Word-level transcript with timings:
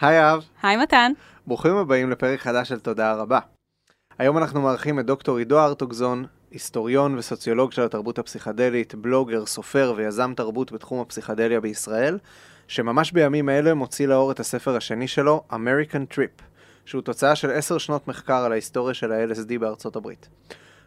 היי 0.00 0.32
אב. 0.32 0.44
היי 0.62 0.76
מתן. 0.76 1.12
ברוכים 1.46 1.76
הבאים 1.76 2.10
לפרק 2.10 2.40
חדש 2.40 2.68
של 2.68 2.80
תודה 2.80 3.14
רבה. 3.14 3.38
היום 4.18 4.38
אנחנו 4.38 4.60
מארחים 4.60 4.98
את 4.98 5.06
דוקטור 5.06 5.36
עידו 5.36 5.58
ארטוגזון, 5.58 6.24
היסטוריון 6.50 7.18
וסוציולוג 7.18 7.72
של 7.72 7.82
התרבות 7.82 8.18
הפסיכדלית, 8.18 8.94
בלוגר, 8.94 9.46
סופר 9.46 9.94
ויזם 9.96 10.32
תרבות 10.36 10.72
בתחום 10.72 11.00
הפסיכדליה 11.00 11.60
בישראל, 11.60 12.18
שממש 12.68 13.12
בימים 13.12 13.48
אלה 13.48 13.74
מוציא 13.74 14.06
לאור 14.06 14.32
את 14.32 14.40
הספר 14.40 14.76
השני 14.76 15.08
שלו, 15.08 15.44
American 15.50 16.14
Trip, 16.14 16.42
שהוא 16.84 17.02
תוצאה 17.02 17.36
של 17.36 17.50
עשר 17.50 17.78
שנות 17.78 18.08
מחקר 18.08 18.44
על 18.44 18.52
ההיסטוריה 18.52 18.94
של 18.94 19.12
ה-LSD 19.12 19.58
בארצות 19.60 19.96
הברית. 19.96 20.28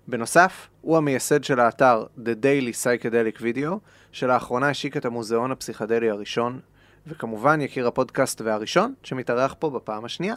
בנוסף, 0.07 0.67
הוא 0.81 0.97
המייסד 0.97 1.43
של 1.43 1.59
האתר 1.59 2.05
The 2.17 2.43
Daily 2.43 2.83
Psychedelic 2.83 3.41
Video, 3.41 3.71
שלאחרונה 4.11 4.69
השיק 4.69 4.97
את 4.97 5.05
המוזיאון 5.05 5.51
הפסיכדלי 5.51 6.09
הראשון, 6.09 6.59
וכמובן 7.07 7.61
יקיר 7.61 7.87
הפודקאסט 7.87 8.41
והראשון, 8.41 8.93
שמתארח 9.03 9.55
פה 9.59 9.69
בפעם 9.69 10.05
השנייה. 10.05 10.35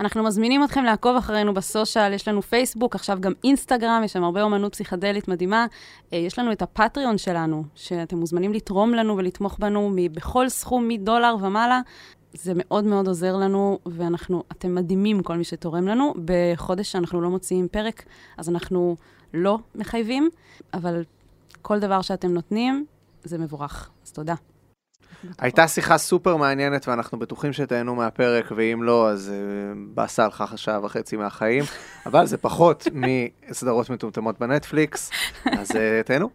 אנחנו 0.00 0.22
מזמינים 0.22 0.64
אתכם 0.64 0.84
לעקוב 0.84 1.16
אחרינו 1.16 1.54
בסושיאל, 1.54 2.12
יש 2.12 2.28
לנו 2.28 2.42
פייסבוק, 2.42 2.94
עכשיו 2.94 3.18
גם 3.20 3.32
אינסטגרם, 3.44 4.02
יש 4.04 4.12
שם 4.12 4.24
הרבה 4.24 4.42
אומנות 4.42 4.72
פסיכדלית 4.72 5.28
מדהימה. 5.28 5.66
אה, 6.12 6.18
יש 6.18 6.38
לנו 6.38 6.52
את 6.52 6.62
הפטריון 6.62 7.18
שלנו, 7.18 7.64
שאתם 7.74 8.18
מוזמנים 8.18 8.52
לתרום 8.52 8.94
לנו 8.94 9.16
ולתמוך 9.16 9.58
בנו 9.58 9.92
בכל 10.12 10.48
סכום 10.48 10.88
מדולר 10.88 11.36
ומעלה. 11.40 11.80
זה 12.32 12.52
מאוד 12.56 12.84
מאוד 12.84 13.08
עוזר 13.08 13.36
לנו, 13.36 13.78
ואנחנו, 13.86 14.42
אתם 14.52 14.74
מדהימים 14.74 15.22
כל 15.22 15.36
מי 15.36 15.44
שתורם 15.44 15.88
לנו. 15.88 16.14
בחודש 16.24 16.92
שאנחנו 16.92 17.20
לא 17.20 17.30
מוציאים 17.30 17.68
פרק, 17.68 18.02
אז 18.38 18.48
אנחנו 18.48 18.96
לא 19.34 19.58
מחייבים, 19.74 20.28
אבל 20.74 21.04
כל 21.62 21.78
דבר 21.78 22.02
שאתם 22.02 22.32
נותנים, 22.32 22.86
זה 23.24 23.38
מבורך. 23.38 23.90
אז 24.04 24.12
תודה. 24.12 24.34
הייתה 25.38 25.68
שיחה 25.68 25.98
סופר 25.98 26.36
מעניינת 26.36 26.88
ואנחנו 26.88 27.18
בטוחים 27.18 27.52
שתהנו 27.52 27.94
מהפרק, 27.94 28.52
ואם 28.56 28.82
לא, 28.82 29.10
אז 29.10 29.32
אה, 29.32 29.76
באסה 29.94 30.26
לך 30.26 30.44
שעה 30.56 30.84
וחצי 30.84 31.16
מהחיים, 31.16 31.64
אבל 32.06 32.26
זה 32.26 32.38
פחות 32.38 32.88
מסדרות 32.92 33.90
מטומטמות 33.90 34.38
בנטפליקס, 34.38 35.10
אז 35.44 35.70
אה, 35.70 35.74
תהנו. 36.06 36.30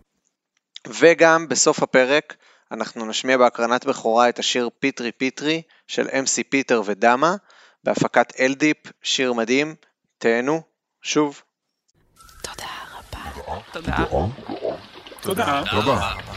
וגם 0.88 1.48
בסוף 1.48 1.84
הפרק 1.84 2.36
אנחנו 2.72 3.06
נשמיע 3.06 3.38
בהקרנת 3.38 3.86
בכורה 3.86 4.30
את 4.30 4.40
השיר 4.40 4.70
פיטרי 4.80 5.12
פיטרי 5.12 5.62
של 5.88 6.08
MC 6.08 6.44
פיטר 6.50 6.82
ודמה, 6.86 7.36
בהפקת 7.84 8.34
אלדיפ, 8.40 8.78
שיר 9.02 9.34
מדהים, 9.34 9.76
תהנו, 10.18 10.62
שוב. 11.02 11.42
תודה 12.42 12.66
רבה. 12.94 13.62
תודה. 13.72 13.98
תודה. 15.22 15.64
תודה. 15.72 16.14
מי 16.32 16.37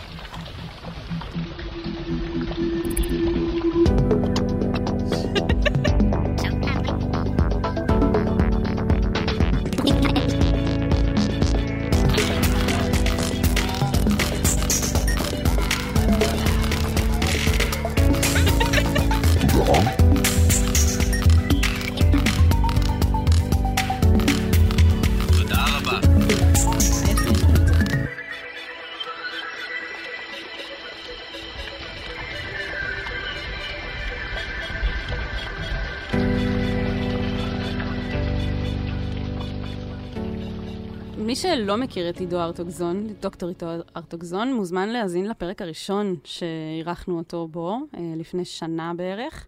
שלא 41.57 41.77
מכיר 41.77 42.11
את 42.11 42.21
עידו 42.21 42.41
ארטוגזון, 42.41 43.07
דוקטור 43.21 43.49
עידו 43.49 43.67
ארטוגזון, 43.97 44.55
מוזמן 44.55 44.89
להאזין 44.89 45.29
לפרק 45.29 45.63
הראשון 45.63 46.17
שאירחנו 46.25 47.19
אותו 47.19 47.49
בו, 47.49 47.79
אה, 47.95 48.01
לפני 48.17 48.45
שנה 48.45 48.93
בערך. 48.97 49.47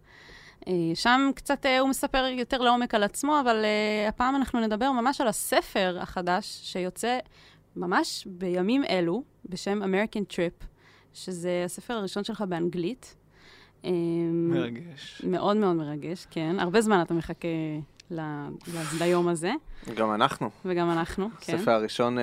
אה, 0.67 0.73
שם 0.95 1.31
קצת 1.35 1.65
הוא 1.79 1.89
מספר 1.89 2.25
יותר 2.25 2.61
לעומק 2.61 2.95
על 2.95 3.03
עצמו, 3.03 3.39
אבל 3.41 3.65
הפעם 4.09 4.35
אנחנו 4.35 4.59
נדבר 4.59 4.91
ממש 4.91 5.21
על 5.21 5.27
הספר 5.27 5.97
החדש 6.01 6.59
שיוצא 6.63 7.17
ממש 7.75 8.27
בימים 8.29 8.83
אלו, 8.89 9.23
בשם 9.45 9.81
American 9.83 10.33
Trip, 10.33 10.65
שזה 11.13 11.61
הספר 11.65 11.93
הראשון 11.93 12.23
שלך 12.23 12.41
באנגלית. 12.41 13.15
מרגש. 14.31 15.21
מאוד 15.23 15.57
מאוד 15.57 15.75
מרגש, 15.75 16.27
כן. 16.29 16.55
הרבה 16.59 16.81
זמן 16.81 17.01
אתה 17.01 17.13
מחכה. 17.13 17.47
ליום 18.99 19.27
הזה. 19.27 19.51
גם 19.95 20.13
אנחנו. 20.13 20.49
וגם 20.65 20.91
אנחנו, 20.91 21.29
כן. 21.39 21.55
הספר 21.55 21.71
הראשון 21.71 22.17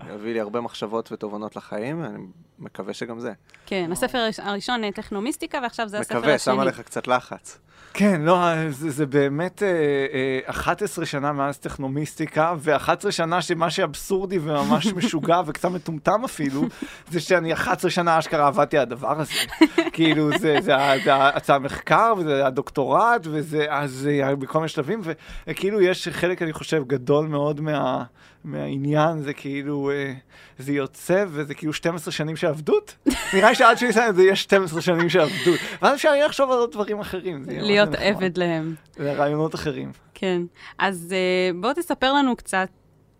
הביא 0.00 0.32
לי 0.32 0.40
הרבה 0.40 0.60
מחשבות 0.60 1.12
ותובנות 1.12 1.56
לחיים, 1.56 2.04
אני 2.04 2.18
מקווה 2.58 2.94
שגם 2.94 3.20
זה. 3.20 3.32
כן, 3.66 3.92
הספר 3.92 4.28
הראשון 4.38 4.90
טכנומיסטיקה, 4.90 5.58
ועכשיו 5.62 5.88
זה 5.88 5.98
הספר 5.98 6.18
השני. 6.18 6.20
מקווה, 6.20 6.38
שם 6.38 6.60
עליך 6.60 6.80
קצת 6.80 7.08
לחץ. 7.08 7.58
כן, 7.94 8.22
לא, 8.22 8.38
זה, 8.70 8.90
זה 8.90 9.06
באמת 9.06 9.62
אה, 9.62 9.68
אה, 10.12 10.50
11 10.50 11.06
שנה 11.06 11.32
מאז 11.32 11.58
טכנומיסטיקה, 11.58 12.54
ו-11 12.58 13.10
שנה 13.10 13.42
שמה 13.42 13.70
שאבסורדי 13.70 14.38
וממש 14.38 14.86
משוגע 14.96 15.40
וקצת 15.46 15.70
מטומטם 15.70 16.24
אפילו, 16.24 16.62
זה 17.10 17.20
שאני 17.20 17.52
11 17.52 17.90
שנה 17.90 18.18
אשכרה 18.18 18.46
עבדתי 18.46 18.76
על 18.76 18.82
הדבר 18.82 19.20
הזה. 19.20 19.32
כאילו, 19.92 20.30
זה, 20.38 20.38
זה, 20.38 20.76
זה, 21.04 21.12
זה 21.44 21.54
המחקר, 21.54 22.14
וזה 22.18 22.46
הדוקטורט, 22.46 23.20
וזה, 23.24 23.66
אז 23.68 24.08
בכל 24.38 24.58
מיני 24.58 24.68
שלבים, 24.68 25.00
וכאילו 25.46 25.80
יש 25.80 26.08
חלק, 26.08 26.42
אני 26.42 26.52
חושב, 26.52 26.82
גדול 26.86 27.26
מאוד 27.26 27.60
מה... 27.60 28.04
מהעניין 28.48 29.22
זה 29.22 29.32
כאילו, 29.32 29.90
אה, 29.90 30.12
זה 30.58 30.72
יוצא 30.72 31.24
וזה 31.28 31.54
כאילו 31.54 31.72
12 31.72 32.12
שנים 32.12 32.36
של 32.36 32.46
עבדות. 32.46 32.96
נראה 33.34 33.48
לי 33.48 33.54
שעד 33.54 33.78
שהוא 33.78 33.88
יסיים 33.88 34.14
זה 34.14 34.22
יהיה 34.22 34.36
12 34.36 34.80
שנים 34.80 35.08
של 35.08 35.20
עבדות. 35.20 35.60
ואז 35.82 35.94
אפשר 35.94 36.08
יהיה 36.08 36.26
לחשוב 36.26 36.50
על 36.50 36.58
עוד 36.58 36.72
דברים 36.72 37.00
אחרים. 37.00 37.44
להיות 37.48 37.88
עבד 37.94 38.38
להם. 38.38 38.74
זה 38.96 39.12
רעיונות 39.12 39.54
אחרים. 39.54 39.92
כן. 40.14 40.42
אז 40.78 41.14
uh, 41.14 41.56
בוא 41.60 41.72
תספר 41.72 42.12
לנו 42.12 42.36
קצת 42.36 42.68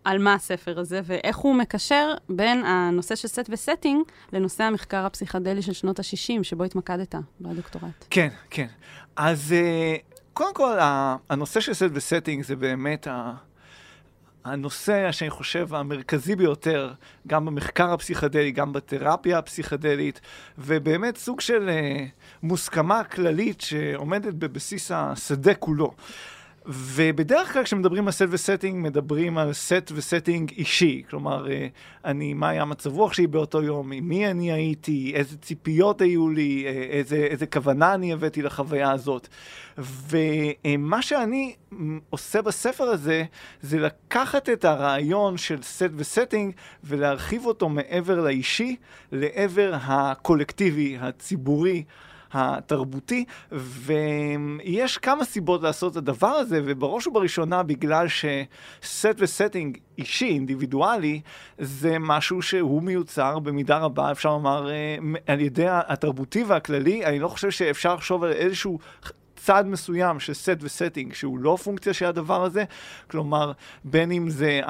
על 0.03 0.17
מה 0.17 0.33
הספר 0.33 0.79
הזה 0.79 1.01
ואיך 1.03 1.37
הוא 1.37 1.55
מקשר 1.55 2.13
בין 2.29 2.65
הנושא 2.65 3.15
של 3.15 3.27
סט 3.27 3.49
וסטינג 3.49 4.03
לנושא 4.33 4.63
המחקר 4.63 5.05
הפסיכדלי 5.05 5.61
של 5.61 5.73
שנות 5.73 5.99
ה-60, 5.99 6.43
שבו 6.43 6.63
התמקדת 6.63 7.15
בדוקטורט. 7.41 8.05
כן, 8.09 8.29
כן. 8.49 8.67
אז 9.15 9.55
אה, 9.55 10.17
קודם 10.33 10.53
כל, 10.53 10.77
הנושא 11.29 11.59
של 11.59 11.73
set 11.73 11.89
ו 11.93 11.99
setting 11.99 12.43
זה 12.43 12.55
באמת 12.55 13.07
ה... 13.07 13.33
הנושא 14.45 15.11
שאני 15.11 15.29
חושב 15.29 15.75
המרכזי 15.75 16.35
ביותר, 16.35 16.93
גם 17.27 17.45
במחקר 17.45 17.93
הפסיכדלי, 17.93 18.51
גם 18.51 18.73
בתרפיה 18.73 19.37
הפסיכדלית, 19.37 20.21
ובאמת 20.57 21.17
סוג 21.17 21.41
של 21.41 21.69
אה, 21.69 22.43
מוסכמה 22.43 23.03
כללית 23.03 23.61
שעומדת 23.61 24.33
בבסיס 24.33 24.91
השדה 24.91 25.53
כולו. 25.53 25.93
ובדרך 26.71 27.53
כלל 27.53 27.63
כשמדברים 27.63 28.07
על 28.07 28.11
set 28.11 28.25
ו 28.29 28.35
setting, 28.35 28.87
מדברים 28.87 29.37
על 29.37 29.53
set 29.53 29.91
ו 29.95 30.02
setting 30.02 30.51
אישי. 30.51 31.03
כלומר, 31.09 31.47
אני, 32.05 32.33
מה 32.33 32.49
היה 32.49 32.65
מצב 32.65 32.93
רוח 32.93 33.13
שלי 33.13 33.27
באותו 33.27 33.63
יום, 33.63 33.91
עם 33.91 34.09
מי 34.09 34.27
אני 34.31 34.51
הייתי, 34.51 35.11
איזה 35.15 35.37
ציפיות 35.37 36.01
היו 36.01 36.29
לי, 36.29 36.65
איזה, 36.89 37.15
איזה 37.15 37.45
כוונה 37.45 37.93
אני 37.93 38.13
הבאתי 38.13 38.41
לחוויה 38.41 38.91
הזאת. 38.91 39.27
ומה 40.09 41.01
שאני 41.01 41.55
עושה 42.09 42.41
בספר 42.41 42.83
הזה, 42.83 43.23
זה 43.61 43.79
לקחת 43.79 44.49
את 44.49 44.65
הרעיון 44.65 45.37
של 45.37 45.61
set 45.61 45.89
ו 45.95 46.02
setting 46.02 46.53
ולהרחיב 46.83 47.45
אותו 47.45 47.69
מעבר 47.69 48.21
לאישי, 48.21 48.75
לעבר 49.11 49.73
הקולקטיבי, 49.81 50.97
הציבורי. 50.99 51.83
התרבותי, 52.33 53.25
ויש 53.51 54.97
כמה 54.97 55.25
סיבות 55.25 55.63
לעשות 55.63 55.91
את 55.91 55.97
הדבר 55.97 56.27
הזה, 56.27 56.61
ובראש 56.65 57.07
ובראשונה 57.07 57.63
בגלל 57.63 58.07
ש 58.07 58.50
set 58.50 59.15
ו 59.17 59.24
setting 59.24 59.77
אישי, 59.97 60.27
אינדיבידואלי, 60.27 61.21
זה 61.57 61.99
משהו 61.99 62.41
שהוא 62.41 62.83
מיוצר 62.83 63.39
במידה 63.39 63.77
רבה, 63.77 64.11
אפשר 64.11 64.29
לומר, 64.29 64.69
אה, 64.69 64.95
על 65.27 65.39
ידי 65.39 65.65
התרבותי 65.67 66.43
והכללי. 66.43 67.05
אני 67.05 67.19
לא 67.19 67.27
חושב 67.27 67.51
שאפשר 67.51 67.95
לחשוב 67.95 68.23
על 68.23 68.31
איזשהו 68.31 68.79
צד 69.43 69.63
מסוים 69.67 70.19
של 70.19 70.33
סט 70.33 70.57
וסטינג 70.61 71.13
שהוא 71.13 71.39
לא 71.39 71.57
פונקציה 71.63 71.93
של 71.93 72.05
הדבר 72.05 72.43
הזה, 72.43 72.63
כלומר, 73.07 73.51
בין 73.83 74.11
אם 74.11 74.29
זה 74.29 74.61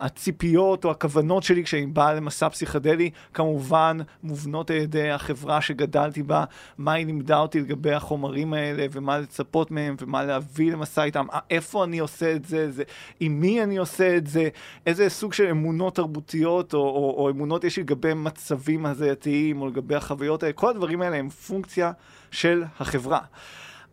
הציפיות 0.00 0.84
או 0.84 0.90
הכוונות 0.90 1.42
שלי 1.42 1.64
כשאני 1.64 1.86
בא 1.86 2.12
למסע 2.12 2.48
פסיכדלי, 2.48 3.10
כמובן 3.34 3.98
מובנות 4.22 4.70
על 4.70 4.76
ידי 4.76 5.10
החברה 5.10 5.60
שגדלתי 5.60 6.22
בה, 6.22 6.44
מה 6.78 6.92
היא 6.92 7.06
לימדה 7.06 7.38
אותי 7.38 7.60
לגבי 7.60 7.92
החומרים 7.92 8.52
האלה 8.52 8.86
ומה 8.92 9.18
לצפות 9.18 9.70
מהם 9.70 9.96
ומה 10.00 10.24
להביא 10.24 10.72
למסע 10.72 11.04
איתם, 11.04 11.26
איפה 11.50 11.84
אני 11.84 11.98
עושה 11.98 12.32
את 12.32 12.44
זה, 12.44 12.70
זה 12.70 12.82
עם 13.20 13.40
מי 13.40 13.62
אני 13.62 13.76
עושה 13.76 14.16
את 14.16 14.26
זה, 14.26 14.48
איזה 14.86 15.08
סוג 15.08 15.32
של 15.32 15.46
אמונות 15.50 15.94
תרבותיות 15.94 16.74
או, 16.74 16.78
או, 16.78 17.14
או 17.18 17.30
אמונות 17.30 17.64
יש 17.64 17.76
לי 17.76 17.82
לגבי 17.82 18.14
מצבים 18.14 18.86
הזייתיים 18.86 19.60
או 19.60 19.68
לגבי 19.68 19.94
החוויות 19.94 20.42
האלה, 20.42 20.52
כל 20.52 20.70
הדברים 20.70 21.02
האלה 21.02 21.16
הם 21.16 21.28
פונקציה 21.28 21.92
של 22.32 22.64
החברה. 22.80 23.20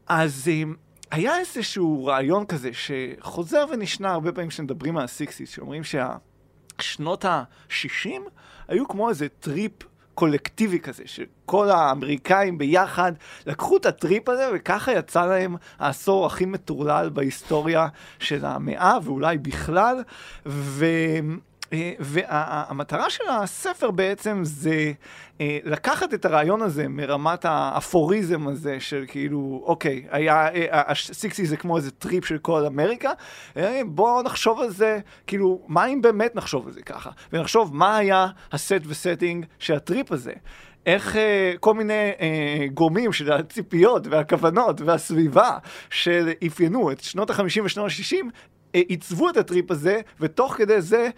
אז 0.08 0.52
היה 1.12 1.40
איזשהו 1.40 2.06
רעיון 2.06 2.46
כזה 2.46 2.70
שחוזר 2.74 3.66
ונשנה 3.72 4.12
הרבה 4.12 4.32
פעמים 4.32 4.50
כשמדברים 4.50 4.98
על 4.98 5.04
ה 5.04 5.09
sixties, 5.09 5.50
שאומרים 5.50 5.82
שהשנות 5.84 7.26
ה-60 7.26 8.10
היו 8.68 8.88
כמו 8.88 9.10
איזה 9.10 9.28
טריפ 9.30 9.72
קולקטיבי 10.14 10.80
כזה, 10.80 11.04
שכל 11.06 11.70
האמריקאים 11.70 12.58
ביחד 12.58 13.12
לקחו 13.46 13.78
את 13.78 13.86
הטריפ 13.86 14.30
הזה, 14.30 14.50
וככה 14.56 14.92
יצא 14.92 15.26
להם 15.26 15.56
העשור 15.80 16.26
הכי 16.26 16.46
מטורלל 16.46 17.10
בהיסטוריה 17.10 17.88
של 18.20 18.46
המאה, 18.46 18.98
ואולי 19.04 19.38
בכלל. 19.38 20.04
ו... 20.46 20.86
אה, 21.74 21.92
והמטרה 22.00 23.10
של 23.10 23.24
הספר 23.30 23.92
בעצם 23.92 24.40
זה 24.44 24.92
אה, 25.42 25.58
לקחת 25.64 26.14
את 26.14 26.26
הרעיון 26.26 26.62
הזה 26.62 26.88
מרמת 26.88 27.46
האפוריזם 27.46 28.48
הזה 28.48 28.80
של 28.80 29.06
כאילו, 29.08 29.64
אוקיי, 29.66 30.06
היה, 30.12 30.48
אה, 30.48 30.92
ה 30.92 30.98
sixties 30.99 31.46
זה 31.46 31.58
כמו 31.58 31.78
איזה 31.78 31.92
טריפ 31.92 32.26
של 32.26 32.38
כל 32.38 32.66
אמריקה, 32.66 33.12
בואו 33.86 34.22
נחשוב 34.22 34.60
על 34.60 34.70
זה, 34.70 35.00
כאילו, 35.28 35.62
מה 35.68 35.86
אם 35.86 36.02
באמת 36.02 36.36
נחשוב 36.36 36.68
על 36.68 36.74
זה 36.74 36.82
ככה? 36.82 37.10
ונחשוב 37.34 37.76
מה 37.76 37.98
היה 37.98 38.28
ה 38.52 38.59
set 38.59 38.82
ו 38.86 38.93
setting 38.93 39.46
של 39.60 39.74
הטריפ 39.74 40.12
הזה. 40.12 40.34
איך 40.86 41.16
אה, 41.16 41.54
כל 41.60 41.74
מיני 41.74 42.12
אה, 42.22 42.66
גורמים 42.74 43.14
של 43.14 43.32
הציפיות 43.32 44.08
והכוונות 44.08 44.82
והסביבה 44.82 45.58
שאפיינו 45.90 46.92
את 46.92 47.00
שנות 47.00 47.30
ה-50 47.30 47.62
ושנות 47.64 47.92
ה-60 47.92 48.26
עיצבו 48.74 49.30
את 49.30 49.38
הטריפ 49.38 49.72
הזה, 49.72 50.02
ותוך 50.20 50.54
כדי 50.54 50.82
זה 50.82 51.10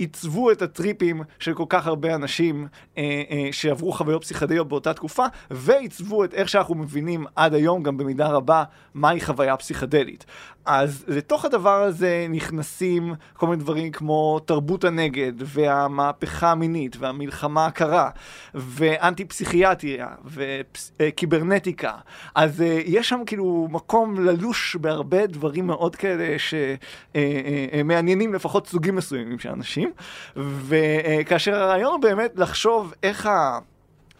עיצבו 0.00 0.50
את 0.50 0.62
הטריפים 0.62 1.22
של 1.38 1.54
כל 1.54 1.64
כך 1.68 1.86
הרבה 1.86 2.14
אנשים 2.14 2.68
אה, 2.98 3.22
אה, 3.30 3.48
שעברו 3.52 3.92
חוויות 3.92 4.22
פסיכדליות 4.22 4.68
באותה 4.68 4.94
תקופה, 4.94 5.24
ועיצבו 5.50 6.24
את 6.24 6.34
איך 6.34 6.48
שאנחנו 6.48 6.74
מבינים 6.74 7.26
עד 7.36 7.54
היום, 7.54 7.82
גם 7.82 7.96
במידה 7.96 8.28
רבה, 8.28 8.64
מהי 8.94 9.20
חוויה 9.20 9.56
פסיכדלית. 9.56 10.24
אז 10.72 11.04
לתוך 11.08 11.44
הדבר 11.44 11.82
הזה 11.82 12.26
נכנסים 12.30 13.14
כל 13.34 13.46
מיני 13.46 13.62
דברים 13.62 13.92
כמו 13.92 14.40
תרבות 14.44 14.84
הנגד, 14.84 15.32
והמהפכה 15.36 16.50
המינית, 16.50 16.96
והמלחמה 16.96 17.66
הקרה, 17.66 18.10
ואנטי 18.54 19.24
פסיכיאטריה, 19.24 20.08
וקיברנטיקה. 20.98 21.92
אז 22.34 22.62
אה, 22.62 22.80
יש 22.84 23.08
שם 23.08 23.20
כאילו 23.26 23.68
מקום 23.70 24.20
ללוש 24.20 24.76
בהרבה 24.76 25.26
דברים 25.26 25.66
מאוד 25.66 25.96
כאלה 25.96 26.36
שמעניינים 26.38 28.28
אה, 28.28 28.32
אה, 28.32 28.36
לפחות 28.36 28.66
סוגים 28.66 28.96
מסוימים 28.96 29.38
של 29.38 29.48
אנשים. 29.48 29.90
וכאשר 30.36 31.54
הרעיון 31.54 31.92
הוא 31.92 32.00
באמת 32.00 32.32
לחשוב 32.36 32.94
איך 33.02 33.26
ה... 33.26 33.58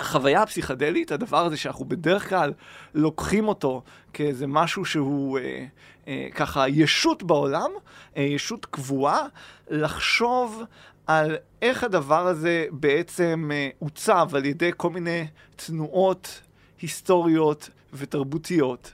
החוויה 0.01 0.43
הפסיכדלית, 0.43 1.13
הדבר 1.13 1.45
הזה 1.45 1.57
שאנחנו 1.57 1.85
בדרך 1.85 2.29
כלל 2.29 2.53
לוקחים 2.95 3.49
אותו 3.49 3.83
כאיזה 4.13 4.47
משהו 4.47 4.85
שהוא 4.85 5.39
אה, 5.39 5.65
אה, 6.09 6.29
ככה 6.35 6.69
ישות 6.69 7.23
בעולם, 7.23 7.71
אה, 8.17 8.23
ישות 8.23 8.67
קבועה, 8.67 9.27
לחשוב 9.71 10.63
על 11.07 11.37
איך 11.63 11.85
הדבר 11.85 12.27
הזה 12.27 12.67
בעצם 12.71 13.51
אה, 13.55 13.69
עוצב 13.79 14.29
על 14.35 14.45
ידי 14.45 14.71
כל 14.77 14.91
מיני 14.91 15.27
תנועות 15.57 16.41
היסטוריות 16.81 17.71
ותרבותיות. 17.93 18.93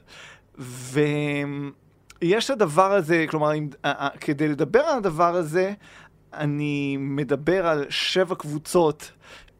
ויש 0.58 2.44
את 2.44 2.50
הדבר 2.50 2.92
הזה, 2.92 3.24
כלומר, 3.28 3.54
אם, 3.54 3.68
אה, 3.84 3.92
אה, 3.92 4.08
כדי 4.20 4.48
לדבר 4.48 4.80
על 4.80 4.98
הדבר 4.98 5.34
הזה, 5.34 5.74
אני 6.34 6.96
מדבר 6.96 7.66
על 7.66 7.86
שבע 7.88 8.34
קבוצות 8.34 9.12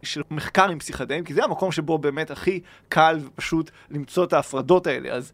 של 0.07 0.23
מחקרים 0.31 0.79
פסיכדליים, 0.79 1.25
כי 1.25 1.35
זה 1.35 1.45
המקום 1.45 1.73
שבו 1.73 1.99
באמת 1.99 2.31
הכי 2.31 2.61
קל 2.89 3.19
ופשוט 3.23 3.71
למצוא 3.91 4.25
את 4.25 4.33
ההפרדות 4.33 4.87
האלה. 4.87 5.13
אז 5.13 5.33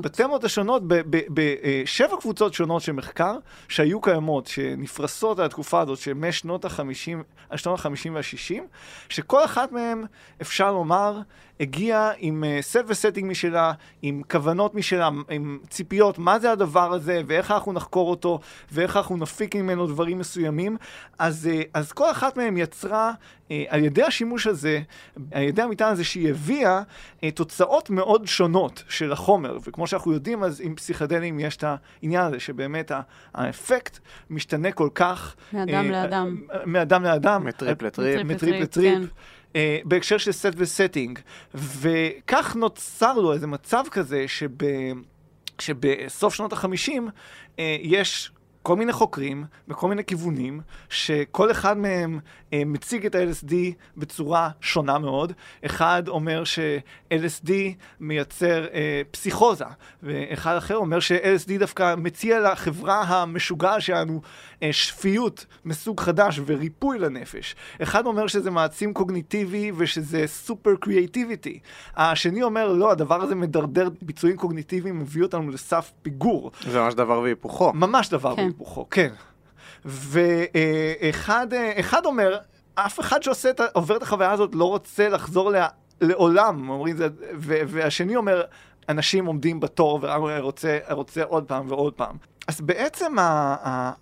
בתמות 0.00 0.44
השונות, 0.44 0.82
בשבע 1.30 2.16
קבוצות 2.20 2.54
שונות 2.54 2.82
של 2.82 2.92
מחקר 2.92 3.36
שהיו 3.68 4.00
קיימות, 4.00 4.46
שנפרסות 4.46 5.38
על 5.38 5.44
התקופה 5.44 5.80
הזאת, 5.80 5.98
שמשנות 5.98 6.64
ה-50, 6.64 7.22
השנות 7.50 7.86
ה-50 7.86 8.10
וה-60, 8.12 8.62
שכל 9.08 9.44
אחת 9.44 9.72
מהן, 9.72 10.04
אפשר 10.42 10.72
לומר, 10.72 11.20
הגיעה 11.60 12.10
עם 12.18 12.44
סט 12.60 12.76
uh, 12.76 12.82
וסטינג 12.86 13.30
משלה, 13.30 13.72
עם 14.02 14.22
כוונות 14.30 14.74
משלה, 14.74 15.08
עם 15.30 15.58
ציפיות, 15.68 16.18
מה 16.18 16.38
זה 16.38 16.52
הדבר 16.52 16.92
הזה, 16.92 17.22
ואיך 17.26 17.50
אנחנו 17.50 17.72
נחקור 17.72 18.10
אותו, 18.10 18.40
ואיך 18.72 18.96
אנחנו 18.96 19.16
נפיק 19.16 19.56
ממנו 19.56 19.86
דברים 19.86 20.18
מסוימים. 20.18 20.76
אז, 21.18 21.50
uh, 21.52 21.66
אז 21.74 21.92
כל 21.92 22.10
אחת 22.10 22.36
מהן 22.36 22.56
יצרה, 22.56 23.12
uh, 23.12 23.52
על 23.68 23.84
ידי 23.84 24.02
השימוש 24.02 24.46
הזה, 24.46 24.80
על 25.32 25.42
ידי 25.42 25.62
המטען 25.62 25.92
הזה 25.92 26.04
שהיא 26.04 26.30
הביאה, 26.30 26.82
תוצאות 27.34 27.90
מאוד 27.90 28.26
שונות 28.26 28.82
של 28.88 29.12
החומר. 29.12 29.58
וכמו 29.66 29.86
שאנחנו 29.86 30.12
יודעים, 30.12 30.44
אז 30.44 30.60
עם 30.64 30.74
פסיכדלים 30.74 31.40
יש 31.40 31.56
את 31.56 31.64
העניין 31.64 32.24
הזה, 32.24 32.40
שבאמת 32.40 32.92
האפקט 33.34 33.98
משתנה 34.30 34.72
כל 34.72 34.88
כך... 34.94 35.34
מאדם 35.52 35.88
uh, 35.88 35.92
לאדם. 35.92 36.36
מאדם 36.66 37.02
לאדם. 37.02 37.44
מטריפ 37.44 37.82
לטריפ. 37.82 38.20
מטריפ 38.24 38.60
לטריפ. 38.60 39.10
Uh, 39.54 39.56
בהקשר 39.84 40.18
של 40.18 40.32
set 40.32 40.52
ו 40.56 40.63
setting. 40.63 41.18
וכך 41.54 42.56
נוצר 42.56 43.12
לו 43.12 43.32
איזה 43.32 43.46
מצב 43.46 43.84
כזה 43.90 44.24
שב, 44.28 44.50
שבסוף 45.58 46.34
שנות 46.34 46.52
החמישים 46.52 47.08
uh, 47.08 47.60
יש 47.82 48.30
כל 48.64 48.76
מיני 48.76 48.92
חוקרים 48.92 49.44
בכל 49.68 49.88
מיני 49.88 50.04
כיוונים, 50.04 50.60
שכל 50.88 51.50
אחד 51.50 51.78
מהם 51.78 52.20
אה, 52.52 52.62
מציג 52.66 53.06
את 53.06 53.14
ה-LSD 53.14 53.54
בצורה 53.96 54.50
שונה 54.60 54.98
מאוד. 54.98 55.32
אחד 55.66 56.08
אומר 56.08 56.44
ש-LSD 56.44 57.50
מייצר 58.00 58.66
אה, 58.74 59.02
פסיכוזה, 59.10 59.64
ואחד 60.02 60.56
אחר 60.56 60.76
אומר 60.76 61.00
ש-LSD 61.00 61.58
דווקא 61.58 61.94
מציע 61.94 62.40
לחברה 62.40 63.02
המשוגעת 63.02 63.82
שלנו 63.82 64.20
אה, 64.22 64.53
שפיות 64.72 65.46
מסוג 65.64 66.00
חדש 66.00 66.40
וריפוי 66.46 66.98
לנפש. 66.98 67.56
אחד 67.82 68.06
אומר 68.06 68.26
שזה 68.26 68.50
מעצים 68.50 68.94
קוגניטיבי 68.94 69.72
ושזה 69.76 70.26
סופר 70.26 70.70
קריאטיביטי. 70.80 71.58
השני 71.96 72.42
אומר, 72.42 72.72
לא, 72.72 72.90
הדבר 72.90 73.22
הזה 73.22 73.34
מדרדר 73.34 73.88
ביצועים 74.02 74.36
קוגניטיביים, 74.36 74.98
מביא 74.98 75.22
אותנו 75.22 75.50
לסף 75.50 75.92
פיגור. 76.02 76.50
זה 76.70 76.80
ממש 76.80 76.94
דבר 76.94 77.20
והיפוכו. 77.20 77.72
ממש 77.74 78.08
דבר 78.08 78.36
כן. 78.36 78.42
והיפוכו, 78.42 78.86
כן. 78.90 79.10
ואחד 79.84 81.46
אחד 81.80 82.06
אומר, 82.06 82.38
אף 82.74 83.00
אחד 83.00 83.20
שעובר 83.22 83.96
את 83.96 84.02
החוויה 84.02 84.30
הזאת 84.30 84.54
לא 84.54 84.64
רוצה 84.64 85.08
לחזור 85.08 85.50
לה, 85.50 85.68
לעולם, 86.00 86.68
אומרים 86.68 86.96
זה, 86.96 87.08
והשני 87.38 88.16
אומר, 88.16 88.42
אנשים 88.88 89.26
עומדים 89.26 89.60
בתור 89.60 89.98
ורק 90.02 90.42
רוצה, 90.42 90.78
רוצה 90.90 91.24
עוד 91.24 91.44
פעם 91.44 91.66
ועוד 91.68 91.92
פעם. 91.92 92.16
אז 92.48 92.60
בעצם 92.60 93.16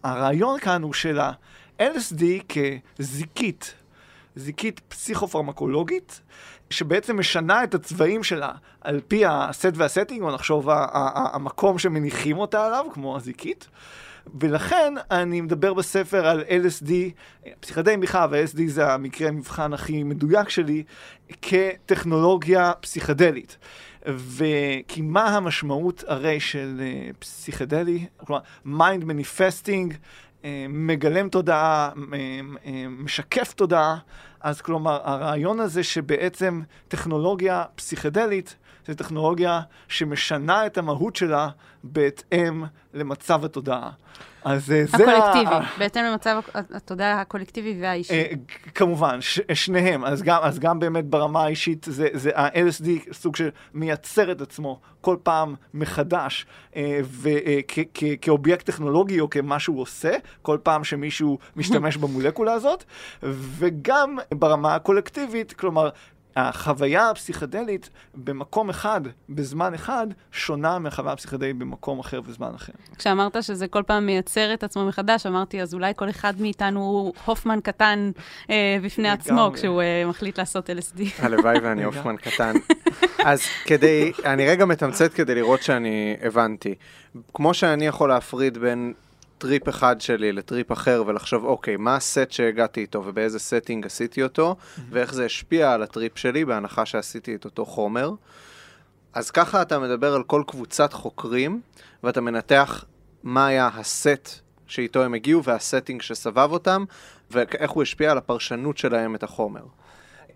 הרעיון 0.03 0.59
כאן 0.59 0.83
הוא 0.83 0.93
של 0.93 1.21
ה-LSD 1.21 2.25
כזיקית, 2.99 3.75
זיקית 4.37 4.81
פסיכופרמקולוגית, 4.89 6.21
שבעצם 6.71 7.19
משנה 7.19 7.65
את 7.65 7.75
הצבעים 7.75 8.25
שלה 8.25 8.53
על 8.81 9.01
פי 9.09 9.25
הסט 9.27 9.73
והסטינג, 9.75 10.23
או 10.23 10.31
נחשוב 10.31 10.69
המקום 11.33 11.79
שמניחים 11.79 12.39
אותה 12.39 12.67
עליו, 12.67 12.87
כמו 12.93 13.17
הזיקית. 13.17 13.69
ולכן 14.41 14.95
אני 15.11 15.41
מדבר 15.41 15.75
בספר 15.75 16.27
על 16.27 16.45
LSD, 16.49 16.91
פסיכדליים 17.61 18.01
בכלל, 18.01 18.29
ו-LSD 18.31 18.61
זה 18.67 18.93
המקרה 18.93 19.29
המבחן 19.29 19.73
הכי 19.73 20.03
מדויק 20.03 20.49
שלי, 20.49 20.83
כטכנולוגיה 21.43 22.73
פסיכדלית. 22.81 23.59
וכי 24.07 25.03
מה 25.03 25.29
המשמעות 25.29 26.05
הרי 26.07 26.41
של 26.41 26.81
uh, 26.81 27.17
פסיכדלי? 27.19 28.07
כלומר, 28.17 28.43
mind 28.65 29.05
manifesting, 29.05 29.95
uh, 29.95 30.45
מגלם 30.69 31.29
תודעה, 31.29 31.91
uh, 31.95 32.67
משקף 32.89 33.53
תודעה, 33.53 33.99
אז 34.41 34.61
כלומר, 34.61 35.01
הרעיון 35.05 35.61
הזה 35.61 35.85
שבעצם 35.85 36.63
טכנולוגיה 36.89 37.65
פסיכדלית 37.75 38.57
זו 38.87 38.95
טכנולוגיה 38.95 39.61
שמשנה 39.89 40.67
את 40.67 40.79
המהות 40.79 41.17
שלה 41.17 41.49
בהתאם 41.85 42.65
למצב 42.95 43.45
התודעה. 43.45 43.91
אז 44.45 44.73
אה, 44.73 44.85
זה... 44.87 44.97
הקולקטיבי, 44.97 45.55
ה... 45.55 45.61
בהתאם 45.79 46.05
למצב 46.05 46.41
התודעה 46.55 47.21
הקולקטיבי 47.21 47.79
והאישי. 47.81 48.13
אה, 48.13 48.33
כמובן, 48.75 49.21
ש, 49.21 49.41
שניהם. 49.55 50.05
אז 50.05 50.23
גם, 50.23 50.43
אז 50.43 50.59
גם 50.59 50.79
באמת 50.79 51.05
ברמה 51.05 51.45
האישית, 51.45 51.87
זה, 51.91 52.09
זה 52.13 52.31
ה-LSD 52.35 53.13
סוג 53.13 53.37
של 53.37 53.51
מייצר 53.75 54.33
את 54.33 54.41
עצמו 54.41 54.81
כל 55.01 55.17
פעם 55.23 55.55
מחדש, 55.75 56.47
אה, 56.77 57.01
וכאובייקט 57.05 58.67
טכנולוגי 58.67 59.21
או 59.21 59.31
כמה 59.31 59.59
שהוא 59.59 59.81
עושה, 59.81 60.13
כל 60.43 60.59
פעם 60.63 60.85
שמישהו 60.85 61.39
משתמש 61.57 61.97
במולקולה 62.03 62.53
הזאת, 62.53 62.85
וגם 63.23 64.19
ברמה 64.35 64.75
הקולקטיבית, 64.75 65.53
כלומר, 65.53 65.89
החוויה 66.37 67.11
הפסיכדלית 67.11 67.91
במקום 68.15 68.71
אחד, 68.71 69.01
בזמן 69.29 69.75
אחד, 69.75 70.07
שונה 70.33 70.79
מהחוויה 70.79 71.13
הפסיכדלית 71.13 71.59
במקום 71.59 71.99
אחר 71.99 72.21
בזמן 72.21 72.51
אחר. 72.55 72.73
כשאמרת 72.99 73.43
שזה 73.43 73.69
כל 73.69 73.83
פעם 73.87 74.07
מייצר 74.07 74.55
את 74.55 74.65
עצמו 74.65 74.85
מחדש, 74.87 75.27
אמרתי, 75.27 75.63
אז 75.63 75.75
אולי 75.75 75.93
כל 75.97 76.11
אחד 76.11 76.41
מאיתנו 76.41 76.81
הוא 76.81 77.13
הופמן 77.25 77.61
קטן 77.61 78.11
אה, 78.51 78.77
בפני 78.83 79.09
עצמו, 79.09 79.51
כשהוא 79.55 79.83
אה, 79.83 80.05
מחליט 80.07 80.39
לעשות 80.39 80.71
LSD. 80.71 81.03
הלוואי 81.19 81.59
ואני 81.59 81.85
הופמן 81.85 82.17
קטן. 82.17 82.53
אז 83.25 83.43
כדי, 83.65 84.13
אני 84.25 84.47
רגע 84.47 84.65
מתמצת 84.65 85.15
כדי 85.15 85.35
לראות 85.35 85.63
שאני 85.63 86.17
הבנתי. 86.23 86.75
כמו 87.35 87.55
שאני 87.55 87.87
יכול 87.87 88.09
להפריד 88.09 88.59
בין 88.59 88.93
טריפ 89.43 89.69
אחד 89.69 90.01
שלי 90.01 90.33
לטריפ 90.33 90.73
אחר 90.73 91.03
ולחשוב, 91.07 91.45
אוקיי, 91.45 91.77
מה 91.77 91.97
הסט 91.97 92.31
שהגעתי 92.31 92.81
איתו 92.81 93.03
ובאיזה 93.05 93.39
setting 93.39 93.87
עשיתי 93.87 94.23
אותו, 94.23 94.57
ואיך 94.91 95.15
זה 95.15 95.25
השפיע 95.25 95.73
על 95.73 95.83
הטריפ 95.83 96.19
שלי 96.19 96.45
בהנחה 96.45 96.87
שעשיתי 96.87 97.35
את 97.35 97.45
אותו 97.45 97.67
חומר. 97.67 98.11
אז 99.13 99.31
ככה 99.31 99.63
אתה 99.63 99.79
מדבר 99.79 100.15
על 100.15 100.23
כל 100.23 100.43
קבוצת 100.47 100.93
חוקרים, 100.93 101.61
ואתה 102.03 102.21
מנתח 102.21 102.85
מה 103.23 103.47
היה 103.47 103.71
הסט 103.75 104.29
שאיתו 104.67 105.03
הם 105.03 105.15
הגיעו 105.15 105.45
והסטינג 105.45 106.03
שסבב 106.03 106.49
אותם, 106.53 106.85
ואיך 107.31 107.71
הוא 107.71 107.83
השפיע 107.83 108.11
על 108.11 108.19
הפרשנות 108.19 108.79
שלהם 108.79 109.15
את 109.15 109.23
החומר. 109.23 109.65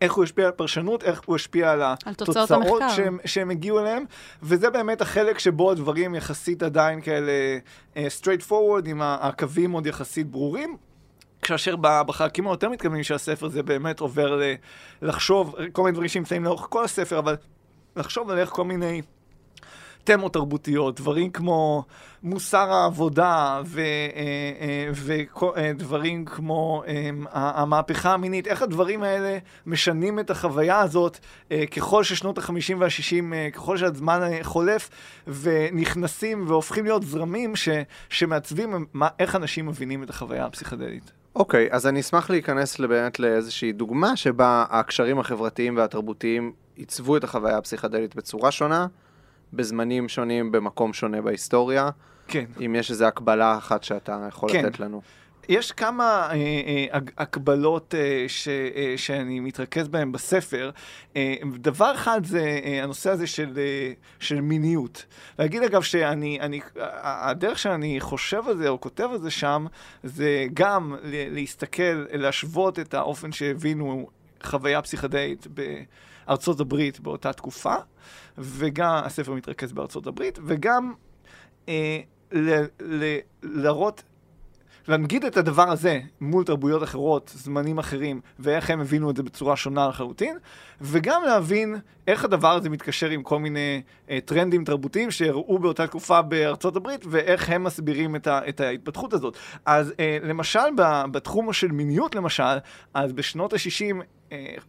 איך 0.01 0.13
הוא 0.13 0.25
השפיע 0.25 0.47
על 0.47 0.53
פרשנות, 0.53 1.03
איך 1.03 1.23
הוא 1.27 1.37
השפיע 1.37 1.73
על 1.73 1.83
התוצאות 2.07 2.83
שהם, 2.97 3.19
שהם 3.25 3.51
הגיעו 3.51 3.81
אליהם, 3.81 4.05
וזה 4.43 4.71
באמת 4.71 5.01
החלק 5.01 5.39
שבו 5.39 5.71
הדברים 5.71 6.15
יחסית 6.15 6.63
עדיין 6.63 7.01
כאלה 7.01 7.33
uh, 7.95 7.99
straight 8.21 8.49
forward, 8.49 8.89
עם 8.89 9.03
הקווים 9.03 9.73
עוד 9.73 9.87
יחסית 9.87 10.27
ברורים. 10.27 10.77
כאשר 11.43 11.77
בחלקים 11.81 12.47
היותר 12.49 12.69
מתקדמים 12.69 13.03
של 13.03 13.15
הספר 13.15 13.49
זה 13.49 13.63
באמת 13.63 14.01
עובר 14.01 14.41
לחשוב, 15.03 15.55
כל 15.73 15.83
מיני 15.83 15.93
דברים 15.93 16.09
שנמצאים 16.09 16.45
לאורך 16.45 16.67
כל 16.71 16.85
הספר, 16.85 17.19
אבל 17.19 17.37
לחשוב 17.97 18.31
על 18.31 18.39
איך 18.39 18.51
כל 18.51 18.65
מיני 18.65 19.03
תמות 20.07 20.33
תרבותיות, 20.33 21.01
דברים 21.01 21.31
כמו 21.31 21.85
מוסר 22.23 22.73
העבודה 22.73 23.63
ודברים 24.91 26.19
אה, 26.19 26.31
אה, 26.31 26.37
כמו 26.37 26.83
אמ, 26.87 27.27
המהפכה 27.31 28.15
המינית, 28.15 28.47
איך 28.47 28.63
הדברים 28.63 29.03
האלה 29.03 29.39
משנים 29.67 30.19
את 30.19 30.31
החוויה 30.31 30.81
הזאת 30.81 31.19
ככל 31.77 32.05
ששנות 32.05 32.39
ה-50 32.39 32.77
וה-60, 32.79 33.53
ככל 33.53 33.77
שהזמן 33.77 34.21
חולף, 34.43 34.91
ונכנסים 35.27 36.45
והופכים 36.49 36.85
להיות 36.85 37.03
זרמים 37.03 37.57
ש, 37.57 37.69
שמעצבים 38.09 38.87
מה, 38.93 39.09
איך 39.19 39.37
אנשים 39.37 39.67
מבינים 39.67 40.03
את 40.03 40.11
החוויה 40.11 40.47
הפסיכדלית. 40.47 41.13
אוקיי, 41.37 41.67
okay, 41.67 41.75
אז 41.75 41.87
אני 41.87 42.01
אשמח 42.01 42.31
להיכנס 42.31 42.81
באמת 42.81 43.21
לאיזושהי 43.21 43.73
דוגמה 43.73 44.17
שבה 44.17 44.65
הקשרים 44.71 45.19
החברתיים 45.19 45.77
והתרבותיים 45.77 46.53
עיצבו 46.77 47.17
את 47.17 47.25
החוויה 47.25 47.59
הפסיכדלית 47.59 48.17
בצורה 48.17 48.51
שונה, 48.51 48.87
בזמנים 49.53 50.09
שונים, 50.09 50.53
במקום 50.53 50.93
שונה 50.93 51.23
בהיסטוריה. 51.23 51.91
כן. 52.29 52.45
אם 52.65 52.75
יש 52.75 52.91
איזו 52.91 53.05
הקבלה 53.05 53.59
אחת 53.59 53.85
שאתה 53.85 54.27
יכול 54.29 54.53
כן. 54.53 54.65
לתת 54.65 54.81
לנו. 54.81 55.03
יש 55.49 55.73
כמה 55.73 56.29
אה, 56.31 56.35
אה, 56.35 56.99
הקבלות 57.19 57.95
אה, 57.95 58.25
ש, 58.29 58.49
אה, 58.49 58.95
שאני 58.97 59.41
מתרכז 59.41 59.89
בהן 59.89 60.13
בספר. 60.13 60.71
אה, 61.17 61.35
דבר 61.55 61.95
אחד 61.95 62.25
זה 62.25 62.61
אה, 62.65 62.83
הנושא 62.83 63.11
הזה 63.11 63.27
של, 63.27 63.53
אה, 63.59 63.93
של 64.21 64.41
מיניות. 64.41 65.05
להגיד 65.39 65.63
אגב 65.63 65.83
שאני, 65.83 66.41
אני, 66.41 66.61
הדרך 67.03 67.59
שאני 67.59 68.01
חושב 68.01 68.49
על 68.49 68.57
זה 68.57 68.69
או 68.69 68.81
כותב 68.81 69.09
על 69.13 69.19
זה 69.19 69.31
שם, 69.31 69.67
זה 70.03 70.47
גם 70.55 70.97
להסתכל, 71.05 72.05
להשוות 72.13 72.79
את 72.79 72.95
האופן 72.95 73.33
שהבינו 73.33 74.09
חוויה 74.43 74.83
פסיכדאית 74.83 75.47
בארצות 76.27 76.61
הברית 76.61 77.01
באותה 77.01 77.33
תקופה, 77.33 77.75
וגם, 78.39 78.95
הספר 79.05 79.35
מתרכז 79.35 79.73
בארצות 79.73 80.07
הברית, 80.07 80.39
וגם 80.45 80.93
אה, 81.69 82.01
להראות 83.43 84.03
להנגיד 84.89 85.25
את 85.25 85.37
הדבר 85.37 85.71
הזה 85.71 86.01
מול 86.21 86.45
תרבויות 86.45 86.83
אחרות, 86.83 87.33
זמנים 87.35 87.79
אחרים, 87.79 88.21
ואיך 88.39 88.71
הם 88.71 88.81
הבינו 88.81 89.11
את 89.11 89.17
זה 89.17 89.23
בצורה 89.23 89.57
שונה 89.57 89.89
לחלוטין, 89.89 90.39
וגם 90.81 91.23
להבין 91.27 91.77
איך 92.07 92.25
הדבר 92.25 92.55
הזה 92.55 92.71
מתקשר 92.71 93.11
עם 93.11 93.23
כל 93.23 93.39
מיני 93.39 93.83
אה, 94.11 94.19
טרנדים 94.25 94.65
תרבותיים 94.65 95.11
שקרו 95.11 95.59
באותה 95.59 95.87
תקופה 95.87 96.23
בארצות 96.23 96.77
הברית, 96.77 97.05
ואיך 97.09 97.51
הם 97.51 97.65
מסבירים 97.65 98.17
את, 98.17 98.27
ה, 98.27 98.41
את 98.49 98.61
ההתפתחות 98.61 99.13
הזאת. 99.13 99.37
אז 99.67 99.93
אה, 100.01 100.19
למשל, 100.23 100.69
בתחום 101.11 101.53
של 101.53 101.73
מיניות 101.73 102.15
למשל, 102.15 102.57
אז 102.95 103.13
בשנות 103.13 103.53
ה-60 103.53 103.97
אה, 103.97 104.01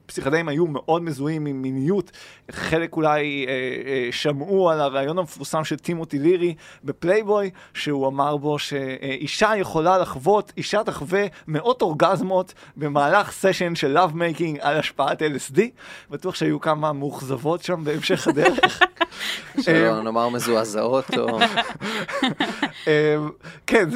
פסיכדלים 0.06 0.50
היו 0.50 0.68
מאוד 0.68 1.02
מזוהים 1.02 1.46
עם 1.46 1.62
מיניות. 1.62 2.12
חלק 2.52 2.96
אולי 2.96 3.46
אה, 3.48 3.52
אה, 3.52 4.08
שמעו 4.12 4.70
על 4.70 4.82
הרעיון 4.82 5.18
המפורסם 5.18 5.64
של 5.64 5.78
טימותי 5.78 6.20
לירי 6.20 6.56
בפלייבוי, 6.84 7.50
שהוא 7.74 8.08
אמר 8.08 8.38
בו 8.38 8.60
שאישה 8.60 9.52
יכולה 9.58 9.98
לחוות, 9.98 10.54
אישה 10.58 10.84
תחווה 10.84 11.26
מאות 11.48 11.82
אורגזמות 11.82 12.54
במהלך 12.78 13.32
סשן 13.32 13.76
של 13.76 13.88
love 13.88 14.16
making 14.16 14.60
על 14.62 14.78
השפעת 14.78 15.22
LSD. 15.22 15.60
בטוח 16.10 16.36
שהיו 16.36 16.60
כמה 16.60 16.94
מאוכזבות 16.94 17.64
שם 17.64 17.84
בהמשך 17.84 18.28
הדרך. 18.28 18.80
שלא 19.62 20.02
נאמר 20.02 20.30
מזועזעות 20.30 21.06
או... 21.18 21.40
כן, 23.68 23.90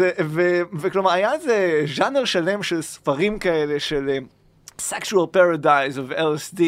וכלומר 0.74 1.12
היה 1.12 1.34
איזה 1.34 1.86
ז'אנר 1.96 2.26
שלם 2.26 2.64
של 2.64 2.82
ספרים 2.82 3.40
כאלה 3.40 3.80
של... 3.80 4.20
sexual 4.90 5.28
paradise 5.36 5.98
of 5.98 6.18
LSD 6.18 6.62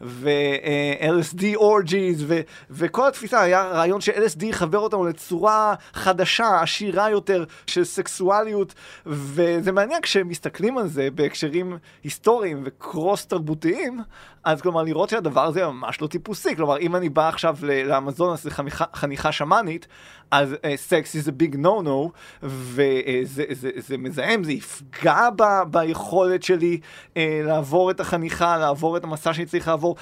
ו-LSD 0.00 1.42
orgies 1.56 2.18
ו- 2.18 2.40
וכל 2.70 3.08
התפיסה 3.08 3.40
היה 3.40 3.62
רעיון 3.62 4.00
ש-LSD 4.00 4.44
יחבר 4.44 4.78
אותנו 4.78 5.04
לצורה 5.04 5.74
חדשה, 5.92 6.60
עשירה 6.62 7.10
יותר 7.10 7.44
של 7.66 7.84
סקסואליות 7.84 8.74
וזה 9.06 9.72
מעניין 9.72 10.02
כשמסתכלים 10.02 10.78
על 10.78 10.88
זה 10.88 11.08
בהקשרים 11.14 11.78
היסטוריים 12.04 12.62
וקרוס 12.64 13.26
תרבותיים 13.26 14.00
אז 14.44 14.60
כלומר 14.62 14.82
לראות 14.82 15.08
שהדבר 15.08 15.44
הזה 15.44 15.66
ממש 15.66 16.00
לא 16.00 16.06
טיפוסי, 16.06 16.56
כלומר 16.56 16.78
אם 16.78 16.96
אני 16.96 17.08
בא 17.08 17.28
עכשיו 17.28 17.56
לאמזון 17.62 18.32
אז 18.32 18.42
זה 18.42 18.50
חניכה, 18.50 18.84
חניכה 18.94 19.32
שמאנית 19.32 19.86
אז 20.30 20.56
סקס 20.76 21.16
is 21.16 21.28
a 21.28 21.42
big 21.42 21.54
no 21.54 21.84
no 21.84 22.10
וזה 22.42 23.44
זה, 23.50 23.70
זה 23.76 23.98
מזהם, 23.98 24.44
זה 24.44 24.52
יפגע 24.52 25.28
ב, 25.36 25.42
ביכולת 25.70 26.42
שלי 26.42 26.80
uh, 27.14 27.18
לעבור 27.42 27.90
את 27.90 28.00
החניכה, 28.00 28.58
לעבור 28.58 28.96
את 28.96 29.04
המסע 29.04 29.34
שאני 29.34 29.46
צריך 29.46 29.68
לעבור. 29.68 29.96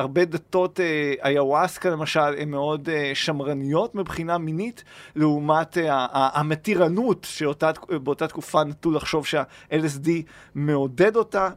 הרבה 0.00 0.24
דתות 0.24 0.80
אה, 0.80 1.30
איוואסקה 1.30 1.90
למשל 1.90 2.20
הן 2.38 2.50
מאוד 2.50 2.88
אה, 2.88 3.10
שמרניות 3.14 3.94
מבחינה 3.94 4.38
מינית, 4.38 4.84
לעומת 5.16 5.78
אה, 5.78 6.06
המתירנות 6.12 7.26
שבאותה 7.30 8.28
תקופה 8.28 8.64
נטו 8.64 8.90
לחשוב 8.90 9.26
שה-LSD 9.26 10.08
מעודד 10.54 11.16
אותה. 11.16 11.48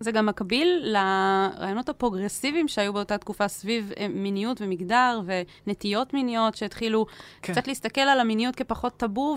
זה 0.00 0.12
גם 0.12 0.26
מקביל 0.26 0.82
לרעיונות 0.84 1.88
הפרוגרסיביים 1.88 2.68
שהיו 2.68 2.92
באותה 2.92 3.18
תקופה 3.18 3.48
סביב 3.48 3.92
מיניות 4.10 4.60
ומגדר 4.60 5.20
ונטיות 5.66 6.14
מיניות, 6.14 6.54
שהתחילו 6.54 7.06
כן. 7.42 7.52
קצת 7.52 7.68
להסתכל 7.68 8.00
על 8.00 8.20
המיניות 8.20 8.56
כפחות 8.56 8.96
טאבו, 8.96 9.36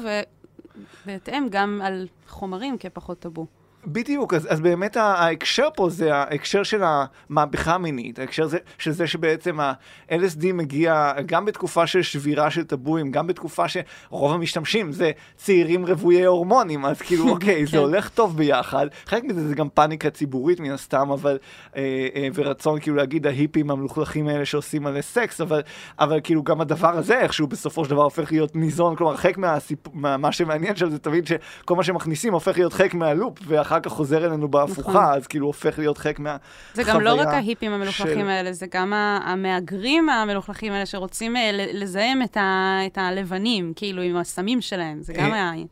ובהתאם 1.06 1.48
גם 1.50 1.82
על 1.84 2.08
חומרים 2.28 2.78
כפחות 2.78 3.20
טאבו. 3.20 3.46
בדיוק, 3.88 4.34
אז, 4.34 4.48
אז 4.50 4.62
באמת 4.62 4.98
ההקשר 4.98 5.68
פה 5.76 5.90
זה 5.90 6.16
ההקשר 6.16 6.64
של 6.64 6.82
המהפכה 6.84 7.74
המינית, 7.74 8.20
ההקשר 8.20 8.48
זה, 8.48 8.58
של 8.78 8.92
זה 8.92 9.08
שבעצם 9.08 9.60
ה-LSD 9.60 10.54
מגיע 10.54 11.14
גם 11.26 11.46
בתקופה 11.46 11.88
של 11.88 12.02
שבירה 12.02 12.52
של 12.52 12.64
טבואים, 12.64 13.12
גם 13.12 13.28
בתקופה 13.28 13.64
שרוב 13.68 14.34
המשתמשים 14.34 14.92
זה 14.92 15.12
צעירים 15.36 15.86
רוויי 15.86 16.26
הורמונים, 16.26 16.86
אז 16.86 17.02
כאילו 17.02 17.30
אוקיי, 17.34 17.66
זה 17.66 17.72
כן. 17.72 17.78
הולך 17.78 18.10
טוב 18.10 18.38
ביחד, 18.38 18.88
חלק 19.06 19.24
מזה 19.24 19.48
זה 19.48 19.56
גם 19.56 19.70
פאניקה 19.70 20.10
ציבורית 20.10 20.60
מן 20.60 20.72
הסתם, 20.72 21.12
אבל, 21.12 21.38
אה, 21.76 22.08
אה, 22.16 22.28
ורצון 22.34 22.80
כאילו 22.80 22.96
להגיד 22.96 23.28
ההיפים 23.28 23.72
המלוכלכים 23.72 24.28
האלה 24.28 24.46
שעושים 24.46 24.84
מלא 24.84 25.02
סקס, 25.02 25.42
אבל, 25.42 25.62
אבל 26.00 26.20
כאילו 26.24 26.44
גם 26.44 26.62
הדבר 26.62 26.98
הזה 26.98 27.20
איכשהו 27.20 27.48
בסופו 27.48 27.86
של 27.86 27.92
דבר 27.92 28.04
הופך 28.04 28.32
להיות 28.32 28.56
ניזון, 28.56 28.96
כלומר 28.96 29.16
חלק 29.16 29.38
מהסיפ... 29.38 29.80
מה, 29.94 30.18
מה 30.18 30.32
שמעניין 30.32 30.76
שם 30.76 30.90
זה 30.90 31.00
תמיד 31.00 31.28
שכל 31.28 31.76
מה 31.76 31.84
שמכניסים 31.84 32.34
הופך 32.34 32.58
להיות 32.58 32.74
חלק 32.74 32.94
מהלופ, 32.94 33.40
ואחר 33.48 33.75
אחר 33.76 33.90
כך 33.90 33.92
חוזר 33.92 34.26
אלינו 34.26 34.48
בהפוכה, 34.48 34.90
נכון. 34.90 35.14
אז 35.14 35.28
כאילו 35.28 35.48
הופך 35.48 35.80
להיות 35.80 35.98
חלק 35.98 36.20
מהחוויה 36.20 36.40
זה 36.74 36.84
גם 36.84 37.02
לא 37.02 37.14
רק 37.14 37.28
ההיפים 37.28 37.72
המלוכלכים 37.72 38.20
של... 38.20 38.30
האלה, 38.30 38.54
זה 38.54 38.66
גם 38.72 38.94
המהגרים 39.24 40.10
המלוכלכים 40.10 40.74
האלה 40.74 40.86
שרוצים 40.86 41.38
אה, 41.38 41.50
לזהם 41.54 42.22
את, 42.22 42.38
ה, 42.38 42.80
את 42.86 42.98
הלבנים, 42.98 43.74
כאילו, 43.76 44.02
עם 44.02 44.16
הסמים 44.16 44.62
שלהם, 44.62 45.02
זה 45.02 45.14
גם 45.14 45.34
אה, 45.34 45.52
היה... 45.52 45.66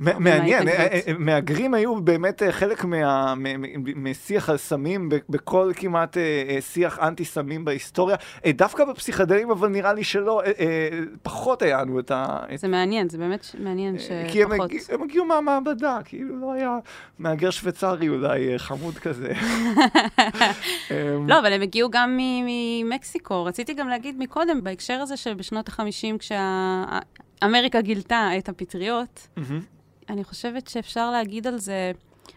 מעניין, 0.00 0.68
אה, 0.68 0.74
אה, 0.74 1.12
מהגרים 1.18 1.74
היו 1.74 2.00
באמת 2.00 2.42
חלק 2.50 2.84
משיח 3.96 4.48
על 4.48 4.56
סמים, 4.56 5.08
בכל 5.28 5.72
כמעט 5.76 6.16
שיח 6.60 6.98
אנטי 6.98 7.24
סמים 7.24 7.64
בהיסטוריה. 7.64 8.16
דווקא 8.48 8.84
בפסיכדלים, 8.84 9.50
אבל 9.50 9.68
נראה 9.68 9.92
לי 9.92 10.04
שלא, 10.04 10.42
פחות 11.22 11.62
היה 11.62 11.82
לנו 11.82 11.98
את 11.98 12.10
ה... 12.10 12.38
זה 12.54 12.68
מעניין, 12.68 13.08
זה 13.08 13.18
באמת 13.18 13.46
מעניין 13.58 13.98
שפחות. 13.98 14.70
כי 14.70 14.92
הם 14.94 15.02
הגיעו 15.02 15.24
מהמעבדה, 15.24 15.98
כאילו 16.04 16.40
לא 16.40 16.52
היה 16.52 16.78
מהגר 17.18 17.50
שוויצרי 17.50 18.08
אולי 18.08 18.58
חמוד 18.58 18.94
כזה. 18.94 19.32
אמ, 20.90 21.28
לא, 21.28 21.38
אבל 21.38 21.52
הם 21.52 21.62
הגיעו 21.62 21.90
גם 21.90 22.18
ממקסיקו. 22.18 23.44
רציתי 23.44 23.74
גם 23.74 23.88
להגיד 23.88 24.18
מקודם, 24.18 24.64
בהקשר 24.64 24.94
הזה 24.94 25.16
שבשנות 25.16 25.68
ה-50, 25.68 26.18
כשאמריקה 26.18 27.80
גילתה 27.80 28.30
את 28.38 28.48
הפטריות, 28.48 29.28
אני 30.10 30.24
חושבת 30.24 30.68
שאפשר 30.68 31.10
להגיד 31.10 31.46
על 31.46 31.58
זה... 31.58 31.92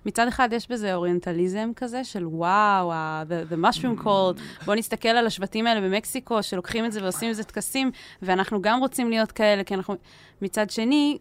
מצד 0.06 0.28
אחד 0.28 0.50
יש 0.54 0.72
בזה 0.72 0.96
אוריינטליזם 0.96 1.72
כזה 1.76 2.04
של 2.04 2.26
וואו, 2.26 2.92
the, 2.92 3.54
the 3.54 3.56
mushroom 3.56 4.04
cold, 4.04 4.66
בואו 4.66 4.78
נסתכל 4.78 5.10
על 5.10 5.28
השבטים 5.28 5.68
האלה 5.68 5.82
במקסיקו, 5.82 6.44
שלוקחים 6.44 6.86
את 6.86 6.92
זה 6.92 7.04
ועושים 7.04 7.30
את 7.30 7.36
זה 7.36 7.44
טקסים, 7.44 7.92
ואנחנו 8.22 8.62
גם 8.62 8.80
רוצים 8.80 9.10
להיות 9.10 9.32
כאלה, 9.32 9.64
כי 9.64 9.74
אנחנו... 9.74 9.96
מצד 10.42 10.70
שני, 10.70 11.18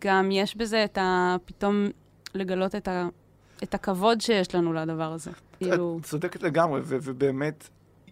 גם 0.00 0.30
יש 0.30 0.56
בזה 0.56 0.84
את 0.84 0.98
ה... 0.98 1.36
פתאום 1.44 1.86
לגלות 2.34 2.74
את, 2.74 2.88
ה... 2.88 3.08
את 3.62 3.74
הכבוד 3.74 4.20
שיש 4.20 4.54
לנו 4.54 4.72
לדבר 4.72 5.12
הזה. 5.12 5.30
כאילו... 5.58 5.98
את 6.00 6.04
צודקת 6.04 6.42
לגמרי, 6.42 6.80
ובאמת, 6.84 7.68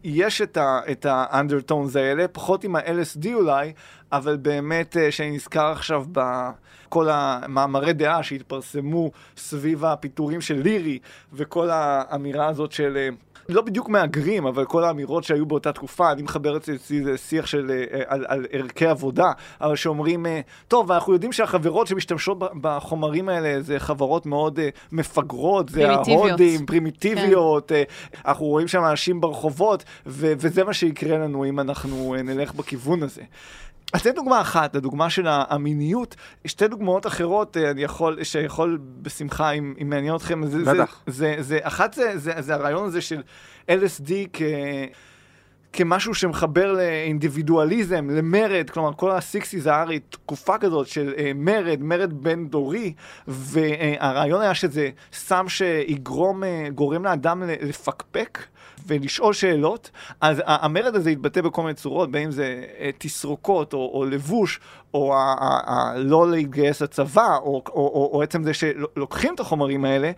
יש 0.08 0.42
את 0.62 1.06
האנדרטונס 1.08 1.96
האלה, 1.96 2.28
פחות 2.28 2.64
עם 2.64 2.76
ה-LSD 2.76 3.26
אולי, 3.34 3.72
אבל 4.12 4.36
באמת, 4.36 4.96
אה, 4.96 5.12
שאני 5.12 5.30
נזכר 5.30 5.66
עכשיו 5.66 6.04
בכל 6.12 7.08
המאמרי 7.10 7.92
דעה 7.92 8.22
שהתפרסמו 8.22 9.10
סביב 9.36 9.84
הפיטורים 9.84 10.40
של 10.40 10.54
לירי, 10.54 10.98
וכל 11.32 11.68
האמירה 11.70 12.46
הזאת 12.46 12.72
של 12.72 12.96
אה, 12.96 13.08
לא 13.48 13.62
בדיוק 13.62 13.88
מהגרים, 13.88 14.46
אבל 14.46 14.64
כל 14.64 14.84
האמירות 14.84 15.24
שהיו 15.24 15.46
באותה 15.46 15.72
תקופה, 15.72 16.12
אני 16.12 16.22
מחבר 16.22 16.56
את 16.56 16.62
זה 16.62 16.76
שיח 17.16 17.46
של, 17.46 17.70
אה, 17.70 18.02
על, 18.06 18.24
על 18.28 18.46
ערכי 18.52 18.86
עבודה, 18.86 19.32
אבל 19.60 19.76
שאומרים, 19.76 20.26
אה, 20.26 20.40
טוב, 20.68 20.92
אנחנו 20.92 21.12
יודעים 21.12 21.32
שהחברות 21.32 21.86
שמשתמשות 21.86 22.38
בחומרים 22.60 23.28
האלה 23.28 23.62
זה 23.62 23.78
חברות 23.78 24.26
מאוד 24.26 24.58
אה, 24.58 24.68
מפגרות, 24.92 25.68
זה 25.68 25.90
ההודים, 25.90 26.66
פרימיטיביות, 26.66 27.68
כן. 27.68 27.82
אנחנו 28.26 28.46
רואים 28.46 28.68
שם 28.68 28.84
אנשים 28.84 29.20
ברחובות, 29.20 29.84
ו- 30.06 30.32
וזה 30.38 30.64
מה 30.64 30.72
שיקרה 30.72 31.18
לנו 31.18 31.44
אם 31.44 31.60
אנחנו 31.60 32.14
נלך 32.24 32.54
בכיוון 32.54 33.02
הזה. 33.02 33.22
אז 33.96 34.02
זו 34.02 34.12
דוגמה 34.12 34.40
אחת, 34.40 34.76
הדוגמה 34.76 35.10
של 35.10 35.26
המיניות. 35.28 36.16
שתי 36.44 36.68
דוגמאות 36.68 37.06
אחרות, 37.06 37.56
אה, 37.56 37.70
אני 37.70 37.82
יכול, 37.82 38.24
שיכול 38.24 38.78
בשמחה, 39.02 39.50
אם, 39.50 39.74
אם 39.82 39.90
מעניין 39.90 40.16
אתכם. 40.16 40.40
בטח. 40.64 41.02
זה, 41.06 41.34
זה, 41.38 41.42
זה, 41.42 41.58
אחת 41.62 41.94
זה, 41.94 42.18
זה, 42.18 42.32
זה 42.38 42.54
הרעיון 42.54 42.84
הזה 42.84 43.00
של 43.00 43.22
LSD 43.68 44.12
כ... 44.32 44.42
כמשהו 45.72 46.14
שמחבר 46.14 46.72
לאינדיבידואליזם, 46.72 48.10
למרד, 48.10 48.70
כלומר 48.70 48.92
כל 48.92 49.10
ה-60's 49.10 49.58
זה 49.58 49.70
היה 49.70 49.98
תקופה 50.10 50.58
כזאת 50.58 50.86
של 50.86 51.14
uh, 51.16 51.20
מרד, 51.34 51.82
מרד 51.82 52.12
בין 52.12 52.48
דורי, 52.48 52.92
והרעיון 53.28 54.40
היה 54.40 54.54
שזה 54.54 54.90
סם 55.12 55.48
שיגרום, 55.48 56.42
uh, 56.42 56.70
גורם 56.70 57.04
לאדם 57.04 57.42
לפקפק. 57.42 58.38
ולשאול 58.86 59.32
שאלות, 59.32 59.90
אז 60.20 60.42
המרד 60.46 60.96
הזה 60.96 61.10
יתבטא 61.10 61.40
בכל 61.40 61.62
מיני 61.62 61.74
צורות, 61.74 62.10
בין 62.10 62.22
אם 62.22 62.30
זה 62.30 62.64
אה, 62.78 62.90
תסרוקות 62.98 63.72
או, 63.72 63.90
או 63.94 64.04
לבוש, 64.04 64.60
או 64.94 65.14
ה, 65.14 65.34
ה, 65.38 65.72
ה, 65.72 65.94
לא 65.96 66.30
להתגייס 66.30 66.82
לצבא, 66.82 67.36
או, 67.36 67.44
או, 67.44 67.62
או, 67.74 68.10
או 68.12 68.22
עצם 68.22 68.42
זה 68.42 68.54
שלוקחים 68.54 69.34
את 69.34 69.40
החומרים 69.40 69.84
האלה. 69.84 70.10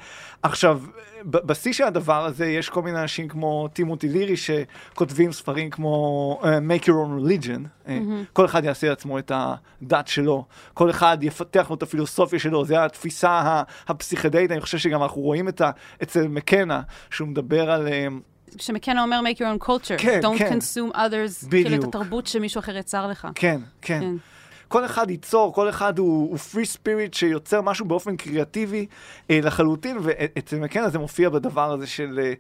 עכשיו, 0.43 0.81
בשיא 1.25 1.73
של 1.73 1.85
הדבר 1.85 2.25
הזה 2.25 2.47
יש 2.47 2.69
כל 2.69 2.83
מיני 2.83 3.01
אנשים 3.01 3.29
כמו 3.29 3.69
טימותי 3.73 4.09
לירי 4.09 4.35
שכותבים 4.37 5.33
ספרים 5.33 5.71
כמו 5.71 6.41
uh, 6.43 6.45
Make 6.45 6.85
Your 6.85 6.89
Own 6.89 7.27
Religion, 7.27 7.87
mm-hmm. 7.87 7.91
כל 8.33 8.45
אחד 8.45 8.65
יעשה 8.65 8.89
לעצמו 8.89 9.19
את 9.19 9.33
הדת 9.35 10.09
שלו, 10.09 10.45
כל 10.75 10.91
אחד 10.91 11.19
יפתח 11.21 11.73
את 11.73 11.83
הפילוסופיה 11.83 12.39
שלו, 12.39 12.65
זו 12.65 12.77
התפיסה 12.77 13.63
הפסיכדלית, 13.89 14.51
אני 14.51 14.61
חושב 14.61 14.79
שגם 14.79 15.03
אנחנו 15.03 15.21
רואים 15.21 15.49
את 15.49 15.61
ה... 15.61 15.71
אצל 16.03 16.29
מקנה, 16.29 16.81
שהוא 17.11 17.29
מדבר 17.29 17.71
על... 17.71 17.89
Uh, 17.89 18.13
שמקנה 18.59 19.03
אומר 19.03 19.21
make 19.25 19.37
your 19.37 19.63
own 19.63 19.67
culture. 19.67 19.99
כן, 19.99 20.21
Don't 20.23 20.39
כן. 20.39 20.59
consume 20.59 20.95
others, 20.95 21.47
בדיוק. 21.49 21.69
כאילו 21.69 21.83
את 21.83 21.85
התרבות 21.85 22.27
שמישהו 22.27 22.59
אחר 22.59 22.77
יצר 22.77 23.07
לך. 23.07 23.29
כן, 23.35 23.61
כן. 23.83 24.01
כן. 24.01 24.15
כל 24.69 24.85
אחד 24.85 25.11
ייצור, 25.11 25.55
כל 25.55 25.69
אחד 25.69 25.99
הוא, 25.99 26.31
הוא 26.31 26.39
free 26.39 26.77
spirit 26.77 27.17
שיוצר 27.17 27.63
משהו 27.63 27.85
באופן 27.85 28.17
קריאטיבי 28.17 28.87
אה, 29.31 29.41
לחלוטין, 29.43 29.99
ואצל 30.03 30.59
מקנה 30.59 30.89
זה 30.89 30.99
מופיע 30.99 31.29
בדבר 31.29 31.73
הזה 31.73 31.87
של 31.87 32.21
אה, 32.23 32.33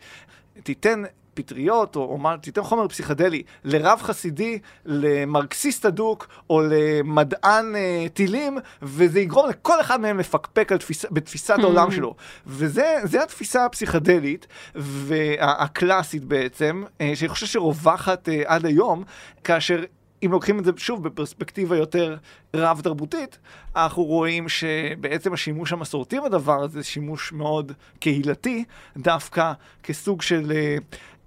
תיתן 0.62 1.02
פטריות, 1.42 1.96
או, 1.96 2.00
או 2.00 2.18
מה, 2.18 2.38
תיתן 2.38 2.62
חומר 2.62 2.88
פסיכדלי 2.88 3.42
לרב 3.64 3.98
חסידי, 4.02 4.58
למרקסיסט 4.86 5.86
אדוק, 5.86 6.28
או 6.50 6.60
למדען 6.60 7.76
אה, 7.76 8.06
טילים, 8.14 8.58
וזה 8.82 9.20
יגרום 9.20 9.48
לכל 9.48 9.80
אחד 9.80 10.00
מהם 10.00 10.18
לפקפק 10.18 10.72
תפיס, 10.72 11.04
בתפיסת 11.10 11.58
העולם 11.58 11.90
שלו. 11.90 12.14
וזה 12.46 13.22
התפיסה 13.22 13.64
הפסיכדלית, 13.64 14.46
והקלאסית 14.74 16.24
בעצם, 16.24 16.84
אה, 17.00 17.12
שאני 17.14 17.28
חושב 17.28 17.46
שרווחת 17.46 18.28
אה, 18.28 18.42
עד 18.46 18.66
היום, 18.66 19.04
כאשר 19.44 19.84
אם 20.24 20.32
לוקחים 20.32 20.58
את 20.58 20.64
זה 20.64 20.70
שוב 20.76 21.08
בפרספקטיבה 21.08 21.76
יותר 21.76 22.16
רב-תרבותית, 22.56 23.38
אנחנו 23.76 24.04
רואים 24.04 24.48
שבעצם 24.48 25.32
השימוש 25.32 25.72
המסורתי 25.72 26.20
בדבר 26.20 26.62
הזה, 26.62 26.84
שימוש 26.84 27.32
מאוד 27.32 27.72
קהילתי, 27.98 28.64
דווקא 28.96 29.52
כסוג 29.82 30.22
של 30.22 30.52
אה, 30.54 30.76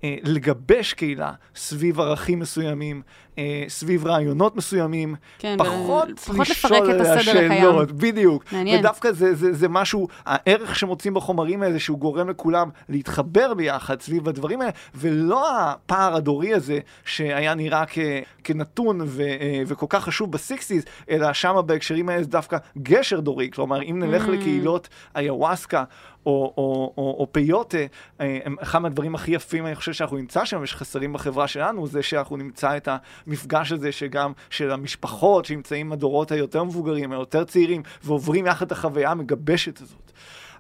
לגבש 0.04 0.94
קהילה 0.94 1.32
סביב 1.56 2.00
ערכים 2.00 2.40
מסוימים, 2.40 3.02
אה, 3.38 3.64
סביב 3.68 4.06
רעיונות 4.06 4.56
מסוימים, 4.56 5.16
כן, 5.40 5.56
פחות 5.60 6.08
לשאול 6.40 6.92
על 6.92 7.02
השאלות, 7.02 7.92
בדיוק. 7.92 8.44
מעניין. 8.52 8.80
ודווקא 8.80 9.12
זה, 9.12 9.36
זה, 9.36 9.54
זה 9.54 9.70
משהו, 9.70 10.08
הערך 10.26 10.76
שמוצאים 10.76 11.14
בחומרים 11.14 11.64
האלה, 11.64 11.80
שהוא 11.80 12.00
גורם 12.00 12.30
לכולם 12.30 12.70
להתחבר 12.90 13.54
ביחד 13.54 14.02
סביב 14.02 14.30
הדברים 14.30 14.62
האלה, 14.62 14.72
ולא 14.96 15.62
הפער 15.62 16.16
הדורי 16.16 16.54
הזה 16.54 16.80
שהיה 17.06 17.54
נראה 17.54 17.84
כ, 17.88 17.98
כנתון 18.44 19.02
ו, 19.06 19.22
אה, 19.22 19.64
וכל 19.68 19.86
כך 19.90 20.04
חשוב 20.04 20.32
בסיקסיס, 20.32 20.84
אלא 21.10 21.34
שמה 21.34 21.62
בהקשרים 21.62 22.10
האלה 22.10 22.24
זה 22.24 22.30
דווקא 22.30 22.58
גשר 22.78 23.20
דורי. 23.20 23.50
כלומר, 23.54 23.82
אם 23.82 24.00
נלך 24.00 24.26
mm. 24.26 24.32
לקהילות 24.32 24.90
איוואסקה, 25.16 25.84
או, 26.26 26.54
או, 26.58 26.94
או, 26.98 27.16
או 27.20 27.28
פיוטה, 27.32 27.78
אה, 28.22 28.40
אחד 28.62 28.80
מהדברים 28.80 29.16
הכי 29.16 29.32
יפים, 29.32 29.66
אני 29.66 29.76
חושב 29.76 29.94
שאנחנו 29.94 30.18
נמצא 30.18 30.46
שם, 30.46 30.60
ושחסרים 30.62 31.14
בחברה 31.14 31.48
שלנו, 31.48 31.88
זה 31.88 32.04
שאנחנו 32.04 32.38
נמצא 32.38 32.78
את 32.78 32.88
המפגש 33.28 33.72
הזה 33.72 33.92
שגם 33.92 34.32
של 34.50 34.72
המשפחות 34.72 35.46
שנמצאים 35.46 35.90
בדורות 35.90 36.32
היותר 36.32 36.64
מבוגרים, 36.64 37.12
היותר 37.12 37.44
צעירים, 37.44 37.84
ועוברים 38.04 38.46
יחד 38.46 38.66
את 38.66 38.72
החוויה 38.72 39.12
המגבשת 39.12 39.82
הזאת. 39.82 40.12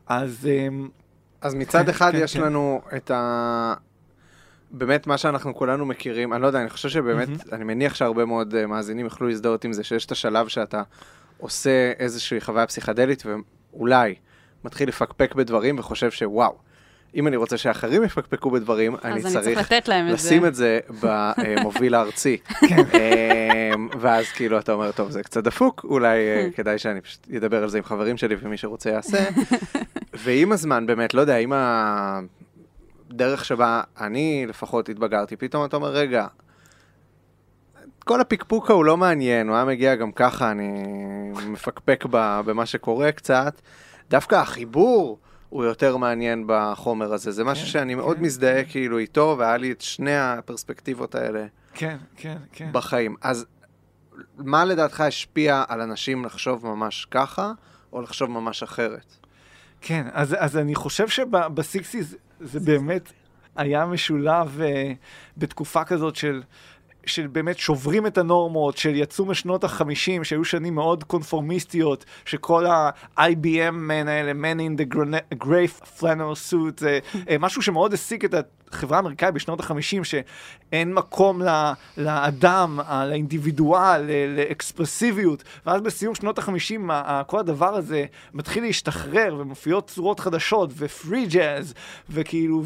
אז... 0.07 0.47
אה, 0.51 0.67
אז 1.41 1.55
מצד 1.55 1.83
כן, 1.83 1.89
אחד 1.89 2.11
כן, 2.11 2.19
יש 2.21 2.37
כן. 2.37 2.43
לנו 2.43 2.81
את 2.95 3.11
ה... 3.11 3.73
באמת 4.71 5.07
מה 5.07 5.17
שאנחנו 5.17 5.55
כולנו 5.55 5.85
מכירים, 5.85 6.33
אני 6.33 6.41
לא 6.41 6.47
יודע, 6.47 6.61
אני 6.61 6.69
חושב 6.69 6.89
שבאמת, 6.89 7.27
mm-hmm. 7.27 7.55
אני 7.55 7.63
מניח 7.63 7.95
שהרבה 7.95 8.25
מאוד 8.25 8.53
uh, 8.53 8.67
מאזינים 8.67 9.05
יוכלו 9.05 9.27
להזדהות 9.27 9.65
עם 9.65 9.73
זה, 9.73 9.83
שיש 9.83 10.05
את 10.05 10.11
השלב 10.11 10.47
שאתה 10.47 10.83
עושה 11.37 11.91
איזושהי 11.99 12.41
חוויה 12.41 12.67
פסיכדלית, 12.67 13.23
ואולי 13.25 14.15
מתחיל 14.63 14.89
לפקפק 14.89 15.35
בדברים 15.35 15.79
וחושב 15.79 16.11
שוואו, 16.11 16.55
אם 17.15 17.27
אני 17.27 17.35
רוצה 17.35 17.57
שאחרים 17.57 18.03
יפקפקו 18.03 18.51
בדברים, 18.51 18.95
אני 19.03 19.21
צריך, 19.21 19.37
צריך 19.43 19.57
לתת 19.57 19.87
להם 19.87 20.07
לשים 20.07 20.45
את 20.45 20.55
זה 20.55 20.79
במוביל 21.01 21.95
הארצי. 21.95 22.37
כן. 22.69 22.77
אמ, 22.77 23.89
ואז 23.99 24.25
כאילו 24.25 24.59
אתה 24.59 24.71
אומר, 24.71 24.91
טוב, 24.91 25.09
זה 25.09 25.23
קצת 25.23 25.43
דפוק, 25.43 25.85
אולי 25.89 26.17
אה, 26.17 26.47
כדאי 26.55 26.77
שאני 26.77 27.01
פשוט 27.01 27.27
אדבר 27.37 27.63
על 27.63 27.69
זה 27.69 27.77
עם 27.77 27.83
חברים 27.83 28.17
שלי 28.17 28.35
ומי 28.41 28.57
שרוצה 28.57 28.89
יעשה. 28.89 29.17
ועם 30.23 30.51
הזמן, 30.51 30.85
באמת, 30.85 31.13
לא 31.13 31.21
יודע, 31.21 31.37
עם 31.37 31.53
הדרך 33.09 33.45
שבה 33.45 33.81
אני 33.99 34.45
לפחות 34.47 34.89
התבגרתי, 34.89 35.35
פתאום 35.35 35.65
אתה 35.65 35.75
אומר, 35.75 35.89
רגע, 35.89 36.27
כל 37.99 38.21
הפקפוק 38.21 38.69
ההוא 38.69 38.85
לא 38.85 38.97
מעניין, 38.97 39.47
הוא 39.47 39.55
היה 39.55 39.65
מגיע 39.65 39.95
גם 39.95 40.11
ככה, 40.11 40.51
אני 40.51 40.83
מפקפק 41.47 42.05
במה 42.45 42.65
שקורה 42.65 43.11
קצת. 43.11 43.61
דווקא 44.11 44.35
החיבור 44.35 45.19
הוא 45.49 45.63
יותר 45.63 45.97
מעניין 45.97 46.43
בחומר 46.47 47.13
הזה. 47.13 47.31
זה 47.31 47.43
משהו 47.43 47.65
כן, 47.65 47.71
שאני 47.71 47.95
מאוד 47.95 48.17
כן, 48.17 48.23
מזדהה 48.23 48.63
כן. 48.63 48.69
כאילו 48.69 48.97
איתו, 48.97 49.35
והיה 49.39 49.57
לי 49.57 49.71
את 49.71 49.81
שני 49.81 50.17
הפרספקטיבות 50.17 51.15
האלה 51.15 51.45
כן, 51.73 51.97
כן, 52.17 52.37
כן. 52.51 52.69
בחיים. 52.71 53.15
אז 53.21 53.45
מה 54.37 54.65
לדעתך 54.65 55.01
השפיע 55.01 55.63
על 55.67 55.81
אנשים 55.81 56.25
לחשוב 56.25 56.67
ממש 56.67 57.07
ככה, 57.11 57.51
או 57.93 58.01
לחשוב 58.01 58.29
ממש 58.29 58.63
אחרת? 58.63 59.15
כן, 59.81 60.07
אז, 60.13 60.35
אז 60.39 60.57
אני 60.57 60.75
חושב 60.75 61.07
שבסיקסיס 61.07 62.15
זה 62.39 62.59
באמת 62.59 63.11
היה 63.55 63.85
משולב 63.85 64.59
uh, 64.59 64.63
בתקופה 65.37 65.83
כזאת 65.83 66.15
של 66.15 66.31
של 66.31 66.43
באמת 67.31 67.57
שוברים 67.57 68.07
את 68.07 68.17
הנורמות, 68.17 68.77
של 68.77 68.95
יצאו 68.95 69.25
משנות 69.25 69.63
החמישים, 69.63 70.23
שהיו 70.23 70.45
שנים 70.45 70.75
מאוד 70.75 71.03
קונפורמיסטיות, 71.03 72.05
שכל 72.25 72.65
ה-IBM 72.65 73.71
מן 73.71 74.07
האלה, 74.07 74.31
man 74.31 74.59
in 74.59 74.81
the 74.81 74.95
grave 75.43 75.99
flannel 75.99 76.51
suit, 76.51 76.79
זה 76.79 76.99
משהו 77.39 77.61
שמאוד 77.61 77.91
העסיק 77.91 78.25
את 78.25 78.33
החברה 78.73 78.97
האמריקאית 78.97 79.33
בשנות 79.33 79.59
החמישים, 79.59 80.03
שאין 80.03 80.93
מקום 80.93 81.41
לאדם, 81.97 82.79
לאינדיבידואל, 83.07 84.09
לאקספרסיביות, 84.37 85.43
ואז 85.65 85.81
בסיום 85.81 86.15
שנות 86.15 86.37
החמישים 86.37 86.89
כל 87.27 87.39
הדבר 87.39 87.75
הזה 87.75 88.05
מתחיל 88.33 88.63
להשתחרר, 88.63 89.35
ומופיעות 89.39 89.87
צורות 89.87 90.19
חדשות, 90.19 90.69
ופרי 90.77 91.25
ג'אז, 91.25 91.73
וכאילו, 92.09 92.63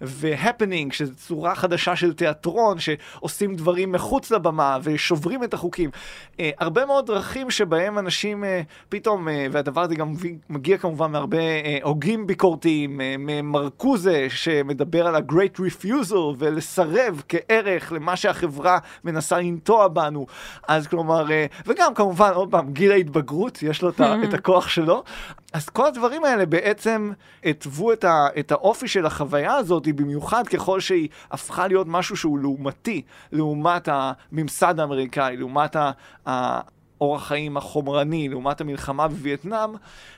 והפנינג, 0.00 0.92
שזו 0.92 1.14
צורה 1.14 1.54
חדשה 1.54 1.96
של 1.96 2.12
תיאטרון, 2.12 2.78
שעושים 2.78 3.56
דברים 3.56 3.92
מחוץ 3.92 4.30
לבמה, 4.30 4.78
ושוברים 4.82 5.44
את 5.44 5.54
החוקים. 5.54 5.90
Uh, 5.90 6.38
הרבה 6.58 6.86
מאוד 6.86 7.06
דרכים 7.06 7.50
שבהם 7.50 7.98
אנשים 7.98 8.44
uh, 8.44 8.46
פתאום, 8.88 9.28
uh, 9.28 9.30
והדבר 9.52 9.80
הזה 9.80 9.94
גם 9.94 10.14
מגיע 10.50 10.78
כמובן 10.78 11.12
מהרבה 11.12 11.38
הוגים 11.82 12.26
ביקורתיים, 12.26 13.00
ממרקוזה, 13.18 14.26
שמדבר 14.30 15.06
על 15.06 15.14
ה-Great 15.30 15.60
Refusal, 15.60 16.34
ולסרב 16.38 17.22
כערך 17.28 17.92
למה 17.92 18.16
שהחברה 18.16 18.78
מנסה 19.04 19.38
לנטוע 19.38 19.88
בנו. 19.88 20.26
אז 20.68 20.86
כלומר, 20.86 21.26
uh, 21.26 21.30
וגם 21.66 21.94
כמובן, 21.94 22.30
עוד 22.34 22.50
פעם, 22.50 22.72
גיל 22.72 22.92
ההתבגרות, 22.92 23.62
יש 23.62 23.82
לו 23.82 23.88
את 24.24 24.34
הכוח 24.34 24.68
שלו. 24.68 25.02
אז 25.52 25.68
כל 25.68 25.86
הדברים 25.86 26.24
האלה 26.24 26.46
בעצם 26.46 27.12
התוו 27.44 27.92
את, 27.92 28.04
ה, 28.04 28.26
את 28.38 28.52
האופי 28.52 28.88
של 28.88 29.06
החוויה 29.06 29.54
הזאת, 29.54 29.88
במיוחד 29.88 30.48
ככל 30.48 30.80
שהיא 30.80 31.08
הפכה 31.30 31.68
להיות 31.68 31.86
משהו 31.90 32.16
שהוא 32.16 32.38
לעומתי, 32.38 33.02
לעומת 33.32 33.88
הממסד 33.92 34.80
האמריקאי, 34.80 35.36
לעומת 35.36 35.76
ה... 35.76 36.60
האורח 37.00 37.28
חיים 37.28 37.56
החומרני 37.56 38.28
לעומת 38.28 38.60
המלחמה 38.60 39.08
בווייטנאם, 39.08 39.70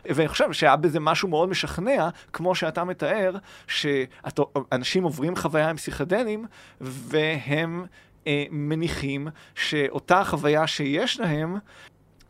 ואני 0.05 0.29
חושב 0.29 0.53
שהיה 0.53 0.77
בזה 0.77 1.01
משהו 1.01 1.29
מאוד 1.29 1.49
משכנע, 1.49 2.09
כמו 2.33 2.55
שאתה 2.55 2.85
מתאר, 2.85 3.37
שאנשים 3.67 5.05
עוברים 5.05 5.37
חוויה 5.37 5.71
עם 5.71 5.77
פסיכדלים, 5.77 6.47
והם 6.81 7.87
אה, 8.27 8.45
מניחים 8.51 9.29
שאותה 9.55 10.25
חוויה 10.25 10.67
שיש 10.67 11.21
להם, 11.21 11.59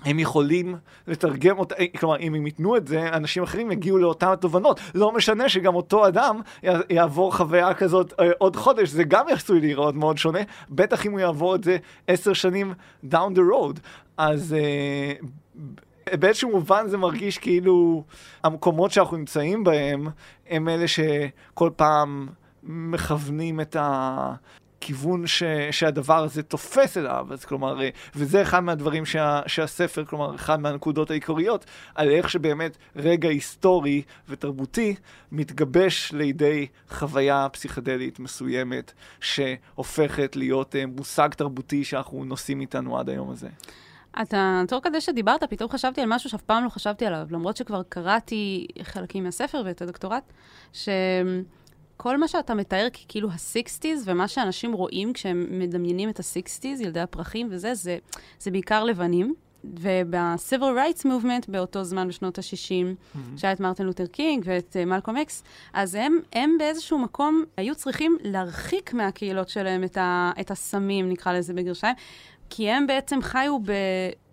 הם 0.05 0.19
יכולים 0.19 0.77
לתרגם 1.07 1.59
אותה, 1.59 1.75
כלומר, 1.99 2.19
אם 2.19 2.35
הם 2.35 2.47
ייתנו 2.47 2.77
את 2.77 2.87
זה, 2.87 3.09
אנשים 3.09 3.43
אחרים 3.43 3.73
יגיעו 3.73 3.99
לאותן 3.99 4.29
התובנות. 4.29 4.81
לא 4.95 5.13
משנה 5.13 5.49
שגם 5.49 5.75
אותו 5.75 6.09
אדם 6.09 6.41
יעבור 6.91 7.37
חוויה 7.37 7.75
כזאת 7.75 8.13
אה, 8.21 8.31
עוד 8.39 8.57
חודש, 8.57 8.89
זה 8.89 9.05
גם 9.05 9.29
יעשוי 9.29 9.61
להיראות 9.61 9.95
מאוד 9.95 10.19
שונה, 10.19 10.39
בטח 10.71 11.07
אם 11.07 11.13
הוא 11.13 11.21
יעבור 11.21 11.55
את 11.55 11.65
זה 11.65 11.77
עשר 12.07 12.33
שנים 12.33 12.75
down 13.11 13.35
the 13.35 13.41
road. 13.53 13.81
אז 14.17 14.57
uh, 14.59 16.17
באיזשהו 16.17 16.51
מובן 16.51 16.89
זה 16.89 16.97
מרגיש 16.97 17.39
כאילו 17.39 18.05
המקומות 18.45 18.91
שאנחנו 18.91 19.17
נמצאים 19.17 19.65
בהם, 19.65 20.09
הם 20.49 20.69
אלה 20.69 20.85
שכל 20.89 21.71
פעם 21.77 22.29
מכוונים 22.63 23.61
את 23.61 23.77
ה... 23.77 24.35
הכיוון 24.79 25.27
ש, 25.27 25.43
שהדבר 25.71 26.25
הזה 26.25 26.43
תופס 26.43 26.97
אליו, 26.97 27.27
אז 27.31 27.45
כלומר, 27.45 27.83
אה, 27.83 27.89
וזה 28.17 28.43
אחד 28.43 28.61
מהדברים 28.61 29.05
שה, 29.05 29.41
שהספר, 29.47 30.05
כלומר, 30.05 30.35
אחד 30.35 30.61
מהנקודות 30.61 31.11
העיקריות, 31.11 31.65
על 31.95 32.11
איך 32.11 32.31
שבאמת 32.31 32.77
רגע 32.97 33.29
היסטורי 33.29 34.03
ותרבותי 34.29 34.95
מתגבש 35.33 36.13
לידי 36.13 36.67
חוויה 36.89 37.49
פסיכדלית 37.53 38.19
מסוימת, 38.19 38.93
שהופכת 39.21 40.37
להיות 40.37 40.77
אה, 40.77 40.87
מושג 40.87 41.29
תרבותי 41.29 41.85
שאנחנו 41.85 42.25
נושאים 42.25 42.61
איתנו 42.61 42.99
עד 42.99 43.09
היום 43.09 43.31
הזה. 43.31 43.49
אתה, 44.23 44.63
תוך 44.69 44.85
כדי 44.85 45.01
שדיברת, 45.01 45.45
פתאום 45.45 45.71
חשבתי 45.71 46.01
על 46.01 46.09
משהו 46.09 46.31
שאף 46.31 46.43
פעם 46.43 46.65
לא 46.65 46.69
חשבתי 46.69 47.07
עליו, 47.07 47.27
למרות 47.31 47.57
שכבר 47.57 47.83
קראתי 47.89 48.67
חלקים 48.83 49.25
מהספר 49.25 49.63
ואת 49.65 49.83
הדוקטורט, 49.83 50.33
ש... 50.73 50.89
כל 52.01 52.17
מה 52.17 52.29
שאתה 52.29 52.55
מתאר 52.55 52.89
ככאילו 52.91 53.31
ה-60's, 53.31 54.03
ומה 54.05 54.29
שאנשים 54.29 54.73
רואים 54.73 55.13
כשהם 55.13 55.47
מדמיינים 55.51 56.09
את 56.09 56.21
ה-60's, 56.21 56.83
ילדי 56.83 57.01
הפרחים 57.01 57.49
וזה, 57.51 57.75
זה, 57.75 57.99
זה 58.41 58.51
בעיקר 58.51 58.85
לבנים. 58.85 59.35
וב-Civil 59.65 60.61
Rights 61.01 61.05
Movement 61.05 61.45
באותו 61.49 61.85
זמן, 61.85 62.09
בשנות 62.09 62.39
ה-60, 62.39 62.45
mm-hmm. 62.45 63.19
שהיה 63.37 63.53
את 63.53 63.61
מרטין 63.61 63.87
לותר 63.87 64.07
קינג 64.07 64.43
ואת 64.47 64.77
מלקום 64.87 65.17
uh, 65.17 65.23
אקס, 65.23 65.43
אז 65.73 65.95
הם, 65.95 66.19
הם 66.33 66.57
באיזשהו 66.59 66.99
מקום 66.99 67.45
היו 67.57 67.75
צריכים 67.75 68.17
להרחיק 68.23 68.93
מהקהילות 68.93 69.49
שלהם 69.49 69.85
את, 69.85 69.97
ה, 69.97 70.33
את 70.41 70.51
הסמים, 70.51 71.09
נקרא 71.09 71.33
לזה 71.33 71.55
בגרשיים, 71.55 71.95
כי 72.51 72.71
הם 72.71 72.87
בעצם 72.87 73.23
חיו 73.23 73.59
ב, 73.59 73.73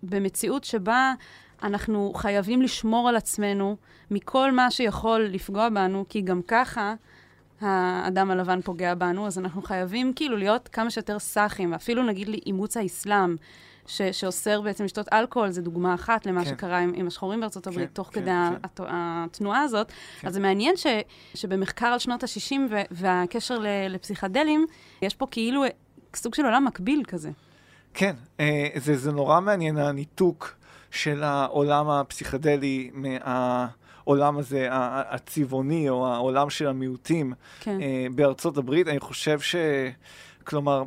במציאות 0.02 0.64
שבה 0.64 1.14
אנחנו 1.62 2.12
חייבים 2.14 2.62
לשמור 2.62 3.08
על 3.08 3.16
עצמנו 3.16 3.76
מכל 4.10 4.52
מה 4.52 4.70
שיכול 4.70 5.20
לפגוע 5.20 5.68
בנו, 5.68 6.04
כי 6.08 6.20
גם 6.20 6.40
ככה... 6.42 6.94
האדם 7.60 8.30
הלבן 8.30 8.60
פוגע 8.60 8.94
בנו, 8.94 9.26
אז 9.26 9.38
אנחנו 9.38 9.62
חייבים 9.62 10.12
כאילו 10.16 10.36
להיות 10.36 10.68
כמה 10.68 10.90
שיותר 10.90 11.18
סאחים, 11.18 11.74
אפילו 11.74 12.02
נגיד 12.02 12.28
לי 12.28 12.40
אימוץ 12.46 12.76
האסלאם, 12.76 13.36
ש- 13.86 14.02
שאוסר 14.02 14.60
בעצם 14.60 14.84
לשתות 14.84 15.12
אלכוהול, 15.12 15.50
זו 15.50 15.62
דוגמה 15.62 15.94
אחת 15.94 16.26
למה 16.26 16.44
כן. 16.44 16.50
שקרה 16.50 16.78
עם, 16.78 16.92
עם 16.94 17.06
השחורים 17.06 17.40
בארצות 17.40 17.66
הברית, 17.66 17.88
כן, 17.88 17.94
תוך 17.94 18.08
כן, 18.12 18.20
כדי 18.20 18.30
כן. 18.30 18.54
הת- 18.64 18.80
התנועה 18.88 19.60
הזאת. 19.62 19.92
כן. 20.20 20.28
אז 20.28 20.34
זה 20.34 20.40
מעניין 20.40 20.76
ש- 20.76 20.86
שבמחקר 21.34 21.86
על 21.86 21.98
שנות 21.98 22.22
ה-60 22.22 22.56
ו- 22.70 22.82
והקשר 22.90 23.58
ל- 23.58 23.66
לפסיכדלים, 23.88 24.66
יש 25.02 25.14
פה 25.14 25.26
כאילו 25.30 25.62
סוג 26.16 26.34
של 26.34 26.44
עולם 26.44 26.64
מקביל 26.64 27.02
כזה. 27.08 27.30
כן, 27.94 28.16
אה, 28.40 28.68
זה, 28.76 28.96
זה 28.96 29.12
נורא 29.12 29.40
מעניין 29.40 29.76
הניתוק 29.78 30.54
של 30.90 31.22
העולם 31.22 31.88
הפסיכדלי 31.90 32.90
מה... 32.94 33.66
העולם 34.06 34.38
הזה, 34.38 34.68
הצבעוני, 34.70 35.88
או 35.88 36.06
העולם 36.06 36.50
של 36.50 36.66
המיעוטים 36.66 37.32
כן. 37.60 37.80
אה, 37.80 38.06
בארצות 38.14 38.56
הברית. 38.56 38.88
אני 38.88 39.00
חושב 39.00 39.40
ש... 39.40 39.56
כלומר, 40.44 40.82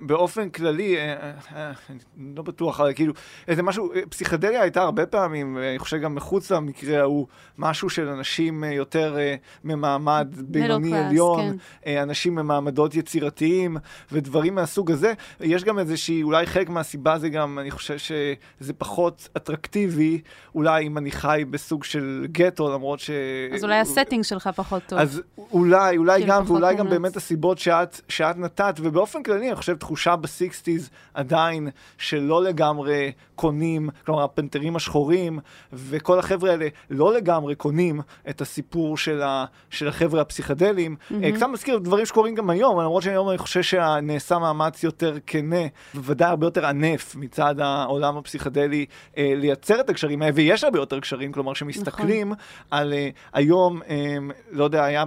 באופן 0.00 0.48
כללי, 0.48 0.96
אה, 0.96 1.12
אה, 1.12 1.32
אה, 1.56 1.72
אני 1.90 2.34
לא 2.36 2.42
בטוח, 2.42 2.80
כאילו, 2.94 3.12
איזה 3.48 3.62
משהו, 3.62 3.92
פסיכדליה 4.08 4.62
הייתה 4.62 4.82
הרבה 4.82 5.06
פעמים, 5.06 5.58
אני 5.58 5.78
חושב 5.78 5.96
גם 5.96 6.14
מחוץ 6.14 6.50
למקרה 6.50 7.00
ההוא, 7.00 7.26
משהו 7.58 7.90
של 7.90 8.08
אנשים 8.08 8.64
יותר 8.64 9.16
ממעמד 9.64 10.34
בינוני 10.38 10.98
עליון, 10.98 11.56
כן. 11.84 11.96
אנשים 12.02 12.34
ממעמדות 12.34 12.94
יצירתיים 12.94 13.76
ודברים 14.12 14.54
מהסוג 14.54 14.90
הזה. 14.90 15.12
יש 15.40 15.64
גם 15.64 15.78
איזושהי, 15.78 16.22
אולי 16.22 16.46
חלק 16.46 16.68
מהסיבה 16.68 17.18
זה 17.18 17.28
גם, 17.28 17.58
אני 17.58 17.70
חושב 17.70 17.98
שזה 17.98 18.72
פחות 18.72 19.28
אטרקטיבי, 19.36 20.20
אולי 20.54 20.86
אם 20.86 20.98
אני 20.98 21.10
חי 21.10 21.44
בסוג 21.50 21.84
של 21.84 22.26
גטו, 22.32 22.74
למרות 22.74 23.00
ש... 23.00 23.10
אז 23.54 23.64
אולי 23.64 23.78
ה 23.78 23.84
setting 23.84 24.24
שלך 24.24 24.50
פחות 24.56 24.82
טוב. 24.86 24.98
אז 24.98 25.22
אולי, 25.50 25.96
אולי 25.96 26.20
כאילו 26.20 26.34
גם, 26.34 26.44
ואולי 26.46 26.74
גם 26.74 26.90
באמת 26.90 27.16
הסיבות 27.16 27.58
שאת, 27.58 28.00
שאת 28.08 28.36
נתת, 28.36 28.74
ובאופן 28.82 29.22
כללי, 29.22 29.48
אני 29.48 29.56
חושב, 29.56 29.76
תחושה 29.86 30.16
ב 30.16 30.25
sixties 30.25 30.90
עדיין 31.14 31.68
שלא 31.98 32.44
לגמרי 32.44 33.12
קונים, 33.34 33.88
כלומר 34.06 34.22
הפנתרים 34.22 34.76
השחורים 34.76 35.38
וכל 35.72 36.18
החבר'ה 36.18 36.50
האלה 36.50 36.68
לא 36.90 37.14
לגמרי 37.14 37.54
קונים 37.54 38.00
את 38.30 38.40
הסיפור 38.40 38.96
של, 38.96 39.22
ה, 39.22 39.44
של 39.70 39.88
החבר'ה 39.88 40.20
הפסיכדליים. 40.20 40.96
Mm-hmm. 40.96 41.36
קצת 41.36 41.46
מזכיר 41.46 41.78
דברים 41.78 42.06
שקורים 42.06 42.34
גם 42.34 42.50
היום, 42.50 42.80
למרות 42.80 43.02
שהיום 43.02 43.28
אני 43.28 43.38
חושב 43.38 43.62
שנעשה 43.62 44.38
מאמץ 44.38 44.82
יותר 44.82 45.16
כנה, 45.26 45.66
בוודאי 45.94 46.28
הרבה 46.28 46.46
יותר 46.46 46.66
ענף 46.66 47.16
מצד 47.16 47.60
העולם 47.60 48.16
הפסיכדלי 48.16 48.86
אה, 49.18 49.32
לייצר 49.36 49.80
את 49.80 49.90
הקשרים 49.90 50.22
האלה, 50.22 50.32
ויש 50.34 50.64
הרבה 50.64 50.78
יותר 50.78 51.00
קשרים, 51.00 51.32
כלומר 51.32 51.54
שמסתכלים 51.54 52.30
נכון. 52.30 52.44
על 52.70 52.92
אה, 52.92 53.08
היום, 53.32 53.82
אה, 53.88 54.16
לא 54.50 54.64
יודע, 54.64 54.84
היה 54.84 55.04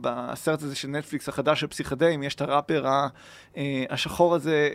בסרט 0.00 0.62
הזה 0.62 0.76
של 0.76 0.88
נטפליקס 0.88 1.28
החדש 1.28 1.60
של 1.60 1.66
פסיכדלים, 1.66 2.22
יש 2.22 2.34
את 2.34 2.40
הראפר 2.40 2.86
אה, 3.56 3.84
השחור 4.20 4.34
הזה... 4.34 4.68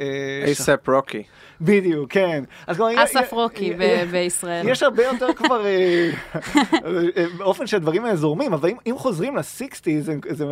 אייסאפ 0.45 0.89
רוקי. 0.89 1.23
בדיוק, 1.62 2.12
כן. 2.12 2.43
אסף 2.67 3.34
רוקי 3.34 3.73
בישראל. 4.12 4.67
יש 4.67 4.84
הרבה 4.84 5.03
יותר 5.03 5.34
כבר 5.39 5.65
אה, 5.65 6.10
באופן 7.38 7.67
שהדברים 7.67 8.05
האלה 8.05 8.15
זורמים, 8.15 8.53
אבל 8.53 8.69
אם 8.88 8.95
חוזרים 8.97 9.36
לסיקסטי, 9.36 10.01
זה 10.01 10.45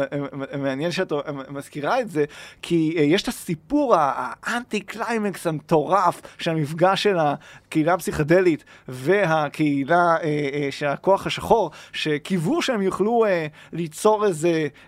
מעניין 0.57 0.91
שאת 0.91 1.13
מזכירה 1.49 2.01
את 2.01 2.09
זה, 2.09 2.25
כי 2.61 2.95
אה, 2.97 3.03
יש 3.03 3.23
את 3.23 3.27
הסיפור 3.27 3.95
האנטי 3.97 4.79
קליימקס 4.79 5.47
המטורף 5.47 6.21
של 6.37 6.51
המפגש 6.51 7.03
של 7.03 7.17
הקהילה 7.19 7.93
הפסיכדלית 7.93 8.63
והקהילה 8.87 10.15
של 10.71 10.87
הכוח 10.87 11.27
השחור, 11.27 11.71
שקיוו 11.91 12.61
שהם 12.61 12.81
יוכלו 12.81 13.25
ליצור 13.73 14.25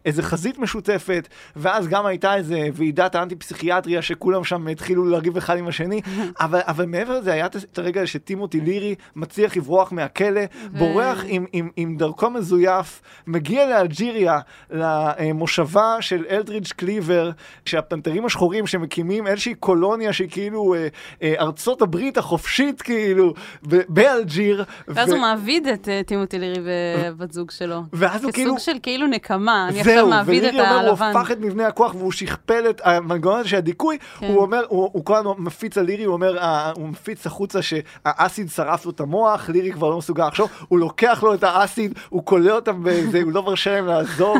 איזה 0.06 0.22
חזית 0.22 0.60
משותפת, 0.60 1.28
ואז 1.56 1.88
גם 1.88 2.06
הייתה 2.06 2.36
איזה 2.36 2.68
ועידת 2.74 3.16
האנטי-פסיכיאטריה 3.16 3.95
אלג'יריה, 3.96 4.02
שכולם 4.02 4.44
שם 4.44 4.68
התחילו 4.68 5.06
לריב 5.06 5.38
אחד 5.38 5.58
עם 5.58 5.68
השני, 5.68 6.02
אבל, 6.40 6.60
אבל 6.64 6.86
מעבר 6.86 7.20
לזה, 7.20 7.34
היה 7.34 7.46
את 7.46 7.78
הרגע 7.78 8.08
שטימותי 8.08 8.62
לירי 8.62 8.96
מצליח 9.16 9.58
לברוח 9.58 9.92
מהכלא, 9.92 10.42
ו... 10.74 10.78
בורח 10.78 11.24
עם, 11.28 11.46
עם, 11.54 11.70
עם 11.76 11.98
דרכו 11.98 12.30
מזויף, 12.30 13.02
מגיע 13.28 13.66
לאלג'יריה, 13.66 14.40
למושבה 14.72 15.98
של 16.00 16.26
אלדרידג' 16.30 16.68
קליבר, 16.68 17.32
שהפנתרים 17.66 18.26
השחורים 18.26 18.68
שמקימים 18.68 19.28
איזושהי 19.28 19.54
קולוניה 19.54 20.14
שהיא 20.14 20.30
כאילו 20.32 20.74
אה, 20.74 20.88
אה, 21.24 21.34
ארצות 21.40 21.82
הברית 21.82 22.18
החופשית, 22.18 22.82
כאילו, 22.82 23.34
באלג'יר. 23.64 24.64
ואז 24.88 25.10
ו... 25.10 25.12
הוא 25.12 25.22
מעביד 25.22 25.68
את 25.68 25.88
uh, 25.88 26.08
טימותי 26.08 26.40
לירי 26.40 26.60
ובת 26.64 27.32
זוג 27.32 27.52
שלו. 27.52 27.82
ואז 27.94 28.24
הוא 28.24 28.32
כאילו... 28.32 28.56
כסוג 28.56 28.74
של 28.74 28.80
כאילו 28.84 29.08
נקמה, 29.08 29.68
אני 29.70 29.80
עכשיו 29.80 30.08
מעביד 30.08 30.44
את 30.44 30.54
הלבן. 30.54 30.64
זהו, 30.64 30.72
ולירי 30.72 30.78
אומר, 30.78 30.90
הוא 30.90 31.20
הפך 31.20 31.32
את 31.32 31.40
מבנה 31.40 31.68
הכוח 31.68 31.96
והוא 31.96 32.12
שכפל 32.12 32.70
את 32.70 32.82
המנגנון 32.84 33.40
הזה 33.40 33.50
של 33.50 33.58
הדיכוי, 33.92 33.98
כן. 34.20 34.34
הוא 34.34 34.42
אומר, 34.42 34.64
הוא, 34.68 34.90
הוא 34.94 35.06
כל 35.06 35.16
הזמן 35.16 35.32
מפיץ 35.38 35.78
על 35.78 35.86
לירי, 35.86 36.04
הוא 36.04 36.14
אומר, 36.14 36.38
הוא 36.76 36.90
מפיץ 36.90 37.28
החוצה 37.28 37.60
שהאסיד 37.62 38.50
שרף 38.50 38.86
לו 38.86 38.92
את 38.92 39.00
המוח, 39.00 39.50
לירי 39.50 39.72
כבר 39.72 39.90
לא 39.90 39.98
מסוגל 39.98 40.28
לחשוב, 40.28 40.50
הוא 40.68 40.80
לוקח 40.80 41.24
לו 41.24 41.34
את 41.34 41.44
האסיד, 41.44 42.00
הוא 42.10 42.26
כולא 42.26 42.52
אותם 42.52 42.84
בזה, 42.84 43.22
הוא 43.22 43.32
לא 43.32 43.44
מרשה 43.44 43.72
להם 43.72 43.88
לעזוב, 43.88 44.38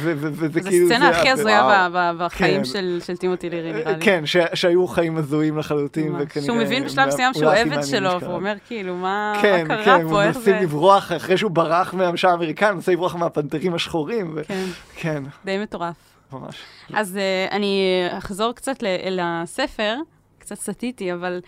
וזה 0.00 0.60
כאילו... 0.60 0.88
זו 0.88 0.94
סצנה 0.94 1.08
הכי 1.08 1.30
הזויה 1.30 1.88
בחיים 2.18 2.62
כן. 2.64 3.00
של 3.00 3.16
טימותי 3.18 3.50
לירי, 3.50 3.72
נראה 3.72 3.92
לי. 3.92 4.04
כן, 4.04 4.22
שהיו 4.54 4.86
חיים 4.86 5.16
הזויים 5.16 5.58
לחלוטין, 5.58 6.14
שהוא 6.44 6.56
מבין 6.56 6.84
בשלב 6.84 7.08
מסוים 7.08 7.34
שהוא 7.34 7.50
עבד 7.50 7.82
שלו, 7.82 8.20
והוא 8.20 8.34
אומר, 8.34 8.54
כאילו, 8.66 8.94
מה 8.94 9.32
כן, 9.42 9.64
קרה 9.68 9.84
כן, 9.84 10.08
פה, 10.08 10.22
איך 10.22 10.38
זה... 10.38 10.50
הוא 10.50 10.54
מנסה 10.54 10.62
לברוח, 10.62 11.12
אחרי 11.12 11.38
שהוא 11.38 11.50
ברח 11.50 11.94
מהממשל 11.94 12.28
האמריקאי, 12.28 12.68
הוא 12.68 12.74
מנסה 12.74 12.92
לברוח 12.92 13.16
מהפנתרים 13.16 13.74
השחורים. 13.74 14.36
כן, 14.46 14.64
כן. 14.96 15.22
די 15.44 15.58
מטורף. 15.58 16.15
ממש. 16.32 16.56
אז 16.92 17.18
אני 17.50 18.06
אחזור 18.10 18.52
קצת 18.52 18.76
לספר, 19.10 19.96
קצת 20.38 20.54
סטיתי, 20.54 21.12
אבל 21.12 21.40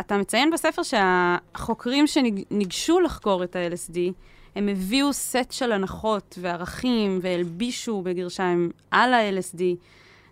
אתה 0.00 0.16
מציין 0.16 0.50
בספר 0.50 0.82
שהחוקרים 0.82 2.06
שניגשו 2.06 3.00
לחקור 3.00 3.44
את 3.44 3.56
ה-LSD, 3.56 3.96
הם 4.56 4.68
הביאו 4.68 5.12
סט 5.12 5.50
של 5.50 5.72
הנחות 5.72 6.38
וערכים 6.40 7.18
והלבישו 7.22 8.02
בגרשיים 8.02 8.70
על 8.90 9.14
ה-LSD 9.14 9.60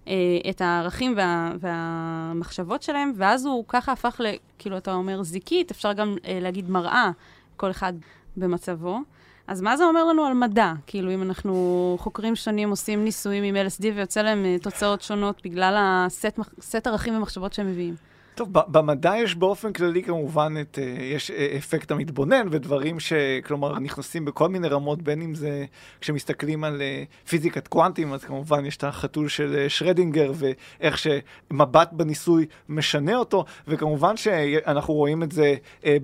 אה, 0.08 0.14
את 0.50 0.60
הערכים 0.60 1.14
וה, 1.16 1.52
והמחשבות 1.60 2.82
שלהם, 2.82 3.12
ואז 3.16 3.46
הוא 3.46 3.64
ככה 3.68 3.92
הפך 3.92 4.20
ל... 4.24 4.26
כאילו, 4.58 4.76
אתה 4.76 4.94
אומר 4.94 5.22
זיקית, 5.22 5.70
אפשר 5.70 5.92
גם 5.92 6.16
אה, 6.26 6.38
להגיד 6.40 6.70
מראה, 6.70 7.10
כל 7.56 7.70
אחד 7.70 7.92
במצבו. 8.36 8.98
אז 9.46 9.60
מה 9.60 9.76
זה 9.76 9.84
אומר 9.84 10.04
לנו 10.04 10.24
על 10.24 10.34
מדע? 10.34 10.72
כאילו, 10.86 11.14
אם 11.14 11.22
אנחנו 11.22 11.96
חוקרים 12.00 12.36
שונים, 12.36 12.70
עושים 12.70 13.04
ניסויים 13.04 13.44
עם 13.44 13.56
LSD 13.66 13.82
ויוצא 13.94 14.22
להם 14.22 14.44
אה, 14.44 14.56
תוצאות 14.62 15.02
שונות 15.02 15.40
בגלל 15.44 15.74
הסט 15.78 16.86
ערכים 16.86 17.16
ומחשבות 17.16 17.52
שהם 17.52 17.66
מביאים. 17.66 18.11
טוב, 18.34 18.48
במדע 18.52 19.12
יש 19.16 19.34
באופן 19.34 19.72
כללי 19.72 20.02
כמובן 20.02 20.54
את, 20.60 20.78
אה, 20.82 21.04
יש 21.04 21.30
אה, 21.30 21.54
אפקט 21.58 21.90
המתבונן 21.90 22.46
ודברים 22.50 23.00
שכלומר 23.00 23.78
נכנסים 23.78 24.24
בכל 24.24 24.48
מיני 24.48 24.68
רמות, 24.68 25.02
בין 25.02 25.22
אם 25.22 25.34
זה 25.34 25.64
כשמסתכלים 26.00 26.64
על 26.64 26.82
אה, 26.82 27.02
פיזיקת 27.28 27.68
קוונטים, 27.68 28.12
אז 28.12 28.24
כמובן 28.24 28.66
יש 28.66 28.76
את 28.76 28.84
החתול 28.84 29.28
של 29.28 29.64
שרדינגר 29.68 30.32
ואיך 30.34 30.98
שמבט 30.98 31.88
בניסוי 31.92 32.46
משנה 32.68 33.16
אותו, 33.16 33.44
וכמובן 33.68 34.16
שאנחנו 34.16 34.94
רואים 34.94 35.22
את 35.22 35.32
זה 35.32 35.54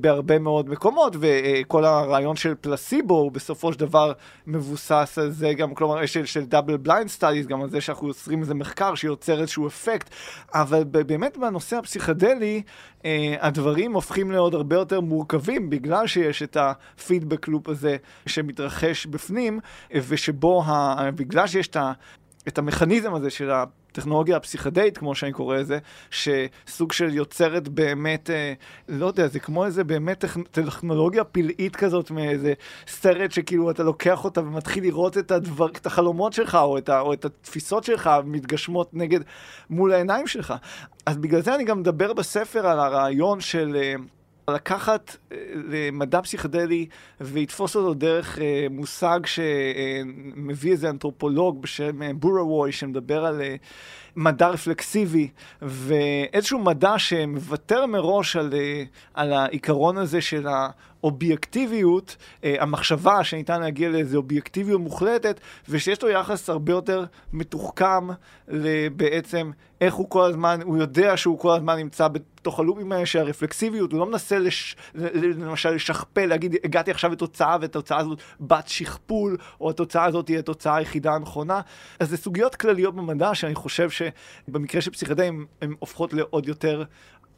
בהרבה 0.00 0.38
מאוד 0.38 0.68
מקומות, 0.68 1.16
וכל 1.20 1.84
הרעיון 1.84 2.36
של 2.36 2.54
פלסיבו 2.60 3.14
הוא 3.14 3.32
בסופו 3.32 3.72
של 3.72 3.78
דבר 3.78 4.12
מבוסס 4.46 5.18
על 5.22 5.30
זה 5.30 5.54
גם, 5.54 5.74
כלומר, 5.74 6.06
של, 6.06 6.24
של 6.24 6.44
double 6.44 6.76
blind 6.76 7.08
studies, 7.08 7.46
גם 7.46 7.62
על 7.62 7.70
זה 7.70 7.80
שאנחנו 7.80 8.08
יוצרים 8.08 8.40
איזה 8.40 8.54
מחקר 8.54 8.94
שיוצר 8.94 9.40
איזשהו 9.40 9.66
אפקט, 9.66 10.10
אבל 10.54 10.84
באמת 10.84 11.36
בנושא 11.36 11.76
הפסיכדלי, 11.76 12.17
פסיכדלי, 12.18 12.62
אה, 13.04 13.34
הדברים 13.40 13.94
הופכים 13.94 14.30
לעוד 14.30 14.54
הרבה 14.54 14.76
יותר 14.76 15.00
מורכבים, 15.00 15.70
בגלל 15.70 16.06
שיש 16.06 16.42
את 16.42 16.56
הפידבק 16.60 17.48
לופ 17.48 17.68
הזה 17.68 17.96
שמתרחש 18.26 19.06
בפנים, 19.06 19.60
אה, 19.94 20.00
ושבו, 20.08 20.62
ה, 20.66 21.10
בגלל 21.10 21.46
שיש 21.46 21.68
את 21.68 21.76
ה... 21.76 21.92
את 22.48 22.58
המכניזם 22.58 23.14
הזה 23.14 23.30
של 23.30 23.50
הטכנולוגיה 23.50 24.36
הפסיכדאית, 24.36 24.98
כמו 24.98 25.14
שאני 25.14 25.32
קורא 25.32 25.56
לזה, 25.56 25.78
שסוג 26.10 26.92
של 26.92 27.14
יוצרת 27.14 27.68
באמת, 27.68 28.30
אה, 28.30 28.52
לא 28.88 29.06
יודע, 29.06 29.26
זה 29.26 29.40
כמו 29.40 29.64
איזה 29.64 29.84
באמת 29.84 30.24
טכנולוגיה 30.50 31.24
פלאית 31.24 31.76
כזאת 31.76 32.10
מאיזה 32.10 32.52
סרט 32.86 33.32
שכאילו 33.32 33.70
אתה 33.70 33.82
לוקח 33.82 34.24
אותה 34.24 34.40
ומתחיל 34.40 34.84
לראות 34.84 35.18
את, 35.18 35.30
הדבר, 35.30 35.66
את 35.66 35.86
החלומות 35.86 36.32
שלך 36.32 36.54
או 36.54 36.78
את, 36.78 36.88
ה, 36.88 37.00
או 37.00 37.12
את 37.12 37.24
התפיסות 37.24 37.84
שלך 37.84 38.10
מתגשמות 38.24 38.94
נגד, 38.94 39.20
מול 39.70 39.92
העיניים 39.92 40.26
שלך. 40.26 40.54
אז 41.06 41.16
בגלל 41.16 41.40
זה 41.40 41.54
אני 41.54 41.64
גם 41.64 41.80
מדבר 41.80 42.12
בספר 42.12 42.66
על 42.66 42.78
הרעיון 42.80 43.40
של... 43.40 43.76
אה, 43.76 43.94
לקחת 44.48 45.16
אה, 45.32 45.36
למדע 45.54 46.22
פסיכדלי 46.22 46.86
ולתפוס 47.20 47.76
אותו 47.76 47.94
דרך 47.94 48.38
אה, 48.38 48.66
מושג 48.70 49.20
שמביא 49.24 50.72
איזה 50.72 50.90
אנתרופולוג 50.90 51.62
בשם 51.62 52.02
אה, 52.02 52.10
בורווי 52.14 52.72
שמדבר 52.72 53.24
על 53.24 53.42
מדע 54.16 54.48
רפלקסיבי 54.48 55.28
ואיזשהו 55.62 56.58
מדע 56.58 56.98
שמוותר 56.98 57.86
מראש 57.86 58.36
על, 58.36 58.52
על 59.14 59.32
העיקרון 59.32 59.98
הזה 59.98 60.20
של 60.20 60.46
האובייקטיביות, 61.08 62.16
המחשבה 62.42 63.24
שניתן 63.24 63.60
להגיע 63.60 63.88
לאיזו 63.88 64.18
אובייקטיביות 64.18 64.80
מוחלטת 64.80 65.40
ושיש 65.68 66.02
לו 66.02 66.08
יחס 66.08 66.50
הרבה 66.50 66.72
יותר 66.72 67.04
מתוחכם 67.32 68.08
בעצם 68.96 69.50
איך 69.80 69.94
הוא 69.94 70.10
כל 70.10 70.24
הזמן, 70.24 70.60
הוא 70.64 70.78
יודע 70.78 71.16
שהוא 71.16 71.38
כל 71.38 71.52
הזמן 71.56 71.76
נמצא 71.76 72.08
בתוך 72.08 72.60
הלופים 72.60 72.92
האלה 72.92 73.06
שהרפלקסיביות, 73.06 73.92
הוא 73.92 74.00
לא 74.00 74.06
מנסה 74.06 74.38
לש, 74.38 74.76
למשל 74.94 75.70
לשכפל, 75.70 76.26
להגיד 76.26 76.54
הגעתי 76.64 76.90
עכשיו 76.90 77.12
לתוצאה 77.12 77.56
והתוצאה 77.60 77.98
הזאת 77.98 78.18
בת 78.40 78.68
שכפול, 78.68 79.36
או 79.60 79.70
התוצאה 79.70 80.04
הזאת 80.04 80.28
היא 80.28 80.38
התוצאה 80.38 80.76
היחידה 80.76 81.14
הנכונה. 81.14 81.60
אז 82.00 82.10
זה 82.10 82.16
סוגיות 82.16 82.54
כלליות 82.54 82.94
במדע 82.94 83.34
שאני 83.34 83.54
חושב 83.54 83.88
שבמקרה 83.90 84.80
של 84.80 84.90
פסיכדאים 84.90 85.46
הן 85.62 85.74
הופכות 85.78 86.12
לעוד 86.12 86.48
יותר 86.48 86.84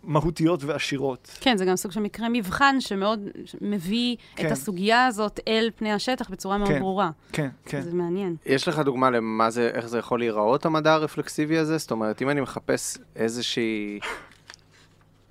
מהותיות 0.05 0.65
ועשירות. 0.65 1.37
כן, 1.41 1.57
זה 1.57 1.65
גם 1.65 1.77
סוג 1.77 1.93
של 1.93 2.01
מקרה 2.01 2.29
מבחן 2.29 2.81
שמאוד 2.81 3.21
מביא 3.61 4.17
כן. 4.37 4.47
את 4.47 4.53
הסוגיה 4.53 5.07
הזאת 5.07 5.41
אל 5.49 5.71
פני 5.77 5.93
השטח 5.93 6.31
בצורה 6.31 6.59
מאוד 6.59 6.71
כן, 6.71 6.79
ברורה. 6.79 7.11
כן, 7.33 7.49
כן. 7.65 7.81
זה 7.81 7.95
מעניין. 7.95 8.37
יש 8.47 8.69
לך 8.69 8.79
דוגמה 8.79 9.11
למה 9.11 9.51
זה, 9.51 9.71
איך 9.75 9.87
זה 9.87 9.99
יכול 9.99 10.19
להיראות, 10.19 10.67
המדע 10.67 10.93
הרפלקסיבי 10.93 11.59
הזה? 11.59 11.79
זאת 11.79 11.91
אומרת, 11.91 12.23
אם 12.23 12.31
אני 12.31 12.41
מחפש 12.41 12.99
איזושהי 13.17 14.01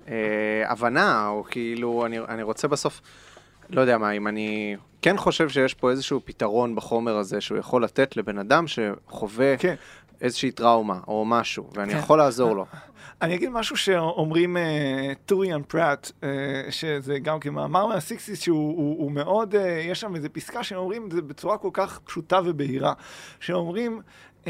אה, 0.08 0.14
הבנה, 0.66 1.28
או 1.28 1.44
כאילו, 1.50 2.06
אני, 2.06 2.18
אני 2.18 2.42
רוצה 2.42 2.68
בסוף, 2.68 3.00
לא 3.70 3.80
יודע 3.80 3.98
מה, 3.98 4.10
אם 4.10 4.28
אני 4.28 4.76
כן 5.02 5.16
חושב 5.16 5.48
שיש 5.48 5.74
פה 5.74 5.90
איזשהו 5.90 6.20
פתרון 6.24 6.74
בחומר 6.74 7.16
הזה 7.16 7.40
שהוא 7.40 7.58
יכול 7.58 7.84
לתת 7.84 8.16
לבן 8.16 8.38
אדם 8.38 8.64
שחווה 8.66 9.56
כן. 9.56 9.74
איזושהי 10.20 10.50
טראומה 10.50 10.98
או 11.08 11.24
משהו, 11.24 11.70
ואני 11.74 11.92
כן. 11.92 11.98
יכול 11.98 12.18
לעזור 12.18 12.56
לו. 12.56 12.66
אני 13.22 13.34
אגיד 13.34 13.50
משהו 13.50 13.76
שאומרים 13.76 14.56
אה, 14.56 15.12
טוריאן 15.26 15.62
פראט, 15.62 16.10
uh, 16.20 16.24
שזה 16.70 17.18
גם 17.18 17.40
כמאמר 17.40 17.86
מהסיקסיס, 17.86 18.40
שהוא 18.40 18.76
הוא, 18.76 18.98
הוא 18.98 19.12
מאוד, 19.12 19.54
uh, 19.54 19.58
יש 19.58 20.00
שם 20.00 20.16
איזו 20.16 20.28
פסקה 20.32 20.64
שאומרים 20.64 21.06
את 21.06 21.12
זה 21.12 21.22
בצורה 21.22 21.58
כל 21.58 21.70
כך 21.72 22.00
פשוטה 22.04 22.40
ובהירה, 22.44 22.92
שאומרים, 23.40 24.00
um, 24.44 24.48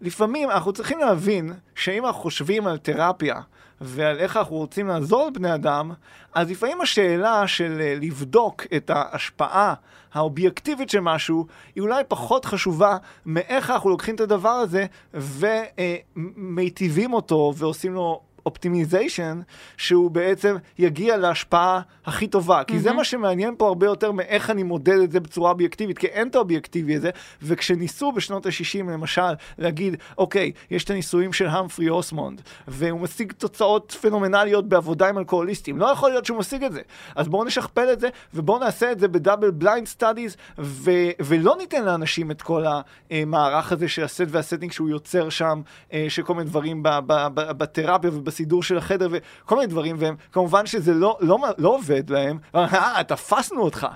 לפעמים 0.00 0.50
אנחנו 0.50 0.72
צריכים 0.72 0.98
להבין 0.98 1.52
שאם 1.74 2.06
אנחנו 2.06 2.20
חושבים 2.22 2.66
על 2.66 2.78
תרפיה, 2.78 3.40
ועל 3.80 4.18
איך 4.18 4.36
אנחנו 4.36 4.56
רוצים 4.56 4.88
לעזור 4.88 5.26
לבני 5.26 5.54
אדם, 5.54 5.92
אז 6.34 6.50
לפעמים 6.50 6.80
השאלה 6.80 7.46
של 7.46 7.80
אה, 7.80 7.94
לבדוק 8.00 8.66
את 8.76 8.90
ההשפעה 8.90 9.74
האובייקטיבית 10.12 10.90
של 10.90 11.00
משהו, 11.00 11.46
היא 11.74 11.82
אולי 11.82 12.02
פחות 12.08 12.44
חשובה 12.44 12.96
מאיך 13.26 13.70
אנחנו 13.70 13.90
לוקחים 13.90 14.14
את 14.14 14.20
הדבר 14.20 14.48
הזה 14.48 14.86
ומיטיבים 16.16 17.12
אותו 17.12 17.52
ועושים 17.56 17.94
לו 17.94 18.20
optimization, 18.48 19.40
שהוא 19.76 20.10
בעצם 20.10 20.56
יגיע 20.78 21.16
להשפעה 21.16 21.80
הכי 22.06 22.26
טובה. 22.26 22.64
כי 22.64 22.74
mm-hmm. 22.74 22.78
זה 22.78 22.92
מה 22.92 23.04
שמעניין 23.04 23.54
פה 23.58 23.68
הרבה 23.68 23.86
יותר 23.86 24.12
מאיך 24.12 24.50
אני 24.50 24.62
מודד 24.62 24.98
את 25.04 25.12
זה 25.12 25.20
בצורה 25.20 25.50
אובייקטיבית, 25.50 25.98
כי 25.98 26.06
אין 26.06 26.28
את 26.28 26.34
האובייקטיבי 26.34 26.96
הזה, 26.96 27.10
וכשניסו 27.42 28.12
בשנות 28.12 28.46
ה-60 28.46 28.84
למשל 28.92 29.32
להגיד, 29.58 29.96
אוקיי, 30.18 30.52
יש 30.70 30.84
את 30.84 30.90
הניסויים 30.90 31.32
של 31.32 31.46
המפרי 31.46 31.88
אוסמונד, 31.88 32.40
והוא 32.68 33.00
משיג 33.00 33.32
תוצאות 33.32 33.96
פנומנליות 34.00 34.68
בעבודה 34.68 35.08
עם 35.08 35.18
אלכוהוליסטים, 35.18 35.78
לא 35.78 35.86
יכול 35.86 36.10
להיות 36.10 36.24
שהוא 36.24 36.38
משיג 36.38 36.64
את 36.64 36.72
זה. 36.72 36.80
אז 37.16 37.28
בואו 37.28 37.44
נשכפל 37.44 37.92
את 37.92 38.00
זה, 38.00 38.08
ובואו 38.34 38.58
נעשה 38.58 38.92
את 38.92 39.00
זה 39.00 39.08
ב 39.08 39.14
double 39.14 39.50
blind 39.50 39.86
studies, 39.86 40.36
ולא 41.20 41.56
ניתן 41.58 41.84
לאנשים 41.84 42.30
את 42.30 42.42
כל 42.42 42.64
המערך 43.10 43.72
הזה 43.72 43.88
של 43.88 44.04
ה 44.04 44.10
set 44.10 44.26
וה 44.28 44.38
setting 44.38 44.72
שהוא 44.72 44.88
יוצר 44.88 45.28
שם, 45.28 45.60
אה, 45.92 46.06
של 46.08 46.22
כל 46.22 46.34
מיני 46.34 46.48
דברים 46.48 46.82
בתרפיה 47.36 48.10
ובס... 48.12 48.37
הסידור 48.38 48.62
של 48.62 48.78
החדר 48.78 49.08
וכל 49.10 49.54
מיני 49.54 49.66
דברים, 49.66 49.96
והם, 49.98 50.16
כמובן 50.32 50.66
שזה 50.66 50.94
לא, 50.94 51.18
לא, 51.20 51.38
לא 51.58 51.68
עובד 51.68 52.10
להם, 52.10 52.38
אה, 52.54 53.02
תפסנו 53.08 53.62
אותך. 53.62 53.86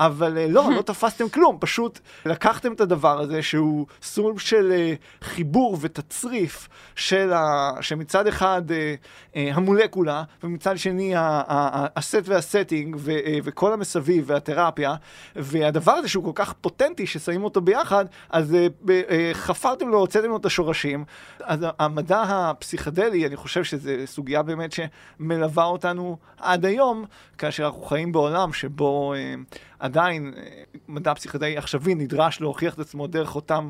אבל 0.00 0.38
אה, 0.38 0.46
לא, 0.48 0.70
לא 0.76 0.82
תפסתם 0.82 1.28
כלום, 1.28 1.56
פשוט 1.60 2.00
לקחתם 2.26 2.72
את 2.72 2.80
הדבר 2.80 3.20
הזה 3.20 3.42
שהוא 3.42 3.86
סוג 4.02 4.40
של 4.40 4.72
אה, 4.72 4.94
חיבור 5.22 5.78
ותצריף 5.80 6.68
של 6.96 7.32
ה... 7.32 7.70
שמצד 7.80 8.26
אחד 8.26 8.62
אה, 8.72 8.94
המולקולה, 9.54 10.22
ומצד 10.44 10.78
שני 10.78 11.14
הסט 11.16 12.22
והסטינג 12.24 12.96
וכל 13.44 13.72
המסביב 13.72 14.24
והתרפיה, 14.26 14.94
והדבר 15.36 15.92
הזה 15.92 16.08
שהוא 16.08 16.24
כל 16.24 16.32
כך 16.34 16.52
פוטנטי 16.52 17.06
ששמים 17.06 17.44
אותו 17.44 17.60
ביחד, 17.60 18.04
אז 18.30 18.56
חפרתם 19.32 19.88
לו, 19.88 19.98
הוצאתם 19.98 20.28
לו 20.28 20.36
את 20.36 20.46
השורשים. 20.46 21.04
אז 21.42 21.66
המדע 21.78 22.22
הפסיכדלי, 22.28 23.26
אני 23.26 23.36
חושב 23.36 23.64
שזו 23.64 23.90
סוגיה 24.04 24.42
באמת 24.42 24.72
שמלווה 24.72 25.64
אותנו 25.64 26.16
עד 26.38 26.64
היום, 26.64 27.04
כאשר 27.38 27.66
אנחנו 27.66 27.82
חיים 27.82 28.12
בעולם 28.12 28.52
שבו... 28.52 29.14
עדיין 29.78 30.32
אה, 30.36 30.42
מדע 30.88 31.14
פסיכדלי 31.14 31.56
עכשווי 31.56 31.94
נדרש 31.94 32.40
להוכיח 32.40 32.74
את 32.74 32.78
עצמו 32.78 33.06
דרך 33.06 33.34
אותם 33.34 33.68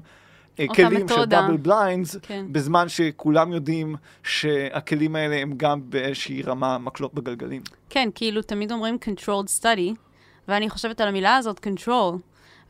אה, 0.61 0.67
כלים 0.75 1.09
של 1.09 1.25
דאבל 1.25 1.57
בליינדס, 1.57 2.17
כן. 2.23 2.47
בזמן 2.53 2.89
שכולם 2.89 3.53
יודעים 3.53 3.97
שהכלים 4.23 5.17
האלה 5.17 5.37
הם 5.37 5.53
גם 5.57 5.81
באיזושהי 5.91 6.43
רמה 6.43 6.79
מקלות 6.79 7.15
בגלגלים. 7.15 7.63
כן, 7.91 8.09
כאילו 8.15 8.43
תמיד 8.43 8.73
אומרים 8.73 8.99
controlled 9.05 9.61
study, 9.61 9.95
ואני 10.49 10.71
חושבת 10.71 11.01
על 11.01 11.09
המילה 11.09 11.37
הזאת, 11.37 11.67
control, 11.67 12.17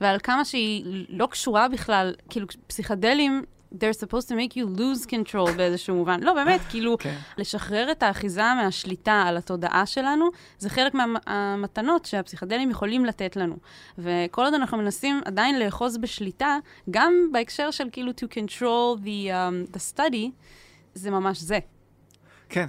ועל 0.00 0.18
כמה 0.22 0.44
שהיא 0.44 1.06
לא 1.08 1.26
קשורה 1.26 1.68
בכלל, 1.68 2.14
כאילו 2.30 2.46
פסיכדלים 2.66 3.42
they're 3.74 4.00
supposed 4.04 4.28
to 4.28 4.32
make 4.32 4.52
you 4.56 4.78
lose 4.78 5.06
control 5.06 5.52
באיזשהו 5.56 5.94
מובן. 5.96 6.22
לא, 6.22 6.34
באמת, 6.34 6.60
כאילו, 6.68 6.94
okay. 6.94 7.02
כן. 7.02 7.16
לשחרר 7.38 7.92
את 7.92 8.02
האחיזה 8.02 8.42
מהשליטה 8.54 9.22
על 9.26 9.36
התודעה 9.36 9.86
שלנו, 9.86 10.28
זה 10.58 10.70
חלק 10.70 10.92
מהמתנות 10.94 12.04
שהפסיכדלים 12.04 12.70
יכולים 12.70 13.04
לתת 13.04 13.36
לנו. 13.36 13.56
וכל 13.98 14.44
עוד 14.44 14.54
אנחנו 14.54 14.78
מנסים 14.78 15.20
עדיין 15.24 15.58
לאחוז 15.58 15.98
בשליטה, 15.98 16.58
גם 16.90 17.12
בהקשר 17.32 17.70
של 17.70 17.88
כאילו 17.92 18.12
to 18.12 18.24
control 18.24 19.00
the, 19.04 19.30
um, 19.30 19.76
the 19.76 19.94
study, 19.94 20.30
זה 20.94 21.10
ממש 21.10 21.38
זה. 21.40 21.58
כן. 22.48 22.66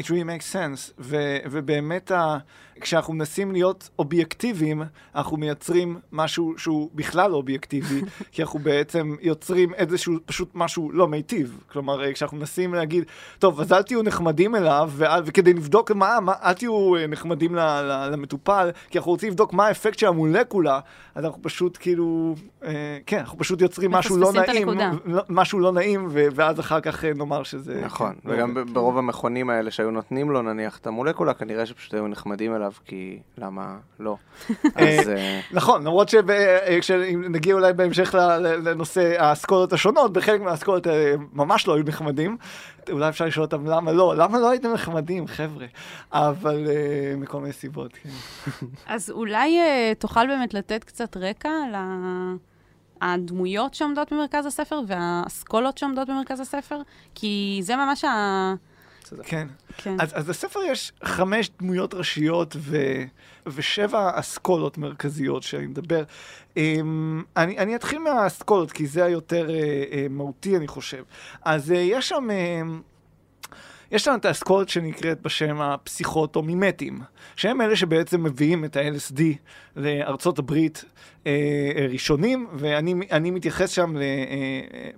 it 0.00 0.02
really 0.02 0.06
makes 0.24 0.52
sense, 0.54 0.92
ו- 0.98 1.38
ובאמת 1.50 2.10
ה- 2.10 2.38
כשאנחנו 2.80 3.14
מנסים 3.14 3.52
להיות 3.52 3.90
אובייקטיביים, 3.98 4.82
אנחנו 5.14 5.36
מייצרים 5.36 5.98
משהו 6.12 6.54
שהוא 6.56 6.90
בכלל 6.94 7.30
לא 7.30 7.36
אובייקטיבי, 7.36 8.00
כי 8.32 8.42
אנחנו 8.42 8.58
בעצם 8.58 9.16
יוצרים 9.20 9.74
איזשהו 9.74 10.14
פשוט 10.26 10.50
משהו 10.54 10.90
לא 10.92 11.08
מיטיב. 11.08 11.64
כלומר, 11.72 12.12
כשאנחנו 12.12 12.36
מנסים 12.36 12.74
להגיד, 12.74 13.04
טוב, 13.38 13.60
אז 13.60 13.72
אל 13.72 13.82
תהיו 13.82 14.02
נחמדים 14.02 14.54
אליו, 14.54 14.90
ואל, 14.92 15.22
וכדי 15.24 15.52
לבדוק 15.52 15.90
מה, 15.90 16.20
מה 16.20 16.32
אל 16.42 16.52
תהיו 16.52 16.96
אה, 16.96 17.06
נחמדים 17.06 17.54
ל- 17.54 17.60
ל- 17.60 18.08
למטופל, 18.12 18.70
כי 18.90 18.98
אנחנו 18.98 19.10
רוצים 19.10 19.28
לבדוק 19.28 19.52
מה 19.52 19.66
האפקט 19.66 19.98
של 19.98 20.06
המולקולה, 20.06 20.80
אז 21.14 21.24
אנחנו 21.24 21.42
פשוט 21.42 21.78
כאילו, 21.80 22.34
אה, 22.64 22.98
כן, 23.06 23.18
אנחנו 23.18 23.38
פשוט 23.38 23.60
יוצרים 23.60 23.90
משהו 23.90 24.16
לא 24.16 24.32
נעים, 24.32 24.68
לא, 25.04 25.22
משהו 25.28 25.60
לא 25.60 25.72
נעים, 25.72 26.06
ו- 26.10 26.26
ואז 26.34 26.60
אחר 26.60 26.80
כך 26.80 27.04
אה, 27.04 27.12
נאמר 27.14 27.42
שזה... 27.42 27.80
נכון, 27.84 28.14
כן, 28.22 28.30
וגם 28.30 28.56
לא 28.56 28.64
ברוב 28.64 28.98
המכונים 28.98 29.50
האלה 29.50 29.70
שהיו 29.70 29.90
נותנים 29.90 30.30
לו 30.30 30.42
נניח 30.42 30.78
את 30.78 30.86
המולקולה, 30.86 31.34
כנראה 31.34 31.66
שפשוט 31.66 31.94
היו 31.94 32.08
נחמדים 32.08 32.54
אליו. 32.54 32.69
עליו, 32.70 32.84
כי 32.84 33.18
למה 33.38 33.78
לא? 34.00 34.16
אז... 34.74 35.08
אה, 35.08 35.40
נכון, 35.52 35.84
למרות 35.84 36.08
שנגיע 36.80 37.54
אולי 37.54 37.72
בהמשך 37.72 38.14
לנושא 38.64 39.14
האסכולות 39.18 39.72
השונות, 39.72 40.12
בחלק 40.12 40.40
מהאסכולות 40.40 40.86
ממש 41.32 41.68
לא 41.68 41.74
היו 41.74 41.84
נחמדים. 41.84 42.36
אולי 42.90 43.08
אפשר 43.08 43.26
לשאול 43.26 43.44
אותם 43.44 43.66
למה 43.66 43.92
לא, 43.92 44.16
למה 44.16 44.38
לא 44.38 44.50
הייתם 44.50 44.72
נחמדים, 44.72 45.26
חבר'ה? 45.26 45.66
אבל 46.12 46.66
אה, 46.68 47.16
מכל 47.16 47.40
מיני 47.40 47.52
סיבות, 47.52 47.92
כן. 47.92 48.08
אז 48.94 49.10
אולי 49.10 49.58
אה, 49.58 49.92
תוכל 49.98 50.26
באמת 50.26 50.54
לתת 50.54 50.84
קצת 50.84 51.16
רקע 51.16 51.48
ל... 51.48 51.76
הדמויות 53.02 53.74
שעומדות 53.74 54.12
במרכז 54.12 54.46
הספר 54.46 54.80
והאסכולות 54.86 55.78
שעומדות 55.78 56.08
במרכז 56.08 56.40
הספר? 56.40 56.80
כי 57.14 57.60
זה 57.62 57.76
ממש 57.76 58.04
ה... 58.04 58.54
צודק. 59.10 59.26
כן. 59.26 59.48
כן. 59.76 59.96
אז, 60.00 60.18
אז 60.18 60.26
בספר 60.26 60.60
יש 60.66 60.92
חמש 61.04 61.50
דמויות 61.58 61.94
ראשיות 61.94 62.56
ו, 62.58 62.76
ושבע 63.46 64.10
אסכולות 64.14 64.78
מרכזיות 64.78 65.42
שאני 65.42 65.66
מדבר. 65.66 66.02
Um, 66.54 66.56
אני, 67.36 67.58
אני 67.58 67.76
אתחיל 67.76 67.98
מהאסכולות, 67.98 68.72
כי 68.72 68.86
זה 68.86 69.04
היותר 69.04 69.46
uh, 69.46 69.50
uh, 69.50 69.94
מהותי, 70.10 70.56
אני 70.56 70.68
חושב. 70.68 71.02
אז 71.44 71.70
uh, 71.70 71.74
יש 71.74 72.08
שם... 72.08 72.28
Uh, 72.30 72.90
יש 73.90 74.08
לנו 74.08 74.16
את 74.16 74.24
האסכולת 74.24 74.68
שנקראת 74.68 75.22
בשם 75.22 75.60
הפסיכוטומימטים, 75.60 77.00
שהם 77.36 77.60
אלה 77.60 77.76
שבעצם 77.76 78.22
מביאים 78.22 78.64
את 78.64 78.76
ה-LSD 78.76 79.22
לארצות 79.76 80.38
הברית 80.38 80.84
אה, 81.26 81.86
ראשונים, 81.88 82.46
ואני 82.52 83.30
מתייחס 83.30 83.70
שם, 83.70 83.96
ל, 83.96 84.02
אה, 84.02 84.90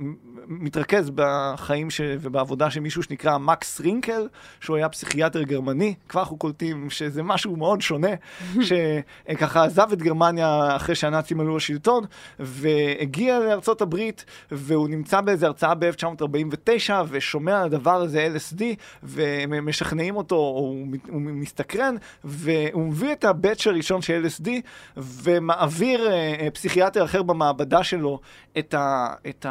מתרכז 0.48 1.10
בחיים 1.14 1.90
ש, 1.90 2.00
ובעבודה 2.20 2.70
של 2.70 2.80
מישהו 2.80 3.02
שנקרא 3.02 3.38
מקס 3.38 3.80
רינקל, 3.80 4.28
שהוא 4.60 4.76
היה 4.76 4.88
פסיכיאטר 4.88 5.42
גרמני, 5.42 5.94
כבר 6.08 6.20
אנחנו 6.20 6.36
קולטים 6.36 6.90
שזה 6.90 7.22
משהו 7.22 7.56
מאוד 7.56 7.80
שונה, 7.80 8.08
שככה 8.68 9.64
עזב 9.64 9.92
את 9.92 10.02
גרמניה 10.02 10.76
אחרי 10.76 10.94
שהנאצים 10.94 11.40
עלו 11.40 11.56
לשלטון, 11.56 12.04
והגיע 12.38 13.38
לארצות 13.38 13.82
הברית, 13.82 14.24
והוא 14.50 14.88
נמצא 14.88 15.20
באיזו 15.20 15.46
הרצאה 15.46 15.74
ב-1949, 15.74 16.92
ושומע 17.08 17.58
על 17.58 17.64
הדבר 17.64 18.02
הזה 18.02 18.28
LSD, 18.36 18.62
ומשכנעים 19.02 20.16
אותו, 20.16 20.36
הוא, 20.36 20.86
הוא 21.08 21.20
מסתקרן, 21.20 21.94
והוא 22.24 22.88
מביא 22.88 23.12
את 23.12 23.24
הבאץ' 23.24 23.66
הראשון 23.66 24.02
של 24.02 24.26
LSD, 24.26 24.48
ומעביר 24.96 26.10
אה, 26.10 26.34
אה, 26.40 26.50
פסיכיאטר 26.50 27.04
אחר 27.04 27.22
במעבדה 27.22 27.84
שלו 27.84 28.20
את, 28.58 28.74
ה, 28.74 29.14
את 29.28 29.46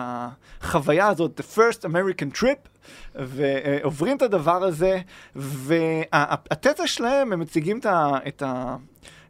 החוויה 0.81 1.07
הזאת, 1.07 1.39
the 1.39 1.57
first 1.57 1.83
American 1.83 2.41
trip, 2.41 2.89
ועוברים 3.15 4.17
את 4.17 4.21
הדבר 4.21 4.63
הזה, 4.63 4.99
והתזה 5.35 6.87
שלהם, 6.87 7.33
הם 7.33 7.39
מציגים 7.39 7.79
את 7.79 7.85
ה... 7.85 8.17
את 8.27 8.41
ה 8.41 8.75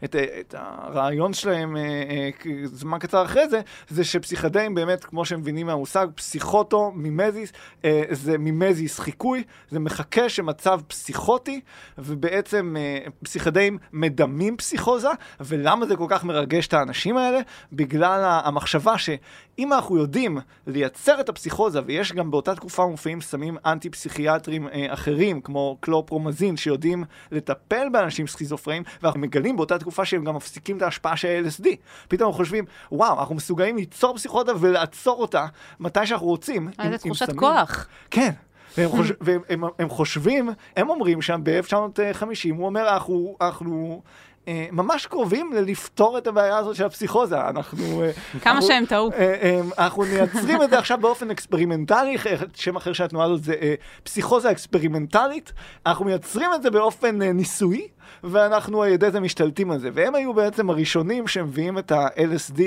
את, 0.03 0.15
את 0.15 0.55
הרעיון 0.57 1.33
שלהם 1.33 1.77
אה, 1.77 1.81
אה, 1.81 2.29
זמן 2.63 2.99
קצר 2.99 3.23
אחרי 3.25 3.49
זה, 3.49 3.61
זה 3.89 4.03
שפסיכדאים 4.03 4.75
באמת, 4.75 5.05
כמו 5.05 5.25
שהם 5.25 5.39
מבינים 5.39 5.67
מהמושג, 5.67 6.07
פסיכוטו 6.15 6.91
מימזיס, 6.95 7.51
אה, 7.85 8.03
זה 8.11 8.37
מימזיס 8.37 8.99
חיקוי, 8.99 9.43
זה 9.69 9.79
מחכה 9.79 10.29
שמצב 10.29 10.79
פסיכוטי, 10.87 11.61
ובעצם 11.97 12.75
פסיכדאים 13.23 13.77
מדמים 13.93 14.57
פסיכוזה, 14.57 15.09
ולמה 15.39 15.85
זה 15.85 15.95
כל 15.95 16.07
כך 16.09 16.23
מרגש 16.23 16.67
את 16.67 16.73
האנשים 16.73 17.17
האלה? 17.17 17.39
בגלל 17.73 18.41
המחשבה 18.43 18.97
שאם 18.97 19.73
אנחנו 19.73 19.97
יודעים 19.97 20.37
לייצר 20.67 21.19
את 21.19 21.29
הפסיכוזה, 21.29 21.79
ויש 21.85 22.13
גם 22.13 22.31
באותה 22.31 22.55
תקופה 22.55 22.87
מופיעים 22.87 23.21
סמים 23.21 23.57
אנטי-פסיכיאטרים 23.65 24.67
אחרים, 24.89 25.41
כמו 25.41 25.77
קלופרומזין, 25.79 26.57
שיודעים 26.57 27.03
לטפל 27.31 27.89
באנשים 27.91 28.27
סכיזופריים, 28.27 28.83
ואנחנו 29.01 29.19
מגלים 29.19 29.55
באותה 29.55 29.77
תקופה 29.79 29.90
תקופה 29.91 30.05
שהם 30.05 30.23
גם 30.23 30.35
מפסיקים 30.35 30.77
את 30.77 30.81
ההשפעה 30.81 31.17
של 31.17 31.45
LSD. 31.47 31.67
פתאום 32.07 32.27
אנחנו 32.27 32.43
חושבים, 32.43 32.65
וואו, 32.91 33.19
אנחנו 33.19 33.35
מסוגלים 33.35 33.77
ליצור 33.77 34.15
פסיכוטה 34.15 34.51
ולעצור 34.59 35.21
אותה 35.21 35.45
מתי 35.79 36.05
שאנחנו 36.05 36.27
רוצים. 36.27 36.69
איזה 36.79 36.97
תחושת 36.97 37.35
כוח. 37.35 37.87
כן. 38.11 38.31
והם, 38.77 38.89
חוש... 38.97 39.11
והם 39.21 39.41
הם, 39.49 39.63
הם 39.79 39.89
חושבים, 39.89 40.49
הם 40.75 40.89
אומרים 40.89 41.21
שם 41.21 41.41
ב-1950, 41.43 42.55
הוא 42.55 42.65
אומר, 42.65 42.93
אנחנו, 42.93 43.37
אנחנו 43.41 44.01
אה, 44.05 44.30
ממש 44.71 45.05
קרובים 45.05 45.53
ללפתור 45.53 46.17
את 46.17 46.27
הבעיה 46.27 46.57
הזאת 46.57 46.75
של 46.75 46.85
הפסיכוזה. 46.85 47.47
אנחנו... 47.49 48.03
אה, 48.03 48.11
כמה 48.41 48.61
שהם 48.61 48.85
טעו. 48.85 49.11
אה, 49.11 49.61
אנחנו 49.77 50.03
מייצרים 50.03 50.61
את 50.61 50.69
זה 50.69 50.79
עכשיו 50.79 50.97
באופן 50.97 51.31
אקספרימנטלי, 51.31 52.17
שם 52.55 52.75
אחר 52.75 52.93
של 52.93 53.03
התנועה 53.03 53.25
הזאת 53.25 53.43
זה 53.43 53.55
פסיכוזה 54.03 54.51
אקספרימנטלית. 54.51 55.53
אנחנו 55.85 56.05
מייצרים 56.05 56.49
את 56.55 56.61
זה 56.61 56.71
באופן 56.71 57.21
ניסויי. 57.21 57.87
ואנחנו 58.23 58.83
על 58.83 58.89
ידי 58.89 59.11
זה 59.11 59.19
משתלטים 59.19 59.71
על 59.71 59.79
זה. 59.79 59.89
והם 59.93 60.15
היו 60.15 60.33
בעצם 60.33 60.69
הראשונים 60.69 61.27
שמביאים 61.27 61.77
את 61.77 61.91
ה-LSD, 61.91 62.61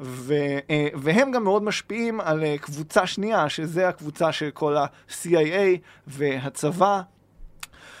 ו, 0.00 0.34
והם 0.94 1.30
גם 1.30 1.44
מאוד 1.44 1.62
משפיעים 1.62 2.20
על 2.20 2.44
קבוצה 2.60 3.06
שנייה, 3.06 3.48
שזה 3.48 3.88
הקבוצה 3.88 4.32
של 4.32 4.50
כל 4.50 4.76
ה-CIA 4.76 5.78
והצבא 6.06 7.00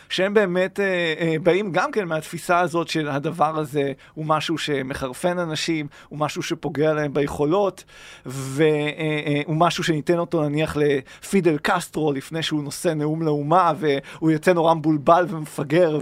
שהם 0.08 0.34
באמת 0.34 0.80
אה, 0.80 1.14
אה, 1.20 1.34
באים 1.42 1.72
גם 1.72 1.92
כן 1.92 2.04
מהתפיסה 2.04 2.60
הזאת 2.60 2.88
של 2.88 3.08
הדבר 3.08 3.58
הזה 3.58 3.92
הוא 4.14 4.26
משהו 4.26 4.58
שמחרפן 4.58 5.38
אנשים, 5.38 5.86
הוא 6.08 6.18
משהו 6.18 6.42
שפוגע 6.42 6.92
להם 6.92 7.14
ביכולות, 7.14 7.84
והוא 8.26 8.62
אה, 8.62 9.22
אה, 9.26 9.42
משהו 9.48 9.84
שניתן 9.84 10.18
אותו 10.18 10.48
נניח 10.48 10.76
לפידל 10.76 11.56
קסטרו 11.62 12.12
לפני 12.12 12.42
שהוא 12.42 12.62
נושא 12.62 12.88
נאום 12.88 13.22
לאומה, 13.22 13.72
והוא 13.78 14.30
יוצא 14.30 14.52
נורא 14.52 14.74
מבולבל 14.74 15.26
ומפגר, 15.28 15.98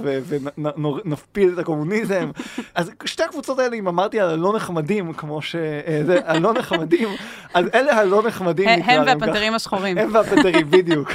ונפפיל 0.59 1.53
את 1.55 1.59
הקומוניזם. 1.59 2.31
אז 2.75 2.91
שתי 3.05 3.23
הקבוצות 3.23 3.59
האלה, 3.59 3.77
אם 3.77 3.89
אמרתי 3.89 4.21
על 4.21 4.31
הלא 4.31 4.53
נחמדים, 4.57 5.13
כמו 5.13 5.43
ש... 5.43 5.57
אה, 5.57 6.01
זה, 6.07 6.21
הלא 6.25 6.53
נחמדים, 6.53 7.09
אז 7.55 7.67
אלה 7.75 7.99
הלא 7.99 8.23
נחמדים 8.27 8.69
הם 8.69 9.07
והפנתרים 9.07 9.55
השחורים. 9.55 9.99
הם 9.99 10.15
והפנתרים, 10.15 10.71
בדיוק. 10.71 11.13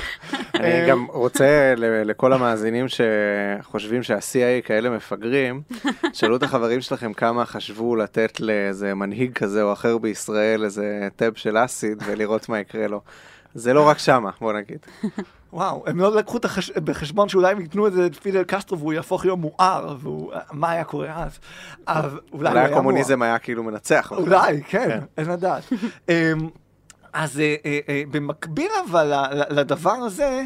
אני 0.56 0.88
גם 0.88 1.06
רוצה 1.10 1.74
לכל 1.78 2.34
המאזינים 2.34 2.81
שחושבים 2.88 4.04
שה-CIA 4.04 4.66
כאלה 4.66 4.90
מפגרים, 4.90 5.62
שאלו 6.14 6.36
את 6.36 6.44
החברים 6.44 6.82
שלכם 6.82 7.14
כמה 7.14 7.46
חשבו 7.46 7.96
לתת 7.96 8.40
לאיזה 8.40 8.94
מנהיג 8.94 9.34
כזה 9.34 9.64
או 9.64 9.74
אחר 9.74 9.98
בישראל 9.98 10.64
איזה 10.64 11.08
טאב 11.16 11.34
של 11.36 11.58
אסיד 11.58 12.04
ולראות 12.06 12.50
מה 12.50 12.60
יקרה 12.60 12.88
לו. 12.88 13.02
זה 13.54 13.74
לא 13.74 13.88
רק 13.88 13.98
שמה, 13.98 14.30
בוא 14.42 14.54
נגיד. 14.54 14.80
וואו, 15.54 15.84
הם 15.88 16.00
לא 16.00 16.16
לקחו 16.16 16.38
החש... 16.44 16.72
בחשבון 16.72 17.30
שאולי 17.30 17.52
הם 17.52 17.62
ייתנו 17.62 17.88
את 17.88 17.94
זה 17.94 18.02
לפידל 18.02 18.44
קסטרו 18.44 18.80
והוא 18.80 18.94
יהפוך 18.94 19.26
להיות 19.26 19.40
מואר, 19.40 19.96
ומה 20.02 20.72
היה 20.72 20.84
קורה 20.84 21.24
אז? 21.24 21.40
אבל 21.88 22.20
אולי, 22.32 22.50
אולי 22.50 22.60
הקומוניזם 22.60 23.22
היה 23.22 23.40
כאילו 23.40 23.64
מנצח. 23.64 24.12
אולי, 24.12 24.64
כן, 24.64 24.90
כן. 24.90 25.00
אין 25.18 25.30
לדעת. 25.32 25.64
אמ, 26.10 26.50
אז 27.14 27.40
אה, 27.40 27.56
אה, 27.66 27.80
אה, 27.90 28.04
במקביל 28.12 28.72
אבל 28.90 29.14
לדבר 29.50 29.92
הזה, 29.92 30.44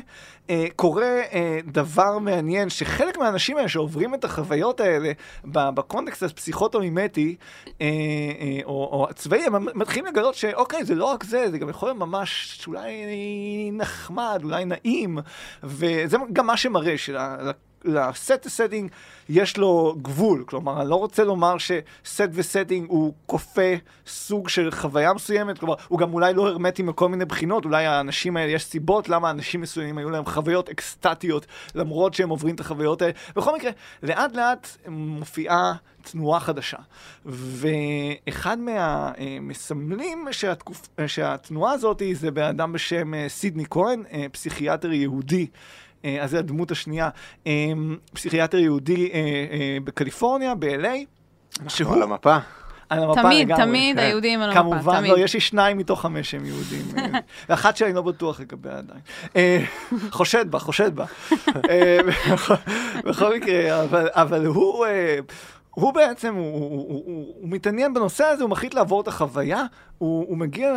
אה, 0.50 0.66
קורה 0.76 1.22
אה, 1.34 1.60
דבר 1.66 2.18
מעניין, 2.18 2.70
שחלק 2.70 3.18
מהאנשים 3.18 3.58
האלה 3.58 3.70
שעוברים 3.70 4.14
את 4.14 4.24
החוויות 4.24 4.80
האלה 4.80 5.12
בקונטקסט 5.46 6.24
הפסיכוטומימטי, 6.24 7.36
אה, 7.82 7.88
אה, 8.40 8.60
או, 8.66 8.72
או 8.72 9.08
הצבאי, 9.10 9.44
הם 9.44 9.66
מתחילים 9.80 10.06
לגלות 10.06 10.36
שאוקיי, 10.36 10.86
זה 10.86 10.96
לא 10.96 11.06
רק 11.06 11.24
זה, 11.24 11.52
זה 11.52 11.58
גם 11.58 11.70
יכול 11.70 11.90
להיות 11.90 11.98
ממש 11.98 12.64
אולי 12.68 12.92
נחמד, 13.72 14.42
אולי 14.44 14.66
נעים, 14.66 15.18
וזה 15.64 16.18
גם 16.34 16.48
מה 16.48 16.58
שמראה, 16.58 16.98
של 16.98 17.18
לסט 17.86 18.46
וסטינג 18.46 18.92
יש 19.30 19.58
לו 19.58 19.96
גבול. 20.02 20.44
כלומר, 20.48 20.82
אני 20.82 20.90
לא 20.90 20.96
רוצה 20.96 21.24
לומר 21.24 21.56
שסט 21.58 22.30
וסטינג 22.32 22.90
הוא 22.90 23.14
כופה 23.26 23.72
סוג 24.08 24.50
של 24.50 24.72
חוויה 24.72 25.14
מסוימת, 25.14 25.60
כלומר, 25.60 25.76
הוא 25.88 26.00
גם 26.00 26.14
אולי 26.14 26.34
לא 26.34 26.48
הרמטי 26.48 26.84
מכל 26.84 27.10
מיני 27.10 27.26
בחינות, 27.26 27.66
אולי 27.66 27.86
האנשים 27.86 28.38
האלה, 28.38 28.52
יש 28.52 28.66
סיבות 28.66 29.10
למה 29.10 29.30
אנשים 29.30 29.62
מסוימים 29.62 29.98
היו 29.98 30.10
להם 30.10 30.26
חוויות 30.26 30.70
אקסטטיות, 30.70 31.46
למרות 31.76 32.14
שהם 32.14 32.30
עוברים 32.30 32.56
את 32.56 32.60
החוויות 32.60 33.02
האלה. 33.02 33.14
בכל 33.36 33.56
מקרה, 33.56 33.72
לאט 34.04 34.36
לאט 34.36 34.78
מופיעה 34.88 35.74
תנועה 36.12 36.40
חדשה. 36.40 36.78
ואחד 37.26 38.58
מהמסמלים 38.60 40.28
שהתקופ... 40.32 40.88
שהתנועה 41.08 41.74
הזאת 41.74 42.02
זה 42.14 42.32
בן 42.32 42.44
אדם 42.44 42.74
בשם 42.74 43.14
אה, 43.14 43.26
סידני 43.30 43.64
כהן, 43.70 44.04
אה, 44.14 44.26
פסיכיאטר 44.32 44.92
יהודי. 44.92 45.48
אה, 46.06 46.24
אז 46.24 46.30
זה 46.30 46.40
הדמות 46.40 46.72
השנייה, 46.72 47.10
אה, 47.48 47.52
פסיכיאטר 48.14 48.58
יהודי 48.58 49.10
אה, 49.14 49.78
בקליפורניה, 49.84 50.56
ב-LA. 50.56 50.88
שהוא 51.68 51.94
על 51.94 52.04
המפה. 52.04 52.38
על 52.90 53.04
המפה 53.04 53.22
תמיד, 53.22 53.48
לגמרי. 53.48 53.66
תמיד 53.66 53.96
כן. 53.96 54.04
היהודים 54.04 54.42
על 54.42 54.50
המפה, 54.50 54.62
כמובן, 54.62 54.98
תמיד. 54.98 55.12
לא, 55.12 55.20
יש 55.20 55.34
לי 55.34 55.40
שניים 55.40 55.78
מתוך 55.78 56.02
חמש 56.02 56.32
שהם 56.32 56.46
יהודים. 56.46 56.86
ואחת 57.50 57.78
שאני 57.78 57.94
לא 57.94 58.02
בטוח 58.02 58.40
לגבי 58.40 58.70
עדיין. 58.70 59.00
חושד 60.12 60.52
בה, 60.52 60.60
חושד 60.60 60.96
בה. 60.96 61.06
בכל 63.06 63.36
מקרה, 63.36 63.84
אבל 64.14 64.46
הוא... 64.46 64.86
הוא 65.76 65.94
בעצם, 65.94 66.36
הוא, 66.36 66.54
הוא, 66.54 66.70
הוא, 66.70 67.04
הוא, 67.06 67.34
הוא 67.42 67.50
מתעניין 67.50 67.94
בנושא 67.94 68.24
הזה, 68.24 68.44
הוא 68.44 68.50
מחליט 68.50 68.74
לעבור 68.74 69.02
את 69.02 69.08
החוויה, 69.08 69.64
הוא, 69.98 70.26
הוא 70.28 70.38
מגיע, 70.38 70.74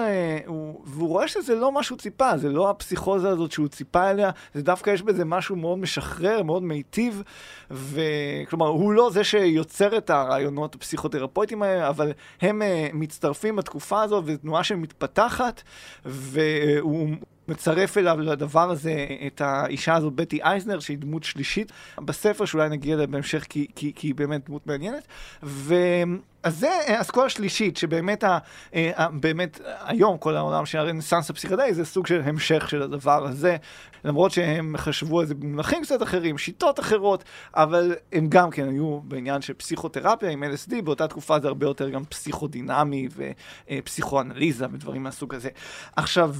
הוא, 0.46 0.80
והוא 0.84 1.08
רואה 1.08 1.28
שזה 1.28 1.54
לא 1.54 1.72
מה 1.72 1.82
שהוא 1.82 1.98
ציפה, 1.98 2.38
זה 2.38 2.48
לא 2.48 2.70
הפסיכוזה 2.70 3.28
הזאת 3.28 3.52
שהוא 3.52 3.68
ציפה 3.68 4.10
אליה, 4.10 4.30
זה 4.54 4.62
דווקא 4.62 4.90
יש 4.90 5.02
בזה 5.02 5.24
משהו 5.24 5.56
מאוד 5.56 5.78
משחרר, 5.78 6.42
מאוד 6.42 6.62
מיטיב, 6.62 7.22
וכלומר, 7.70 8.66
הוא 8.66 8.92
לא 8.92 9.10
זה 9.10 9.24
שיוצר 9.24 9.98
את 9.98 10.10
הרעיונות 10.10 10.74
הפסיכותרפויטיים 10.74 11.62
האלה, 11.62 11.88
אבל 11.88 12.12
הם 12.40 12.62
uh, 12.62 12.64
מצטרפים 12.94 13.56
בתקופה 13.56 14.02
הזו, 14.02 14.22
וזו 14.24 14.38
תנועה 14.38 14.64
שמתפתחת, 14.64 15.62
והוא... 16.04 17.08
מצרף 17.48 17.98
אליו 17.98 18.20
לדבר 18.20 18.70
הזה 18.70 19.06
את 19.26 19.40
האישה 19.40 19.94
הזאת, 19.94 20.12
בטי 20.12 20.42
אייזנר, 20.42 20.80
שהיא 20.80 20.98
דמות 20.98 21.24
שלישית 21.24 21.72
בספר, 21.98 22.44
שאולי 22.44 22.68
נגיע 22.68 22.94
אליה 22.94 23.06
בהמשך, 23.06 23.44
כי, 23.48 23.66
כי, 23.74 23.92
כי 23.96 24.06
היא 24.06 24.14
באמת 24.14 24.46
דמות 24.48 24.66
מעניינת. 24.66 25.06
ו... 25.42 25.74
אז 26.42 26.58
זה 26.58 26.68
אסכולה 26.86 27.28
שלישית, 27.28 27.76
שבאמת 27.76 28.24
ה, 28.24 28.38
ה, 28.74 29.08
באמת 29.08 29.60
היום 29.84 30.18
כל 30.18 30.36
העולם 30.36 30.66
של 30.66 30.78
הרנסאנס 30.78 31.30
הפסיכדלי 31.30 31.74
זה 31.74 31.84
סוג 31.84 32.06
של 32.06 32.22
המשך 32.24 32.70
של 32.70 32.82
הדבר 32.82 33.26
הזה, 33.26 33.56
למרות 34.04 34.30
שהם 34.30 34.74
חשבו 34.76 35.20
על 35.20 35.26
זה 35.26 35.34
במונחים 35.34 35.82
קצת 35.82 36.02
אחרים, 36.02 36.38
שיטות 36.38 36.80
אחרות, 36.80 37.24
אבל 37.54 37.94
הם 38.12 38.26
גם 38.28 38.50
כן 38.50 38.68
היו 38.68 39.00
בעניין 39.00 39.42
של 39.42 39.52
פסיכותרפיה 39.52 40.30
עם 40.30 40.44
LSD, 40.44 40.82
באותה 40.82 41.08
תקופה 41.08 41.40
זה 41.40 41.48
הרבה 41.48 41.66
יותר 41.66 41.88
גם 41.88 42.04
פסיכודינמי 42.04 43.08
ופסיכואנליזה 43.70 44.66
ודברים 44.72 45.02
מהסוג 45.02 45.34
הזה. 45.34 45.48
עכשיו, 45.96 46.34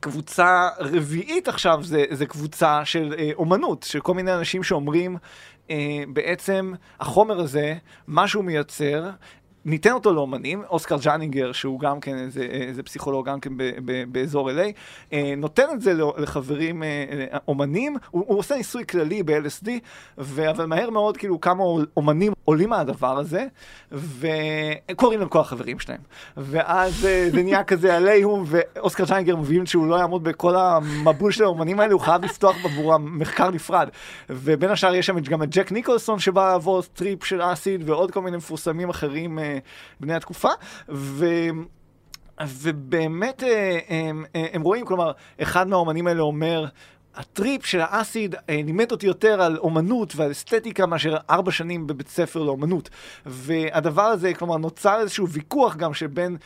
קבוצה 0.00 0.68
רביעית 0.78 1.48
עכשיו 1.48 1.82
זה, 1.82 2.04
זה 2.10 2.26
קבוצה 2.26 2.84
של 2.84 3.14
אה, 3.18 3.30
אומנות, 3.34 3.82
של 3.82 4.00
כל 4.00 4.14
מיני 4.14 4.34
אנשים 4.34 4.62
שאומרים, 4.62 5.16
אה, 5.70 6.02
בעצם 6.12 6.72
החומר 7.00 7.40
הזה, 7.40 7.74
מה 8.06 8.28
שהוא 8.28 8.44
מייצר, 8.44 9.10
ניתן 9.64 9.92
אותו 9.92 10.14
לאומנים, 10.14 10.62
אוסקר 10.70 10.96
ג'אנינגר, 11.02 11.52
שהוא 11.52 11.80
גם 11.80 12.00
כן 12.00 12.18
איזה, 12.18 12.42
איזה 12.42 12.82
פסיכולוג, 12.82 13.26
גם 13.28 13.40
כן 13.40 13.56
ב, 13.56 13.62
ב, 13.84 14.04
באזור 14.12 14.50
LA, 14.50 14.54
אה, 15.12 15.34
נותן 15.36 15.66
את 15.72 15.80
זה 15.80 15.92
לחברים 16.18 16.82
אה, 16.82 16.88
אומנים, 17.48 17.96
הוא, 18.10 18.24
הוא 18.26 18.38
עושה 18.38 18.56
ניסוי 18.56 18.86
כללי 18.86 19.22
ב-LSD, 19.22 19.68
אבל 20.18 20.66
מהר 20.66 20.90
מאוד 20.90 21.16
כאילו 21.16 21.40
כמה 21.40 21.64
אומנים 21.96 22.32
עולים 22.44 22.68
מהדבר 22.70 23.18
הזה, 23.18 23.46
וקוראים 23.92 25.20
להם 25.20 25.28
כל 25.28 25.40
החברים 25.40 25.78
שלהם. 25.78 26.00
ואז 26.36 27.06
אה, 27.06 27.28
זה 27.32 27.42
נהיה 27.42 27.64
כזה 27.64 27.96
עליהום, 27.96 28.44
ואוסקר 28.46 29.04
ג'אנינגר 29.04 29.36
מבין 29.36 29.66
שהוא 29.66 29.86
לא 29.86 29.96
יעמוד 29.96 30.24
בכל 30.24 30.56
המבול 30.56 31.32
של 31.32 31.44
האומנים 31.44 31.80
האלה, 31.80 31.92
הוא 31.92 32.00
חייב 32.00 32.24
לפתוח 32.24 32.56
עבורם 32.64 33.18
מחקר 33.18 33.50
נפרד. 33.50 33.88
ובין 34.30 34.70
השאר 34.70 34.94
יש 34.94 35.06
שם 35.06 35.20
גם 35.20 35.42
את 35.42 35.48
ג'ק 35.50 35.72
ניקולסון 35.72 36.18
שבא 36.18 36.52
לעבור 36.52 36.82
טריפ 36.82 37.24
של 37.24 37.42
אסיד, 37.42 37.88
ועוד 37.88 38.10
כל 38.10 38.20
מיני 38.20 38.36
מפורסמים 38.36 38.90
אחרים. 38.90 39.38
בני 40.00 40.14
התקופה, 40.14 40.50
ו... 40.88 41.26
ובאמת 42.46 43.42
אה, 43.42 43.78
הם, 43.88 44.24
אה, 44.36 44.46
הם 44.52 44.62
רואים, 44.62 44.84
כלומר, 44.84 45.12
אחד 45.42 45.68
מהאומנים 45.68 46.06
האלה 46.06 46.22
אומר, 46.22 46.66
הטריפ 47.14 47.66
של 47.66 47.80
האסיד 47.80 48.34
אה, 48.34 48.60
לימד 48.64 48.92
אותי 48.92 49.06
יותר 49.06 49.42
על 49.42 49.58
אומנות 49.58 50.16
ועל 50.16 50.30
אסתטיקה 50.30 50.86
מאשר 50.86 51.16
ארבע 51.30 51.50
שנים 51.50 51.86
בבית 51.86 52.08
ספר 52.08 52.42
לאומנות. 52.42 52.90
והדבר 53.26 54.02
הזה, 54.02 54.34
כלומר, 54.34 54.56
נוצר 54.56 55.00
איזשהו 55.00 55.28
ויכוח 55.28 55.76
גם 55.76 55.94
שבין 55.94 56.36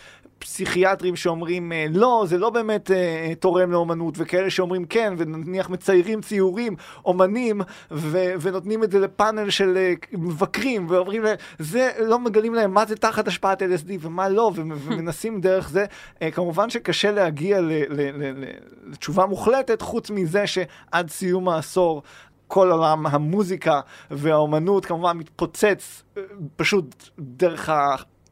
פסיכיאטרים 0.45 1.17
שאומרים 1.17 1.73
אה, 1.73 1.87
לא, 1.91 2.25
זה 2.29 2.39
לא 2.39 2.51
באמת 2.51 2.91
אה, 2.91 3.33
תורם 3.41 3.71
לאומנות, 3.73 4.15
וכאלה 4.19 4.51
שאומרים 4.51 4.85
כן, 4.85 5.15
ונניח 5.19 5.71
מציירים 5.71 6.21
ציורים, 6.21 6.77
אומנים, 7.05 7.61
ו- 7.91 8.33
ונותנים 8.41 8.85
את 8.85 8.91
זה 8.91 8.99
לפאנל 8.99 9.51
של 9.51 9.77
אה, 9.77 9.93
מבקרים, 10.13 10.87
ואומרים 10.91 11.23
להם, 11.23 11.37
זה, 11.59 11.91
לא 11.99 12.19
מגלים 12.19 12.55
להם 12.55 12.75
מה 12.75 12.87
זה 12.87 12.97
תחת 12.97 13.29
השפעת 13.29 13.63
LSD 13.63 13.91
ומה 14.01 14.29
לא, 14.29 14.51
ומנסים 14.55 15.41
דרך 15.41 15.69
זה. 15.69 15.85
אה, 16.23 16.31
כמובן 16.31 16.71
שקשה 16.71 17.13
להגיע 17.13 17.61
ל- 17.61 17.73
ל- 17.89 18.23
ל- 18.23 18.45
לתשובה 18.87 19.27
מוחלטת, 19.27 19.83
חוץ 19.83 20.11
מזה 20.11 20.47
שעד 20.47 21.11
סיום 21.11 21.49
העשור 21.49 22.03
כל 22.49 22.71
עולם 22.71 23.07
המוזיקה 23.07 23.81
והאומנות 24.11 24.87
כמובן 24.87 25.17
מתפוצץ 25.17 26.03
אה, 26.17 26.23
פשוט 26.57 26.95
דרך 27.19 27.71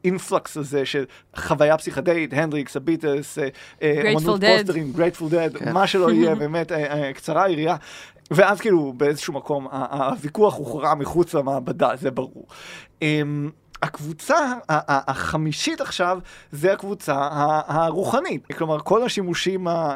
האינפלקס 0.03 0.57
הזה 0.57 0.85
של 0.85 1.05
חוויה 1.35 1.77
פסיכדלית, 1.77 2.33
הנדריקס, 2.33 2.75
הביטלס, 2.75 3.39
אה, 3.39 3.47
אה, 3.81 4.11
אמנות 4.13 4.41
פוסטרים, 4.57 4.93
גרייטפול 4.93 5.29
דד, 5.29 5.57
כן. 5.57 5.73
מה 5.73 5.87
שלא 5.87 6.11
יהיה, 6.11 6.35
באמת 6.43 6.71
קצרה 7.13 7.43
היריעה. 7.43 7.75
ואז 8.31 8.61
כאילו 8.61 8.93
באיזשהו 8.97 9.33
מקום 9.33 9.67
הוויכוח 9.67 10.55
הוכרע 10.55 10.95
מחוץ 10.95 11.33
למעבדה, 11.33 11.89
זה 11.95 12.11
ברור. 12.11 12.47
הקבוצה 13.83 14.53
החמישית 14.69 15.81
עכשיו 15.81 16.19
זה 16.51 16.73
הקבוצה 16.73 17.29
הרוחנית. 17.67 18.45
כלומר, 18.57 18.79
כל 18.79 19.03
השימושים 19.03 19.67
אה, 19.67 19.95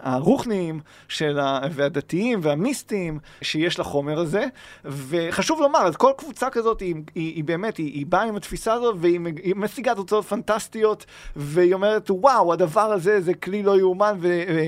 הרוחניים 0.00 0.80
של 1.08 1.38
ה... 1.38 1.60
והדתיים 1.70 2.40
והמיסטיים 2.42 3.18
שיש 3.42 3.78
לחומר 3.78 4.18
הזה. 4.18 4.44
וחשוב 4.84 5.60
לומר, 5.60 5.78
אז 5.78 5.96
כל 5.96 6.12
קבוצה 6.16 6.50
כזאת 6.50 6.80
היא, 6.80 6.94
היא, 7.14 7.34
היא 7.34 7.44
באמת, 7.44 7.76
היא, 7.76 7.92
היא 7.92 8.06
באה 8.06 8.22
עם 8.22 8.36
התפיסה 8.36 8.72
הזאת 8.72 8.96
והיא 8.98 9.20
משיגה 9.56 9.94
תוצאות 9.94 10.24
פנטסטיות, 10.24 11.06
והיא 11.36 11.74
אומרת, 11.74 12.10
וואו, 12.10 12.52
הדבר 12.52 12.92
הזה 12.92 13.20
זה 13.20 13.34
כלי 13.34 13.62
לא 13.62 13.78
יאומן 13.78 14.18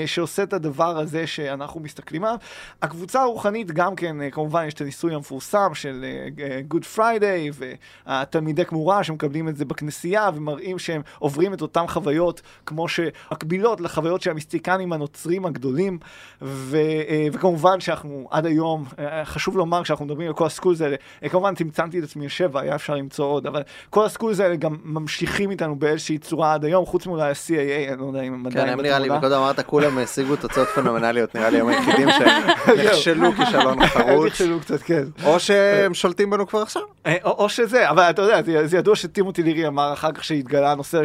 שעושה 0.07 0.43
את 0.43 0.53
הדבר 0.53 0.99
הזה 0.99 1.27
שאנחנו 1.27 1.81
מסתכלים 1.81 2.25
עליו. 2.25 2.39
הקבוצה 2.83 3.23
הרוחנית 3.23 3.73
גם 3.73 3.97
כן, 3.97 4.31
כמובן, 4.31 4.65
יש 4.67 4.75
את 4.75 4.81
הניסוי 4.81 5.15
המפורסם 5.15 5.75
של 5.75 6.05
אה, 6.39 6.61
Good 6.75 6.97
Friday, 6.97 7.65
והתלמידי 8.07 8.60
חסידי 8.61 8.71
כמורה 8.71 9.05
שמקבלים 9.05 9.49
את 9.49 9.57
זה 9.57 9.65
בכנסייה 9.65 10.31
ומראים 10.35 10.79
שהם 10.79 11.03
עוברים 11.19 11.55
את 11.55 11.63
אותן 11.63 11.87
חוויות 11.87 12.43
כמו 12.67 12.89
שמקבילות 12.89 13.81
לחוויות 13.81 14.23
של 14.23 14.31
המיסטיקנים 14.31 14.93
הנוצרים 14.93 15.47
הגדולים. 15.47 15.99
ו, 16.43 16.77
אה, 16.77 17.27
וכמובן 17.33 17.81
שאנחנו 17.81 18.29
עד 18.31 18.47
היום, 18.47 18.85
אה, 18.99 19.25
חשוב 19.25 19.57
לומר 19.57 19.83
שאנחנו 19.83 20.05
מדברים 20.05 20.29
על 20.29 20.35
כל 20.35 20.47
הסקולס 20.47 20.81
האלה, 20.81 20.97
אה, 21.25 21.29
כמובן 21.29 21.55
צמצמתי 21.55 21.99
את 21.99 22.05
עצמי 22.05 22.27
לשבע, 22.27 22.61
היה 22.61 22.75
אפשר 22.75 22.95
למצוא 22.95 23.27
עוד, 23.27 23.47
אבל 23.47 23.63
כל 23.91 24.05
הסקולס 24.05 24.41
האלה 24.41 24.57
גם 24.57 24.77
ממשיכים 24.85 25.51
איתנו 25.51 25.77
באיזושהי 25.77 26.19
צורה 26.19 26.55
עד 26.55 26.65
היום, 26.65 26.87
חוץ 26.87 27.07
מאולי 27.07 27.23
ה-CAA, 27.23 27.93
אני 27.93 28.01
לא 28.01 28.07
יודע 28.07 28.23
אם 28.23 28.35
הם 28.35 28.47
עדיין 28.47 28.77
כן, 28.77 28.83
נראה 28.83 28.99
לי, 28.99 29.09
מקודם 29.09 29.33
אמרת 29.33 29.61
כולם 29.61 29.99
השיגו 29.99 30.37
תוצאות 30.37 30.69
פנומנליות, 30.69 31.35
נראה 31.35 31.51
לי 31.51 31.61
הם 31.61 31.69
היחידים 31.69 32.09
שנכשלו 32.67 33.33
כישלון 33.33 33.87
חרוץ. 33.95 34.43
כן. 34.85 35.05
או 35.25 35.41
שהם 35.41 35.95
שולטים 35.95 36.31
בנו 36.31 36.47
כבר 36.47 36.63
עכשיו. 36.63 36.83
או 37.25 37.49
שזה, 37.49 37.91
אבל 37.91 38.11
אתה 38.11 38.23
יודע, 38.23 38.43
זה 38.65 38.79
ידוע 38.79 38.97
שטימותי 38.97 39.43
לירי 39.43 39.67
אמר 39.67 39.93
אחר 39.93 40.13
כך 40.13 40.25
שהתגלה 40.25 40.73
הנושא 40.73 41.05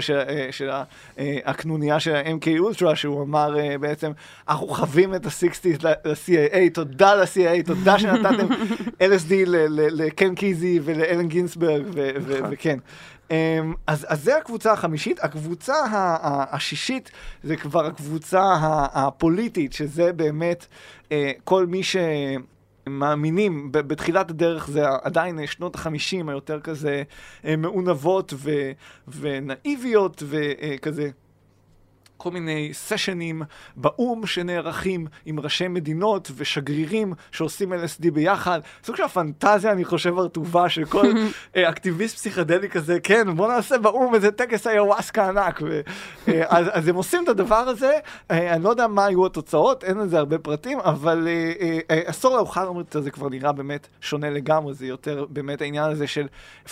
של 0.51 0.69
הקנוניה 1.45 1.99
של 1.99 2.15
ה-MK 2.15 2.59
אולטרה, 2.59 2.95
שהוא 2.95 3.23
אמר 3.23 3.55
בעצם, 3.79 4.11
אנחנו 4.49 4.67
חווים 4.67 5.15
את 5.15 5.25
ה-60's 5.25 5.83
ל-CAA, 5.83 6.73
תודה 6.73 7.15
ל-CAA, 7.15 7.65
תודה 7.65 7.99
שנתתם 7.99 8.47
LSD 9.09 9.33
לקן 9.69 10.35
קיזי 10.35 10.79
ולאלן 10.83 11.27
גינסברג, 11.27 11.83
נכון. 11.87 12.49
וכן. 12.51 12.79
אמ, 13.31 13.73
אז, 13.87 14.05
אז 14.09 14.23
זה 14.23 14.37
הקבוצה 14.37 14.71
החמישית. 14.73 15.23
הקבוצה 15.23 15.73
השישית 16.51 17.11
זה 17.43 17.55
כבר 17.55 17.85
הקבוצה 17.85 18.43
הפוליטית, 18.93 19.73
שזה 19.73 20.13
באמת 20.13 20.65
אה, 21.11 21.31
כל 21.43 21.65
מי 21.65 21.83
ש... 21.83 21.95
מאמינים, 22.89 23.71
בתחילת 23.71 24.29
הדרך 24.29 24.67
זה 24.67 24.83
עדיין 25.03 25.47
שנות 25.47 25.75
החמישים 25.75 26.29
היותר 26.29 26.61
כזה 26.61 27.03
אה, 27.45 27.55
מעונבות 27.55 28.33
ונאיביות 29.07 30.23
וכזה 30.25 31.09
כל 32.25 32.31
מיני 32.31 32.69
סשנים 32.73 33.41
באו"ם 33.75 34.25
שנערכים 34.25 35.07
עם 35.25 35.39
ראשי 35.39 35.67
מדינות 35.67 36.31
ושגרירים 36.35 37.13
שעושים 37.31 37.73
LSD 37.73 38.11
ביחד. 38.13 38.59
סוג 38.83 38.95
של 38.95 39.03
הפנטזיה, 39.03 39.71
אני 39.71 39.85
חושב, 39.85 40.17
הרטובה 40.17 40.69
של 40.69 40.85
כל 40.85 41.05
אה, 41.55 41.69
אקטיביסט 41.69 42.15
פסיכדלי 42.15 42.69
כזה, 42.69 42.99
כן, 42.99 43.35
בוא 43.35 43.47
נעשה 43.47 43.77
באו"ם 43.77 44.15
איזה 44.15 44.31
טקס 44.31 44.67
איוואסקה 44.67 45.29
ענק. 45.29 45.59
ו, 45.63 45.81
אה, 46.27 46.43
אז, 46.47 46.65
אז 46.71 46.87
הם 46.87 46.95
עושים 46.95 47.23
את 47.23 47.29
הדבר 47.29 47.55
הזה, 47.55 47.91
אה, 48.31 48.53
אני 48.53 48.63
לא 48.63 48.69
יודע 48.69 48.87
מה 48.87 49.05
היו 49.05 49.25
התוצאות, 49.25 49.83
אין 49.83 49.97
לזה 49.97 50.17
הרבה 50.17 50.37
פרטים, 50.37 50.79
אבל 50.79 51.27
עשור 51.89 52.35
לאוחר 52.35 52.71
זה 52.91 53.11
כבר 53.11 53.29
נראה 53.29 53.51
באמת 53.51 53.87
שונה 54.01 54.29
לגמרי, 54.29 54.73
זה 54.73 54.85
יותר 54.85 55.25
באמת 55.29 55.61
העניין 55.61 55.91
הזה 55.91 56.07
של 56.07 56.27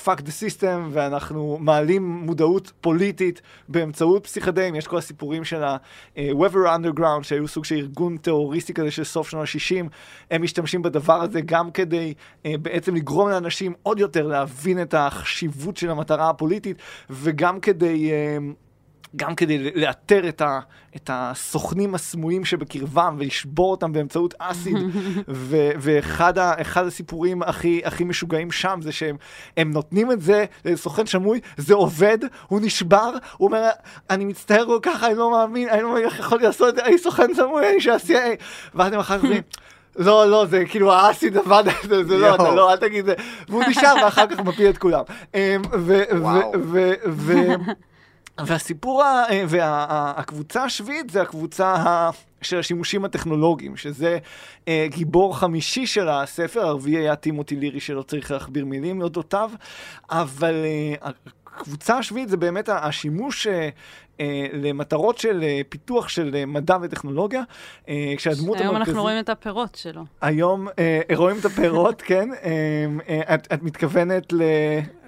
fuck 0.06 0.18
the 0.18 0.60
system, 0.60 0.80
ואנחנו 0.92 1.58
מעלים 1.62 2.04
מודעות 2.04 2.72
פוליטית 2.82 3.42
באמצעות 3.68 4.24
פסיכדלים, 4.24 4.76
יש 4.76 4.88
כל 4.88 4.98
הסיפורים 4.98 5.43
של 5.46 5.64
ה-Weather 5.64 6.68
Underground, 6.78 7.24
שהיו 7.24 7.48
סוג 7.48 7.66
של 7.66 7.76
ארגון 7.76 8.18
טרוריסטי 8.18 8.74
כזה 8.74 8.92
של 8.92 9.04
סוף 9.04 9.30
שנות 9.30 9.44
ה-60, 9.44 9.86
הם 10.32 10.42
משתמשים 10.42 10.82
בדבר 10.82 11.22
הזה 11.22 11.42
גם 11.42 11.72
כדי 11.72 12.14
uh, 12.14 12.48
בעצם 12.62 12.96
לגרום 12.96 13.30
לאנשים 13.30 13.74
עוד 13.84 14.00
יותר 14.00 14.28
להבין 14.28 14.82
את 14.82 14.94
החשיבות 14.94 15.78
של 15.78 15.90
המטרה 15.90 16.30
הפוליטית, 16.30 16.78
וגם 17.10 17.60
כדי... 17.60 18.12
גם 19.16 19.36
כדי 19.36 19.72
לאתר 19.76 20.30
את, 20.30 20.42
ה, 20.42 20.60
את 20.96 21.10
הסוכנים 21.14 21.96
הסמויים 21.96 22.46
שבקרבם 22.46 23.16
ולשבור 23.20 23.72
אותם 23.72 23.94
באמצעות 23.94 24.34
אסיד. 24.40 24.78
ו, 25.28 25.58
ואחד 25.80 26.38
ה, 26.38 26.54
הסיפורים 26.76 27.44
הכי, 27.44 27.82
הכי 27.86 28.04
משוגעים 28.04 28.52
שם 28.52 28.80
זה 28.82 28.92
שהם 28.92 29.18
נותנים 29.58 30.12
את 30.12 30.22
זה 30.22 30.46
לסוכן 30.66 31.06
שמוי, 31.06 31.40
זה 31.58 31.74
עובד, 31.74 32.18
הוא 32.48 32.60
נשבר, 32.64 33.12
הוא 33.38 33.48
אומר, 33.48 33.70
אני 34.10 34.26
מצטער 34.26 34.66
כל 34.66 34.80
כך, 34.82 35.04
אני 35.04 35.16
לא 35.16 35.32
מאמין, 35.32 35.70
אני 35.70 35.82
לא 35.82 35.90
מאמין 35.90 36.06
איך 36.06 36.20
יכולתי 36.20 36.46
לעשות 36.46 36.70
את 36.70 36.76
זה, 36.76 36.86
אני 36.86 36.98
סוכן 36.98 37.34
סמוי, 37.34 37.70
אני 37.70 37.82
שעשייה, 37.82 38.22
ואז 38.76 38.94
הם 38.94 39.00
אחר 39.00 39.18
כך 39.18 39.24
אומרים, 39.24 39.42
לא, 39.96 40.30
לא, 40.30 40.46
זה 40.46 40.64
כאילו 40.66 40.94
האסיד 40.94 41.38
עבד, 41.38 41.64
זה, 41.90 42.04
זה 42.04 42.18
לא, 42.18 42.36
אתה 42.36 42.56
לא, 42.56 42.72
אל 42.72 42.78
תגיד 42.78 43.06
זה. 43.06 43.14
והוא 43.50 43.64
נשאר 43.64 43.94
ואחר 44.04 44.28
כך 44.28 44.40
מפיל 44.40 44.70
את 44.70 44.78
כולם. 44.78 45.04
אמ, 45.34 45.62
ו... 45.74 46.04
והסיפור, 48.38 49.04
אה, 49.04 49.44
והקבוצה 49.48 50.64
השביעית 50.64 51.10
זה 51.10 51.22
הקבוצה 51.22 51.76
של 52.42 52.60
השימושים 52.60 53.06
הטכנולוגיים, 53.06 53.78
שזה 53.78 54.18
אה, 54.68 54.88
גיבור 54.90 55.38
חמישי 55.38 55.88
של 55.88 56.10
הספר, 56.10 56.62
הרביעי 56.62 56.98
היה 56.98 57.16
טימותי 57.16 57.56
לירי 57.56 57.80
שלא 57.80 58.02
צריך 58.02 58.32
להכביר 58.32 58.66
מילים 58.66 59.00
לאודותיו, 59.00 59.52
אבל 60.12 60.54
אה, 60.66 61.10
הקבוצה 61.58 61.98
השביעית 61.98 62.30
זה 62.30 62.38
באמת 62.38 62.70
השימוש 62.70 63.48
אה, 63.48 63.70
למטרות 64.54 65.18
של 65.18 65.44
אה, 65.44 65.62
פיתוח 65.70 66.10
של 66.10 66.36
אה, 66.36 66.46
מדע 66.46 66.78
וטכנולוגיה, 66.82 67.42
אה, 67.90 68.14
כשהדמות 68.18 68.48
המרכזית... 68.48 68.62
היום 68.62 68.76
אנחנו 68.76 69.02
רואים 69.02 69.20
את 69.20 69.30
הפירות 69.30 69.76
שלו. 69.76 70.02
היום 70.22 70.68
אה, 70.80 71.02
רואים 71.16 71.38
את 71.40 71.46
הפירות, 71.46 72.02
כן. 72.08 72.30
אה, 72.44 72.86
אה, 73.10 73.36
את, 73.36 73.48
את 73.54 73.64
מתכוונת 73.64 74.34
ל... 74.34 74.42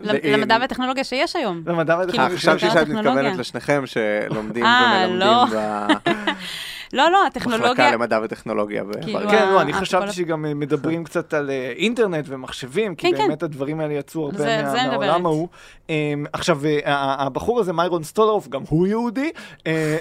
למדע 0.01 0.57
וטכנולוגיה 0.63 1.03
שיש 1.03 1.35
היום. 1.35 1.63
למדע 1.65 1.97
וטכנולוגיה. 2.03 2.37
חשבתי 2.37 2.69
שאת 2.69 2.87
מתכוונת 2.87 3.37
לשניכם 3.37 3.83
שלומדים 3.85 4.65
ומלמדים 4.65 5.57
לא. 6.95 7.11
לא, 7.11 7.25
הטכנולוגיה... 7.25 7.71
מחלקה 7.71 7.91
למדע 7.91 8.19
וטכנולוגיה. 8.23 8.83
כאילו 9.01 9.19
כן, 9.29 9.49
לא, 9.49 9.61
אני 9.61 9.73
חשבתי 9.73 10.11
שגם 10.11 10.59
מדברים 10.59 11.03
קצת 11.03 11.33
על 11.33 11.49
אה, 11.49 11.73
אינטרנט 11.75 12.25
ומחשבים, 12.27 12.95
כי 12.95 13.11
כן, 13.11 13.17
כן. 13.17 13.27
באמת 13.27 13.43
הדברים 13.43 13.79
האלה 13.79 13.93
יצאו 13.93 14.25
הרבה 14.25 14.63
מהעולם 14.63 15.25
ההוא. 15.25 15.47
אמ, 15.89 16.25
עכשיו, 16.33 16.59
אה, 16.65 16.81
הבחור 17.25 17.59
הזה, 17.59 17.73
מיירון 17.73 18.03
סטולרוף, 18.03 18.47
גם 18.47 18.61
הוא 18.69 18.87
יהודי, 18.87 19.31
אה, 19.67 19.97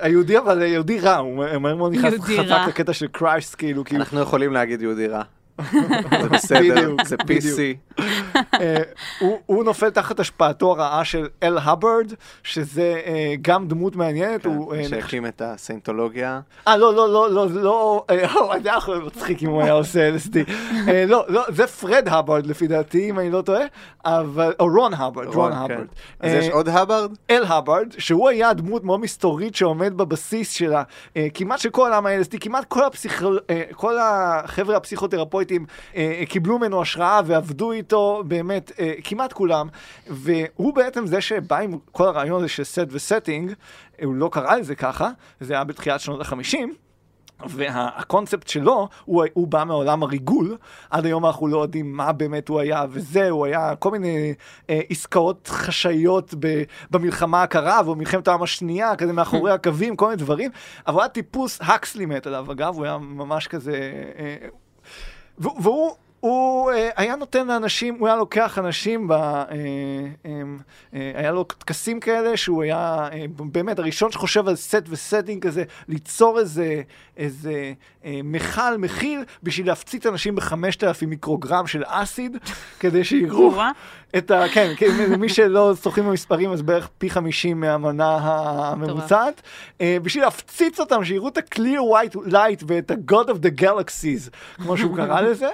היהודי 0.00 0.38
אבל 0.38 0.62
יהודי 0.62 1.00
רע, 1.00 1.16
הוא 1.16 1.36
מהר 1.60 1.76
מאוד 1.76 1.92
נכנס 1.92 2.20
חזק 2.20 2.60
לקטע 2.68 2.92
של 2.92 3.06
קרייסט, 3.06 3.54
כאילו. 3.54 3.84
אנחנו 3.92 4.20
יכולים 4.20 4.52
להגיד 4.52 4.82
יהודי 4.82 5.06
רע. 5.06 5.22
זה 6.22 6.28
בסדר, 6.34 6.94
זה 7.04 7.16
PC. 7.16 8.00
אה, 8.60 8.82
הוא 9.46 9.64
נופל 9.64 9.90
תחת 9.90 10.20
השפעתו 10.20 10.70
הרעה 10.70 11.04
של 11.04 11.28
אל 11.42 11.58
הברד, 11.58 12.12
שזה 12.42 13.00
אה, 13.06 13.34
גם 13.42 13.68
דמות 13.68 13.96
מעניינת. 13.96 14.42
כן, 14.42 14.58
אה, 14.72 14.88
שהקים 14.88 15.26
את 15.26 15.42
הסיינטולוגיה. 15.44 16.40
אה, 16.68 16.76
לא, 16.76 16.94
לא, 16.94 17.08
לא, 17.12 17.30
לא, 17.30 17.46
לא, 17.50 18.04
זה 18.62 18.68
היה 18.70 18.76
יכול 18.76 18.98
מצחיק 18.98 19.42
אם 19.42 19.48
הוא 19.48 19.62
היה 19.62 19.72
עושה 19.72 20.10
LSD. 20.16 20.52
לא, 21.06 21.24
לא, 21.28 21.42
זה 21.48 21.66
פרד 21.66 22.08
הברד 22.08 22.46
לפי 22.46 22.66
דעתי, 22.66 23.10
אם 23.10 23.18
אני 23.18 23.30
לא 23.30 23.42
טועה, 23.42 23.64
אבל, 24.04 24.52
או 24.60 24.66
רון 24.66 24.94
הברד, 24.94 25.26
רון 25.26 25.52
הברד. 25.52 25.68
כן. 25.68 25.84
אז 26.20 26.32
יש 26.32 26.48
עוד 26.48 26.68
הברד? 26.68 27.10
אל 27.30 27.44
הברד, 27.44 27.86
שהוא 27.98 28.28
היה 28.28 28.52
דמות 28.52 28.84
מאוד 28.84 29.00
מסתורית 29.00 29.54
שעומד 29.54 29.96
בבסיס 29.96 30.52
שלה, 30.52 30.82
כמעט 31.34 31.58
של 31.58 31.70
כל 31.70 31.92
העם 31.92 32.06
ה-LSD, 32.06 32.38
כמעט 32.40 32.74
כל 33.72 33.96
החבר'ה 34.00 34.76
הפסיכותרפויטים 34.76 35.49
קיבלו 36.28 36.58
ממנו 36.58 36.82
השראה 36.82 37.20
ועבדו 37.26 37.72
איתו 37.72 38.22
באמת 38.26 38.72
אה, 38.78 38.92
כמעט 39.04 39.32
כולם, 39.32 39.68
והוא 40.06 40.74
בעצם 40.74 41.06
זה 41.06 41.20
שבא 41.20 41.58
עם 41.58 41.78
כל 41.92 42.06
הרעיון 42.06 42.38
הזה 42.38 42.48
של 42.48 42.64
סט 42.64 42.86
וסטינג, 42.90 43.52
הוא 44.04 44.14
לא 44.14 44.28
קרא 44.32 44.56
לזה 44.56 44.74
ככה, 44.74 45.10
זה 45.40 45.54
היה 45.54 45.64
בתחילת 45.64 46.00
שנות 46.00 46.20
החמישים. 46.20 46.74
והקונספט 47.46 48.48
שלו, 48.48 48.88
הוא, 49.04 49.24
הוא 49.32 49.48
בא 49.48 49.64
מעולם 49.64 50.02
הריגול, 50.02 50.56
עד 50.90 51.06
היום 51.06 51.26
אנחנו 51.26 51.46
לא 51.46 51.62
יודעים 51.62 51.92
מה 51.92 52.12
באמת 52.12 52.48
הוא 52.48 52.60
היה, 52.60 52.84
וזה, 52.90 53.30
הוא 53.30 53.46
היה 53.46 53.76
כל 53.78 53.90
מיני 53.90 54.34
אה, 54.70 54.80
עסקאות 54.90 55.48
חשאיות 55.48 56.34
ב, 56.38 56.62
במלחמה 56.90 57.42
הקרה, 57.42 57.80
ובמלחמת 57.86 58.28
העולם 58.28 58.42
השנייה, 58.42 58.96
כזה 58.96 59.12
מאחורי 59.12 59.52
הקווים, 59.52 59.96
כל 59.96 60.04
מיני 60.06 60.16
דברים, 60.16 60.50
אבל 60.86 60.94
הוא 60.94 61.02
היה 61.02 61.08
טיפוס, 61.08 61.58
הקסלי 61.62 62.06
מת 62.06 62.26
עליו, 62.26 62.52
אגב, 62.52 62.74
הוא 62.76 62.84
היה 62.84 62.98
ממש 62.98 63.46
כזה... 63.46 63.92
אה, 64.18 64.36
והוא... 65.40 65.96
הוא 66.20 66.70
אה, 66.72 66.88
היה 66.96 67.16
נותן 67.16 67.46
לאנשים, 67.46 67.96
הוא 67.98 68.08
היה 68.08 68.16
לוקח 68.16 68.58
אנשים, 68.58 69.08
ב, 69.08 69.12
אה, 69.12 69.46
אה, 70.94 71.12
היה 71.14 71.30
לו 71.30 71.44
טקסים 71.44 72.00
כאלה 72.00 72.36
שהוא 72.36 72.62
היה 72.62 73.08
באמת 73.28 73.78
הראשון 73.78 74.12
שחושב 74.12 74.48
על 74.48 74.56
סט 74.56 74.82
וסטינג 74.88 75.46
כזה, 75.46 75.64
ליצור 75.88 76.38
איזה, 76.38 76.82
איזה 77.16 77.72
מכל, 78.04 78.76
מכיל, 78.78 79.24
בשביל 79.42 79.66
להפציץ 79.66 80.06
אנשים 80.06 80.36
בחמשת 80.36 80.84
אלפים 80.84 81.10
מיקרוגרם 81.10 81.66
של 81.66 81.82
אסיד, 81.86 82.36
כדי 82.80 83.04
שיראו 83.04 83.52
את 84.16 84.30
ה... 84.30 84.44
כן, 84.48 84.72
מי 85.18 85.28
שלא 85.28 85.72
זוכרים 85.72 86.06
במספרים, 86.06 86.52
אז 86.52 86.62
בערך 86.62 86.88
פי 86.98 87.10
חמישים 87.10 87.60
מהמנה 87.60 88.16
הממוצעת, 88.22 89.42
בשביל 89.82 90.24
להפציץ 90.24 90.80
אותם, 90.80 91.04
שיראו 91.04 91.28
את 91.28 91.38
ה-clear 91.38 91.80
white 91.92 92.16
light 92.32 92.64
ואת 92.66 92.90
ה-God 92.90 93.28
of 93.28 93.36
the 93.42 93.62
galaxies, 93.62 94.30
כמו 94.56 94.76
שהוא 94.76 94.96
קרא 94.96 95.20
לזה. 95.20 95.48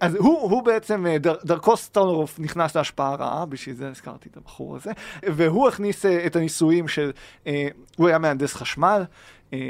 אז 0.00 0.14
הוא, 0.14 0.40
הוא 0.40 0.62
בעצם, 0.62 1.06
אה, 1.06 1.18
דר, 1.18 1.34
דרכו 1.44 1.76
סטולרוף 1.76 2.38
נכנס 2.38 2.76
להשפעה 2.76 3.14
רעה, 3.14 3.46
בשביל 3.46 3.74
זה 3.74 3.88
הזכרתי 3.88 4.28
את 4.28 4.36
הבחור 4.36 4.76
הזה, 4.76 4.92
והוא 5.22 5.68
הכניס 5.68 6.06
אה, 6.06 6.26
את 6.26 6.36
הניסויים 6.36 6.88
של, 6.88 7.12
אה, 7.46 7.68
הוא 7.96 8.08
היה 8.08 8.18
מהנדס 8.18 8.54
חשמל, 8.54 9.04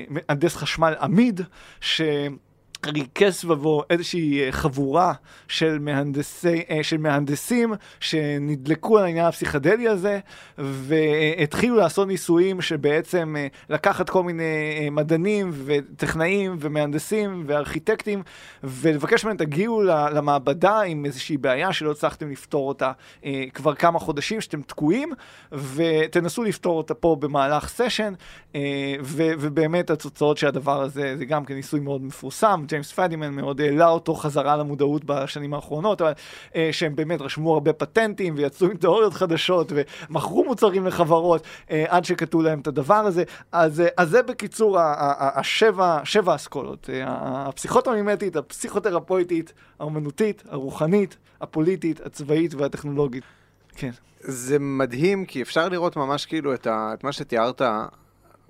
מהנדס 0.08 0.56
חשמל 0.56 0.94
עמיד, 1.00 1.40
ש... 1.80 2.00
ריכז 2.86 3.34
סביבו 3.34 3.82
איזושהי 3.90 4.52
חבורה 4.52 5.12
של, 5.48 5.78
מהנדסי, 5.78 6.62
של 6.82 6.96
מהנדסים 6.96 7.74
שנדלקו 8.00 8.98
על 8.98 9.04
העניין 9.04 9.26
הפסיכדלי 9.26 9.88
הזה, 9.88 10.18
והתחילו 10.58 11.76
לעשות 11.76 12.08
ניסויים 12.08 12.60
שבעצם 12.60 13.34
לקחת 13.70 14.10
כל 14.10 14.22
מיני 14.22 14.44
מדענים 14.90 15.50
וטכנאים 15.54 16.56
ומהנדסים 16.60 17.44
וארכיטקטים, 17.46 18.22
ולבקש 18.64 19.24
מהם 19.24 19.36
תגיעו 19.36 19.82
למעבדה 19.82 20.80
עם 20.80 21.04
איזושהי 21.04 21.36
בעיה 21.36 21.72
שלא 21.72 21.90
הצלחתם 21.90 22.30
לפתור 22.30 22.68
אותה 22.68 22.92
כבר 23.54 23.74
כמה 23.74 23.98
חודשים, 23.98 24.40
שאתם 24.40 24.62
תקועים, 24.62 25.12
ותנסו 25.52 26.44
לפתור 26.44 26.78
אותה 26.78 26.94
פה 26.94 27.16
במהלך 27.20 27.68
סשן, 27.68 28.12
ובאמת 29.14 29.90
התוצאות 29.90 30.38
של 30.38 30.46
הדבר 30.46 30.82
הזה, 30.82 31.16
זה 31.16 31.24
גם 31.24 31.44
כן 31.44 31.54
ניסוי 31.54 31.80
מאוד 31.80 32.02
מפורסם, 32.02 32.64
ג'יימס 32.74 32.92
פדימן 32.92 33.30
מאוד 33.34 33.60
העלה 33.60 33.88
אותו 33.88 34.14
חזרה 34.14 34.56
למודעות 34.56 35.04
בשנים 35.04 35.54
האחרונות, 35.54 36.02
אבל 36.02 36.12
אה, 36.56 36.68
שהם 36.72 36.96
באמת 36.96 37.20
רשמו 37.20 37.54
הרבה 37.54 37.72
פטנטים 37.72 38.34
ויצאו 38.36 38.66
עם 38.66 38.76
תיאוריות 38.76 39.14
חדשות 39.14 39.72
ומכרו 39.74 40.44
מוצרים 40.44 40.86
לחברות 40.86 41.42
אה, 41.70 41.84
עד 41.88 42.04
שכתבו 42.04 42.42
להם 42.42 42.60
את 42.60 42.66
הדבר 42.66 42.94
הזה. 42.94 43.24
אז, 43.52 43.80
אה, 43.80 43.86
אז 43.96 44.10
זה 44.10 44.22
בקיצור 44.22 44.78
השבע, 44.80 46.00
שבע 46.04 46.34
אסכולות, 46.34 46.90
הפסיכוטומימטית, 47.06 48.36
הפסיכותרפויטית, 48.36 49.52
האומנותית, 49.80 50.42
הרוחנית, 50.48 51.16
הפוליטית, 51.40 52.00
הצבאית 52.06 52.54
והטכנולוגית. 52.54 53.24
כן. 53.76 53.90
זה 54.18 54.58
מדהים, 54.58 55.24
כי 55.24 55.42
אפשר 55.42 55.68
לראות 55.68 55.96
ממש 55.96 56.26
כאילו 56.26 56.54
את, 56.54 56.66
ה, 56.66 56.90
את 56.94 57.04
מה 57.04 57.12
שתיארת 57.12 57.62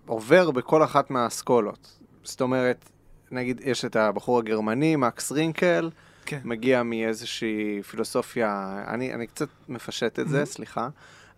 עובר 0.07 0.51
בכל 0.51 0.85
אחת 0.85 1.11
מהאסכולות. 1.11 1.99
זאת 2.23 2.41
אומרת, 2.41 2.91
נגיד, 3.35 3.61
יש 3.65 3.85
את 3.85 3.97
הבחור 3.97 4.39
הגרמני, 4.39 4.97
מקס 4.97 5.33
רינקל, 5.33 5.91
כן. 6.27 6.41
מגיע 6.45 6.83
מאיזושהי 6.83 7.83
פילוסופיה, 7.83 8.85
אני, 8.89 9.15
אני 9.15 9.27
קצת 9.27 9.49
מפשט 9.69 10.19
את 10.19 10.29
זה. 10.29 10.45
סליחה, 10.45 10.89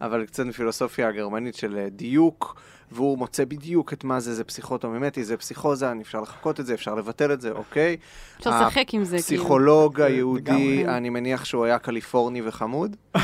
אבל 0.00 0.26
קצת 0.26 0.44
מפילוסופיה 0.44 1.08
הגרמנית 1.08 1.54
של 1.54 1.78
אה, 1.78 1.88
דיוק, 1.88 2.60
והוא 2.92 3.18
מוצא 3.18 3.44
בדיוק 3.44 3.92
את 3.92 4.04
מה 4.04 4.20
זה, 4.20 4.34
זה 4.34 4.44
פסיכוטומימטי, 4.44 5.24
זה 5.24 5.36
פסיכוזה, 5.36 5.92
אפשר 6.00 6.20
לחכות 6.20 6.60
את 6.60 6.66
זה, 6.66 6.74
אפשר 6.74 6.94
לבטל 6.94 7.32
את 7.32 7.40
זה, 7.40 7.50
אוקיי? 7.50 7.96
אפשר 8.38 8.50
לשחק 8.50 8.94
עם 8.94 9.04
זה, 9.04 9.18
כאילו. 9.26 9.42
הפסיכולוג 9.42 10.00
היהודי, 10.00 10.84
אני 10.88 11.10
מניח 11.10 11.44
שהוא 11.44 11.64
היה 11.64 11.78
קליפורני 11.78 12.42
וחמוד. 12.44 12.96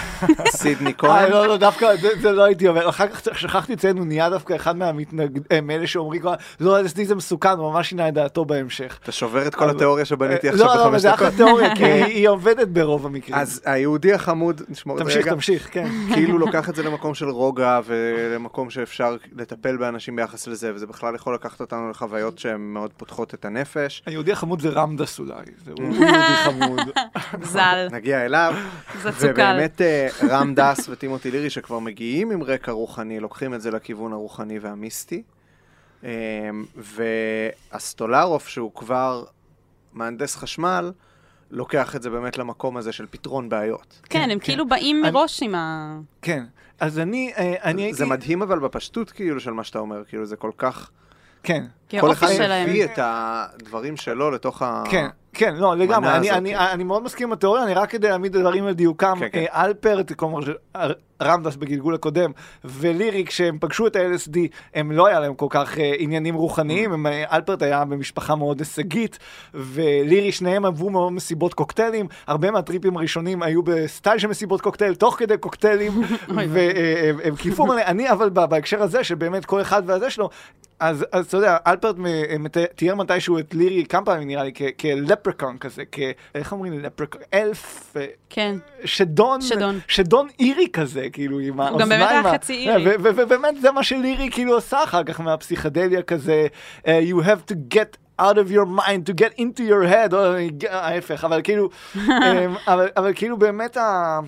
סידני 0.57 0.91
אה, 0.91 0.95
כהן. 0.95 1.31
לא, 1.31 1.47
לא, 1.47 1.57
דווקא 1.57 1.87
זה 2.21 2.33
לא 2.33 2.43
הייתי 2.43 2.69
אומר. 2.69 2.89
אחר 2.89 3.09
כך 3.09 3.39
שכחתי 3.39 3.73
לציין, 3.73 3.99
הוא 3.99 4.07
נהיה 4.07 4.31
דווקא 4.31 4.57
אחד 4.57 4.77
מהמתנגדים, 4.77 5.67
מאלה 5.67 5.87
שאומרים, 5.87 6.23
לא, 6.61 6.81
LSD 6.81 7.05
זה 7.05 7.15
מסוכן, 7.15 7.49
הוא 7.49 7.73
ממש 7.73 7.89
שינה 7.89 8.09
את 8.09 8.15
דעתו 8.15 8.45
בהמשך. 8.45 8.99
אתה 9.03 9.13
שובר 9.13 9.47
את 9.47 9.55
כל 9.55 9.71
התיאוריה 9.71 10.05
שבניתי 10.05 10.49
עכשיו 10.49 10.67
בחמש 10.67 10.77
דקות. 10.77 10.85
לא, 10.85 10.93
לא, 10.93 10.99
זה 10.99 11.15
אחלה 11.15 11.31
תיאוריה, 11.31 11.77
כי 11.77 11.85
היא 12.15 12.29
עובדת 12.29 12.69
ברוב 12.69 13.07
המקרים. 13.07 13.39
אז 13.39 13.61
היהודי 13.65 14.13
החמוד, 14.13 14.63
נשמור 14.69 15.01
את 15.01 15.07
זה 15.07 15.13
רגע. 15.13 15.35
תמשיך, 15.35 15.35
תמשיך, 15.35 15.69
כן. 15.73 16.15
כאילו 16.15 16.39
לוקח 16.39 16.69
את 16.69 16.75
זה 16.75 16.83
למקום 16.83 17.15
של 17.15 17.29
רוגע 17.29 17.81
ולמקום 17.87 18.71
שאפשר 18.71 19.17
לטפל 19.53 19.77
באנשים 19.77 20.17
ביחס 20.17 20.47
לזה, 20.47 20.75
וזה 20.75 20.87
בכלל 20.87 21.15
יכול 21.15 21.35
לקחת 21.35 21.61
אותנו 21.61 21.91
לחוויות 21.91 22.39
שהן 22.39 22.61
מאוד 22.61 22.93
פותחות 22.97 23.35
את 23.35 23.45
הנפש. 23.45 24.03
היהודי 24.07 24.33
החמוד 24.33 24.61
זה 24.61 24.69
רמדס 24.69 25.19
אולי, 25.19 25.45
זה 25.65 25.73
יהודי 25.79 26.07
חמוד. 26.45 26.81
ז"ל. 27.43 27.89
נגיע 27.91 28.25
אליו. 28.25 28.55
ובאמת 29.21 29.81
רם 30.29 30.55
דס 30.55 30.89
וטימותי 30.89 31.31
לירי 31.31 31.51
שכבר 31.51 31.79
מגיעים 31.79 32.31
עם 32.31 32.43
רקע 32.43 32.73
רוחני, 32.73 33.21
לוקחים 33.21 33.55
את 33.55 33.61
זה 33.61 33.71
לכיוון 33.71 34.13
הרוחני 34.13 34.59
והמיסטי. 34.59 35.23
אמ, 36.03 36.09
והסטולרוף, 36.77 38.49
שהוא 38.49 38.73
כבר 38.75 39.25
מהנדס 39.93 40.37
חשמל, 40.37 40.93
לוקח 41.51 41.97
את 41.97 42.03
זה 42.03 42.11
באמת 42.11 42.39
למקום 42.39 42.77
הזה 42.77 42.93
של 42.93 43.07
פתרון 43.11 43.49
בעיות. 43.49 44.01
כן, 44.05 44.31
הם 44.31 44.39
כן. 44.39 44.45
כאילו 44.45 44.69
באים 44.69 45.03
מראש 45.03 45.43
עם 45.43 45.55
ה... 45.55 45.99
כן, 46.23 46.45
אז 46.81 46.99
אני, 46.99 47.33
אה, 47.37 47.55
אני 47.63 47.83
הייתי... 47.83 47.99
זה 47.99 48.07
מדהים 48.07 48.43
אבל 48.43 48.59
בפשטות 48.59 49.11
כאילו 49.11 49.41
של 49.41 49.51
מה 49.51 49.65
שאתה 49.65 49.79
אומר, 49.79 50.05
כאילו 50.05 50.27
זה 50.27 50.37
כל 50.37 50.51
כך... 50.57 50.91
כן. 51.43 51.65
כל 52.01 52.13
אחד 52.13 52.29
מביא 52.69 52.85
את 52.85 52.99
הדברים 53.03 53.97
שלו 53.97 54.31
לתוך 54.31 54.63
ה... 54.63 54.83
כן, 54.91 55.07
כן, 55.33 55.55
לא, 55.57 55.77
לגמרי. 55.77 56.17
אני, 56.17 56.31
אני, 56.31 56.57
אני 56.57 56.85
מאוד 56.85 57.03
מסכים 57.03 57.29
עם 57.29 57.33
התיאוריה, 57.33 57.65
אני 57.65 57.75
רק 57.75 57.91
כדי 57.91 58.09
להעמיד 58.09 58.33
דברים 58.33 58.67
על 58.67 58.73
דיוקם. 58.73 59.15
כן, 59.21 59.29
כן. 59.33 59.45
אלפרט, 59.55 60.13
כלומר, 60.13 60.41
ראם 61.23 61.40
דאס 61.40 61.57
בגלגול 61.57 61.95
הקודם, 61.95 62.31
ולירי, 62.65 63.25
כשהם 63.27 63.59
פגשו 63.61 63.87
את 63.87 63.97
ה-LSD, 63.97 64.37
הם 64.75 64.93
לא 64.93 65.07
היה 65.07 65.21
להם 65.21 65.35
כל 65.35 65.47
כך 65.51 65.75
uh, 65.75 65.81
עניינים 65.99 66.35
רוחניים, 66.35 66.91
mm. 66.91 66.95
הם, 66.95 67.07
אלפרט 67.07 67.63
היה 67.63 67.85
במשפחה 67.85 68.35
מאוד 68.35 68.59
הישגית, 68.59 69.19
ולירי, 69.55 70.33
שניהם 70.33 70.65
עברו 70.65 70.91
מאוד 70.91 71.13
מסיבות 71.13 71.55
קוקטיילים, 71.55 72.07
הרבה 72.27 72.51
מהטריפים 72.51 72.97
הראשונים 72.97 73.43
היו 73.43 73.63
בסטייל 73.63 74.19
של 74.19 74.29
מסיבות 74.29 74.61
קוקטייל, 74.61 74.95
תוך 74.95 75.19
כדי 75.19 75.37
קוקטיילים, 75.37 75.93
והם 76.53 77.37
כייפו 77.37 77.67
מלא. 77.67 77.83
אני, 77.83 78.11
אבל 78.11 78.31
בהקשר 78.31 78.83
הזה, 78.83 79.05
שבאמת 79.05 79.45
כל 79.45 79.61
אחד 79.61 79.83
והזה 79.87 80.11
שלו, 80.11 80.31
אז, 80.83 81.07
אז 81.13 81.27
אתה 81.27 81.37
יודע, 81.37 81.57
אלפרט 81.67 81.97
תיאר 82.75 82.95
מתישהו 82.95 83.39
את 83.39 83.55
לירי 83.55 83.85
כמה 83.85 84.05
פעמים 84.05 84.29
נראה 84.29 84.45
לי 84.45 84.53
כלפרקון 84.81 85.59
כזה, 85.59 85.83
כ... 85.93 85.99
איך 86.35 86.53
אומרים 86.53 86.81
לפרקון? 86.81 87.21
אלף? 87.35 87.95
כן. 88.31 88.57
שדון, 88.85 89.41
שדון. 89.41 89.79
שדון 89.89 90.29
אירי 90.41 90.67
כזה, 90.73 91.07
כאילו, 91.13 91.39
עם 91.39 91.61
האוזניים. 91.61 91.73
הוא 91.73 91.81
גם 91.81 91.89
באמת 91.89 92.11
היה 92.11 92.35
חצי 92.35 92.71
אירי. 92.71 92.95
ובאמת 92.99 93.61
זה 93.61 93.73
מה 93.73 93.83
שלירי 93.83 94.29
כאילו 94.31 94.55
עושה 94.55 94.85
אחר 94.85 95.05
כך 95.05 95.21
מהפסיכדליה 95.21 96.03
כזה, 96.03 96.47
uh, 96.79 96.87
you 96.87 97.25
have 97.25 97.53
to 97.53 97.75
get 97.75 97.97
out 98.21 98.37
of 98.37 98.51
your 98.51 98.67
mind 98.67 99.07
to 99.07 99.15
get 99.15 99.39
into 99.39 99.63
your 99.63 99.85
head, 99.91 100.13
או 100.13 100.19
ההפך, 100.71 101.25
אבל 101.25 101.41
כאילו, 101.45 101.69
אבל, 102.69 102.89
אבל 102.97 103.13
כאילו 103.15 103.37
באמת 103.37 103.77
ה... 103.77 104.21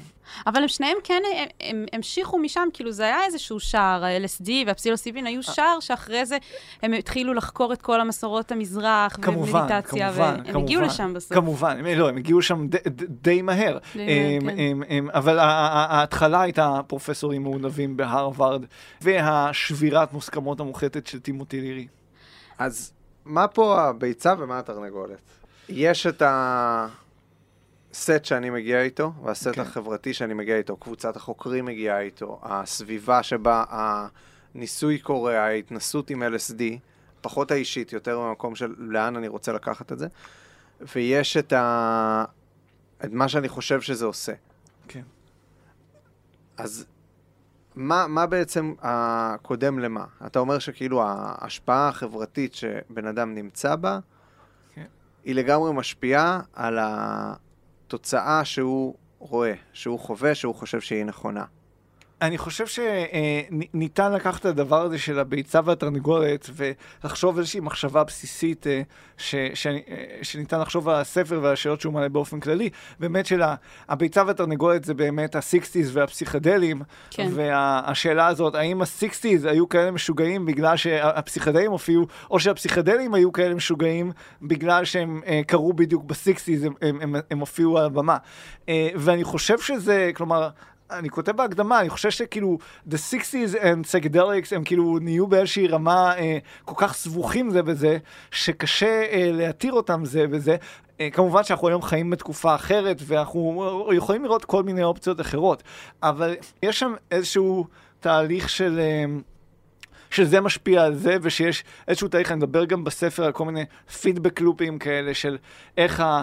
אבל 0.47 0.63
הם 0.63 0.69
שניהם 0.69 0.97
כן 1.05 1.23
הם, 1.31 1.49
הם 1.61 1.85
המשיכו 1.93 2.39
משם, 2.39 2.69
כאילו 2.73 2.93
זה 2.93 3.03
היה 3.03 3.25
איזשהו 3.25 3.61
שער, 3.61 4.05
ה-LSD 4.05 4.51
והפסילוסיבין 4.67 5.27
היו 5.27 5.43
שער 5.43 5.81
שאחרי 5.81 6.27
זה 6.27 6.39
הם 6.83 6.93
התחילו 6.93 7.35
לחקור 7.35 7.73
את 7.73 7.83
כל 7.83 8.01
המסורות 8.01 8.53
המזרח 8.53 9.17
כמובן, 9.23 9.59
ומדיטציה, 9.59 10.13
כמובן, 10.13 10.35
והם 10.35 10.45
כמובן, 10.45 10.63
הגיעו 10.63 10.83
לשם 10.83 11.15
בסוף. 11.15 11.33
כמובן, 11.33 11.79
הם, 11.79 11.87
לא, 11.87 12.09
הם 12.09 12.17
הגיעו 12.17 12.39
לשם 12.39 12.67
די, 12.67 12.79
די 13.09 13.43
מהר. 13.43 13.79
די 13.95 14.03
הם, 14.03 14.47
מהר, 14.47 14.57
כן. 14.57 14.63
הם, 14.63 14.83
הם, 14.89 15.11
אבל 15.11 15.39
ההתחלה 15.39 16.41
הייתה 16.41 16.81
פרופסורים 16.87 17.43
מעונבים 17.43 17.97
בהרווארד, 17.97 18.65
והשבירת 19.01 20.13
מוסכמות 20.13 20.61
המוחלטת 20.61 21.07
של 21.07 21.21
טימותי 21.21 21.61
לירי. 21.61 21.87
אז 22.59 22.93
מה 23.25 23.49
פה 23.49 23.81
הביצה 23.83 24.35
ומה 24.39 24.59
התרנגולת? 24.59 25.21
יש 25.69 26.07
את 26.07 26.23
ה... 26.23 26.87
הסט 27.95 28.25
שאני 28.25 28.51
מגיע 28.51 28.83
איתו, 28.83 29.13
והסט 29.23 29.47
okay. 29.47 29.53
כן. 29.53 29.61
החברתי 29.61 30.15
שאני 30.15 30.35
מגיע 30.35 30.57
איתו, 30.57 30.77
קבוצת 30.77 31.17
החוקרים 31.17 31.65
מגיעה 31.65 32.01
איתו, 32.01 32.41
הסביבה 32.43 33.23
שבה 33.23 33.65
הניסוי 33.69 34.99
קורה, 34.99 35.39
ההתנסות 35.39 36.11
עם 36.11 36.23
LSD, 36.23 36.63
פחות 37.21 37.51
האישית, 37.51 37.93
יותר 37.93 38.21
במקום 38.21 38.55
של 38.55 38.75
לאן 38.79 39.17
אני 39.17 39.29
רוצה 39.29 39.53
לקחת 39.53 39.93
את 39.93 39.99
זה, 39.99 40.07
ויש 40.95 41.37
את, 41.37 41.53
ה... 41.53 42.25
את 43.05 43.13
מה 43.13 43.29
שאני 43.29 43.49
חושב 43.49 43.81
שזה 43.81 44.05
עושה. 44.05 44.33
כן. 44.89 45.01
Okay. 45.01 45.03
אז 46.63 46.87
מה, 47.75 48.07
מה 48.07 48.27
בעצם 48.27 48.75
הקודם 48.83 49.79
למה? 49.79 50.05
אתה 50.27 50.39
אומר 50.39 50.59
שכאילו 50.59 51.03
ההשפעה 51.07 51.89
החברתית 51.89 52.55
שבן 52.55 53.07
אדם 53.07 53.35
נמצא 53.35 53.77
בה. 53.77 53.99
Okay. 53.99 54.81
היא 55.25 55.35
לגמרי 55.35 55.73
משפיעה 55.73 56.41
על 56.53 56.79
ה... 56.79 57.35
תוצאה 57.89 58.45
שהוא 58.45 58.95
רואה, 59.19 59.55
שהוא 59.73 59.99
חווה, 59.99 60.35
שהוא 60.35 60.55
חושב 60.55 60.81
שהיא 60.81 61.05
נכונה. 61.05 61.45
אני 62.25 62.39
חושב 62.39 62.65
שניתן 62.67 64.13
לקחת 64.13 64.41
את 64.41 64.47
הדבר 64.47 64.83
הזה 64.83 64.99
של 64.99 65.19
הביצה 65.19 65.61
והתרנגולת 65.65 66.51
ולחשוב 66.55 67.39
איזושהי 67.39 67.61
מחשבה 67.61 68.05
בסיסית 68.05 68.67
אה, 68.67 68.83
ש, 69.19 69.35
ש, 69.55 69.67
אה, 69.67 69.73
שניתן 70.23 70.61
לחשוב 70.61 70.89
על 70.89 70.95
הספר 71.01 71.41
ועל 71.43 71.53
השאלות 71.53 71.81
שהוא 71.81 71.93
מעלה 71.93 72.09
באופן 72.09 72.41
כללי. 72.41 72.71
באמת 73.01 73.27
של 73.27 73.43
הביצה 73.89 74.23
והתרנגולת 74.27 74.85
זה 74.85 74.95
באמת 74.95 75.37
ה-60's 75.37 75.89
והפסיכדלים. 75.93 76.83
כן. 77.11 77.29
והשאלה 77.35 78.27
הזאת, 78.27 78.55
האם 78.55 78.83
ה-60's 78.83 79.49
היו 79.49 79.69
כאלה 79.69 79.91
משוגעים 79.91 80.47
בגלל 80.47 80.77
שהפסיכדלים 80.77 81.71
הופיעו, 81.71 82.07
או 82.31 82.41
שהפסיכדלים 82.41 83.15
היו 83.15 83.33
כאלה 83.33 83.55
משוגעים 83.55 84.13
בגלל 84.43 84.85
שהם 84.85 85.21
אה, 85.27 85.41
קרו 85.47 85.73
בדיוק 85.73 86.05
ב-60's, 86.05 86.67
הם, 86.67 86.73
הם, 86.83 86.99
הם, 87.01 87.15
הם 87.31 87.39
הופיעו 87.39 87.79
על 87.79 87.85
הבמה. 87.85 88.17
ואני 88.97 89.25
חושב 89.25 89.59
שזה, 89.59 90.11
כלומר... 90.15 90.49
אני 90.91 91.11
כותב 91.11 91.33
בהקדמה, 91.33 91.81
אני 91.81 91.89
חושב 91.89 92.11
שכאילו, 92.11 92.59
the 92.91 92.95
60's 92.95 93.55
and 93.55 93.87
psychedelics 93.91 94.57
הם 94.57 94.65
כאילו 94.65 94.99
נהיו 94.99 95.27
באיזושהי 95.27 95.69
רמה 95.69 96.19
אה, 96.19 96.39
כל 96.65 96.75
כך 96.77 96.95
סבוכים 96.95 97.51
זה 97.51 97.63
בזה, 97.63 97.99
שקשה 98.31 99.03
אה, 99.11 99.31
להתיר 99.33 99.73
אותם 99.73 100.05
זה 100.05 100.27
בזה. 100.27 100.57
אה, 101.01 101.11
כמובן 101.11 101.45
שאנחנו 101.45 101.69
היום 101.69 101.83
חיים 101.83 102.11
בתקופה 102.11 102.55
אחרת, 102.55 103.03
ואנחנו 103.07 103.91
יכולים 103.93 104.25
לראות 104.25 104.45
כל 104.45 104.63
מיני 104.63 104.83
אופציות 104.83 105.21
אחרות, 105.21 105.63
אבל 106.03 106.35
יש 106.63 106.79
שם 106.79 106.95
איזשהו 107.11 107.67
תהליך 108.01 108.49
של... 108.49 108.79
אה, 108.79 109.05
שזה 110.11 110.41
משפיע 110.41 110.85
על 110.85 110.95
זה, 110.95 111.17
ושיש 111.23 111.65
איזשהו 111.89 112.09
תהליך, 112.09 112.31
אני 112.31 112.37
מדבר 112.37 112.65
גם 112.65 112.85
בספר 112.85 113.25
על 113.25 113.33
כל 113.33 113.45
מיני 113.45 113.65
feedback 114.01 114.41
loop 114.41 114.66
ים 114.66 114.79
כאלה 114.79 115.15
של 115.15 115.39
איך 115.79 116.01
ה... 116.01 116.23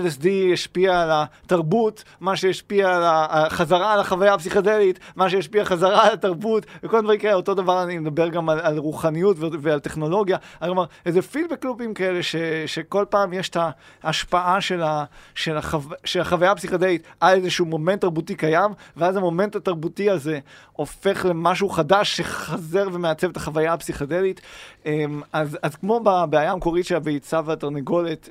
LSD 0.00 0.28
ישפיע 0.28 1.00
על 1.00 1.10
התרבות, 1.12 2.04
מה 2.20 2.36
שישפיע 2.36 2.96
על 2.96 3.02
החזרה 3.06 3.92
על 3.92 4.00
החוויה 4.00 4.34
הפסיכדלית, 4.34 4.98
מה 5.16 5.30
שישפיע 5.30 5.64
חזרה 5.64 6.06
על 6.06 6.12
התרבות, 6.12 6.66
וכל 6.82 6.98
הדברים 6.98 7.20
כאלה. 7.20 7.34
אותו 7.34 7.54
דבר 7.54 7.82
אני 7.82 7.98
מדבר 7.98 8.28
גם 8.28 8.48
על, 8.48 8.60
על 8.60 8.78
רוחניות 8.78 9.36
ועל 9.40 9.80
טכנולוגיה. 9.80 10.36
כלומר, 10.58 10.84
איזה 11.06 11.22
feedback 11.22 11.64
loop 11.64 11.84
ים 11.84 11.94
כאלה, 11.94 12.22
ש, 12.22 12.36
שכל 12.66 13.04
פעם 13.10 13.32
יש 13.32 13.48
את 13.48 13.56
ההשפעה 14.02 14.60
של, 14.60 14.82
ה, 14.82 15.04
של, 15.34 15.56
החו, 15.56 15.80
של 16.04 16.20
החוויה 16.20 16.50
הפסיכדלית 16.50 17.02
על 17.20 17.34
איזשהו 17.36 17.66
מומנט 17.66 18.00
תרבותי 18.00 18.34
קיים, 18.34 18.70
ואז 18.96 19.16
המומנט 19.16 19.56
התרבותי 19.56 20.10
הזה 20.10 20.38
הופך 20.72 21.26
למשהו 21.28 21.68
חדש 21.68 22.16
שחזר 22.16 22.88
ומעצב 22.92 23.30
את 23.30 23.36
החוויה 23.36 23.72
הפסיכדלית. 23.72 24.40
אמ, 24.86 25.22
אז, 25.32 25.58
אז 25.62 25.76
כמו 25.76 26.00
בבעיה 26.00 26.52
המקורית 26.52 26.86
של 26.86 26.96
הביצה 26.96 27.40
והתרנגולת, 27.44 28.28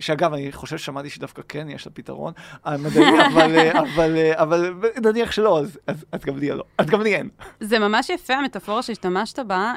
שאגב, 0.00 0.32
אני 0.32 0.52
חושב 0.52 0.78
ששמעתי 0.78 1.10
שדווקא 1.10 1.42
כן 1.48 1.68
יש 1.70 1.86
לה 1.86 1.92
פתרון 1.92 2.32
המדעי, 2.64 3.04
אבל, 3.26 3.56
אה, 3.56 3.80
אבל, 3.82 4.16
אה, 4.16 4.42
אבל 4.42 4.74
נניח 5.02 5.32
שלא, 5.32 5.60
אז, 5.60 5.78
אז, 5.86 6.04
אז 6.12 6.24
גם 6.24 6.38
לי 6.38 6.50
לא, 6.50 6.64
אז 6.78 6.86
גם 6.86 7.02
לי 7.02 7.14
אין. 7.14 7.28
זה 7.60 7.78
ממש 7.78 8.10
יפה, 8.10 8.34
המטאפורה 8.34 8.82
שהשתמשת 8.82 9.38
בה, 9.38 9.74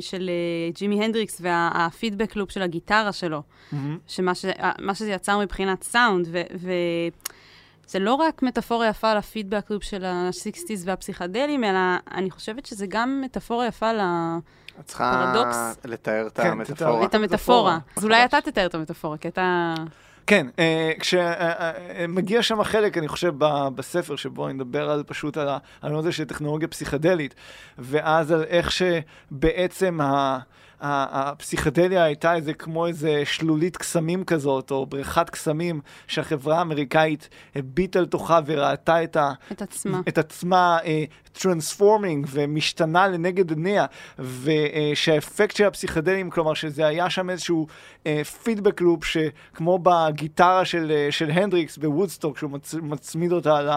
של 0.00 0.30
ג'ימי 0.74 1.04
הנדריקס 1.04 1.40
והפידבק 1.40 2.36
לופ 2.36 2.50
של 2.50 2.62
הגיטרה 2.62 3.12
שלו. 3.12 3.42
שמה 4.06 4.34
ש, 4.34 4.44
שזה 4.94 5.10
יצר 5.10 5.38
מבחינת 5.38 5.82
סאונד, 5.82 6.28
ו... 6.30 6.42
ו 6.54 6.72
זה 7.86 7.98
לא 7.98 8.14
רק 8.14 8.42
מטאפורה 8.42 8.88
יפה 8.88 9.10
על 9.10 9.16
הפידבק 9.16 9.70
לופ 9.70 9.82
של 9.82 10.04
ה-60's 10.04 10.80
והפסיכדלים, 10.84 11.64
אלא 11.64 11.78
אני 12.12 12.30
חושבת 12.30 12.66
שזה 12.66 12.86
גם 12.88 13.20
מטאפורה 13.24 13.66
יפה 13.66 13.88
על 13.88 14.00
את 14.80 14.86
צריכה 14.86 15.34
לתאר 15.84 16.26
את 16.26 16.40
כן, 16.40 16.50
המטאפורה. 16.50 17.04
את 17.04 17.14
המטאפורה. 17.14 17.78
אז 17.96 18.04
אולי 18.04 18.24
אתה 18.24 18.40
תתאר 18.40 18.66
את 18.66 18.74
המטאפורה, 18.74 19.18
כי 19.18 19.28
אתה... 19.28 19.74
כן, 20.26 20.46
uh, 20.56 21.00
כשמגיע 21.00 22.38
uh, 22.38 22.42
uh, 22.42 22.44
שם 22.44 22.60
החלק, 22.60 22.98
אני 22.98 23.08
חושב, 23.08 23.34
בספר 23.74 24.16
שבו 24.16 24.46
אני 24.46 24.54
מדבר 24.54 24.90
על 24.90 25.02
פשוט 25.06 25.36
על 25.36 25.48
הנושא 25.82 26.10
של 26.10 26.24
טכנולוגיה 26.24 26.68
פסיכדלית, 26.68 27.34
ואז 27.78 28.32
על 28.32 28.44
איך 28.44 28.70
שבעצם 28.72 30.00
ה... 30.00 30.38
הפסיכדליה 30.82 32.04
הייתה 32.04 32.34
איזה 32.34 32.54
כמו 32.54 32.86
איזה 32.86 33.22
שלולית 33.24 33.76
קסמים 33.76 34.24
כזאת, 34.24 34.70
או 34.70 34.86
בריכת 34.86 35.30
קסמים, 35.30 35.80
שהחברה 36.06 36.58
האמריקאית 36.58 37.28
הביטה 37.56 38.00
לתוכה 38.00 38.40
וראתה 38.46 39.04
את, 39.04 39.16
ה, 39.16 39.32
את 39.52 39.62
עצמה, 39.62 40.00
את 40.08 40.18
עצמה 40.18 40.78
transforming 41.32 42.26
uh, 42.26 42.28
ומשתנה 42.32 43.08
לנגד 43.08 43.50
עיניה, 43.50 43.86
ושהאפקט 44.18 45.56
של 45.56 45.64
הפסיכדלים, 45.64 46.30
כלומר 46.30 46.54
שזה 46.54 46.86
היה 46.86 47.10
שם 47.10 47.30
איזשהו 47.30 47.66
feedback 48.42 48.80
uh, 48.80 48.84
loop, 48.84 49.04
שכמו 49.04 49.78
בגיטרה 49.82 50.64
של, 50.64 50.92
uh, 51.08 51.12
של 51.12 51.30
הנדריקס 51.30 51.78
בוודסטוק, 51.78 52.38
שהוא 52.38 52.50
מצ, 52.50 52.74
מצמיד 52.74 53.32
אותה 53.32 53.62
ל, 53.62 53.70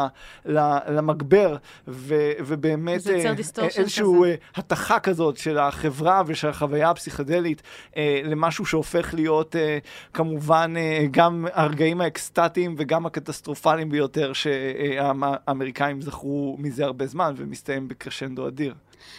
ל, 0.45 0.77
למגבר, 0.89 1.57
ו, 1.87 2.31
ובאמת 2.39 3.01
uh, 3.01 3.61
איזשהו 3.77 4.25
uh, 4.25 4.27
התכה 4.55 4.99
כזאת 4.99 5.37
של 5.37 5.57
החברה 5.57 6.21
ושל 6.25 6.47
החוויה 6.47 6.89
הפסיכדלית 6.95 7.61
אה, 7.97 8.21
למשהו 8.23 8.65
שהופך 8.65 9.13
להיות 9.13 9.55
אה, 9.55 9.77
כמובן 10.13 10.73
אה, 10.77 11.05
גם 11.11 11.45
הרגעים 11.53 12.01
האקסטטיים 12.01 12.75
וגם 12.77 13.05
הקטסטרופליים 13.05 13.89
ביותר 13.89 14.33
שהאמריקאים 14.33 16.01
זכרו 16.01 16.55
מזה 16.59 16.85
הרבה 16.85 17.07
זמן 17.07 17.33
ומסתיים 17.37 17.87
בקרשנדו 17.87 18.47
אדיר. 18.47 18.73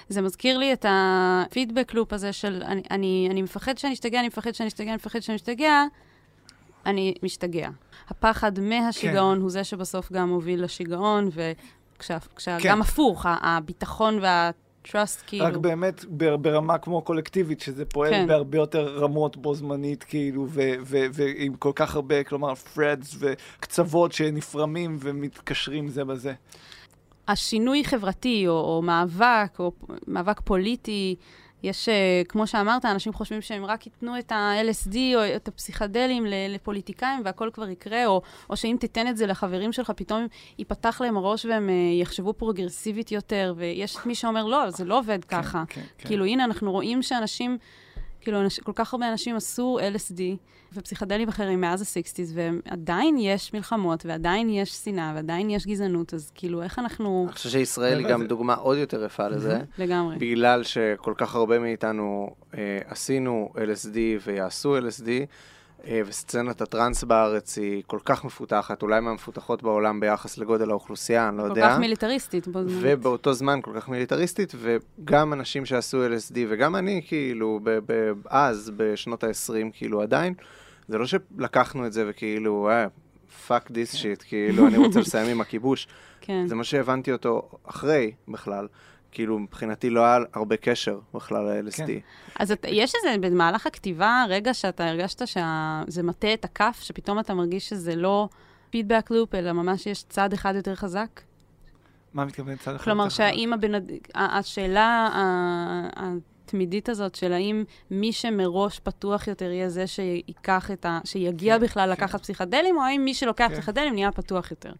זה 0.09 0.23
מזכיר 0.23 0.59
לי 0.59 0.73
את 0.73 0.87
ה 0.89 1.01
feedback 1.01 1.95
loop 1.95 2.13
הזה 2.13 2.33
של 2.33 2.63
אני, 2.67 2.83
אני, 2.91 3.29
אני 3.31 3.43
מפחד 3.43 3.79
שאני 3.79 3.93
אשתגע, 3.93 4.21
אני 4.21 4.29
מפחד 4.29 4.55
שאני 4.55 4.69
אשתגע, 4.69 4.89
אני 4.89 4.97
מפחד 4.97 5.21
שאני 5.21 5.37
אשתגע, 5.37 5.85
אני 6.87 7.15
משתגע. 7.23 7.69
הפחד 8.09 8.61
מהשיגעון 8.61 9.37
כן. 9.37 9.43
הוא 9.43 9.51
זה 9.51 9.65
שבסוף 9.65 10.13
גם 10.13 10.29
מוביל 10.29 10.65
לשיגעון, 10.65 11.29
וכשגם 11.33 12.19
וכשה, 12.33 12.59
כן. 12.61 12.81
הפוך, 12.81 13.27
הביטחון 13.29 14.19
וה... 14.23 14.51
trust, 14.93 15.23
כאילו. 15.27 15.45
רק 15.45 15.57
באמת 15.57 16.05
ברמה 16.41 16.79
כמו 16.79 17.03
קולקטיבית, 17.03 17.61
שזה 17.61 17.85
פועל 17.85 18.11
כן. 18.11 18.27
בהרבה 18.27 18.59
יותר 18.59 18.99
רמות 18.99 19.37
בו 19.37 19.55
זמנית, 19.55 20.05
כאילו, 20.05 20.47
ועם 21.13 21.55
כל 21.55 21.73
כך 21.75 21.95
הרבה, 21.95 22.25
כלומר, 22.25 22.53
threads 22.53 23.17
וקצוות 23.19 24.13
שנפרמים 24.13 24.97
ומתקשרים 25.01 25.89
זה 25.89 26.05
בזה. 26.05 26.33
השינוי 27.29 27.85
חברתי, 27.85 28.49
או, 28.49 28.53
או 28.53 28.83
מאבק, 28.83 29.57
או 29.59 29.73
מאבק 30.07 30.41
פוליטי, 30.41 31.17
יש, 31.63 31.89
אה, 31.89 32.23
כמו 32.29 32.47
שאמרת, 32.47 32.85
אנשים 32.85 33.13
חושבים 33.13 33.43
שהם 33.43 33.65
רק 33.65 33.87
ייתנו 33.87 34.19
את 34.19 34.33
ה-LSD 34.33 34.97
או 35.15 35.21
את 35.37 35.49
הפסיכדלים 35.49 36.25
לפוליטיקאים 36.49 37.23
והכל 37.25 37.51
כבר 37.53 37.69
יקרה, 37.69 38.07
או, 38.07 38.23
או 38.51 38.57
שאם 38.57 38.77
תיתן 38.81 39.09
את 39.09 39.17
זה 39.17 39.27
לחברים 39.27 39.73
שלך, 39.73 39.93
פתאום 39.97 40.27
ייפתח 40.59 41.01
להם 41.01 41.17
הראש 41.17 41.45
והם 41.45 41.69
אה, 41.69 41.75
יחשבו 42.01 42.33
פרוגרסיבית 42.33 43.13
יותר, 43.13 43.55
ויש 43.57 43.97
מי 44.07 44.15
שאומר, 44.15 44.45
לא, 44.45 44.71
זה 44.71 44.85
לא 44.85 44.99
עובד 44.99 45.25
כן, 45.25 45.43
ככה. 45.43 45.65
כן, 45.69 45.81
כן. 45.99 46.09
כאילו, 46.09 46.25
הנה, 46.25 46.45
אנחנו 46.45 46.73
רואים 46.73 47.03
שאנשים... 47.03 47.59
כאילו, 48.27 48.41
אנש, 48.41 48.61
כל 48.61 48.73
כך 48.75 48.95
הרבה 48.95 49.11
אנשים 49.13 49.37
עשו 49.37 49.79
LSD 49.95 50.21
ופסיכדלים 50.73 51.29
אחרים 51.29 51.61
מאז 51.61 51.83
ה-60's, 51.83 52.31
ועדיין 52.35 53.17
יש 53.19 53.55
מלחמות, 53.55 54.07
ועדיין 54.07 54.49
יש 54.51 54.71
שנאה, 54.71 55.13
ועדיין 55.15 55.51
יש 55.51 55.67
גזענות, 55.67 56.15
אז 56.15 56.31
כאילו, 56.35 56.63
איך 56.63 56.79
אנחנו... 56.79 57.25
אני 57.29 57.33
חושב 57.33 57.49
שישראל 57.49 57.99
היא 57.99 58.09
גם 58.09 58.27
דוגמה 58.27 58.55
עוד 58.55 58.79
יותר 58.79 59.05
יפה 59.05 59.29
לזה. 59.29 59.61
לגמרי. 59.79 60.17
בגלל 60.19 60.63
שכל 60.63 61.15
כך 61.17 61.35
הרבה 61.35 61.59
מאיתנו 61.59 62.31
אה, 62.55 62.79
עשינו 62.87 63.53
LSD 63.55 63.97
ויעשו 64.27 64.79
LSD, 64.79 65.09
וסצנת 65.85 66.61
הטראנס 66.61 67.05
בארץ 67.05 67.59
היא 67.59 67.83
כל 67.87 67.99
כך 68.05 68.25
מפותחת, 68.25 68.83
אולי 68.83 69.01
מהמפותחות 69.01 69.63
בעולם 69.63 70.01
ביחס 70.01 70.39
לגודל 70.39 70.71
האוכלוסייה, 70.71 71.29
אני 71.29 71.39
לא 71.39 71.43
יודע. 71.43 71.69
כל 71.69 71.75
כך 71.75 71.79
מיליטריסטית. 71.79 72.49
ובאותו 72.55 73.33
זמן 73.33 73.61
כל 73.63 73.71
כך 73.75 73.89
מיליטריסטית, 73.89 74.53
וגם 74.57 75.33
אנשים 75.33 75.67
שעשו 75.67 76.07
LSD, 76.07 76.37
וגם 76.49 76.77
אני, 76.77 77.03
כאילו, 77.07 77.61
אז, 78.27 78.73
בשנות 78.77 79.25
ה-20, 79.25 79.53
כאילו, 79.73 80.03
עדיין, 80.03 80.35
זה 80.89 80.99
לא 80.99 81.07
שלקחנו 81.07 81.87
את 81.87 81.93
זה 81.93 82.05
וכאילו, 82.09 82.71
אה, 82.71 82.87
fuck 83.49 83.71
this 83.71 83.95
shit, 83.95 84.25
כאילו, 84.29 84.67
אני 84.67 84.77
רוצה 84.77 85.01
לסיים 85.01 85.31
עם 85.31 85.41
הכיבוש. 85.41 85.87
כן. 86.21 86.47
זה 86.47 86.55
מה 86.55 86.65
שהבנתי 86.65 87.13
אותו 87.13 87.49
אחרי 87.65 88.13
בכלל. 88.29 88.67
כאילו, 89.17 89.39
מבחינתי 89.39 89.91
לא 89.91 90.01
היה 90.01 90.19
הרבה 90.35 90.57
קשר 90.57 90.99
בכלל 91.15 91.45
ל-LSD. 91.45 91.87
כן. 91.87 91.99
אז 92.39 92.53
את, 92.53 92.67
יש 92.69 92.93
איזה, 92.95 93.29
במהלך 93.29 93.67
הכתיבה, 93.67 94.25
רגע 94.29 94.55
שאתה 94.55 94.89
הרגשת 94.89 95.23
שזה 95.27 96.03
מטה 96.03 96.35
את 96.35 96.45
הכף, 96.45 96.79
שפתאום 96.83 97.19
אתה 97.19 97.35
מרגיש 97.35 97.69
שזה 97.69 97.97
לא 97.97 98.29
פידבק 98.71 99.11
לופ, 99.11 99.35
אלא 99.35 99.53
ממש 99.53 99.87
יש 99.87 100.03
צד 100.03 100.33
אחד 100.33 100.55
יותר 100.55 100.75
חזק? 100.75 101.21
מה 102.15 102.25
מתכוון 102.25 102.57
צד 102.57 102.75
אחד 102.75 102.85
כלומר, 102.85 103.09
שהאם 103.09 103.53
הבן... 103.53 103.73
השאלה 104.15 105.09
התמידית 105.97 106.89
הזאת 106.89 107.15
של 107.15 107.33
האם 107.33 107.65
מי 107.91 108.13
שמראש 108.13 108.81
פתוח 108.81 109.29
יותר 109.29 109.51
יהיה 109.51 109.69
זה 109.69 109.87
שייקח 109.87 110.71
את 110.71 110.87
ה... 110.87 110.99
שיגיע 111.05 111.59
כן, 111.59 111.65
בכלל 111.65 111.95
כן. 111.95 112.03
לקחת 112.03 112.21
פסיכדלים, 112.21 112.77
או 112.77 112.83
האם 112.83 113.05
מי 113.05 113.15
שלוקח 113.15 113.47
כן. 113.49 113.55
פסיכדלים 113.55 113.95
נהיה 113.95 114.13
פתוח 114.13 114.51
יותר? 114.51 114.73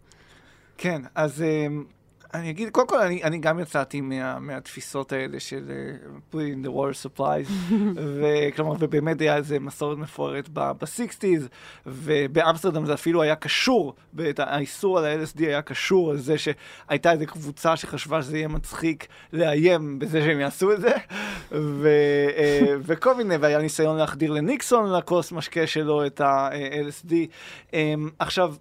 כן, 0.77 1.01
אז 1.15 1.41
אמ, 1.41 1.83
אני 2.33 2.49
אגיד, 2.49 2.69
קודם 2.69 2.87
כל, 2.87 2.99
אני, 2.99 3.23
אני 3.23 3.37
גם 3.37 3.59
יצאתי 3.59 4.01
מה, 4.01 4.39
מהתפיסות 4.39 5.11
האלה 5.11 5.39
של 5.39 5.71
uh, 5.71 6.33
put 6.33 6.37
in 6.37 6.67
the 6.67 6.69
water 6.69 7.05
supplies, 7.05 7.73
וכלומר, 8.21 8.75
ובאמת 8.79 9.21
היה 9.21 9.35
איזה 9.35 9.59
מסורת 9.59 9.97
מפוארת 9.97 10.49
ב-60's, 10.53 11.47
ובאמסטרדם 11.85 12.85
זה 12.85 12.93
אפילו 12.93 13.21
היה 13.21 13.35
קשור, 13.35 13.95
האיסור 14.37 14.99
על 14.99 15.05
ה-LSD 15.05 15.39
היה 15.39 15.61
קשור 15.61 16.11
על 16.11 16.17
זה 16.17 16.35
שהייתה 16.37 17.11
איזו 17.11 17.25
קבוצה 17.25 17.75
שחשבה 17.75 18.21
שזה 18.21 18.37
יהיה 18.37 18.47
מצחיק 18.47 19.07
לאיים 19.33 19.99
בזה 19.99 20.21
שהם 20.21 20.39
יעשו 20.39 20.73
את 20.73 20.81
זה, 20.81 20.91
ו, 21.51 21.89
uh, 22.29 22.69
וכל 22.81 23.15
מיני, 23.15 23.37
והיה 23.37 23.59
ניסיון 23.59 23.97
להחדיר 23.97 24.31
לניקסון 24.31 24.93
לכוס 24.93 25.31
משקה 25.31 25.67
שלו 25.67 26.05
את 26.05 26.21
ה-LSD. 26.21 27.11
Um, 27.11 27.73
אמ, 27.73 28.09
עכשיו, 28.19 28.53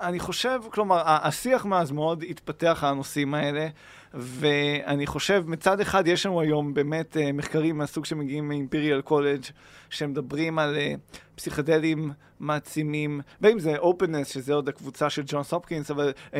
אני 0.00 0.20
חושב, 0.20 0.60
כלומר, 0.70 1.02
השיח 1.06 1.64
מאז 1.64 1.90
מאוד 1.90 2.24
התפתח 2.30 2.78
על 2.82 2.90
הנושאים 2.90 3.34
האלה, 3.34 3.68
ואני 4.14 5.06
חושב, 5.06 5.44
מצד 5.46 5.80
אחד 5.80 6.06
יש 6.06 6.26
לנו 6.26 6.40
היום 6.40 6.74
באמת 6.74 7.16
uh, 7.16 7.32
מחקרים 7.32 7.78
מהסוג 7.78 8.04
שמגיעים 8.04 8.48
מאימפריאל 8.48 9.00
קולג' 9.00 9.42
שמדברים 9.90 10.58
על 10.58 10.76
uh, 10.76 11.33
פסיכדלים 11.34 12.10
מעצימים, 12.40 13.20
ואם 13.40 13.58
זה 13.58 13.78
openness, 13.78 14.28
שזה 14.28 14.54
עוד 14.54 14.68
הקבוצה 14.68 15.10
של 15.10 15.22
ג'ונס 15.26 15.42
הופקינס, 15.42 15.90
אבל 15.90 16.12
uh, 16.30 16.34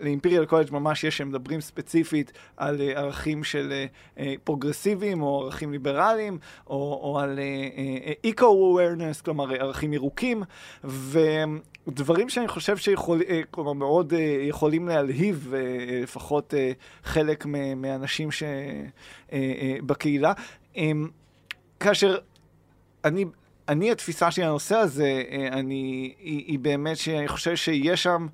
לאימפריאל 0.00 0.44
קולג' 0.44 0.72
ממש 0.72 1.04
יש, 1.04 1.16
שהם 1.16 1.28
מדברים 1.28 1.60
ספציפית 1.60 2.32
על 2.56 2.76
uh, 2.76 2.98
ערכים 2.98 3.44
של 3.44 3.72
uh, 4.16 4.20
פרוגרסיביים, 4.44 5.22
או 5.22 5.42
ערכים 5.42 5.72
ליברליים, 5.72 6.38
או, 6.66 7.00
או 7.02 7.18
על 7.18 7.38
eco-awareness, 8.24 9.20
כלומר 9.20 9.54
ערכים 9.54 9.92
ירוקים, 9.92 10.42
ו... 10.84 11.20
דברים 11.88 12.28
שאני 12.28 12.48
חושב 12.48 12.76
שיכולים, 12.76 13.26
כלומר 13.50 13.72
מאוד 13.72 14.12
יכולים 14.48 14.88
להלהיב 14.88 15.54
לפחות 16.02 16.54
חלק 17.04 17.46
מהאנשים 17.76 18.28
שבקהילה. 19.30 20.32
כאשר 21.80 22.16
אני, 23.04 23.24
אני, 23.68 23.90
התפיסה 23.92 24.30
שלי 24.30 24.44
לנושא 24.44 24.76
הזה, 24.76 25.22
אני, 25.52 26.14
היא, 26.18 26.44
היא 26.46 26.58
באמת 26.58 26.96
שאני 26.96 27.28
חושב 27.28 27.56
שיש 27.56 28.02
שם... 28.02 28.26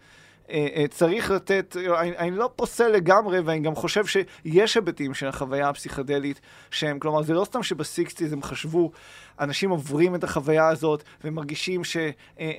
אה, 0.50 0.68
אה, 0.76 0.88
צריך 0.88 1.30
לתת, 1.30 1.76
אני, 2.00 2.18
אני 2.18 2.30
לא 2.30 2.50
פוסל 2.56 2.88
לגמרי, 2.88 3.40
ואני 3.40 3.60
גם 3.60 3.74
חושב 3.74 4.04
שיש 4.06 4.74
היבטים 4.74 5.14
של 5.14 5.28
החוויה 5.28 5.68
הפסיכדלית 5.68 6.40
שהם, 6.70 6.98
כלומר, 6.98 7.22
זה 7.22 7.34
לא 7.34 7.44
סתם 7.44 7.62
שבסיקסטיז 7.62 8.32
הם 8.32 8.42
חשבו 8.42 8.92
אנשים 9.40 9.70
עוברים 9.70 10.14
את 10.14 10.24
החוויה 10.24 10.68
הזאת 10.68 11.02
ומרגישים 11.24 11.84
שאת 11.84 12.14
אה, 12.40 12.50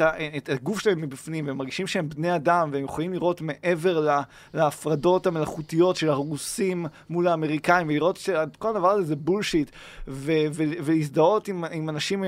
אה, 0.00 0.28
את 0.36 0.48
הגוף 0.48 0.80
שלהם 0.80 1.00
מבפנים, 1.00 1.46
והם 1.46 1.56
מרגישים 1.56 1.86
שהם 1.86 2.08
בני 2.08 2.34
אדם, 2.34 2.70
והם 2.72 2.84
יכולים 2.84 3.12
לראות 3.12 3.40
מעבר 3.40 4.06
להפרדות 4.54 5.26
המלאכותיות 5.26 5.96
של 5.96 6.10
הרוסים 6.10 6.86
מול 7.10 7.28
האמריקאים, 7.28 7.88
ולראות 7.88 8.16
שכל 8.16 8.68
הדבר 8.68 8.90
הזה 8.90 9.02
זה 9.02 9.16
בולשיט, 9.16 9.70
ולהזדהות 10.08 11.48
עם, 11.48 11.64
עם 11.64 11.88
אנשים 11.88 12.24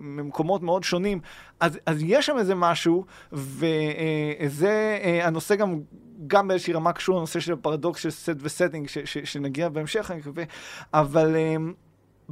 ממקומות 0.00 0.62
מאוד 0.62 0.84
שונים. 0.84 1.20
אז, 1.60 1.78
אז 1.86 2.02
יש 2.02 2.26
שם 2.26 2.38
איזה 2.38 2.54
משהו, 2.54 3.04
וזה 3.32 4.98
אה, 5.02 5.26
הנושא 5.26 5.54
גם 5.54 5.80
גם 6.26 6.48
באיזושהי 6.48 6.72
רמה 6.72 6.92
קשור 6.92 7.16
לנושא 7.16 7.40
של 7.40 7.52
הפרדוקס 7.52 8.00
של 8.00 8.10
סט 8.10 8.36
וסטינג, 8.40 8.88
שנגיע 9.04 9.68
בהמשך, 9.68 10.10
אני 10.10 10.18
מקווה, 10.18 10.44
אבל... 10.94 11.36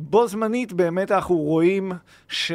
בו 0.01 0.27
זמנית 0.27 0.73
באמת 0.73 1.13
אנחנו 1.13 1.37
רואים 1.37 1.93
ש... 2.29 2.53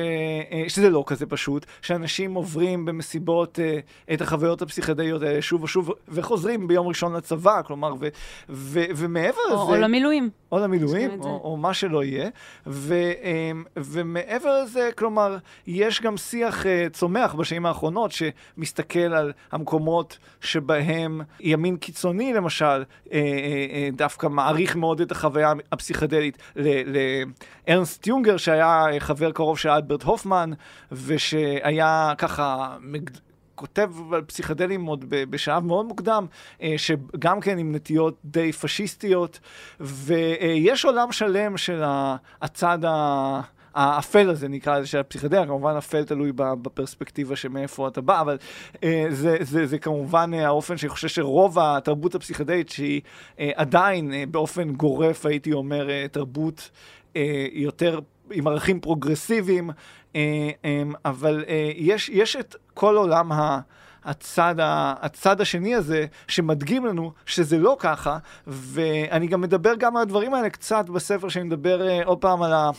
אה, 0.52 0.64
שזה 0.68 0.90
לא 0.90 1.04
כזה 1.08 1.26
פשוט, 1.26 1.66
שאנשים 1.82 2.34
עוברים 2.34 2.86
במסיבות 2.86 3.60
אה, 3.60 3.80
את 4.14 4.22
החוויות 4.22 4.62
הפסיכדליות 4.62 5.22
האלה 5.22 5.42
שוב 5.42 5.64
ושוב, 5.64 5.92
וחוזרים 6.08 6.68
ביום 6.68 6.88
ראשון 6.88 7.16
לצבא, 7.16 7.62
כלומר, 7.62 7.94
ו... 8.00 8.08
ו... 8.50 8.80
ומעבר 8.96 9.38
או, 9.50 9.54
לזה... 9.54 9.62
או 9.62 9.76
למילואים. 9.76 10.30
או 10.52 10.60
למילואים, 10.60 11.22
או, 11.22 11.42
או 11.44 11.58
מה 11.58 11.74
שלא 11.74 12.04
יהיה. 12.04 12.30
ו... 12.68 13.12
אמ, 13.24 13.64
ומעבר 13.78 14.64
לזה, 14.64 14.90
כלומר, 14.98 15.38
יש 15.68 16.02
גם 16.02 16.18
שיח 16.18 16.66
אה, 16.66 16.88
צומח 16.92 17.34
בשנים 17.34 17.66
האחרונות, 17.66 18.12
שמסתכל 18.12 19.00
על 19.00 19.34
המקומות 19.52 20.18
שבהם 20.42 21.22
ימין 21.40 21.78
קיצוני, 21.78 22.34
למשל, 22.34 22.84
דווקא 23.94 24.28
מעריך 24.28 24.76
מאוד 24.76 25.02
את 25.02 25.12
החוויה 25.12 25.54
הפסיכדלית. 25.72 26.38
ל... 26.56 26.98
ל... 26.98 26.98
ארנסט 27.70 28.08
יונגר, 28.08 28.38
שהיה 28.38 28.86
חבר 29.00 29.32
קרוב 29.32 29.60
של 29.60 29.70
אלברט 29.70 30.04
הופמן, 30.04 30.52
ושהיה 30.92 32.14
ככה... 32.18 32.78
כותב 33.56 33.92
על 34.14 34.22
פסיכדלים 34.22 34.86
עוד 34.86 35.06
בשלב 35.10 35.64
מאוד 35.64 35.86
מוקדם, 35.86 36.26
אה, 36.62 36.74
שגם 36.78 37.40
כן 37.40 37.58
עם 37.58 37.76
נטיות 37.76 38.18
די 38.26 38.52
פשיסטיות, 38.52 39.40
ויש 39.80 40.86
עולם 40.86 41.12
שלם 41.12 41.58
של 41.58 41.84
הצד. 42.42 42.80
האפל 43.78 44.30
הזה 44.30 44.48
נקרא 44.48 44.80
לזה 44.80 44.88
של 44.88 44.98
הפסיכדליה, 44.98 45.46
כמובן 45.46 45.76
אפל 45.78 46.04
תלוי 46.04 46.32
בפרספקטיבה 46.36 47.36
שמאיפה 47.36 47.88
אתה 47.88 48.02
בא, 48.02 48.22
אבל 48.22 48.38
אה, 48.84 49.06
זה, 49.10 49.38
זה, 49.42 49.66
זה 49.66 49.80
כמובן 49.80 50.32
אה, 50.34 50.46
האופן 50.46 50.78
שאני 50.78 50.90
חושב 50.90 51.08
שרוב 51.08 51.60
התרבות 51.60 52.16
הפסיכדלית 52.16 52.70
שהיא 52.70 53.02
עדיין 53.38 54.32
באופן 54.32 54.74
גורף 54.74 55.26
הייתי 55.26 55.54
אומר 55.54 56.08
תרבות 56.08 56.70
יותר 57.52 58.00
עם 58.32 58.48
ערכים 58.48 58.80
פרוגרסיביים, 58.80 59.70
אה, 60.16 60.50
אה, 60.66 60.84
אבל 61.06 61.44
אה, 61.48 61.72
יש, 61.76 62.10
יש 62.10 62.36
את 62.36 62.56
כל 62.74 62.98
עולם 62.98 63.32
ה... 63.32 63.60
הצד, 64.06 64.60
ה, 64.60 64.94
הצד 65.02 65.42
השני 65.42 65.76
הזה, 65.76 66.06
שמדגים 66.28 66.86
לנו 66.86 67.12
שזה 67.26 67.58
לא 67.58 67.78
ככה, 67.80 68.18
ואני 68.48 69.28
גם 69.28 69.42
מדבר 69.42 69.76
גם 69.76 69.96
על 69.96 70.02
הדברים 70.02 70.34
האלה 70.34 70.50
קצת 70.50 70.90
בספר 70.90 71.30
שאני 71.30 71.46
מדבר 71.46 71.88
אה, 71.88 72.02
עוד 72.06 72.18
פעם 72.18 72.42
על 72.42 72.54
ה... 72.54 72.70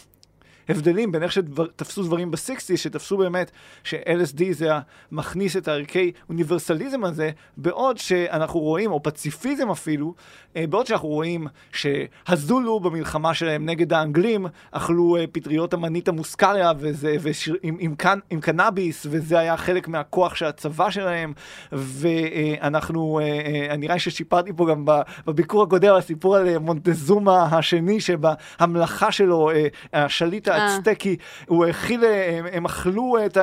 הבדלים 0.68 1.12
בין 1.12 1.22
איך 1.22 1.32
שתפסו 1.32 2.02
דברים 2.02 2.30
בסיקסטי, 2.30 2.76
שתפסו 2.76 3.16
באמת 3.16 3.50
ש-LSD 3.84 4.42
זה 4.50 4.70
מכניס 5.12 5.56
את 5.56 5.68
הערכי 5.68 6.12
אוניברסליזם 6.28 7.04
הזה, 7.04 7.30
בעוד 7.56 7.98
שאנחנו 7.98 8.60
רואים, 8.60 8.92
או 8.92 9.02
פציפיזם 9.02 9.70
אפילו, 9.70 10.14
אה, 10.56 10.66
בעוד 10.66 10.86
שאנחנו 10.86 11.08
רואים 11.08 11.46
שהזולו 11.72 12.80
במלחמה 12.80 13.34
שלהם 13.34 13.66
נגד 13.66 13.92
האנגלים, 13.92 14.46
אכלו 14.70 15.16
אה, 15.16 15.24
פטריות 15.32 15.74
המנית 15.74 16.08
המוסקריה 16.08 16.72
וזה, 16.78 17.16
ושיר, 17.20 17.56
עם, 17.62 17.76
עם, 17.80 17.94
קנ, 17.94 18.18
עם 18.30 18.40
קנאביס, 18.40 19.06
וזה 19.10 19.38
היה 19.38 19.56
חלק 19.56 19.88
מהכוח 19.88 20.34
של 20.34 20.46
הצבא 20.46 20.90
שלהם, 20.90 21.32
ואנחנו, 21.72 23.20
אה, 23.22 23.76
נראה 23.76 23.98
ששיפרתי 23.98 24.52
פה 24.56 24.66
גם 24.70 24.84
בביקור 25.26 25.62
הקודם, 25.62 25.94
הסיפור 25.94 26.36
על 26.36 26.58
מונטזומה 26.58 27.42
השני, 27.42 28.00
שבהמלכה 28.00 29.12
שלו, 29.12 29.50
השליט 29.92 30.48
האצטקי, 30.56 31.16
הוא 31.46 31.66
הכיל, 31.66 32.04
הם, 32.04 32.46
הם 32.52 32.64
אכלו 32.64 33.16
את 33.26 33.38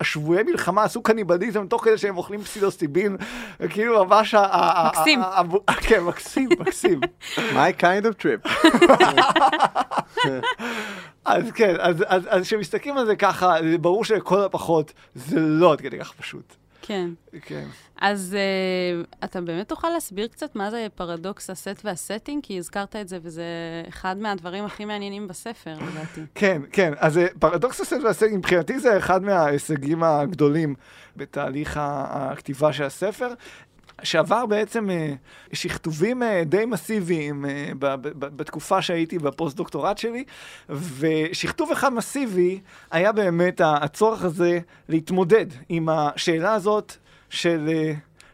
השבויי 0.00 0.42
מלחמה, 0.42 0.84
עשו 0.84 1.02
קניבליזם 1.02 1.66
תוך 1.66 1.84
כדי 1.84 1.98
שהם 1.98 2.16
אוכלים 2.16 2.42
פסילוסיבין, 2.42 3.16
כאילו 3.68 4.04
ממש... 4.04 4.34
מקסים. 4.86 5.20
כן, 5.80 6.00
מקסים. 6.00 6.48
מקסים. 6.60 7.00
My 7.36 7.80
kind 7.80 8.04
of 8.04 8.22
trip. 8.22 8.48
אז 11.24 11.50
כן, 11.54 11.74
אז 12.08 12.42
כשמסתכלים 12.42 12.98
על 12.98 13.06
זה 13.06 13.16
ככה, 13.16 13.54
זה 13.70 13.78
ברור 13.78 14.04
שלכל 14.04 14.40
הפחות 14.40 14.92
זה 15.14 15.40
לא 15.40 15.72
עד 15.72 15.80
כדי 15.80 15.98
כך 15.98 16.12
פשוט. 16.12 16.56
כן. 16.86 17.10
כן. 17.42 17.66
אז 18.00 18.36
uh, 18.36 19.24
אתה 19.24 19.40
באמת 19.40 19.68
תוכל 19.68 19.88
להסביר 19.88 20.26
קצת 20.26 20.56
מה 20.56 20.70
זה 20.70 20.86
פרדוקס 20.94 21.50
הסט 21.50 21.80
והסטינג? 21.84 22.42
כי 22.42 22.58
הזכרת 22.58 22.96
את 22.96 23.08
זה, 23.08 23.18
וזה 23.22 23.44
אחד 23.88 24.18
מהדברים 24.18 24.64
הכי 24.64 24.84
מעניינים 24.84 25.28
בספר, 25.28 25.74
לדעתי. 25.74 26.20
כן, 26.40 26.62
כן. 26.72 26.92
אז 26.96 27.16
uh, 27.16 27.20
פרדוקס 27.38 27.80
הסט 27.80 27.96
והסטינג, 28.04 28.36
מבחינתי 28.36 28.78
זה 28.78 28.98
אחד 28.98 29.22
מההישגים 29.22 30.02
הגדולים 30.02 30.74
בתהליך 31.16 31.78
הכתיבה 31.80 32.72
של 32.72 32.84
הספר. 32.84 33.28
שעבר 34.02 34.46
בעצם 34.46 34.90
אה, 34.90 35.14
שכתובים 35.52 36.22
אה, 36.22 36.42
די 36.46 36.64
מסיביים 36.64 37.44
אה, 37.44 37.70
בתקופה 38.18 38.82
שהייתי 38.82 39.18
בפוסט-דוקטורט 39.18 39.98
שלי, 39.98 40.24
ושכתוב 40.68 41.70
אחד 41.70 41.92
מסיבי 41.92 42.60
היה 42.90 43.12
באמת 43.12 43.60
הצורך 43.64 44.24
הזה 44.24 44.58
להתמודד 44.88 45.46
עם 45.68 45.88
השאלה 45.88 46.54
הזאת 46.54 46.92
של... 47.30 47.70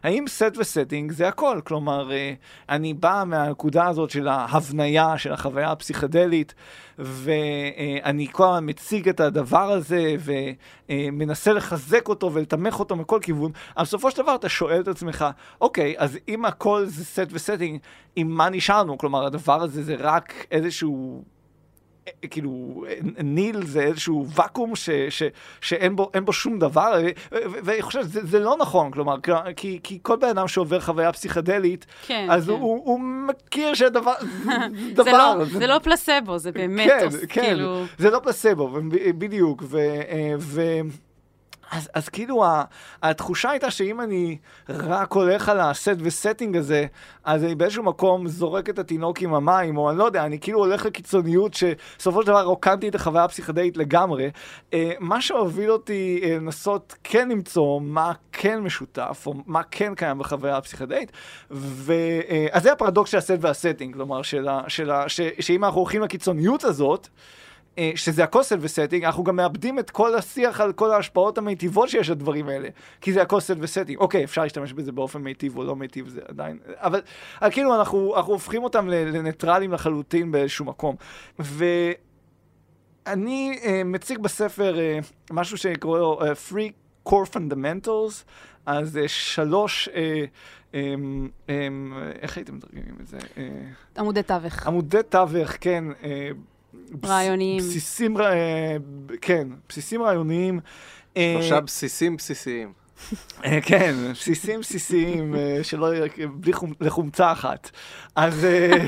האם 0.03 0.25
סט 0.27 0.57
וסטינג 0.57 1.11
זה 1.11 1.27
הכל? 1.27 1.59
כלומר, 1.63 2.11
אה, 2.11 2.33
אני 2.69 2.93
בא 2.93 3.23
מהנקודה 3.27 3.87
הזאת 3.87 4.09
של 4.09 4.27
ההבניה, 4.27 5.17
של 5.17 5.33
החוויה 5.33 5.71
הפסיכדלית, 5.71 6.53
ואני 6.99 8.27
כל 8.31 8.43
הזמן 8.43 8.69
מציג 8.69 9.09
את 9.09 9.19
הדבר 9.19 9.71
הזה, 9.71 10.15
ומנסה 10.89 11.53
לחזק 11.53 12.07
אותו 12.07 12.33
ולתמך 12.33 12.79
אותו 12.79 12.95
מכל 12.95 13.19
כיוון, 13.21 13.51
אבל 13.77 13.83
בסופו 13.83 14.11
של 14.11 14.21
דבר 14.21 14.35
אתה 14.35 14.49
שואל 14.49 14.81
את 14.81 14.87
עצמך, 14.87 15.25
אוקיי, 15.61 15.95
אז 15.97 16.17
אם 16.27 16.45
הכל 16.45 16.85
זה 16.85 17.05
סט 17.05 17.27
וסטינג, 17.31 17.79
עם 18.15 18.27
מה 18.27 18.49
נשארנו? 18.49 18.97
כלומר, 18.97 19.25
הדבר 19.25 19.61
הזה 19.61 19.83
זה 19.83 19.95
רק 19.99 20.33
איזשהו... 20.51 21.23
כאילו, 22.31 22.83
ניל 23.23 23.65
זה 23.65 23.81
איזשהו 23.81 24.27
ואקום 24.35 24.75
ש, 24.75 24.89
ש, 25.09 25.23
שאין 25.61 25.95
בו, 25.95 26.11
בו 26.25 26.33
שום 26.33 26.59
דבר, 26.59 26.93
ואני 27.31 27.81
חושב 27.81 28.01
שזה 28.01 28.19
זה 28.23 28.39
לא 28.39 28.57
נכון, 28.59 28.91
כלומר, 28.91 29.15
כי, 29.55 29.79
כי 29.83 29.99
כל 30.01 30.15
בן 30.15 30.27
אדם 30.27 30.47
שעובר 30.47 30.79
חוויה 30.79 31.11
פסיכדלית, 31.11 31.85
כן, 32.07 32.27
אז 32.29 32.45
כן. 32.45 32.51
הוא, 32.51 32.81
הוא 32.85 32.99
מכיר 32.99 33.73
שדבר, 33.73 34.13
דבר. 34.93 35.03
זה 35.03 35.11
לא, 35.11 35.45
זה 35.59 35.67
לא 35.67 35.79
פלסבו, 35.79 36.37
זה 36.37 36.51
באמת, 36.51 36.87
כן, 36.87 37.09
כן, 37.29 37.43
כאילו... 37.43 37.83
זה 37.97 38.09
לא 38.09 38.19
פלסבו, 38.19 38.69
בדיוק, 39.17 39.63
ו... 39.65 39.79
ו 40.39 40.61
אז, 41.71 41.89
אז 41.93 42.09
כאילו 42.09 42.43
התחושה 43.03 43.49
הייתה 43.49 43.71
שאם 43.71 44.01
אני 44.01 44.37
רק 44.69 45.11
הולך 45.11 45.49
על 45.49 45.59
ה 45.59 45.68
set 45.68 45.95
ו 45.99 46.06
setting 46.06 46.57
הזה, 46.57 46.85
אז 47.23 47.43
אני 47.43 47.55
באיזשהו 47.55 47.83
מקום 47.83 48.27
זורק 48.27 48.69
את 48.69 48.79
התינוק 48.79 49.21
עם 49.21 49.33
המים, 49.33 49.77
או 49.77 49.89
אני 49.89 49.97
לא 49.97 50.03
יודע, 50.03 50.25
אני 50.25 50.39
כאילו 50.39 50.59
הולך 50.59 50.85
לקיצוניות 50.85 51.53
שבסופו 51.53 52.21
של 52.21 52.27
דבר 52.27 52.43
רוקנתי 52.43 52.89
את 52.89 52.95
החוויה 52.95 53.23
הפסיכדלית 53.23 53.77
לגמרי. 53.77 54.31
אה, 54.73 54.91
מה 54.99 55.21
שהוביל 55.21 55.71
אותי 55.71 56.21
אה, 56.23 56.35
לנסות 56.35 56.95
כן 57.03 57.29
למצוא 57.29 57.81
מה 57.81 58.11
כן 58.31 58.59
משותף, 58.59 59.23
או 59.27 59.33
מה 59.45 59.63
כן 59.63 59.95
קיים 59.95 60.17
בחוויה 60.17 60.57
הפסיכדלית, 60.57 61.11
ו... 61.51 61.93
אה, 62.29 62.47
אז 62.51 62.63
זה 62.63 62.71
הפרדוקס 62.71 63.11
של 63.11 63.17
ה 63.17 63.22
set 63.22 63.37
וה 63.39 63.50
setting, 63.50 63.93
כלומר, 63.93 64.21
של 64.21 64.47
ה, 64.47 64.61
של 64.67 64.91
ה, 64.91 65.09
ש, 65.09 65.21
שאם 65.39 65.63
אנחנו 65.65 65.79
הולכים 65.79 66.01
לקיצוניות 66.01 66.63
הזאת, 66.63 67.07
שזה 67.95 68.23
הכל 68.23 68.42
set 68.42 68.57
ו 68.61 68.66
setting, 68.66 69.05
אנחנו 69.05 69.23
גם 69.23 69.35
מאבדים 69.35 69.79
את 69.79 69.89
כל 69.89 70.15
השיח 70.15 70.61
על 70.61 70.73
כל 70.73 70.91
ההשפעות 70.91 71.37
המיטיבות 71.37 71.89
שיש 71.89 72.09
לדברים 72.09 72.47
האלה. 72.47 72.69
כי 73.01 73.13
זה 73.13 73.21
הכל 73.21 73.40
set 73.40 73.55
ו 73.59 73.63
setting. 73.63 73.97
אוקיי, 73.97 74.23
אפשר 74.23 74.43
להשתמש 74.43 74.73
בזה 74.73 74.91
באופן 74.91 75.21
מיטיב 75.21 75.57
או 75.57 75.63
לא 75.63 75.75
מיטיב, 75.75 76.07
זה 76.07 76.21
עדיין... 76.27 76.57
אבל, 76.75 77.01
אה, 77.43 77.51
כאילו 77.51 77.75
אנחנו, 77.75 78.15
אנחנו 78.17 78.33
הופכים 78.33 78.63
אותם 78.63 78.89
לניטרלים 78.89 79.73
לחלוטין 79.73 80.31
באיזשהו 80.31 80.65
מקום. 80.65 80.95
ואני 81.39 81.99
אה, 83.61 83.65
מציג 83.85 84.19
בספר 84.19 84.75
אה, 84.75 85.05
משהו 85.31 85.57
שקורא 85.57 85.99
לו 85.99 86.19
אה, 86.21 86.51
Three 86.51 86.71
core 87.09 87.35
fundamentals, 87.35 88.23
אז 88.65 88.97
אה, 88.97 89.07
שלוש, 89.07 89.89
אה, 89.89 90.25
אה, 90.73 90.95
אה, 91.49 91.67
איך 92.21 92.37
הייתם 92.37 92.55
מתרגמים 92.55 92.95
את 93.01 93.07
זה? 93.07 93.17
אה, 93.37 93.49
עמודי 93.97 94.23
תווך. 94.23 94.67
עמודי 94.67 94.97
תווך, 95.09 95.51
כן. 95.61 95.83
אה, 96.75 97.09
רעיוניים. 97.09 97.57
בסיסים, 97.57 98.21
אה, 98.21 98.77
כן, 99.21 99.47
בסיסים 99.69 100.03
רעיוניים. 100.03 100.59
אה, 101.17 101.35
שלושה 101.39 101.61
בסיסים 101.61 102.17
בסיסיים. 102.17 102.80
אה, 103.45 103.59
כן, 103.61 103.95
בסיסים 104.11 104.59
בסיסיים, 104.59 105.35
אה, 105.35 105.59
שלא 105.63 105.87
בלי 106.33 106.53
חום- 106.53 106.73
לחומצה 106.81 107.31
אחת. 107.31 107.71
אז, 108.15 108.45
אה, 108.45 108.85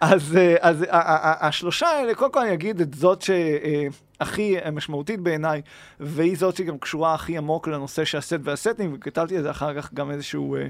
אז, 0.00 0.36
אז 0.60 0.84
השלושה 1.40 1.86
האלה, 1.86 2.14
קודם 2.14 2.32
כל 2.32 2.40
אני 2.40 2.52
אגיד 2.52 2.80
את 2.80 2.94
זאת 2.94 3.22
שהכי 3.22 4.56
משמעותית 4.72 5.20
בעיניי, 5.20 5.62
והיא 6.00 6.36
זאת 6.36 6.56
שגם 6.56 6.78
קשורה 6.78 7.14
הכי 7.14 7.36
עמוק 7.38 7.68
לנושא 7.68 8.04
של 8.04 8.18
הסט 8.18 8.38
והסטינג, 8.44 8.94
וכתבתי 8.94 9.36
על 9.36 9.42
זה 9.42 9.50
אחר 9.50 9.74
כך 9.80 9.94
גם 9.94 10.10
איזשהו 10.10 10.56
אה, 10.56 10.66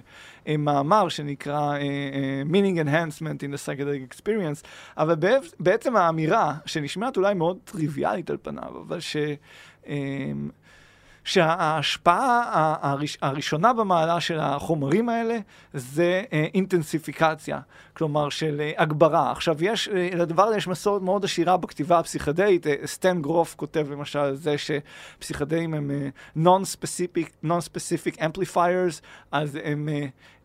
אה, 0.48 0.56
מאמר 0.56 1.08
שנקרא 1.08 1.72
אה, 1.72 1.76
אה, 1.78 2.42
Meaning 2.50 2.86
Enhancement 2.86 3.38
in 3.42 3.54
the 3.54 3.66
Psychedelic 3.66 4.14
Experience, 4.16 4.66
אבל 4.96 5.14
בעצ- 5.14 5.54
בעצם 5.60 5.96
האמירה, 5.96 6.54
שנשמעת 6.66 7.16
אולי 7.16 7.34
מאוד 7.34 7.56
טריוויאלית 7.64 8.30
על 8.30 8.36
פניו, 8.42 8.70
אבל 8.86 9.00
ש... 9.00 9.16
אה, 9.88 9.94
שההשפעה 11.24 12.74
הראשונה 13.22 13.72
במעלה 13.72 14.20
של 14.20 14.40
החומרים 14.40 15.08
האלה 15.08 15.38
זה 15.74 16.22
אה, 16.32 16.46
אינטנסיפיקציה, 16.54 17.60
כלומר 17.92 18.28
של 18.28 18.60
אה, 18.60 18.72
הגברה. 18.82 19.32
עכשיו, 19.32 19.64
יש, 19.64 19.88
אה, 19.88 20.08
לדבר 20.14 20.42
הזה 20.42 20.56
יש 20.56 20.68
מסורת 20.68 21.02
מאוד 21.02 21.24
עשירה 21.24 21.56
בכתיבה 21.56 21.98
הפסיכדאית. 21.98 22.66
סטן 22.84 23.22
גרוף 23.22 23.54
כותב 23.54 23.86
למשל 23.90 24.18
על 24.18 24.36
זה 24.36 24.54
שפסיכדאים 24.58 25.74
הם 25.74 25.90
non-specific, 26.36 27.46
non-specific 27.46 28.18
amplifiers, 28.18 29.00
אז 29.32 29.58
הם 29.64 29.88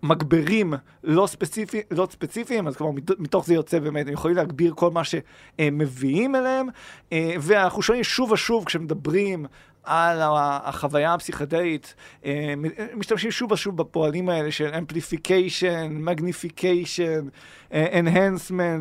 מגברים 0.03 0.73
לא, 1.03 1.27
ספציפי, 1.27 1.81
לא 1.91 2.07
ספציפיים, 2.11 2.67
אז 2.67 2.75
כלומר 2.75 2.91
מת- 2.91 3.19
מתוך 3.19 3.45
זה 3.45 3.53
יוצא 3.53 3.79
באמת, 3.79 4.07
הם 4.07 4.13
יכולים 4.13 4.37
להגביר 4.37 4.73
כל 4.75 4.91
מה 4.91 5.01
שמביאים 5.03 6.35
אליהם, 6.35 6.67
אה, 7.11 7.35
ואנחנו 7.41 7.81
שומעים 7.81 8.03
שוב 8.03 8.31
ושוב 8.31 8.65
כשמדברים 8.65 9.45
על 9.85 10.19
החוויה 10.63 11.13
הפסיכדלית, 11.13 11.95
אה, 12.25 12.53
משתמשים 12.95 13.31
שוב 13.31 13.51
ושוב 13.51 13.77
בפועלים 13.77 14.29
האלה 14.29 14.51
של 14.51 14.73
amplification, 14.73 16.07
magnification, 16.09 17.29
אה, 17.73 17.99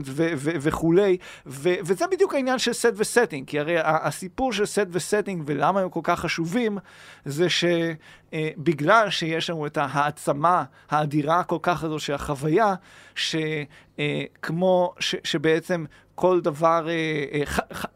ו- 0.05 0.33
וכולי, 0.37 1.17
ו- 1.47 1.75
וזה 1.85 2.05
בדיוק 2.13 2.35
העניין 2.35 2.59
של 2.59 2.71
set 2.71 2.95
ו 2.97 3.02
setting, 3.02 3.49
כי 3.49 3.59
הרי 3.59 3.77
הסיפור 3.79 4.53
של 4.53 4.63
set 4.63 4.89
ו 4.91 4.97
setting 4.97 5.43
ולמה 5.47 5.81
הם 5.81 5.89
כל 5.89 6.01
כך 6.03 6.21
חשובים, 6.21 6.79
זה 7.25 7.47
שבגלל 8.35 9.11
שיש 9.11 9.51
לנו 9.51 9.66
את 9.66 9.76
ההעצמה 9.76 10.64
האדירה 10.91 11.43
כל 11.43 11.59
כך 11.62 11.85
הזו 11.85 11.99
של 11.99 12.14
החוויה, 12.14 12.74
שכמו 13.14 14.95
ש- 15.01 15.16
שבעצם 15.24 15.85
כל 16.14 16.41
דבר, 16.41 16.89
אה, 16.89 16.95
אה, 17.41 17.43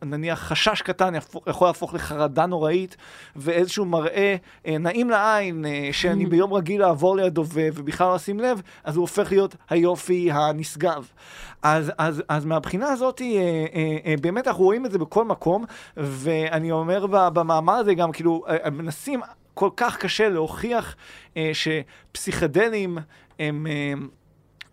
נניח 0.03 0.39
חשש 0.39 0.82
קטן 0.82 1.14
יכול 1.47 1.68
להפוך 1.68 1.95
לחרדה 1.95 2.47
נוראית, 2.47 2.97
ואיזשהו 3.36 3.84
מראה 3.84 4.36
אה, 4.66 4.78
נעים 4.78 5.11
לעין, 5.11 5.64
אה, 5.64 5.89
שאני 5.93 6.26
ביום 6.26 6.53
רגיל 6.53 6.80
לעבור 6.80 7.16
לידו 7.16 7.45
ובכלל 7.53 8.07
לא 8.07 8.16
אשים 8.16 8.41
לב, 8.41 8.62
אז 8.84 8.97
הוא 8.97 9.03
הופך 9.03 9.30
להיות 9.32 9.57
היופי 9.70 10.32
הנשגב. 10.32 11.09
אז, 11.62 11.93
אז, 11.99 12.22
אז 12.28 12.45
מהבחינה 12.45 12.89
הזאת, 12.89 13.20
אה, 13.20 13.26
אה, 13.26 13.97
אה, 14.07 14.14
באמת 14.20 14.49
אנחנו 14.49 14.64
רואים 14.64 14.86
את 14.86 14.91
זה 14.93 14.99
בכל 14.99 15.24
מקום, 15.24 15.64
ואני 15.97 16.70
אומר 16.70 17.07
במאמר 17.07 17.72
הזה 17.72 17.95
גם, 17.95 18.12
כאילו, 18.12 18.45
אה, 18.49 18.70
מנסים 18.70 19.20
כל 19.59 19.71
כך 19.77 19.97
קשה 19.97 20.29
להוכיח 20.29 20.97
אה, 21.37 21.51
שפסיכדלים 21.53 22.99
הם... 23.39 23.67
אה, 23.67 23.93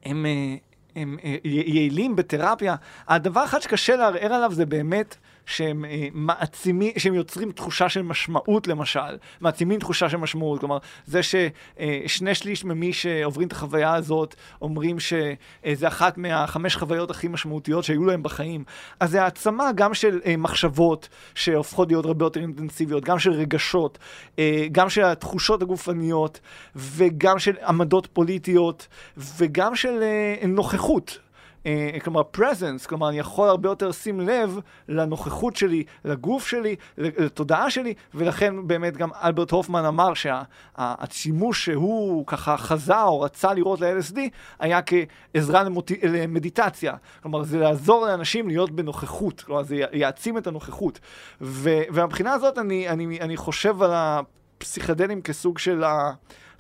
הם, 0.06 0.26
אה, 0.26 0.56
הם 0.96 1.18
אה, 1.24 1.36
י- 1.44 1.64
יעילים 1.76 2.16
בתרפיה. 2.16 2.76
הדבר 3.08 3.46
אחד 3.46 3.60
שקשה 3.62 3.96
לערער 3.96 4.34
עליו 4.34 4.52
זה 4.54 4.66
באמת 4.66 5.16
שהם 5.46 5.86
אה, 5.86 6.08
מעצימים, 6.14 6.94
שהם 6.98 7.14
יוצרים 7.14 7.52
תחושה 7.52 7.90
של 7.90 8.02
משמעות 8.02 8.68
למשל, 8.68 9.18
מעצימים 9.42 9.80
תחושה 9.80 10.10
של 10.10 10.18
משמעות, 10.18 10.60
כלומר, 10.60 10.78
זה 11.06 11.22
ששני 11.24 12.36
שליש 12.36 12.66
ממי 12.66 12.94
שעוברים 12.94 13.48
את 13.48 13.52
החוויה 13.52 13.94
הזאת 13.94 14.36
אומרים 14.62 15.00
שזה 15.00 15.88
אחת 15.88 16.18
מהחמש 16.18 16.76
חוויות 16.76 17.12
הכי 17.12 17.28
משמעותיות 17.28 17.84
שהיו 17.84 18.06
להם 18.06 18.24
בחיים, 18.24 18.64
אז 19.00 19.12
זה 19.12 19.24
העצמה 19.24 19.72
גם 19.76 19.94
של 19.94 20.22
אה, 20.26 20.38
מחשבות 20.38 21.10
שהופכות 21.36 21.88
להיות 21.88 22.06
הרבה 22.06 22.26
יותר 22.26 22.40
אינטנסיביות, 22.40 23.04
גם 23.04 23.20
של 23.20 23.32
רגשות, 23.32 23.98
אה, 24.40 24.68
גם 24.72 24.90
של 24.90 25.04
התחושות 25.04 25.62
הגופניות, 25.62 26.40
וגם 26.76 27.40
של 27.40 27.56
עמדות 27.68 28.08
פוליטיות, 28.14 28.88
וגם 29.18 29.76
של 29.76 30.00
אה, 30.02 30.48
נוכחות. 30.48 31.25
אה, 31.66 31.98
כלומר 32.04 32.22
presence, 32.38 32.88
כלומר 32.88 33.10
אני 33.10 33.20
יכול 33.20 33.50
הרבה 33.50 33.70
יותר 33.70 33.88
לשים 33.88 34.20
לב 34.20 34.60
לנוכחות 34.90 35.56
שלי, 35.56 35.84
לגוף 36.06 36.48
שלי, 36.48 36.76
לתודעה 36.98 37.70
שלי, 37.70 37.94
ולכן 38.14 38.68
באמת 38.68 38.98
גם 38.98 39.10
אלברט 39.24 39.52
הופמן 39.52 39.86
אמר 39.86 40.14
שהשימוש 40.14 41.66
שהוא 41.66 42.28
ככה 42.28 42.58
חזה 42.58 43.02
או 43.02 43.22
רצה 43.22 43.54
לראות 43.54 43.82
ל-LSD 43.82 44.18
היה 44.60 44.80
כעזרה 44.82 45.64
למוט... 45.64 45.92
למדיטציה. 46.04 46.94
כלומר 47.22 47.44
זה 47.44 47.60
לעזור 47.60 48.06
לאנשים 48.06 48.48
להיות 48.48 48.72
בנוכחות, 48.72 49.42
כלומר 49.42 49.64
זה 49.64 49.76
יעצים 49.94 50.38
את 50.38 50.48
הנוכחות. 50.48 51.00
ו... 51.42 51.70
ומבחינה 51.94 52.34
הזאת 52.34 52.58
אני, 52.58 52.90
אני, 52.90 53.20
אני 53.22 53.38
חושב 53.38 53.84
על 53.84 53.92
הפסיכדלים 53.94 55.22
כסוג 55.22 55.58
של 55.58 55.84
ה... 55.84 56.12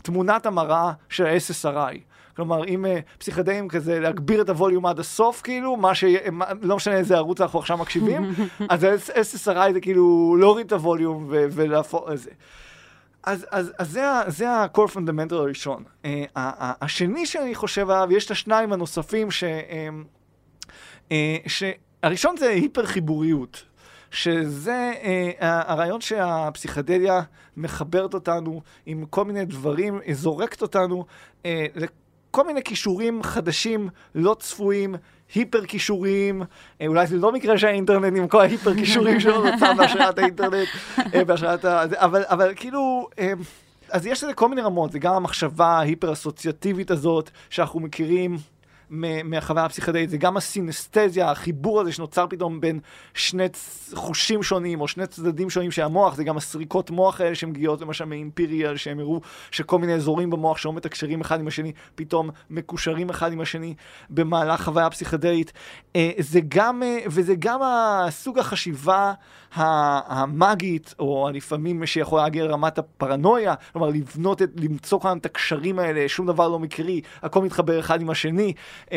תמונת 0.05 0.45
המראה 0.45 0.91
של 1.09 1.25
ה-SSRI. 1.25 2.14
כלומר, 2.35 2.67
אם 2.67 2.85
uh, 2.85 3.19
פסיכדלים 3.19 3.67
כזה, 3.67 3.99
להגביר 3.99 4.41
את 4.41 4.49
הווליום 4.49 4.85
עד 4.85 4.99
הסוף, 4.99 5.41
כאילו, 5.41 5.77
מה 5.77 5.95
ש... 5.95 6.03
לא 6.61 6.75
משנה 6.75 6.97
איזה 6.97 7.15
ערוץ 7.15 7.41
אנחנו 7.41 7.59
עכשיו 7.59 7.77
מקשיבים, 7.77 8.31
אז 8.69 8.83
ה-SSRI 8.83 9.73
זה 9.73 9.81
כאילו 9.81 10.35
להוריד 10.39 10.65
את 10.65 10.71
הווליום 10.71 11.25
ולהפוך 11.29 12.11
את 12.11 12.17
זה. 12.17 12.29
אז, 13.23 13.45
אז, 13.51 13.71
אז 13.79 13.91
זה, 13.91 14.03
זה 14.27 14.49
ה-core 14.49 14.91
fundamental 14.95 15.35
הראשון. 15.35 15.83
Uh, 16.03 16.07
השני 16.35 17.25
שאני 17.25 17.55
חושב 17.55 17.89
עליו, 17.89 18.11
יש 18.11 18.25
את 18.25 18.31
השניים 18.31 18.73
הנוספים 18.73 19.31
ש... 19.31 19.43
Uh, 19.43 21.09
uh, 21.09 21.13
שהראשון 21.47 22.37
זה 22.37 22.49
היפר 22.49 22.85
חיבוריות. 22.85 23.63
שזה 24.15 24.93
אה, 25.03 25.31
הרעיון 25.41 26.01
שהפסיכדליה 26.01 27.21
מחברת 27.57 28.13
אותנו 28.13 28.61
עם 28.85 29.05
כל 29.05 29.25
מיני 29.25 29.45
דברים, 29.45 29.99
אה, 30.07 30.13
זורקת 30.13 30.61
אותנו 30.61 31.05
אה, 31.45 31.65
לכל 32.35 32.47
מיני 32.47 32.63
כישורים 32.63 33.23
חדשים, 33.23 33.89
לא 34.15 34.35
צפויים, 34.39 34.95
היפר 35.35 35.65
כישוריים, 35.65 36.43
אה, 36.81 36.87
אולי 36.87 37.07
זה 37.07 37.17
לא 37.17 37.31
מקרה 37.31 37.57
שהאינטרנט 37.57 38.17
עם 38.17 38.27
כל 38.27 38.41
ההיפר 38.41 38.73
כישורים 38.73 39.19
שלו 39.19 39.51
נוצר 39.51 39.73
בהשראת 39.73 40.19
האינטרנט, 40.19 40.67
אה, 41.13 41.25
בהשראת 41.25 41.65
ה... 41.65 41.83
אבל, 41.95 42.23
אבל 42.27 42.53
כאילו... 42.55 43.07
אה, 43.19 43.33
אז 43.89 44.05
יש 44.05 44.23
לזה 44.23 44.33
כל 44.33 44.49
מיני 44.49 44.61
רמות, 44.61 44.91
זה 44.91 44.99
גם 44.99 45.13
המחשבה 45.13 45.67
ההיפר 45.67 46.13
אסוציאטיבית 46.13 46.91
הזאת 46.91 47.29
שאנחנו 47.49 47.79
מכירים 47.79 48.37
מהחוויה 48.89 49.65
הפסיכדלית, 49.65 50.09
זה 50.09 50.17
גם 50.17 50.37
הסינסטזיה, 50.37 51.31
החיבור 51.31 51.81
הזה 51.81 51.91
שנוצר 51.91 52.25
פתאום 52.29 52.61
בין 52.61 52.79
שני 53.13 53.43
חושים 53.93 54.43
שונים 54.43 54.81
או 54.81 54.87
שני 54.87 55.07
צדדים 55.07 55.49
שונים 55.49 55.71
של 55.71 55.81
המוח, 55.81 56.15
זה 56.15 56.23
גם 56.23 56.37
הסריקות 56.37 56.91
מוח 56.91 57.21
האלה 57.21 57.35
שמגיעות 57.35 57.81
למשל 57.81 58.05
מאימפיריאל, 58.05 58.77
שהם 58.77 58.99
הראו 58.99 59.21
שכל 59.51 59.79
מיני 59.79 59.93
אזורים 59.93 60.29
במוח 60.29 60.57
שלא 60.57 60.73
מתקשרים 60.73 61.21
אחד 61.21 61.39
עם 61.39 61.47
השני, 61.47 61.71
פתאום 61.95 62.29
מקושרים 62.49 63.09
אחד 63.09 63.31
עם 63.31 63.41
השני 63.41 63.73
במהלך 64.09 64.63
חוויה 64.63 64.89
פסיכדלית. 64.89 65.53
זה 66.19 66.39
גם, 66.47 66.81
וזה 67.05 67.33
גם 67.39 67.59
הסוג 67.63 68.39
החשיבה 68.39 69.13
המאגית, 69.51 70.95
או 70.99 71.29
לפעמים 71.33 71.85
שיכול 71.85 72.19
להגיע 72.19 72.45
לרמת 72.45 72.77
הפרנויה, 72.77 73.55
כלומר 73.73 73.89
לבנות, 73.89 74.41
את, 74.41 74.49
למצוא 74.55 74.99
כאן 74.99 75.17
את 75.17 75.25
הקשרים 75.25 75.79
האלה, 75.79 76.09
שום 76.09 76.27
דבר 76.27 76.47
לא 76.47 76.59
מקרי, 76.59 77.01
הכל 77.21 77.41
מתחבר 77.41 77.79
אחד 77.79 78.01
עם 78.01 78.09
השני. 78.09 78.53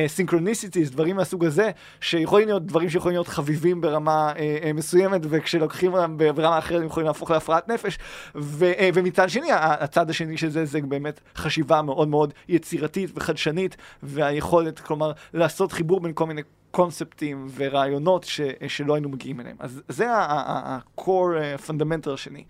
סינכרוניסיטיס, 0.07 0.91
דברים 0.91 1.17
מהסוג 1.17 1.45
הזה, 1.45 1.71
שיכולים 2.01 2.49
להיות 2.49 2.67
דברים 2.67 2.91
שיכולים 2.91 3.15
להיות 3.15 3.29
חביבים 3.29 3.81
ברמה 3.81 4.33
אה, 4.39 4.59
אה, 4.63 4.73
מסוימת, 4.73 5.21
וכשלוקחים 5.25 5.95
אותם 5.95 6.17
ברמה 6.17 6.59
אחרת 6.59 6.81
הם 6.81 6.87
יכולים 6.87 7.07
להפוך 7.07 7.31
להפרעת 7.31 7.69
נפש. 7.69 7.99
ו, 8.35 8.65
אה, 8.65 8.91
ומצד 8.95 9.31
שני, 9.31 9.49
הצד 9.53 10.11
השני 10.11 10.37
של 10.37 10.51
זה, 10.51 10.65
זה 10.65 10.81
באמת 10.81 11.21
חשיבה 11.37 11.83
מאוד 11.83 12.09
מאוד 12.09 12.35
יצירתית 12.49 13.11
וחדשנית, 13.15 13.77
והיכולת, 14.03 14.81
כלומר, 14.81 15.13
לעשות 15.35 15.73
חיבור 15.73 16.01
בין 16.01 16.13
כל 16.15 16.27
מיני 16.27 16.43
קונספטים 16.71 17.47
ורעיונות 17.55 18.25
ש, 18.25 18.41
שלא 18.69 18.95
היינו 18.95 19.09
מגיעים 19.09 19.41
אליהם. 19.41 19.57
אז 19.59 19.83
זה 19.89 20.11
ה-core 20.11 21.67
fundamental 21.67 22.11
השני. 22.15 22.45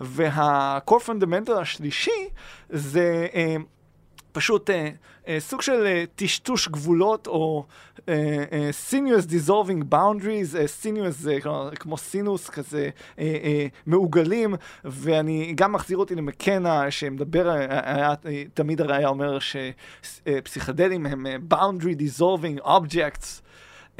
וה-core 0.00 1.08
fundamental 1.08 1.52
השלישי 1.52 2.28
זה... 2.70 3.26
פשוט 4.32 4.70
אה, 4.70 4.76
אה, 4.76 4.90
סוג 5.38 5.62
של 5.62 5.86
אה, 5.86 6.04
טשטוש 6.14 6.68
גבולות, 6.68 7.26
או 7.26 7.64
אה, 8.08 8.44
אה, 8.52 8.70
boundaries, 9.90 10.56
אה, 10.56 10.64
sinuous 10.82 11.28
אה, 11.28 11.40
כלומר, 11.40 11.70
כמו 11.74 11.96
סינוס 11.96 12.50
כזה 12.50 12.90
אה, 13.18 13.24
אה, 13.44 13.66
מעוגלים, 13.86 14.54
ואני 14.84 15.52
גם 15.56 15.72
מחזיר 15.72 15.98
אותי 15.98 16.14
למקנה, 16.14 16.90
שמדבר, 16.90 17.48
אה, 17.48 17.94
היה, 17.96 18.14
אה, 18.26 18.42
תמיד 18.54 18.80
הרי 18.80 18.96
היה 18.96 19.08
אומר 19.08 19.38
שפסיכדלים 19.38 21.06
הם 21.06 21.26
אה, 21.26 21.36
dissolving 21.98 22.64
objects. 22.64 23.40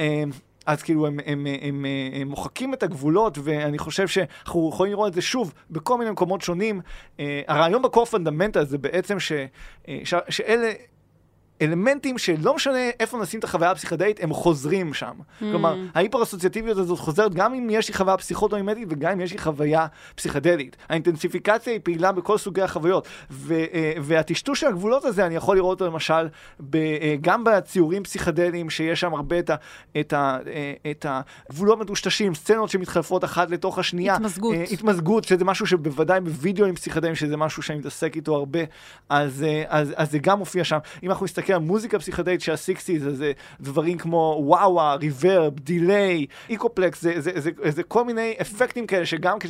אה, 0.01 0.23
אז 0.65 0.83
כאילו 0.83 1.07
הם, 1.07 1.19
הם, 1.25 1.47
הם, 1.47 1.57
הם, 1.61 1.85
הם 2.13 2.27
מוחקים 2.27 2.73
את 2.73 2.83
הגבולות, 2.83 3.37
ואני 3.43 3.77
חושב 3.77 4.07
שאנחנו 4.07 4.69
יכולים 4.73 4.93
לראות 4.93 5.07
את 5.09 5.13
זה 5.13 5.21
שוב 5.21 5.53
בכל 5.69 5.97
מיני 5.97 6.11
מקומות 6.11 6.41
שונים. 6.41 6.81
Uh, 7.17 7.21
הרעיון 7.47 7.81
בקור 7.81 8.05
פונדמנטל 8.05 8.65
זה 8.65 8.77
בעצם 8.77 9.19
ש, 9.19 9.31
uh, 9.31 9.87
ש, 10.03 10.13
שאלה... 10.29 10.71
אלמנטים 11.61 12.17
שלא 12.17 12.55
משנה 12.55 12.89
איפה 12.99 13.17
נשים 13.17 13.39
את 13.39 13.43
החוויה 13.43 13.71
הפסיכדלית, 13.71 14.23
הם 14.23 14.33
חוזרים 14.33 14.93
שם. 14.93 15.11
Mm. 15.11 15.39
כלומר, 15.39 15.77
ההיפר-אסוציאטיביות 15.95 16.77
הזאת 16.77 16.99
חוזרת 16.99 17.33
גם 17.33 17.53
אם 17.53 17.67
יש 17.71 17.87
לי 17.87 17.93
חוויה 17.93 18.17
פסיכוטומימטית 18.17 18.87
וגם 18.91 19.11
אם 19.11 19.21
יש 19.21 19.31
לי 19.31 19.37
חוויה 19.37 19.87
פסיכדלית. 20.15 20.77
האינטנסיפיקציה 20.89 21.73
היא 21.73 21.79
פעילה 21.83 22.11
בכל 22.11 22.37
סוגי 22.37 22.61
החוויות. 22.61 23.07
ו- 23.31 23.53
אה, 23.73 23.93
והטשטוש 24.01 24.59
של 24.59 24.67
הגבולות 24.67 25.05
הזה, 25.05 25.25
אני 25.25 25.35
יכול 25.35 25.55
לראות 25.55 25.81
אותו 25.81 25.91
למשל 25.93 26.27
ב- 26.59 26.75
אה, 26.75 27.15
גם 27.21 27.43
בציורים 27.43 28.03
פסיכדליים, 28.03 28.69
שיש 28.69 28.99
שם 28.99 29.13
הרבה 29.13 29.39
את, 29.39 29.49
ה- 29.49 29.55
את, 29.99 30.13
ה- 30.13 30.37
אה, 30.47 30.91
את 30.91 31.05
הגבולות 31.09 31.79
מטושטשים, 31.79 32.35
סצנות 32.35 32.69
שמתחלפות 32.69 33.23
אחת 33.23 33.51
לתוך 33.51 33.79
השנייה. 33.79 34.15
התמזגות. 34.15 34.55
התמזגות, 34.71 35.23
שזה 35.23 35.45
משהו 35.45 35.67
שבוודאי 35.67 36.19
בווידאוים 36.19 36.75
פסיכדליים, 36.75 37.15
שזה 37.15 37.37
משהו 37.37 37.63
שאני 37.63 37.79
מתעסק 37.79 38.15
איתו 38.15 38.35
הרבה, 38.35 38.59
אז, 39.09 39.45
אז, 39.67 39.93
אז 39.95 40.11
זה 40.11 40.17
גם 40.17 40.39
מופיע 40.39 40.63
שם. 40.63 40.77
אם 41.03 41.09
אנחנו 41.09 41.25
מסתכלים 41.25 41.48
על 41.53 41.59
מוזיקה 41.59 41.99
פסיכדלית 41.99 42.41
של 42.41 42.51
ה-60's, 42.51 43.07
אז 43.07 43.17
זה 43.17 43.31
דברים 43.61 43.97
כמו 43.97 44.37
וואווה, 44.43 44.95
ריברב, 44.95 45.59
דיליי, 45.59 46.25
איקופלקס, 46.49 47.01
זה, 47.01 47.13
זה, 47.15 47.31
זה, 47.35 47.39
זה, 47.41 47.71
זה 47.71 47.83
כל 47.83 48.05
מיני 48.05 48.35
אפקטים 48.41 48.87
כאלה 48.87 49.05
שגם 49.05 49.39
כש... 49.39 49.49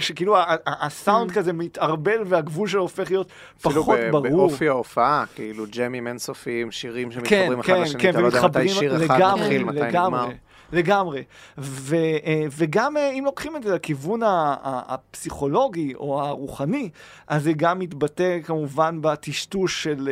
שכאילו 0.00 0.36
הסאונד 0.66 1.30
Mm. 1.30 1.34
כזה 1.34 1.52
מתערבל 1.52 2.22
והגבול 2.26 2.68
שלו 2.68 2.82
הופך 2.82 3.10
להיות 3.10 3.28
אפילו 3.60 3.82
פחות 3.82 3.98
ברור. 4.10 4.28
באופי 4.28 4.68
ההופעה, 4.68 5.24
כאילו 5.34 5.64
ג'מים 5.76 6.06
אינסופיים, 6.06 6.70
שירים 6.70 7.12
שמתחברים 7.12 7.60
אחד 7.60 7.74
כן, 7.74 7.82
לשני, 7.82 8.00
כן, 8.00 8.10
אתה 8.10 8.20
לא 8.20 8.26
יודע 8.26 8.42
מתי 8.46 8.68
שיר 8.68 9.04
אחד 9.06 9.34
מתחיל, 9.34 9.64
מתי 9.64 9.80
נגמר. 9.80 10.28
לגמרי. 10.72 11.24
ו, 11.58 11.96
אה, 11.96 12.44
וגם 12.50 12.96
אה, 12.96 13.10
אם 13.10 13.24
לוקחים 13.24 13.56
את 13.56 13.62
זה 13.62 13.74
לכיוון 13.74 14.20
הפסיכולוגי 14.24 15.94
או 15.94 16.22
הרוחני, 16.22 16.90
אז 17.26 17.42
זה 17.42 17.52
גם 17.56 17.78
מתבטא 17.78 18.38
כמובן 18.44 18.98
בטשטוש 19.02 19.82
של 19.82 20.08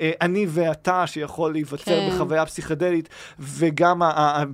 אה, 0.00 0.10
אני 0.20 0.46
ואתה, 0.48 1.06
שיכול 1.06 1.52
להיווצר 1.52 1.84
כן. 1.84 2.08
בחוויה 2.10 2.46
פסיכדלית, 2.46 3.08
וגם 3.38 4.02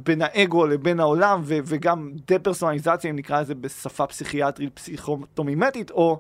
בין 0.02 0.22
האגו 0.22 0.66
לבין 0.66 1.00
העולם, 1.00 1.40
ו, 1.44 1.58
וגם 1.64 2.10
דה-פרסונליזציה, 2.26 3.10
אם 3.10 3.16
נקרא 3.16 3.40
לזה 3.40 3.54
בשפה 3.54 4.06
פסיכיאטרית 4.06 4.74
פסיכוטומימטית, 4.74 5.90
או... 5.90 6.18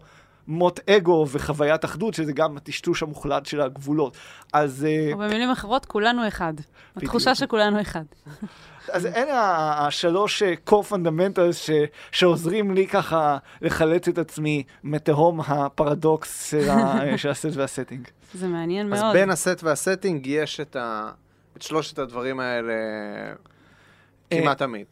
מות 0.50 0.80
אגו 0.90 1.26
וחוויית 1.28 1.84
אחדות, 1.84 2.14
שזה 2.14 2.32
גם 2.32 2.56
הטשטוש 2.56 3.02
המוחלט 3.02 3.46
של 3.46 3.60
הגבולות. 3.60 4.16
אז... 4.52 4.86
או 5.12 5.18
במילים 5.18 5.50
אחרות, 5.50 5.86
כולנו 5.86 6.28
אחד. 6.28 6.54
התחושה 6.96 7.34
שכולנו 7.34 7.80
אחד. 7.80 8.04
אז 8.90 9.06
אלה 9.06 9.40
השלוש 9.86 10.42
אה, 10.42 10.54
core 10.70 10.92
fundamentals 10.92 11.52
ש, 11.52 11.70
שעוזרים 12.12 12.74
לי 12.74 12.86
ככה 12.86 13.38
לחלץ 13.62 14.08
את 14.08 14.18
עצמי 14.18 14.62
מתהום 14.84 15.40
הפרדוקס 15.40 16.50
של, 16.50 16.70
ה, 16.70 16.74
אה, 17.02 17.18
של 17.18 17.28
ה 17.30 17.35
set 17.35 17.48
וה 17.54 17.65
setting. 17.65 18.08
זה 18.34 18.48
מעניין 18.48 18.92
אז 18.92 19.00
מאוד. 19.02 19.12
בין 19.12 19.30
ה 19.30 19.38
set 19.38 19.60
וה 19.62 19.76
setting 19.76 20.26
יש 20.26 20.60
את 20.60 20.76
ה- 20.76 21.10
את 21.56 21.62
שלושת 21.62 21.98
הדברים 21.98 22.40
האלה 22.40 22.72
כמעט 24.30 24.58
תמיד. 24.58 24.86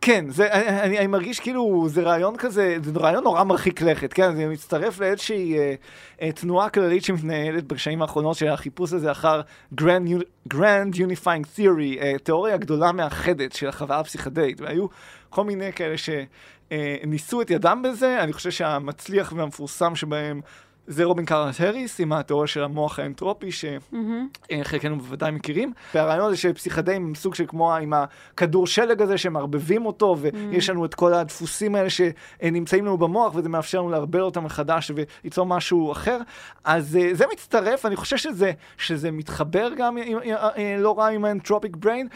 כן, 0.00 0.24
זה, 0.30 0.52
אני, 0.52 0.80
אני, 0.80 0.98
אני 0.98 1.06
מרגיש 1.06 1.40
כאילו 1.40 1.86
זה 1.88 2.02
רעיון 2.02 2.36
כזה, 2.36 2.76
זה 2.82 3.00
רעיון 3.00 3.24
נורא 3.24 3.44
מרחיק 3.44 3.82
לכת, 3.82 4.12
כן? 4.12 4.36
זה 4.36 4.46
מצטרף 4.46 5.00
לאיזושהי 5.00 5.58
אה, 5.58 5.74
אה, 6.22 6.32
תנועה 6.32 6.70
כללית 6.70 7.04
שמתנהלת 7.04 7.64
בשנים 7.64 8.02
האחרונות 8.02 8.36
של 8.36 8.48
החיפוש 8.48 8.92
הזה 8.92 9.10
אחר 9.10 9.40
Grand, 9.80 10.22
Grand 10.54 10.94
Unifying 10.94 11.58
Theory, 11.58 12.00
אה, 12.00 12.12
תיאוריה 12.22 12.56
גדולה 12.56 12.92
מאחדת 12.92 13.52
של 13.52 13.68
החוויה 13.68 14.00
הפסיכדלית, 14.00 14.60
והיו 14.60 14.86
כל 15.30 15.44
מיני 15.44 15.72
כאלה 15.72 15.94
שניסו 15.98 17.42
את 17.42 17.50
ידם 17.50 17.82
בזה, 17.84 18.22
אני 18.22 18.32
חושב 18.32 18.50
שהמצליח 18.50 19.32
והמפורסם 19.36 19.96
שבהם 19.96 20.40
זה 20.88 21.04
רובין 21.04 21.24
קארנס 21.24 21.60
הריס 21.60 22.00
עם 22.00 22.12
התיאוריה 22.12 22.46
של 22.46 22.64
המוח 22.64 22.98
האנטרופי, 22.98 23.52
ש... 23.52 23.64
מהמם. 23.92 24.28
אה, 24.50 24.60
חלקנו 24.62 24.98
בוודאי 24.98 25.30
מכירים. 25.30 25.72
והרעיון 25.94 26.26
הזה 26.26 26.36
שפסיכדאים 26.36 27.06
הם 27.06 27.14
סוג 27.14 27.34
של 27.34 27.44
כמו 27.48 27.74
עם 27.74 27.92
הכדור 27.92 28.66
שלג 28.66 29.02
הזה 29.02 29.18
שמערבבים 29.18 29.86
אותו, 29.86 30.16
ויש 30.18 30.70
לנו 30.70 30.84
את 30.84 30.94
כל 30.94 31.14
הדפוסים 31.14 31.74
האלה 31.74 31.88
שנמצאים 31.90 32.84
לנו 32.84 32.98
במוח, 32.98 33.34
וזה 33.34 33.48
מאפשר 33.48 33.78
לנו 33.78 33.90
לערבל 33.90 34.20
אותם 34.20 34.44
מחדש 34.44 34.90
וליצור 34.94 35.46
משהו 35.46 35.92
אחר. 35.92 36.18
אז 36.64 36.96
אה, 36.96 37.10
זה 37.12 37.24
מצטרף, 37.32 37.86
אני 37.86 37.96
חושב 37.96 38.16
שזה, 38.16 38.52
שזה 38.78 39.10
מתחבר 39.10 39.70
גם 39.76 39.96
עם, 39.96 40.18
אה, 40.18 40.76
לא 40.78 40.98
רע 40.98 41.08
עם 41.08 41.24
האנטרופיק 41.24 41.76
בריין, 41.76 42.08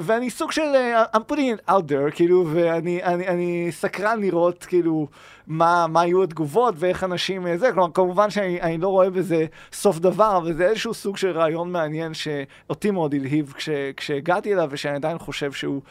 ואני 0.00 0.30
סוג 0.30 0.52
של, 0.52 0.94
I'm 1.14 1.32
putting 1.32 1.68
it 1.68 1.70
out 1.70 1.82
there, 1.88 2.14
כאילו, 2.14 2.46
ואני 2.52 3.02
אני, 3.02 3.28
אני 3.28 3.68
סקרן 3.70 4.20
לראות, 4.20 4.64
כאילו, 4.64 5.08
מה, 5.50 5.86
מה 5.86 6.06
יהיו 6.06 6.22
התגובות 6.22 6.74
ואיך 6.78 7.04
אנשים 7.04 7.46
אה, 7.46 7.58
זה, 7.58 7.72
כלומר, 7.72 7.92
כמובן 7.94 8.30
שאני 8.30 8.60
אני 8.60 8.78
לא 8.78 8.88
רואה 8.88 9.10
בזה 9.10 9.46
סוף 9.72 9.98
דבר, 9.98 10.36
אבל 10.36 10.52
זה 10.52 10.66
איזשהו 10.66 10.94
סוג 10.94 11.16
של 11.16 11.30
רעיון 11.30 11.72
מעניין 11.72 12.12
שאותי 12.14 12.90
מאוד 12.90 13.14
הלהיב 13.14 13.52
כש, 13.56 13.68
כשהגעתי 13.96 14.54
אליו, 14.54 14.68
ושאני 14.70 14.94
עדיין 14.94 15.18
חושב 15.18 15.52
שהוא 15.52 15.82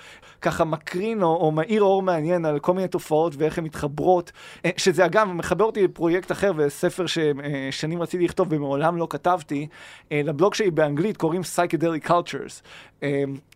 ככה 0.41 0.63
מקרין 0.63 1.23
או, 1.23 1.35
או 1.35 1.51
מאיר 1.51 1.83
אור 1.83 2.01
מעניין 2.01 2.45
על 2.45 2.59
כל 2.59 2.73
מיני 2.73 2.87
תופעות 2.87 3.33
ואיך 3.37 3.57
הן 3.57 3.63
מתחברות, 3.63 4.31
אה, 4.65 4.69
שזה 4.77 5.05
אגב 5.05 5.27
מחבר 5.27 5.65
אותי 5.65 5.83
לפרויקט 5.83 6.31
אחר 6.31 6.51
וספר 6.55 7.05
ששנים 7.07 8.01
רציתי 8.01 8.25
לכתוב 8.25 8.47
ומעולם 8.51 8.97
לא 8.97 9.07
כתבתי, 9.09 9.67
אה, 10.11 10.21
לבלוג 10.23 10.53
שלי 10.53 10.71
באנגלית 10.71 11.17
קוראים 11.17 11.41
Psychedelic 11.41 12.09
Cultures. 12.09 12.61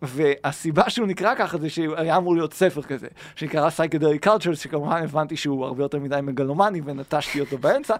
והסיבה 0.01 0.89
שהוא 0.89 1.07
נקרא 1.07 1.35
ככה 1.35 1.57
זה 1.57 1.69
שהיה 1.69 2.17
אמור 2.17 2.35
להיות 2.35 2.53
ספר 2.53 2.81
כזה, 2.81 3.07
שנקרא 3.35 3.69
Psychedelic 3.69 4.25
Cultures, 4.25 4.55
שכמובן 4.55 5.03
הבנתי 5.03 5.37
שהוא 5.37 5.65
הרבה 5.65 5.83
יותר 5.83 5.99
מדי 5.99 6.19
מגלומני 6.23 6.81
ונטשתי 6.85 7.39
אותו 7.39 7.57
באמצע, 7.57 7.95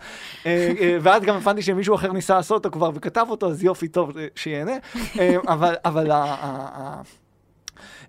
אה, 0.46 0.74
אה, 0.82 0.98
ואז 1.02 1.24
גם 1.24 1.36
הבנתי 1.36 1.62
שמישהו 1.62 1.96
אחר 1.96 2.12
ניסה 2.12 2.36
לעשות 2.36 2.66
אותו 2.66 2.72
כבר 2.72 2.92
וכתב 2.94 3.26
אותו, 3.30 3.50
אז 3.50 3.64
יופי 3.64 3.88
טוב 3.88 4.18
אה, 4.18 4.28
שיהנה. 4.36 4.78
אה, 5.20 5.36
אבל, 5.48 5.76
אבל 5.86 6.12
אה, 6.12 7.02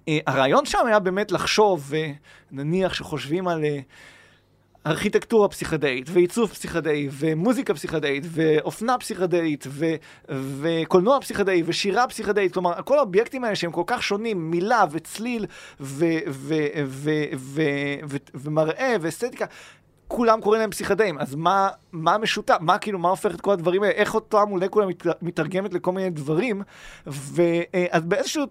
הרעיון 0.08 0.66
שם 0.66 0.86
היה 0.86 0.98
באמת 0.98 1.32
לחשוב, 1.32 1.92
ונניח 2.52 2.94
שחושבים 2.94 3.48
על... 3.48 3.64
אה, 3.64 3.78
ארכיטקטורה 4.86 5.48
פסיכדאית, 5.48 6.06
ועיצוב 6.12 6.50
פסיכדאי, 6.50 7.08
ומוזיקה 7.10 7.74
פסיכדאית, 7.74 8.24
ואופנה 8.26 8.98
פסיכדאית, 8.98 9.64
ו- 9.68 9.94
וקולנוע 10.60 11.20
פסיכדאי, 11.20 11.62
ושירה 11.66 12.06
פסיכדאית, 12.06 12.52
כלומר, 12.52 12.72
כל 12.84 12.98
האובייקטים 12.98 13.44
האלה 13.44 13.56
שהם 13.56 13.72
כל 13.72 13.82
כך 13.86 14.02
שונים, 14.02 14.50
מילה 14.50 14.84
וצליל, 14.90 15.46
ו- 15.80 16.04
ו- 16.28 16.54
ו- 16.86 17.24
ו- 18.04 18.16
ומראה 18.34 18.96
ואסתטיקה, 19.00 19.46
כולם 20.08 20.40
קוראים 20.40 20.60
להם 20.60 20.70
פסיכדאים, 20.70 21.18
אז 21.18 21.34
מה, 21.34 21.68
מה 21.92 22.18
משותף? 22.18 22.56
מה 22.60 22.78
כאילו, 22.78 22.98
מה 22.98 23.08
הופך 23.08 23.34
את 23.34 23.40
כל 23.40 23.52
הדברים 23.52 23.82
האלה? 23.82 23.94
איך 23.94 24.14
אותה 24.14 24.44
מולקולה 24.44 24.86
מת, 24.86 25.06
מתרגמת 25.22 25.74
לכל 25.74 25.92
מיני 25.92 26.10
דברים? 26.10 26.62
ואז 27.06 28.04
באיזשהו 28.04 28.44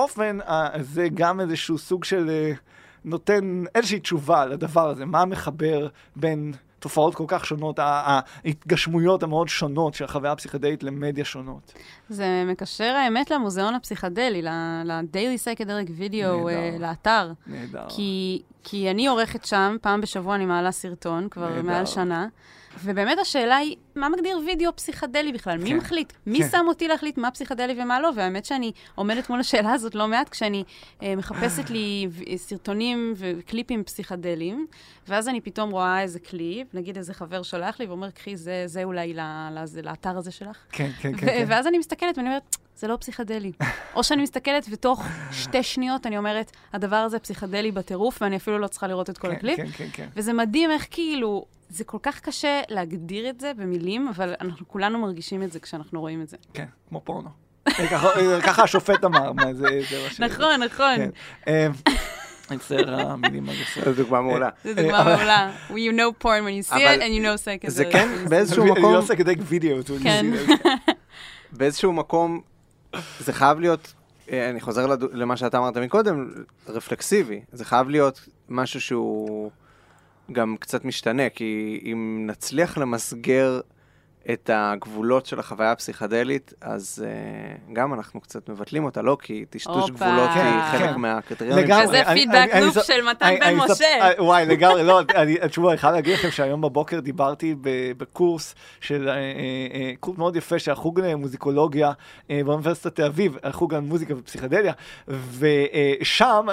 אופן, 0.00 0.38
אה, 0.40 0.68
זה 0.80 1.08
גם 1.14 1.40
איזשהו 1.40 1.78
סוג 1.78 2.04
של... 2.04 2.30
אה, 2.30 2.52
נותן 3.04 3.64
איזושהי 3.74 4.00
תשובה 4.00 4.46
לדבר 4.46 4.88
הזה, 4.88 5.04
מה 5.04 5.24
מחבר 5.24 5.88
בין 6.16 6.52
תופעות 6.78 7.14
כל 7.14 7.24
כך 7.28 7.46
שונות, 7.46 7.78
ההתגשמויות 7.78 9.22
המאוד 9.22 9.48
שונות 9.48 9.94
של 9.94 10.04
החוויה 10.04 10.32
הפסיכדלית 10.32 10.82
למדיה 10.82 11.24
שונות. 11.24 11.72
זה 12.08 12.44
מקשר 12.46 12.84
האמת 12.84 13.30
למוזיאון 13.30 13.74
הפסיכדלי, 13.74 14.42
ל-Daily 14.42 15.44
Psychedelic 15.44 15.88
Video, 16.00 16.14
אה, 16.14 16.70
נהדר. 16.70 16.78
לאתר. 16.78 17.32
נהדר. 17.46 17.86
כי, 17.88 18.42
כי 18.64 18.90
אני 18.90 19.06
עורכת 19.06 19.44
שם, 19.44 19.76
פעם 19.80 20.00
בשבוע 20.00 20.34
אני 20.34 20.46
מעלה 20.46 20.72
סרטון, 20.72 21.28
כבר 21.28 21.48
נהדר. 21.48 21.62
מעל 21.62 21.86
שנה. 21.86 22.26
ובאמת 22.84 23.18
השאלה 23.18 23.56
היא, 23.56 23.76
מה 23.94 24.08
מגדיר 24.08 24.38
וידאו 24.46 24.76
פסיכדלי 24.76 25.32
בכלל? 25.32 25.58
מי 25.58 25.70
כן, 25.70 25.76
מחליט? 25.76 26.12
מי 26.26 26.38
כן. 26.38 26.48
שם 26.48 26.64
אותי 26.68 26.88
להחליט 26.88 27.18
מה 27.18 27.30
פסיכדלי 27.30 27.82
ומה 27.82 28.00
לא? 28.00 28.10
והאמת 28.14 28.44
שאני 28.44 28.72
עומדת 28.94 29.30
מול 29.30 29.40
השאלה 29.40 29.72
הזאת 29.72 29.94
לא 29.94 30.08
מעט 30.08 30.28
כשאני 30.28 30.64
אה, 31.02 31.16
מחפשת 31.16 31.70
לי 31.70 32.08
סרטונים 32.36 33.14
וקליפים 33.16 33.84
פסיכדליים, 33.84 34.66
ואז 35.08 35.28
אני 35.28 35.40
פתאום 35.40 35.70
רואה 35.70 36.02
איזה 36.02 36.20
קליפ, 36.20 36.74
נגיד 36.74 36.96
איזה 36.96 37.14
חבר 37.14 37.42
שולח 37.42 37.80
לי 37.80 37.86
ואומר, 37.86 38.10
קחי, 38.10 38.36
זה, 38.36 38.62
זה 38.66 38.84
אולי 38.84 39.14
לאתר 39.82 40.18
הזה 40.18 40.30
שלך. 40.30 40.56
כן, 40.72 40.90
כן, 41.00 41.12
כן. 41.16 41.26
כן. 41.26 41.44
ואז 41.48 41.66
אני 41.66 41.78
מסתכלת 41.78 42.18
ואני 42.18 42.28
אומרת, 42.28 42.56
זה 42.80 42.88
לא 42.88 42.96
פסיכדלי. 42.96 43.52
או 43.94 44.04
שאני 44.04 44.22
מסתכלת 44.22 44.66
ותוך 44.70 45.04
שתי 45.32 45.62
שניות 45.62 46.06
אני 46.06 46.18
אומרת, 46.18 46.50
הדבר 46.72 46.96
הזה 46.96 47.18
פסיכדלי 47.18 47.72
בטירוף, 47.72 48.22
ואני 48.22 48.36
אפילו 48.36 48.58
לא 48.58 48.66
צריכה 48.66 48.86
לראות 48.86 49.10
את 49.10 49.18
כל 49.18 49.28
כן, 49.28 49.34
הקליפ. 49.34 49.56
כן, 49.56 49.66
כן, 49.76 49.86
כן. 49.92 50.08
וזה 50.16 50.32
מדהים 50.32 50.70
איך 50.70 50.86
כאילו, 50.90 51.44
זה 51.68 51.84
כל 51.84 51.98
כך 52.02 52.20
קשה 52.20 52.60
להגדיר 52.68 53.30
את 53.30 53.40
זה 53.40 53.52
במילים, 53.56 54.08
אבל 54.08 54.34
אנחנו 54.40 54.68
כולנו 54.68 54.98
מרגישים 54.98 55.42
את 55.42 55.52
זה 55.52 55.60
כשאנחנו 55.60 56.00
רואים 56.00 56.22
את 56.22 56.28
זה. 56.28 56.36
כן, 56.54 56.64
כמו 56.88 57.00
פורנו. 57.04 57.28
אה, 57.68 57.72
ככה- 57.92 58.58
אה, 58.60 58.62
השופט 58.64 59.04
אמר, 59.04 59.32
מה 59.32 59.54
זה 59.54 59.66
זה. 59.90 60.24
נכון, 60.26 60.62
נכון. 60.62 60.96
כן. 60.96 61.10
אה, 61.48 61.66
אני 62.48 62.56
מצטער, 62.56 63.00
המילים 63.10 63.48
הגסות. 63.48 63.84
זו 63.96 64.02
דוגמה 64.02 64.20
מעולה. 64.20 64.48
זו 64.64 64.74
דוגמה 64.74 65.04
מעולה. 65.04 65.50
You 65.70 65.72
know 65.92 66.24
porn 66.24 66.26
when 66.26 66.66
you 66.68 66.72
see 66.72 66.76
it, 66.76 67.00
and 67.00 67.12
you 67.18 67.22
know 67.22 67.44
psychedelic. 67.44 67.70
זה 67.70 67.84
כן 67.84 68.08
you 68.22 68.26
it. 68.26 68.30
באיזשהו 68.30 68.64
מקום, 68.66 68.92
לא 68.92 68.98
עושה 68.98 69.16
כדי 69.16 69.34
וידאו. 69.40 69.76
כן. 70.02 70.26
באיזשהו 71.52 71.92
מקום, 71.92 72.40
זה 73.20 73.32
חייב 73.32 73.60
להיות, 73.60 73.94
אה, 74.30 74.50
אני 74.50 74.60
חוזר 74.60 74.86
למה 75.12 75.36
שאתה 75.36 75.58
אמרת 75.58 75.76
מקודם, 75.76 76.30
רפלקסיבי. 76.68 77.40
זה 77.52 77.64
חייב 77.64 77.88
להיות 77.88 78.28
משהו 78.48 78.80
שהוא 78.80 79.50
גם 80.32 80.56
קצת 80.60 80.84
משתנה, 80.84 81.28
כי 81.30 81.80
אם 81.84 82.24
נצליח 82.26 82.78
למסגר 82.78 83.60
את 84.32 84.50
הגבולות 84.52 85.26
של 85.26 85.38
החוויה 85.40 85.72
הפסיכדלית, 85.72 86.54
אז 86.60 87.04
uh, 87.04 87.72
גם 87.72 87.94
אנחנו 87.94 88.20
קצת 88.20 88.48
מבטלים 88.48 88.84
אותה, 88.84 89.02
לא? 89.02 89.16
כי 89.22 89.44
טשטוש. 89.50 89.90
גבולות 89.90 90.30
כן, 90.34 90.40
היא 90.46 90.78
חלק 90.78 90.90
כן. 90.90 91.00
מהקריטריונים. 91.00 91.64
לגמרי. 91.64 91.86
כזה 91.86 92.02
אני- 92.02 92.20
פידבק 92.20 92.54
לופ 92.60 92.74
זו- 92.74 92.80
של 92.84 93.02
מתן 93.10 93.34
בן 93.40 93.54
משה. 93.56 93.74
זו- 93.74 93.84
אה, 93.84 94.24
וואי, 94.24 94.46
לגמרי, 94.46 94.82
לא, 94.84 95.00
אני, 95.14 95.36
תשמעו, 95.48 95.70
אני 95.70 95.78
חייב 95.78 95.94
להגיד 95.94 96.14
לכם 96.14 96.30
שהיום 96.30 96.60
בבוקר 96.60 97.00
דיברתי 97.00 97.54
ב- 97.60 97.68
בקורס 97.96 98.54
של, 98.80 99.08
אה, 99.08 99.14
קורס 100.00 100.18
מאוד 100.18 100.36
יפה 100.36 100.58
של 100.58 100.70
החוג 100.72 101.00
למוזיקולוגיה 101.00 101.92
באוניברסיטת 102.28 102.94
תל 102.96 103.04
אביב, 103.04 103.36
החוג 103.42 103.74
למוזיקה 103.74 104.14
ופסיכדליה, 104.16 104.72
ושם 105.38 106.46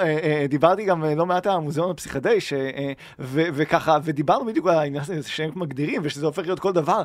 דיברתי 0.48 0.84
גם 0.84 1.04
לא 1.04 1.26
מעט 1.26 1.46
על 1.46 1.52
המוזיאון 1.52 1.90
הפסיכדלי, 1.90 2.40
ש- 2.40 2.52
ו- 3.18 3.46
וככה, 3.54 3.98
ודיברנו 4.04 4.44
בדיוק 4.46 4.66
על 4.66 4.74
העניין 4.78 5.02
הזה 5.02 5.28
שהם 5.28 5.50
מגדירים, 5.56 6.00
ושזה 6.04 6.26
הופך 6.26 6.42
להיות 6.42 6.60
כל 6.60 6.72
דבר, 6.72 7.02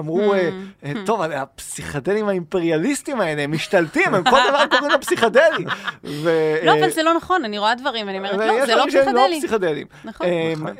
ואמרו, 0.00 0.34
אה, 0.34 0.50
אה, 0.84 0.92
טוב, 1.06 1.22
הפסיכדלים 1.22 2.28
האימפריאליסטים 2.28 3.20
האלה, 3.20 3.42
הם 3.42 3.52
משתלטים, 3.52 4.14
הם 4.14 4.24
כל 4.24 4.38
דבר 4.48 4.66
קוראים 4.70 4.90
לו 4.90 5.00
פסיכדלי. 5.00 5.64
לא, 6.04 6.30
אה, 6.30 6.78
אבל 6.80 6.90
זה 6.90 7.02
לא 7.02 7.14
נכון, 7.14 7.44
אני 7.44 7.58
רואה 7.58 7.74
דברים, 7.74 8.06
ואני 8.06 8.18
אומרת, 8.18 8.32
לא, 8.32 8.66
זה 8.66 8.74
לא 8.74 8.86
דברים 8.86 8.90
שהם 8.90 9.14
לא 9.14 9.20
פסיכדלי. 9.20 9.40
פסיכדלים. 9.40 9.86
נכון. 10.04 10.26
נכון. 10.56 10.76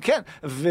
כן, 0.00 0.20
ו... 0.44 0.68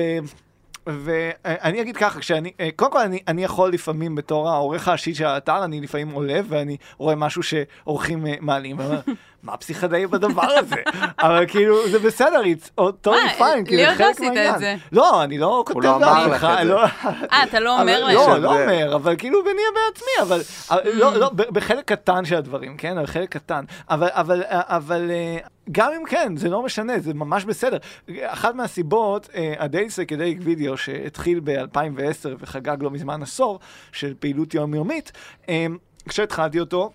ואני 0.88 1.82
אגיד 1.82 1.98
ככה, 1.98 2.20
כשאני, 2.20 2.52
אה, 2.60 2.70
קודם 2.76 2.92
כל 2.92 3.00
אני, 3.00 3.20
אני 3.28 3.44
יכול 3.44 3.74
לפעמים 3.74 4.16
בתור 4.16 4.50
העורך 4.50 4.88
הראשי 4.88 5.16
של 5.16 5.26
האתר, 5.26 5.64
אני 5.64 5.82
לפעמים 5.82 6.12
עולה 6.12 6.40
ואני 6.48 6.78
רואה 6.98 7.16
משהו 7.16 7.44
שעורכים 7.44 8.28
אה, 8.28 8.34
מעלים, 8.42 8.78
מה 9.44 9.58
פסיכדאי 9.58 10.08
בדבר 10.08 10.52
הזה? 10.58 10.76
אבל 11.20 11.46
כאילו, 11.48 11.90
זה 11.90 12.00
בסדר, 12.00 12.42
it's 12.44 12.82
totally 12.82 13.40
fine, 13.40 13.66
כאילו, 13.66 13.84
לי 13.84 13.86
זה 13.86 13.90
עוד 13.90 14.00
לא 14.00 14.06
חלק 14.06 14.10
עשית 14.16 14.28
את 14.28 14.34
מהעניין. 14.34 14.60
זה. 14.60 14.76
לא, 14.92 15.24
אני 15.24 15.38
לא 15.38 15.64
כותב 15.68 15.80
לא 15.86 15.96
אמר 15.96 16.28
לך 16.28 16.44
את 16.44 16.68
זה. 16.68 16.74
לא- 16.74 16.84
אה, 17.32 17.44
אתה 17.44 17.60
לא 17.60 17.80
אומר 17.82 18.04
להם. 18.04 18.16
לא, 18.16 18.38
לא 18.38 18.62
אומר, 18.62 18.96
אבל 18.96 19.16
כאילו 19.18 19.44
ביני 19.44 19.62
בעצמי, 19.76 20.12
אבל 20.22 20.42
אבל. 20.72 20.82
לא, 20.94 21.14
לא, 21.18 21.30
בחלק 21.30 21.86
קטן 21.86 22.26
של 22.26 22.36
הדברים, 22.36 22.78
כן? 22.78 22.98
אבל 22.98 23.08
חלק 23.08 23.30
קטן. 23.30 23.66
אבל, 23.90 24.08
אבל, 24.12 24.44
אבל 24.50 25.12
אה, 25.12 25.38
גם 25.72 25.92
אם 26.00 26.06
כן, 26.06 26.38
זה 26.38 26.50
לא 26.50 26.62
משנה, 26.64 27.00
זה 27.00 27.14
ממש 27.14 27.46
בסדר. 27.46 27.78
אחת 28.24 28.56
מהסיבות, 28.56 29.30
אה, 29.36 29.54
הדיילי 29.60 29.90
סקדליק 29.90 30.38
וידאו 30.42 30.78
שהתחיל 30.78 31.40
ב-2010 31.44 32.00
וחגג 32.40 32.78
לא 32.84 32.92
מזמן 32.92 33.22
עשור 33.24 33.60
של 33.92 34.14
פעילות 34.20 34.54
יומיומית, 34.54 35.12
אה, 35.50 35.66
כשהתחלתי 36.10 36.60
אותו, 36.60 36.92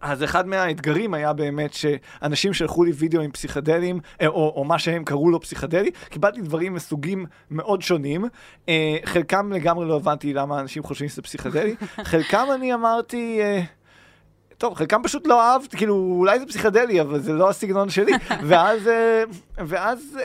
אז 0.00 0.24
אחד 0.24 0.46
מהאתגרים 0.46 1.14
היה 1.14 1.32
באמת 1.32 1.72
שאנשים 1.72 2.54
שלחו 2.54 2.84
לי 2.84 2.92
וידאו 2.92 3.20
עם 3.20 3.30
פסיכדלים, 3.30 4.00
אה, 4.20 4.26
או, 4.26 4.52
או 4.56 4.64
מה 4.64 4.78
שהם 4.78 5.04
קראו 5.04 5.30
לו 5.30 5.40
פסיכדלי, 5.40 5.90
קיבלתי 6.08 6.40
דברים 6.40 6.74
מסוגים 6.74 7.26
מאוד 7.50 7.82
שונים. 7.82 8.24
אה, 8.68 8.96
חלקם 9.04 9.52
לגמרי 9.52 9.88
לא 9.88 9.96
הבנתי 9.96 10.34
למה 10.34 10.60
אנשים 10.60 10.82
חושבים 10.82 11.08
שזה 11.08 11.22
פסיכדלי, 11.22 11.74
חלקם 12.10 12.46
אני 12.54 12.74
אמרתי... 12.74 13.40
אה, 13.40 13.62
טוב, 14.58 14.74
חלקם 14.74 15.02
פשוט 15.02 15.26
לא 15.26 15.42
אהבת, 15.42 15.74
כאילו, 15.74 15.94
אולי 15.94 16.38
זה 16.38 16.46
פסיכדלי, 16.46 17.00
אבל 17.00 17.20
זה 17.20 17.32
לא 17.32 17.50
הסגנון 17.50 17.90
שלי. 17.90 18.12
ואז, 18.48 18.90
ואז 19.58 20.18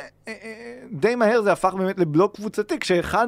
די 0.92 1.16
מהר 1.16 1.42
זה 1.42 1.52
הפך 1.52 1.74
באמת 1.74 2.00
לבלוג 2.00 2.32
קבוצתי, 2.32 2.80
כשאחד 2.80 3.28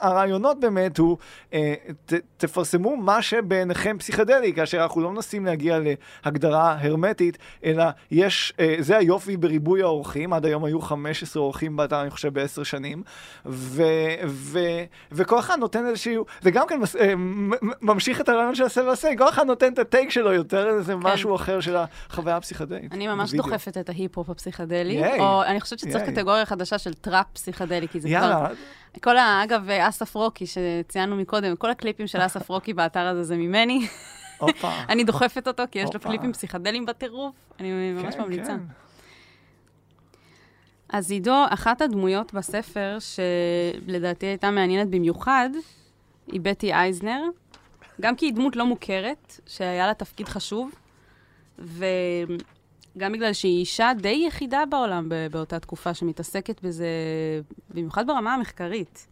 הרעיונות 0.00 0.60
באמת 0.60 0.98
הוא, 0.98 1.16
אה, 1.54 1.74
ת, 2.06 2.12
תפרסמו 2.36 2.96
מה 2.96 3.22
שבעיניכם 3.22 3.96
פסיכדלי, 3.98 4.52
כאשר 4.52 4.82
אנחנו 4.82 5.00
לא 5.00 5.10
מנסים 5.10 5.46
להגיע 5.46 5.78
להגדרה 6.24 6.76
הרמטית, 6.80 7.38
אלא 7.64 7.84
יש, 8.10 8.52
אה, 8.60 8.76
זה 8.78 8.96
היופי 8.96 9.36
בריבוי 9.36 9.82
האורחים, 9.82 10.32
עד 10.32 10.46
היום 10.46 10.64
היו 10.64 10.80
15 10.80 11.42
אורחים 11.42 11.76
באתר, 11.76 12.02
אני 12.02 12.10
חושב, 12.10 12.34
בעשר 12.34 12.62
שנים, 12.62 13.02
ו, 13.46 13.82
ו, 14.26 14.58
וכל 15.12 15.38
אחד 15.38 15.58
נותן 15.58 15.86
איזשהו, 15.86 16.24
זה 16.40 16.50
גם 16.50 16.66
כן 16.66 16.80
אה, 17.00 17.12
ממשיך 17.80 18.20
את 18.20 18.28
הרעיון 18.28 18.54
של 18.54 18.64
עשה 18.64 18.82
ועשה, 18.82 19.08
כל 19.18 19.28
אחד 19.28 19.46
נותן 19.46 19.72
את 19.72 19.78
ה 19.78 19.84
take 19.84 20.10
שלו 20.10 20.32
יותר 20.32 20.68
איזה 20.68 20.96
משהו 20.96 21.34
אחר 21.34 21.60
של 21.60 21.76
החוויה 21.76 22.36
הפסיכדלית. 22.36 22.92
אני 22.92 23.08
ממש 23.08 23.30
בווידאו. 23.30 23.50
דוחפת 23.50 23.78
את 23.78 23.88
ההיפ-הופ 23.88 24.30
הפסיכדלי. 24.30 25.18
או 25.20 25.42
אני 25.42 25.60
חושבת 25.60 25.78
שצריך 25.78 26.02
ייי. 26.02 26.14
קטגוריה 26.34 26.46
חדשה 26.46 26.78
של 26.78 26.94
טראפ 26.94 27.26
פסיכדלי, 27.32 27.88
כי 27.88 28.00
זה 28.00 28.08
כבר... 28.08 28.16
יאללה, 28.16 28.48
כל 29.02 29.16
ה... 29.16 29.40
אגב, 29.44 29.70
אסף 29.70 30.14
רוקי, 30.14 30.44
שציינו 30.46 31.16
מקודם, 31.16 31.56
כל 31.56 31.70
הקליפים 31.70 32.06
של 32.06 32.26
אסף 32.26 32.48
רוקי 32.48 32.72
באתר 32.72 33.06
הזה 33.06 33.22
זה 33.22 33.36
ממני. 33.36 33.86
אני 34.90 35.04
דוחפת 35.04 35.48
אותו, 35.48 35.62
כי 35.70 35.78
יש 35.78 35.94
לו. 35.94 36.00
קליפים 36.00 36.32
פסיכדליים 36.32 36.86
בטירוף. 36.86 37.34
אני 37.60 37.92
ממש 37.92 38.14
כן, 38.14 38.22
ממליצה. 38.22 38.46
כן. 38.46 38.58
אז 40.88 41.10
עידו, 41.10 41.44
אחת 41.48 41.82
הדמויות 41.82 42.34
בספר, 42.34 42.98
שלדעתי 43.00 44.26
הייתה 44.26 44.50
מעניינת 44.50 44.88
במיוחד, 44.88 45.50
היא 46.26 46.40
בטי 46.40 46.72
אייזנר, 46.72 47.22
גם 48.00 48.16
כי 48.16 48.26
היא 48.26 48.34
דמות 48.34 48.56
לא 48.56 48.66
מוכרת, 48.66 49.40
שהיה 49.46 49.86
לה 49.86 49.94
תפקיד 49.94 50.28
חשוב, 50.28 50.70
וגם 52.96 53.12
בגלל 53.12 53.32
שהיא 53.32 53.58
אישה 53.58 53.92
די 53.98 54.24
יחידה 54.26 54.62
בעולם 54.70 55.08
באותה 55.30 55.58
תקופה 55.58 55.94
שמתעסקת 55.94 56.62
בזה, 56.62 56.88
במיוחד 57.74 58.06
ברמה 58.06 58.34
המחקרית. 58.34 59.06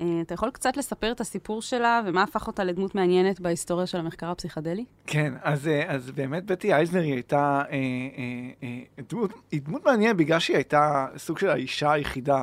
אה, 0.00 0.20
אתה 0.22 0.34
יכול 0.34 0.50
קצת 0.50 0.76
לספר 0.76 1.12
את 1.12 1.20
הסיפור 1.20 1.62
שלה 1.62 2.00
ומה 2.06 2.22
הפך 2.22 2.46
אותה 2.46 2.64
לדמות 2.64 2.94
מעניינת 2.94 3.40
בהיסטוריה 3.40 3.86
של 3.86 3.98
המחקר 3.98 4.30
הפסיכדלי? 4.30 4.84
כן, 5.06 5.34
אז, 5.42 5.68
אה, 5.68 5.94
אז 5.94 6.10
באמת 6.10 6.44
בטי 6.44 6.74
אייזנר 6.74 7.00
היא 7.00 7.12
הייתה 7.12 7.62
אה, 7.70 7.76
אה, 7.76 7.78
אה, 8.62 9.02
דמות, 9.08 9.32
היא 9.50 9.60
דמות 9.62 9.84
מעניינת 9.84 10.16
בגלל 10.16 10.38
שהיא 10.38 10.56
הייתה 10.56 11.06
סוג 11.16 11.38
של 11.38 11.48
האישה 11.48 11.92
היחידה 11.92 12.42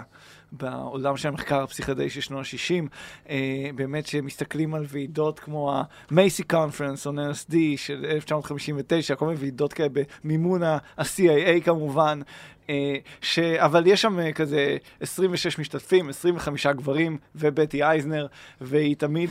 בעולם 0.51 1.17
של 1.17 1.27
המחקר 1.27 1.61
הפסיכדלי 1.61 2.09
של 2.09 2.21
שנות 2.21 2.45
ה-60, 2.45 2.87
אה, 3.29 3.69
באמת 3.75 4.05
שמסתכלים 4.05 4.73
על 4.73 4.85
ועידות 4.87 5.39
כמו 5.39 5.73
ה-Macy 5.73 6.53
Conference 6.53 7.05
on 7.05 7.15
LSD 7.15 7.55
של 7.75 8.05
1959, 8.05 9.15
כל 9.15 9.25
מיני 9.25 9.39
ועידות 9.39 9.73
כאלה 9.73 9.89
במימון 10.23 10.63
ה-CIA 10.63 11.63
כמובן. 11.63 12.21
אה, 12.69 12.95
ש... 13.21 13.39
אבל 13.39 13.87
יש 13.87 14.01
שם 14.01 14.19
אה, 14.19 14.31
כזה 14.31 14.77
26 15.01 15.59
משתתפים, 15.59 16.09
25 16.09 16.67
גברים 16.67 17.17
ובטי 17.35 17.83
אייזנר, 17.83 18.27
והיא 18.61 18.95
תמיד 18.95 19.29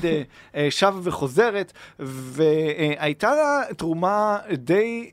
אה, 0.54 0.70
שבה 0.70 0.98
וחוזרת, 1.02 1.72
והייתה 1.98 3.30
לה 3.34 3.74
תרומה 3.76 4.38
די 4.52 5.10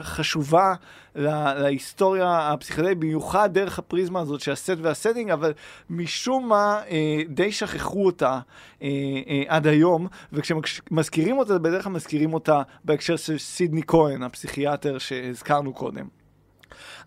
חשובה 0.00 0.74
לה, 1.14 1.54
להיסטוריה 1.54 2.52
הפסיכדלית, 2.52 2.98
במיוחד 2.98 3.54
דרך 3.54 3.78
הפריזמה 3.78 4.20
הזאת 4.20 4.40
של 4.40 4.52
הסט 4.52 4.76
והסטינג, 4.82 5.30
אבל 5.30 5.52
משום 5.90 6.48
מה 6.48 6.82
אה, 6.90 7.22
די 7.28 7.52
שכחו 7.52 8.06
אותה 8.06 8.40
אה, 8.82 8.88
אה, 9.28 9.42
עד 9.46 9.66
היום, 9.66 10.06
וכשמזכירים 10.32 11.38
אותה, 11.38 11.58
בדרך 11.58 11.84
כלל 11.84 11.92
מזכירים 11.92 12.34
אותה 12.34 12.62
בהקשר 12.84 13.16
של 13.16 13.38
סידני 13.38 13.82
כהן, 13.86 14.22
הפסיכיאטר 14.22 14.98
שהזכרנו 14.98 15.72
קודם. 15.72 16.17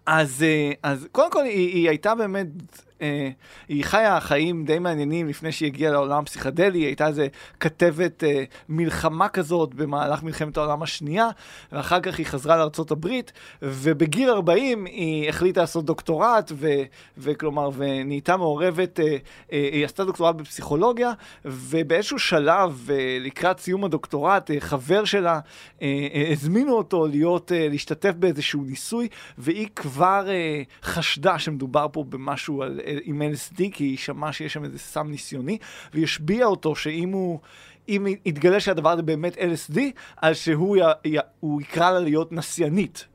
אז, 0.06 0.44
אה, 0.44 0.72
אז 0.84 1.08
קודם 1.12 1.32
כל 1.32 1.44
היא, 1.44 1.74
היא 1.74 1.90
הייתה 1.90 2.16
באמת, 2.16 2.48
אה, 3.02 3.30
היא 3.68 3.84
חיה 3.84 4.20
חיים 4.20 4.66
די 4.66 4.80
מעניינים 4.80 5.28
לפני 5.28 5.52
שהיא 5.52 5.68
הגיעה 5.68 5.92
לעולם 5.92 6.24
הפסיכדלי, 6.24 6.80
היא 6.80 6.86
הייתה 6.86 7.08
איזה 7.08 7.28
כתבת 7.60 8.24
אה, 8.24 8.44
מלחמה 8.70 9.30
כזאת 9.30 9.74
במהלך 9.74 10.24
מלחמת 10.24 10.58
העולם 10.58 10.84
השנייה, 10.84 11.30
ואחר 11.72 12.00
כך 12.00 12.18
היא 12.18 12.26
חזרה 12.26 12.58
לארה"ב, 12.58 13.08
ובגיל 13.62 14.30
40 14.30 14.86
היא 14.86 15.30
החליטה 15.30 15.62
לעשות 15.62 15.86
דוקטורט, 15.86 16.52
ו, 16.56 16.68
וכלומר, 17.18 17.70
ונהייתה 17.76 18.38
מעורבת, 18.38 19.00
אה, 19.00 19.06
אה, 19.52 19.70
היא 19.72 19.86
עשתה 19.86 20.06
דוקטורט 20.06 20.36
בפסיכולוגיה, 20.36 21.12
ובאיזשהו 21.46 22.20
שלב, 22.20 22.88
אה, 22.92 23.18
לקראת 23.20 23.60
סיום 23.60 23.84
הדוקטורט, 23.84 24.52
אה, 24.52 24.60
חבר 24.60 25.06
שלה, 25.06 25.40
אה, 25.82 26.08
אה, 26.14 26.32
הזמינו 26.32 26.74
אותו 26.74 27.08
להיות, 27.08 27.52
אה, 27.52 27.68
להשתתף 27.70 28.14
באיזשהו 28.20 28.64
ניסוי, 28.64 29.08
והיא 29.38 29.68
כבר 29.76 30.26
אה, 30.30 30.62
חשדה 30.84 31.40
שמדובר 31.40 31.88
פה 31.92 32.04
במשהו 32.10 32.64
על 32.64 32.80
עם 33.04 33.22
LSD, 33.22 33.58
כי 33.72 33.84
היא 33.84 33.98
שמעה 33.98 34.34
שיש 34.34 34.54
שם 34.54 34.64
איזה 34.64 34.80
סם 34.80 35.08
ניסיוני, 35.08 35.58
והיא 35.94 36.04
השביעה 36.04 36.48
אותו 36.48 36.76
שאם 36.76 37.10
הוא... 37.10 37.40
אם 37.90 38.08
יתגלה 38.26 38.60
שהדבר 38.60 38.90
הזה 38.90 39.02
באמת 39.02 39.38
LSD, 39.38 39.80
אז 40.18 40.38
שהוא 40.38 40.78
י, 40.78 40.82
י, 41.06 41.18
יקרא 41.62 41.92
לה 41.92 42.00
להיות 42.00 42.32
נסיינית. 42.32 43.06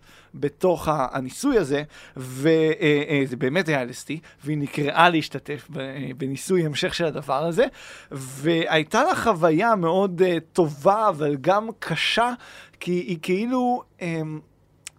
בתוך 0.40 0.88
הניסוי 0.90 1.58
הזה, 1.58 1.82
וזה 2.16 2.72
אה, 2.80 3.02
אה, 3.08 3.36
באמת 3.38 3.68
היה 3.68 3.84
LSD, 3.84 4.10
והיא 4.44 4.58
נקראה 4.58 5.08
להשתתף 5.08 5.68
בניסוי 6.16 6.66
המשך 6.66 6.94
של 6.94 7.04
הדבר 7.04 7.44
הזה, 7.44 7.64
והייתה 8.10 9.04
לה 9.04 9.14
חוויה 9.14 9.76
מאוד 9.76 10.22
אה, 10.22 10.38
טובה, 10.52 11.08
אבל 11.08 11.36
גם 11.40 11.68
קשה, 11.78 12.32
כי 12.80 12.92
היא 12.92 13.18
כאילו... 13.22 13.82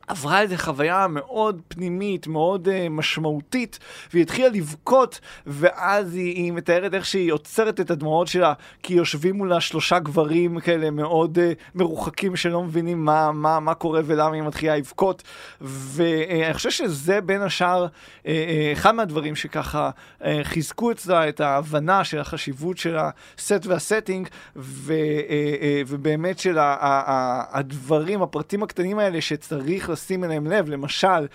עברה 0.07 0.41
איזו 0.41 0.55
חוויה 0.57 1.07
מאוד 1.07 1.61
פנימית, 1.67 2.27
מאוד 2.27 2.67
uh, 2.67 2.89
משמעותית, 2.89 3.79
והיא 4.13 4.23
התחילה 4.23 4.49
לבכות, 4.49 5.19
ואז 5.47 6.15
היא, 6.15 6.35
היא 6.35 6.51
מתארת 6.51 6.93
איך 6.93 7.05
שהיא 7.05 7.31
עוצרת 7.31 7.79
את 7.79 7.91
הדמעות 7.91 8.27
שלה, 8.27 8.53
כי 8.84 8.93
יושבים 8.93 9.35
מולה 9.35 9.61
שלושה 9.61 9.99
גברים 9.99 10.59
כאלה 10.59 10.89
מאוד 10.89 11.38
uh, 11.38 11.41
מרוחקים 11.75 12.35
שלא 12.35 12.63
מבינים 12.63 13.05
מה, 13.05 13.31
מה, 13.31 13.59
מה 13.59 13.73
קורה 13.73 14.01
ולמה 14.05 14.35
היא 14.35 14.43
מתחילה 14.43 14.77
לבכות. 14.77 15.23
ואני 15.61 16.51
uh, 16.51 16.53
חושב 16.53 16.71
שזה 16.71 17.21
בין 17.21 17.41
השאר 17.41 17.85
uh, 17.85 18.25
uh, 18.25 18.27
אחד 18.73 18.91
מהדברים 18.91 19.35
שככה 19.35 19.89
uh, 20.21 20.25
חיזקו 20.43 20.91
אצלה 20.91 21.29
את 21.29 21.39
ההבנה 21.39 22.03
של 22.03 22.19
החשיבות 22.19 22.77
של 22.77 22.97
הסט 22.97 23.65
והסטינג, 23.65 24.27
ו, 24.55 24.93
uh, 24.93 25.31
uh, 25.31 25.88
ובאמת 25.88 26.39
של 26.39 26.57
הדברים, 26.59 28.21
הפרטים 28.21 28.63
הקטנים 28.63 28.99
האלה 28.99 29.21
שצריך 29.21 29.89
לשים 29.97 30.23
אליהם 30.23 30.47
לב. 30.47 30.69
למשל, 30.69 31.27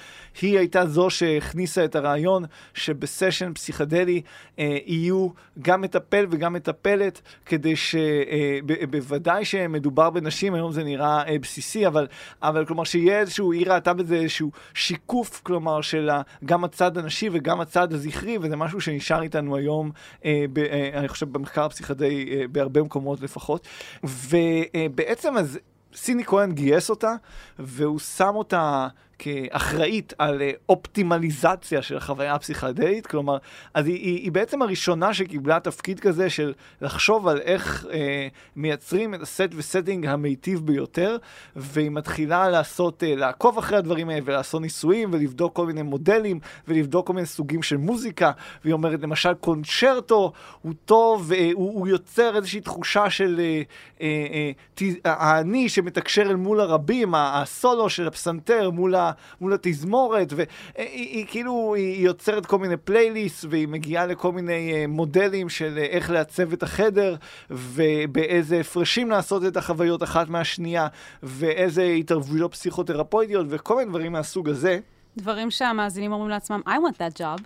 היא 0.43 0.59
הייתה 0.59 0.86
זו 0.86 1.10
שהכניסה 1.10 1.84
את 1.84 1.97
הרעיון 1.97 2.44
שבסשן 2.74 3.52
פסיכדלי 3.55 4.22
אה, 4.59 4.78
יהיו 4.86 5.28
גם 5.62 5.80
מטפל 5.80 6.26
וגם 6.30 6.52
מטפלת, 6.52 7.22
כדי 7.47 7.74
שבוודאי 7.76 9.39
אה, 9.39 9.44
שמדובר 9.44 10.10
בנשים, 10.10 10.55
היום 10.55 10.72
זה 10.72 10.84
נראה 10.84 11.28
אה, 11.28 11.39
בסיסי, 11.39 11.86
אבל, 11.86 12.06
אבל 12.43 12.64
כלומר 12.64 12.84
שיהיה 12.84 13.20
איזשהו, 13.20 13.52
היא 13.52 13.66
ראתה 13.66 13.93
בזה 13.93 14.14
איזשהו 14.14 14.51
שיקוף, 14.74 15.40
כלומר, 15.43 15.80
של 15.80 16.10
גם 16.44 16.64
הצד 16.64 16.98
הנשי 16.98 17.28
וגם 17.32 17.60
הצד 17.60 17.93
הזכרי, 17.93 18.39
וזה 18.39 18.56
משהו 18.56 18.80
שנשאר 18.80 19.22
איתנו 19.22 19.56
היום, 19.56 19.90
אה, 20.24 20.44
ב, 20.52 20.59
אה, 20.59 20.90
אני 20.94 21.09
חושב, 21.09 21.32
במחקר 21.32 21.64
הפסיכדלי 21.64 22.26
אה, 22.32 22.48
בהרבה 22.48 22.82
מקומות 22.82 23.20
לפחות. 23.20 23.68
ובעצם 24.05 25.36
אז 25.36 25.59
סיני 25.94 26.24
כהן 26.24 26.52
גייס 26.52 26.90
אותה, 26.90 27.14
והוא 27.59 27.98
שם 27.98 28.32
אותה 28.35 28.89
כאחראית 29.23 30.15
על 30.19 30.43
אה, 30.43 30.51
אופטימליזציה 30.69 31.82
של 31.82 31.97
החוויה 31.97 32.35
הפסיכדלית, 32.35 33.07
כלומר, 33.07 33.36
אז 33.74 33.86
היא, 33.86 33.94
היא, 33.94 34.16
היא 34.23 34.32
בעצם 34.32 34.62
הראשונה 34.62 35.15
שקיבלה 35.15 35.61
תפקיד 35.61 36.01
כזה 36.01 36.31
של 36.31 36.53
לחשוב 36.81 37.28
על 37.28 37.40
איך 37.40 37.86
אה, 37.93 38.28
מייצרים 38.57 39.15
את 39.15 39.23
ה 39.23 39.29
set 39.29 39.49
ו 39.57 39.63
setting 39.63 40.07
המיטיב 40.07 40.66
ביותר, 40.66 41.16
והיא 41.57 41.90
מתחילה 41.90 42.49
לעשות, 42.49 43.03
אה, 43.03 43.15
לעקוב 43.16 43.59
אחרי 43.59 43.78
הדברים 43.78 44.09
האלה 44.09 44.20
ולעשות 44.24 44.62
ניסויים 44.62 45.09
ולבדוק 45.12 45.57
כל 45.57 45.66
מיני 45.66 45.82
מודלים 45.82 46.40
ולבדוק 46.69 47.07
כל 47.07 47.12
מיני 47.12 47.27
סוגים 47.27 47.62
של 47.62 47.77
מוזיקה, 47.77 48.31
והיא 48.65 48.73
אומרת 48.73 49.03
למשל 49.03 49.35
קונצ'רטו 49.35 50.32
הוא 50.62 50.73
טוב, 50.85 51.32
אה, 51.32 51.51
הוא, 51.55 51.74
הוא 51.74 51.89
יוצר 51.89 52.36
איזושהי 52.36 52.61
תחושה 52.61 53.11
של 53.11 53.40
אה, 53.40 53.62
אה, 54.01 54.51
אה, 54.82 54.97
האני 55.05 55.69
שמתקשר 55.69 56.23
אל 56.23 56.36
מול 56.36 56.61
הרבים, 56.61 57.15
הסולו 57.15 57.90
של 57.90 58.07
הפסנתר 58.07 58.70
מול 58.70 58.94
ה... 58.94 59.11
מול 59.40 59.52
התזמורת, 59.52 60.32
והיא 60.32 60.47
היא, 60.76 61.26
כאילו, 61.28 61.74
היא 61.74 62.05
יוצרת 62.05 62.47
כל 62.47 62.59
מיני 62.59 62.76
פלייליסט, 62.76 63.44
והיא 63.51 63.68
מגיעה 63.68 64.06
לכל 64.06 64.32
מיני 64.32 64.72
אה, 64.72 64.86
מודלים 64.86 65.48
של 65.48 65.78
אה, 65.78 65.84
איך 65.84 66.10
לעצב 66.10 66.52
את 66.52 66.62
החדר, 66.62 67.16
ובאיזה 67.51 68.60
הפרשים 68.60 69.10
לעשות 69.10 69.44
את 69.44 69.56
החוויות 69.56 70.02
אחת 70.02 70.28
מהשנייה, 70.28 70.86
ואיזה 71.22 71.82
התערבויות 71.82 72.52
פסיכותרפויטיות, 72.52 73.47
וכל 73.51 73.76
מיני 73.76 73.89
דברים 73.89 74.12
מהסוג 74.12 74.48
הזה. 74.48 74.78
דברים 75.16 75.51
שהמאזינים 75.51 76.12
אומרים 76.12 76.30
לעצמם, 76.30 76.60
I 76.66 76.70
want 76.70 76.97
that 76.97 77.20
job. 77.20 77.43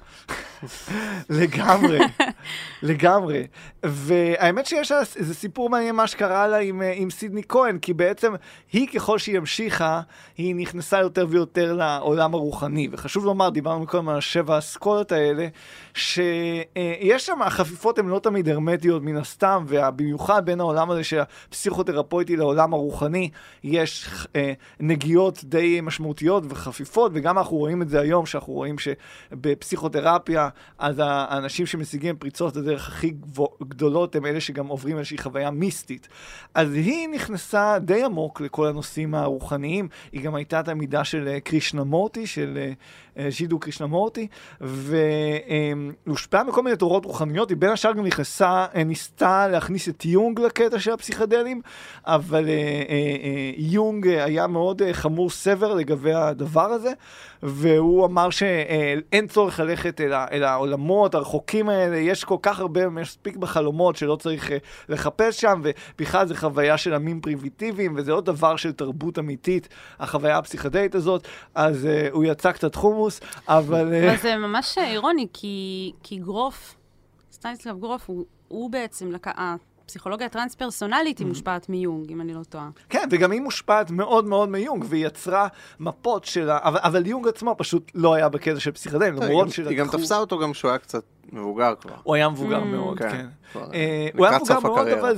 לגמרי, 1.30 1.98
לגמרי. 2.82 3.46
והאמת 3.82 4.66
שיש 4.66 4.92
לה 4.92 5.00
איזה 5.16 5.34
סיפור 5.34 5.70
מעניין 5.70 5.94
מה 5.94 6.06
שקרה 6.06 6.46
לה 6.48 6.56
עם, 6.56 6.82
אה, 6.82 6.92
עם 6.96 7.10
סידני 7.10 7.42
כהן, 7.48 7.78
כי 7.78 7.92
בעצם 7.92 8.34
היא, 8.72 8.88
ככל 8.88 9.18
שהיא 9.18 9.36
המשיכה, 9.36 10.00
היא 10.36 10.54
נכנסה 10.54 10.98
יותר 10.98 11.26
ויותר 11.30 11.72
לעולם 11.72 12.34
הרוחני. 12.34 12.88
וחשוב 12.92 13.24
לומר, 13.24 13.48
דיברנו 13.48 13.86
קודם 13.86 14.08
על 14.08 14.20
שבע 14.20 14.54
האסכולות 14.54 15.12
האלה, 15.12 15.46
שיש 15.96 17.26
שם, 17.26 17.42
החפיפות 17.42 17.98
הן 17.98 18.06
לא 18.06 18.18
תמיד 18.18 18.48
הרמטיות 18.48 19.02
מן 19.02 19.16
הסתם, 19.16 19.64
ובמיוחד 19.68 20.46
בין 20.46 20.60
העולם 20.60 20.90
הזה 20.90 21.04
של 21.04 21.20
הפסיכותרפויטי 21.20 22.36
לעולם 22.36 22.74
הרוחני, 22.74 23.30
יש 23.64 24.08
אה, 24.36 24.52
נגיעות 24.80 25.44
די 25.44 25.80
משמעותיות 25.80 26.44
וחפיפות, 26.48 27.12
וגם 27.14 27.38
אנחנו 27.38 27.56
רואים 27.56 27.82
את 27.82 27.88
זה 27.88 28.00
היום, 28.00 28.26
שאנחנו 28.26 28.52
רואים 28.52 28.76
שבפסיכותרפיה, 28.78 30.48
אז 30.78 31.02
האנשים 31.04 31.66
שמשיגים 31.66 32.16
פריצות 32.16 32.56
הדרך 32.56 32.88
הכי 32.88 33.14
גדולות 33.62 34.16
הם 34.16 34.26
אלה 34.26 34.40
שגם 34.40 34.66
עוברים 34.66 34.98
איזושהי 34.98 35.18
חוויה 35.18 35.50
מיסטית. 35.50 36.08
אז 36.54 36.74
היא 36.74 37.08
נכנסה 37.08 37.78
די 37.78 38.04
עמוק 38.04 38.40
לכל 38.40 38.66
הנושאים 38.66 39.14
הרוחניים, 39.14 39.88
היא 40.12 40.22
גם 40.22 40.34
הייתה 40.34 40.62
תלמידה 40.62 41.04
של 41.04 41.28
אה, 41.28 41.40
קרישנמורטי, 41.40 42.26
של 42.26 42.58
אה, 43.18 43.30
ז'ידו 43.30 43.58
קרישנמורטי, 43.58 44.26
והושפעה 44.60 46.44
מכל 46.44 46.62
מיני 46.62 46.76
תורות 46.76 47.04
רוחניות, 47.04 47.48
היא 47.48 47.56
בין 47.56 47.70
השאר 47.70 47.92
גם 47.92 48.06
נכנסה, 48.06 48.66
אה, 48.74 48.84
ניסתה 48.84 49.48
להכניס 49.48 49.88
את 49.88 50.04
יונג 50.04 50.40
לקטע 50.40 50.78
של 50.78 50.90
הפסיכדלים, 50.90 51.60
אבל 52.04 52.48
אה, 52.48 53.50
יונג 53.56 54.06
היה 54.08 54.46
מאוד 54.46 54.82
חמור 54.92 55.30
סבר 55.30 55.74
לגבי 55.74 56.14
הדבר 56.14 56.72
הזה, 56.72 56.92
והוא 57.48 58.06
אמר 58.06 58.30
שאין 58.30 59.26
צורך 59.26 59.60
ללכת 59.60 60.00
אל, 60.00 60.12
אל 60.12 60.44
העולמות 60.44 61.14
הרחוקים 61.14 61.68
האלה, 61.68 61.96
יש 61.96 62.24
כל 62.24 62.36
כך 62.42 62.60
הרבה, 62.60 62.88
מספיק 62.88 63.36
בחלומות 63.36 63.96
שלא 63.96 64.16
צריך 64.16 64.50
לחפש 64.88 65.40
שם, 65.40 65.62
ובכלל 65.64 66.26
זה 66.26 66.36
חוויה 66.36 66.78
של 66.78 66.94
עמים 66.94 67.20
פרימיטיביים, 67.20 67.94
וזה 67.96 68.12
עוד 68.12 68.24
דבר 68.24 68.56
של 68.56 68.72
תרבות 68.72 69.18
אמיתית, 69.18 69.68
החוויה 69.98 70.38
הפסיכדלית 70.38 70.94
הזאת, 70.94 71.28
אז 71.54 71.88
הוא 72.10 72.24
יצא 72.24 72.52
קצת 72.52 72.74
חומוס. 72.74 73.20
אבל... 73.48 73.94
אה, 73.94 74.16
זה 74.22 74.36
ממש 74.36 74.78
אירוני, 74.78 75.26
כי, 75.32 75.92
כי 76.02 76.18
גרוף, 76.18 76.74
סטיינסלב 77.32 77.80
גרוף, 77.80 78.02
הוא, 78.06 78.24
הוא 78.48 78.70
בעצם 78.70 79.12
לקח... 79.12 79.32
הפסיכולוגיה 79.86 80.26
הטרנס-פרסונלית 80.26 81.18
היא 81.18 81.24
mm. 81.24 81.28
מושפעת 81.28 81.68
מיונג, 81.68 82.10
אם 82.10 82.20
אני 82.20 82.34
לא 82.34 82.42
טועה. 82.48 82.68
כן, 82.88 83.08
וגם 83.10 83.30
היא 83.32 83.40
מושפעת 83.40 83.90
מאוד 83.90 84.24
מאוד 84.24 84.48
מיונג, 84.48 84.84
והיא 84.88 85.06
יצרה 85.06 85.48
מפות 85.80 86.24
שלה, 86.24 86.58
אבל, 86.62 86.78
אבל 86.82 87.06
יונג 87.06 87.28
עצמו 87.28 87.54
פשוט 87.58 87.90
לא 87.94 88.14
היה 88.14 88.28
בקטע 88.28 88.60
של 88.60 88.72
פסיכדלים, 88.72 89.14
למרות 89.14 89.50
שלקחו... 89.50 89.70
היא 89.70 89.78
גם 89.78 89.88
תפסה 89.88 90.18
אותו 90.18 90.38
גם 90.38 90.52
כשהוא 90.52 90.68
היה 90.68 90.78
קצת 90.78 91.02
מבוגר 91.32 91.74
כבר. 91.80 91.94
הוא 92.02 92.14
היה 92.14 92.28
מבוגר 92.28 92.62
mm. 92.62 92.64
מאוד, 92.64 92.98
כן. 92.98 93.26
כן. 93.52 93.58
אה, 93.74 94.08
הוא 94.16 94.26
היה 94.26 94.38
מבוגר 94.38 94.60
מאוד, 94.60 94.88
אבל 94.88 95.16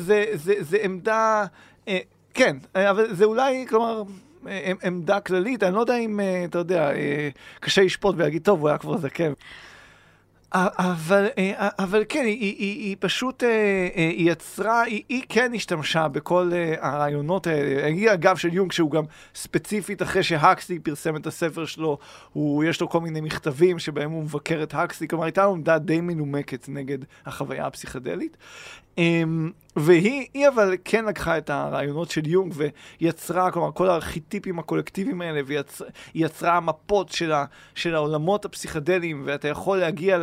זה 0.61 0.77
עמדה... 0.82 1.45
אה, 1.89 1.99
כן, 2.35 2.57
אבל 2.74 3.15
זה 3.15 3.24
אולי, 3.24 3.66
כלומר, 3.69 4.03
עמדה 4.82 5.20
כללית, 5.20 5.62
אני 5.62 5.74
לא 5.74 5.81
יודע 5.81 5.97
אם, 5.97 6.20
אה, 6.20 6.45
אתה 6.45 6.59
יודע, 6.59 6.90
אה, 6.93 7.28
קשה 7.61 7.82
לשפוט 7.82 8.15
ולהגיד, 8.19 8.45
טוב, 8.45 8.61
הוא 8.61 8.69
היה 8.69 8.78
כבר 8.78 8.97
זקן. 8.99 9.32
אבל, 10.52 11.26
אה, 11.38 11.68
אבל 11.78 12.04
כן, 12.08 12.24
היא, 12.24 12.38
היא, 12.40 12.56
היא 12.58 12.96
פשוט, 13.00 13.42
היא 13.94 14.30
יצרה, 14.30 14.82
היא, 14.82 15.02
היא 15.08 15.22
כן 15.28 15.52
השתמשה 15.54 16.08
בכל 16.08 16.52
הרעיונות 16.80 17.46
האלה. 17.46 17.86
היא 17.86 18.12
אגב 18.12 18.36
של 18.36 18.54
יונג, 18.54 18.72
שהוא 18.72 18.90
גם 18.90 19.04
ספציפית 19.34 20.02
אחרי 20.02 20.22
שהקסלי 20.22 20.78
פרסם 20.78 21.16
את 21.16 21.26
הספר 21.26 21.64
שלו, 21.64 21.98
הוא, 22.32 22.64
יש 22.64 22.80
לו 22.80 22.88
כל 22.88 23.00
מיני 23.00 23.20
מכתבים 23.20 23.78
שבהם 23.78 24.10
הוא 24.10 24.22
מבקר 24.22 24.62
את 24.62 24.74
הקסלי, 24.74 25.08
כלומר 25.08 25.24
הייתה 25.24 25.44
לו 25.44 25.50
עמדה 25.50 25.78
די 25.78 26.00
מנומקת 26.00 26.68
נגד 26.68 26.98
החוויה 27.26 27.66
הפסיכדלית. 27.66 28.36
אמ, 28.98 29.50
והיא 29.78 30.48
אבל 30.48 30.76
כן 30.84 31.04
לקחה 31.04 31.38
את 31.38 31.50
הרעיונות 31.50 32.10
של 32.10 32.26
יונג 32.26 32.54
ויצרה, 33.00 33.50
כלומר, 33.50 33.72
כל 33.72 33.90
הארכיטיפים 33.90 34.58
הקולקטיביים 34.58 35.20
האלה, 35.20 35.40
והיא 35.46 35.60
יצרה 36.14 36.60
מפות 36.60 37.08
של, 37.08 37.32
ה, 37.32 37.44
של 37.74 37.94
העולמות 37.94 38.44
הפסיכדליים, 38.44 39.22
ואתה 39.26 39.48
יכול 39.48 39.78
להגיע 39.78 40.18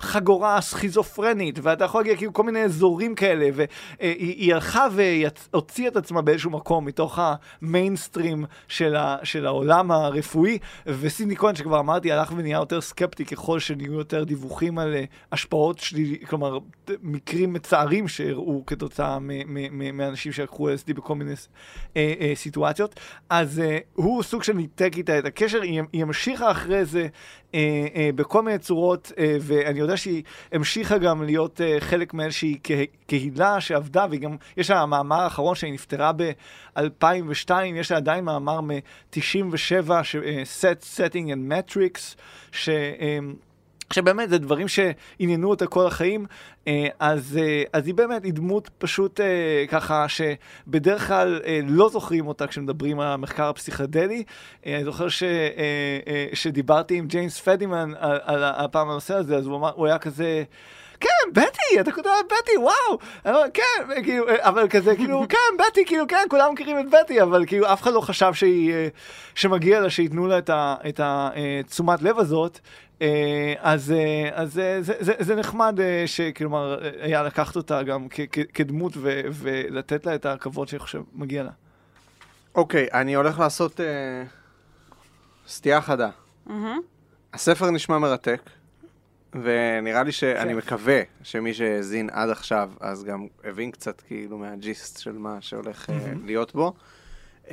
לחגורה 0.00 0.56
הסכיזופרנית, 0.56 1.58
ואתה 1.62 1.84
יכול 1.84 2.00
להגיע 2.00 2.16
כאילו 2.16 2.32
כל 2.32 2.42
מיני 2.42 2.64
אזורים 2.64 3.14
כאלה, 3.14 3.48
והיא 3.54 4.54
הלכה 4.54 4.86
והוציאה 4.92 5.88
את 5.88 5.96
עצמה 5.96 6.22
באיזשהו 6.22 6.50
מקום 6.50 6.84
מתוך 6.84 7.18
המיינסטרים 7.62 8.44
של, 8.68 8.96
ה, 8.96 9.16
של 9.22 9.46
העולם 9.46 9.90
הרפואי, 9.90 10.58
וסיני 10.86 11.36
כהן, 11.36 11.54
שכבר 11.54 11.80
אמרתי, 11.80 12.12
הלך 12.12 12.32
ונהיה 12.36 12.56
יותר 12.56 12.80
סקפטי 12.80 13.24
ככל 13.24 13.58
שנהיו 13.58 13.92
יותר 13.92 14.24
דיווחים 14.24 14.78
על 14.78 14.94
אה, 14.94 15.04
השפעות 15.32 15.78
שליליות, 15.78 16.24
כלומר, 16.24 16.58
מקרים 17.02 17.52
מצערים. 17.52 18.08
שהראו 18.20 18.66
כתוצאה 18.66 19.18
מאנשים 19.92 20.32
שלקחו 20.32 20.68
LSD 20.70 20.94
בכל 20.94 21.14
מיני 21.14 21.32
אה, 21.96 22.14
אה, 22.20 22.32
סיטואציות. 22.34 23.00
אז 23.30 23.60
אה, 23.60 23.78
הוא 23.94 24.22
סוג 24.22 24.42
של 24.42 24.52
ניתק 24.52 24.92
איתה 24.96 25.18
את 25.18 25.24
הקשר, 25.24 25.62
היא, 25.62 25.82
המשיכה 25.94 26.50
אחרי 26.50 26.84
זה 26.84 27.08
אה, 27.54 27.86
אה, 27.94 28.10
בכל 28.14 28.42
מיני 28.42 28.58
צורות, 28.58 29.12
אה, 29.18 29.36
ואני 29.40 29.78
יודע 29.78 29.96
שהיא 29.96 30.22
המשיכה 30.52 30.98
גם 30.98 31.22
להיות 31.22 31.60
אה, 31.60 31.76
חלק 31.80 32.14
מאיזושהי 32.14 32.54
קה, 32.54 32.74
קהילה 33.06 33.60
שעבדה, 33.60 34.06
וגם 34.10 34.36
יש 34.56 34.70
לה 34.70 34.86
מאמר 34.86 35.20
האחרון 35.20 35.54
שהיא 35.54 35.72
נפטרה 35.72 36.12
ב-2002, 36.12 37.50
יש 37.74 37.90
לה 37.90 37.96
עדיין 37.96 38.24
מאמר 38.24 38.60
מ-97, 38.60 39.88
set, 40.60 40.96
setting 40.96 41.26
and 41.26 41.52
metrics, 41.52 42.16
ש... 42.52 42.68
אה, 42.68 43.18
שבאמת 43.92 44.30
זה 44.30 44.38
דברים 44.38 44.66
שעניינו 44.68 45.50
אותה 45.50 45.66
כל 45.66 45.86
החיים, 45.86 46.26
אה, 46.68 46.86
אז, 46.98 47.38
אה, 47.42 47.62
אז 47.72 47.86
היא 47.86 47.94
באמת, 47.94 48.24
היא 48.24 48.32
דמות 48.32 48.70
פשוט 48.78 49.20
אה, 49.20 49.64
ככה 49.68 50.06
שבדרך 50.08 51.08
כלל 51.08 51.40
לא 51.64 51.88
זוכרים 51.88 52.26
אותה 52.26 52.46
כשמדברים 52.46 53.00
על 53.00 53.08
המחקר 53.08 53.48
הפסיכדלי. 53.48 54.24
אני 54.66 54.84
זוכר 54.84 55.08
ש, 55.08 55.22
שדיברתי 56.32 56.96
עם 56.98 57.06
ג'יימס 57.06 57.40
פדימן 57.40 57.92
על, 57.98 58.18
על 58.22 58.44
הפעם 58.44 58.90
הנושא 58.90 59.14
הזה, 59.14 59.36
אז 59.36 59.46
הוא, 59.46 59.56
אמר, 59.56 59.70
הוא 59.74 59.86
היה 59.86 59.98
כזה... 59.98 60.44
כן, 61.00 61.30
בטי, 61.32 61.80
אתה 61.80 61.92
כותב 61.92 62.08
על 62.08 62.26
בטי, 62.26 62.52
וואו, 62.58 62.98
כן, 63.54 64.02
כאילו, 64.02 64.24
אבל 64.38 64.68
כזה, 64.68 64.96
כאילו, 64.96 65.24
כן, 65.28 65.56
בטי, 65.58 65.84
כאילו, 65.86 66.04
כן, 66.08 66.24
כולם 66.30 66.52
מכירים 66.52 66.78
את 66.78 66.84
בטי, 66.90 67.22
אבל 67.22 67.46
כאילו, 67.46 67.72
אף 67.72 67.82
אחד 67.82 67.92
לא 67.92 68.00
חשב 68.00 68.34
שהיא, 68.34 68.74
שמגיע 69.34 69.80
לה, 69.80 69.90
שייתנו 69.90 70.26
לה 70.26 70.38
את 70.88 71.00
התשומת 71.02 72.02
לב 72.02 72.18
הזאת. 72.18 72.58
אה, 73.02 73.54
אז, 73.58 73.92
אה, 73.92 74.30
אז 74.32 74.52
זה, 74.52 74.78
זה, 74.82 74.94
זה, 74.98 75.12
זה 75.18 75.34
נחמד 75.34 75.80
אה, 75.80 76.02
שכלומר 76.06 76.78
היה 77.00 77.22
לקחת 77.22 77.56
אותה 77.56 77.82
גם 77.82 78.06
כ, 78.10 78.20
כ, 78.32 78.38
כדמות 78.54 78.92
ו, 78.96 79.20
ולתת 79.32 80.06
לה 80.06 80.14
את 80.14 80.26
הכבוד 80.26 80.68
שאני 80.68 80.80
חושב 80.80 81.02
מגיע 81.14 81.42
לה. 81.42 81.50
אוקיי, 82.54 82.86
okay, 82.86 82.94
אני 82.94 83.14
הולך 83.14 83.38
לעשות 83.38 83.80
uh, 83.80 83.82
סטייה 85.48 85.80
חדה. 85.80 86.10
Mm-hmm. 86.48 86.52
הספר 87.34 87.70
נשמע 87.70 87.98
מרתק, 87.98 88.50
ונראה 89.34 90.02
לי 90.02 90.12
שאני 90.12 90.54
מקווה 90.54 91.00
שמי 91.22 91.54
שהאזין 91.54 92.10
עד 92.12 92.30
עכשיו, 92.30 92.70
אז 92.80 93.04
גם 93.04 93.26
הבין 93.44 93.70
קצת 93.70 94.00
כאילו 94.00 94.38
מהג'יסט 94.38 94.98
של 94.98 95.12
מה 95.12 95.36
שהולך 95.40 95.90
uh, 95.90 95.92
להיות 96.24 96.54
בו. 96.54 96.72
Um, 97.46 97.50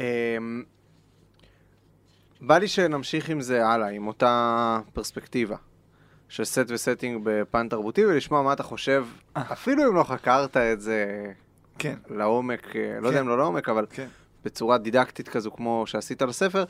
בא 2.42 2.58
לי 2.58 2.68
שנמשיך 2.68 3.30
עם 3.30 3.42
זה 3.42 3.66
הלאה, 3.68 3.88
עם 3.88 4.08
אותה 4.08 4.80
פרספקטיבה 4.94 5.56
של 6.30 6.44
סט 6.44 6.66
וסטינג 6.68 7.22
בפן 7.24 7.70
תרבותי, 7.70 8.06
ולשמוע 8.06 8.42
מה 8.42 8.54
אתה 8.54 8.64
חושב, 8.64 9.06
אה. 9.38 9.44
אפילו 9.52 9.90
אם 9.90 9.96
לא 9.96 10.04
חקרת 10.04 10.58
את 10.58 10.82
זה 10.82 11.32
כן. 11.80 11.96
לעומק, 12.10 12.68
אה, 12.68 12.74
כן. 12.74 12.98
לא 13.02 13.08
יודע 13.08 13.20
אם 13.20 13.28
לא 13.28 13.38
לעומק, 13.38 13.70
אבל 13.70 13.86
כן. 13.90 14.08
בצורה 14.46 14.78
דידקטית 14.78 15.30
כזו, 15.30 15.52
כמו 15.52 15.84
שעשית 15.88 16.22
לספר. 16.22 16.66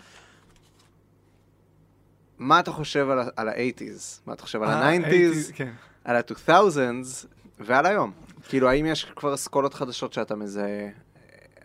מה 2.39 2.59
אתה 2.59 2.71
חושב 2.71 3.07
על 3.35 3.49
ה-80's? 3.49 4.21
מה 4.25 4.33
אתה 4.33 4.41
חושב 4.41 4.63
על 4.63 4.69
ה-90's? 4.69 5.53
כן. 5.53 5.71
על 6.03 6.15
ה-2000's 6.15 7.25
ועל 7.59 7.85
היום? 7.85 8.11
כאילו, 8.49 8.69
האם 8.69 8.85
יש 8.85 9.05
כבר 9.15 9.33
אסכולות 9.33 9.73
חדשות 9.73 10.13
שאתה 10.13 10.35
מזהה? 10.35 10.87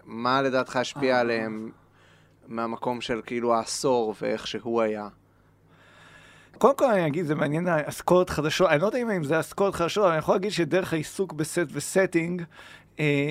מה 0.05 0.43
לדעתך 0.43 0.77
השפיע 0.77 1.21
עליהם 1.21 1.71
מהמקום 2.49 3.01
של 3.01 3.21
כאילו 3.27 3.55
העשור 3.55 4.15
ואיך 4.21 4.47
שהוא 4.47 4.83
היה. 4.83 5.09
קודם 6.59 6.77
כל 6.77 6.91
אני 6.91 7.07
אגיד, 7.07 7.27
זה 7.27 7.35
מעניין 7.35 7.69
אסכולות 7.69 8.31
חדשות, 8.31 8.71
אני 8.71 8.81
לא 8.81 8.87
יודע 8.87 8.99
אם 8.99 9.25
זה 9.25 9.41
אסכולות 9.41 9.75
חדשות, 9.75 10.03
אבל 10.05 10.13
אני 10.13 10.19
יכול 10.19 10.35
להגיד 10.35 10.51
שדרך 10.51 10.93
העיסוק 10.93 11.33
ב 11.33 11.41
set 11.41 11.67
ו 11.73 11.80
setting, 11.80 12.41
אה, 12.41 12.47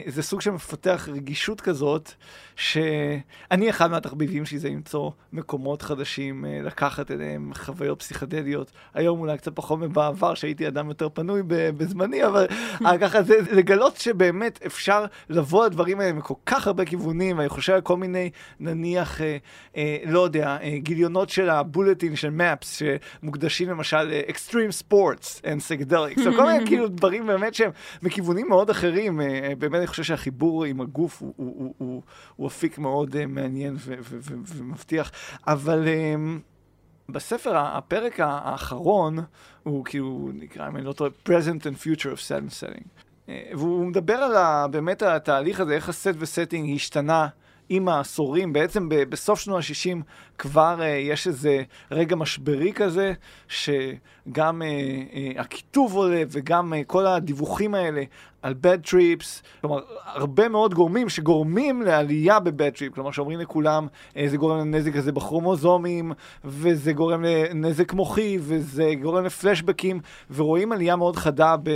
זה 0.07 0.23
סוג 0.23 0.41
של 0.41 0.70
מפתח 0.70 1.09
רגישות 1.11 1.61
כזאת, 1.61 2.11
שאני 2.55 3.69
אחד 3.69 3.91
מהתחביבים 3.91 4.45
שלי 4.45 4.59
זה 4.59 4.69
למצוא 4.69 5.11
מקומות 5.33 5.81
חדשים, 5.81 6.45
אה, 6.45 6.59
לקחת 6.63 7.11
אליהם 7.11 7.51
חוויות 7.53 7.99
פסיכדליות. 7.99 8.71
היום 8.93 9.19
אולי 9.19 9.37
קצת 9.37 9.55
פחות 9.55 9.79
מבעבר, 9.79 10.33
שהייתי 10.33 10.67
אדם 10.67 10.89
יותר 10.89 11.09
פנוי 11.13 11.41
בזמני, 11.47 12.25
אבל 12.25 12.47
ככה 13.01 13.23
זה 13.23 13.35
לגלות 13.51 13.97
שבאמת 13.97 14.59
אפשר 14.65 15.05
לבוא 15.29 15.65
לדברים 15.65 15.99
האלה 15.99 16.13
מכל 16.13 16.33
כך 16.45 16.67
הרבה 16.67 16.85
כיוונים, 16.85 17.39
אני 17.39 17.49
חושב 17.49 17.73
על 17.73 17.81
כל 17.81 17.97
מיני, 17.97 18.29
נניח, 18.59 19.21
אה, 19.21 19.37
אה, 19.77 19.97
לא 20.05 20.19
יודע, 20.19 20.57
אה, 20.61 20.77
גיליונות 20.77 21.29
של 21.29 21.49
ה 21.49 21.57
bulletin 21.57 22.15
של 22.15 22.29
MAPS, 22.29 22.81
שמוקדשים 22.81 23.69
למשל 23.69 24.21
extreme 24.29 24.71
sports 24.71 25.41
and 25.43 25.59
psychedelics, 25.61 26.27
או 26.27 26.33
כל 26.35 26.45
מיני 26.45 26.65
כאילו 26.67 26.87
דברים 26.87 27.27
באמת 27.27 27.53
שהם 27.53 27.71
מכיוונים 28.01 28.49
מאוד 28.49 28.69
אחרים. 28.69 29.21
אה, 29.21 29.50
באמת 29.55 29.79
אני 29.79 29.87
חושב 29.87 30.03
שהחיבור 30.03 30.65
עם 30.65 30.81
הגוף 30.81 31.21
הוא, 31.21 31.33
הוא, 31.35 31.73
הוא, 31.77 32.01
הוא, 32.35 32.47
אפיק 32.47 32.77
מאוד 32.77 33.15
אה, 33.15 33.17
מעניין 33.27 33.75
ו- 33.77 33.95
ו- 33.99 34.17
ו- 34.21 34.35
ומבטיח, 34.45 35.11
אבל 35.47 35.85
אמ, 35.85 37.11
בספר, 37.11 37.57
הפרק 37.57 38.19
האחרון, 38.19 39.19
הוא 39.63 39.85
כאילו 39.85 40.29
נקרא, 40.33 40.67
אם 40.67 40.77
אני 40.77 40.85
לא 40.85 40.93
טועה, 40.93 41.11
present 41.29 41.61
and 41.61 41.83
future 41.83 42.13
of 42.15 42.27
set 42.27 42.45
and 42.45 42.63
setting. 42.63 42.85
אה, 43.25 43.29
והוא 43.53 43.85
מדבר 43.85 44.15
על 44.15 44.35
ה, 44.35 44.67
באמת 44.67 45.03
על 45.03 45.15
התהליך 45.15 45.59
הזה, 45.59 45.73
איך 45.73 45.89
ה 45.89 45.95
set 45.95 46.13
ו 46.17 46.25
setting 46.25 46.75
השתנה 46.75 47.27
עם 47.73 47.87
העשורים, 47.87 48.53
בעצם 48.53 48.89
בסוף 48.89 49.39
שנות 49.39 49.57
ה-60 49.57 49.97
כבר 50.37 50.77
uh, 50.79 50.83
יש 50.83 51.27
איזה 51.27 51.63
רגע 51.91 52.15
משברי 52.15 52.73
כזה, 52.73 53.13
שגם 53.47 54.61
uh, 54.61 54.65
uh, 55.13 55.41
הכיתוב 55.41 55.95
עולה 55.95 56.23
וגם 56.31 56.73
uh, 56.73 56.85
כל 56.87 57.07
הדיווחים 57.07 57.75
האלה 57.75 58.03
על 58.41 58.55
bad 58.63 58.87
trips, 58.87 59.41
כלומר, 59.61 59.79
הרבה 60.05 60.49
מאוד 60.49 60.73
גורמים 60.73 61.09
שגורמים 61.09 61.81
לעלייה 61.81 62.39
ב-bad 62.39 62.77
trip, 62.77 62.93
כלומר, 62.93 63.11
שאומרים 63.11 63.39
לכולם, 63.39 63.87
uh, 64.13 64.17
זה 64.27 64.37
גורם 64.37 64.59
לנזק 64.59 64.95
הזה 64.95 65.11
בכרומוזומים, 65.11 66.11
וזה 66.45 66.93
גורם 66.93 67.23
לנזק 67.23 67.93
מוחי, 67.93 68.37
וזה 68.41 68.91
גורם 69.01 69.25
לפלשבקים, 69.25 69.99
ורואים 70.31 70.71
עלייה 70.71 70.95
מאוד 70.95 71.15
חדה 71.15 71.55
ב... 71.63 71.69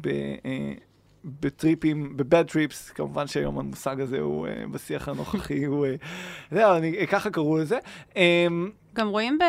ב 0.00 0.08
בטריפים, 1.24 2.16
ב 2.16 2.23
bad 2.23 2.44
trips, 2.48 2.90
כמובן 2.90 3.26
שהיום 3.26 3.58
המושג 3.58 4.00
הזה 4.00 4.20
הוא 4.20 4.46
אה, 4.46 4.68
בשיח 4.68 5.08
הנוכחי, 5.08 5.64
הוא... 5.66 5.86
אה, 5.86 6.54
זהו, 6.54 6.76
אני, 6.76 7.06
ככה 7.06 7.30
קראו 7.30 7.58
לזה. 7.58 7.78
אמ, 8.10 8.16
גם 8.94 9.08
רואים 9.08 9.38
ב, 9.38 9.44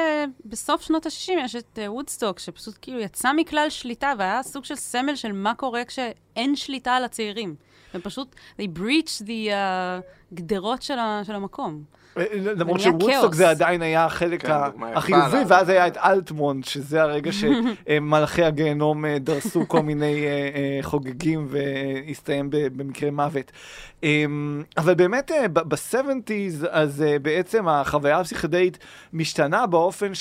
בסוף 0.45 0.81
שנות 0.81 1.05
ה-60, 1.05 1.31
יש 1.43 1.55
את 1.55 1.79
אה, 1.85 1.89
וודסטוק, 1.89 2.39
שפשוט 2.39 2.77
כאילו 2.81 2.99
יצא 2.99 3.33
מכלל 3.33 3.69
שליטה, 3.69 4.13
והיה 4.17 4.43
סוג 4.43 4.65
של 4.65 4.75
סמל 4.75 5.15
של 5.15 5.31
מה 5.31 5.55
קורה 5.55 5.85
כשאין 5.85 6.55
שליטה 6.55 6.95
על 6.95 7.03
הצעירים. 7.03 7.55
הם 7.93 8.01
פשוט, 8.01 8.35
they 8.59 8.65
breach 8.77 9.21
the 9.21 9.49
אה, 9.49 9.53
גדרות 10.33 10.81
של, 10.81 10.99
ה, 10.99 11.21
של 11.23 11.35
המקום. 11.35 11.83
אה, 12.17 12.23
למרות 12.33 12.79
שוודסטוק 12.79 13.33
זה 13.33 13.49
עדיין 13.49 13.81
היה 13.81 14.05
החלק 14.05 14.45
כן, 14.45 14.51
החיובי, 14.81 15.37
ואז 15.47 15.69
היה 15.69 15.87
את 15.87 15.97
אלטמונט, 15.97 16.65
שזה 16.65 17.01
הרגע 17.01 17.31
שמלאכי 17.39 18.43
הגיהנום 18.43 19.05
אה, 19.05 19.19
דרסו 19.19 19.67
כל 19.67 19.81
מיני 19.81 20.25
אה, 20.25 20.79
חוגגים 20.81 21.47
והסתיים 21.49 22.47
במקרה 22.51 23.11
מוות. 23.11 23.51
אמ, 24.03 24.63
אבל 24.77 24.93
באמת 24.93 25.31
ב-70's, 25.53 26.67
אז 26.69 27.03
בעצם 27.21 27.67
החוויה 27.67 28.19
הפסיכדאית 28.19 28.77
משתנה 29.13 29.67
באופן 29.67 30.11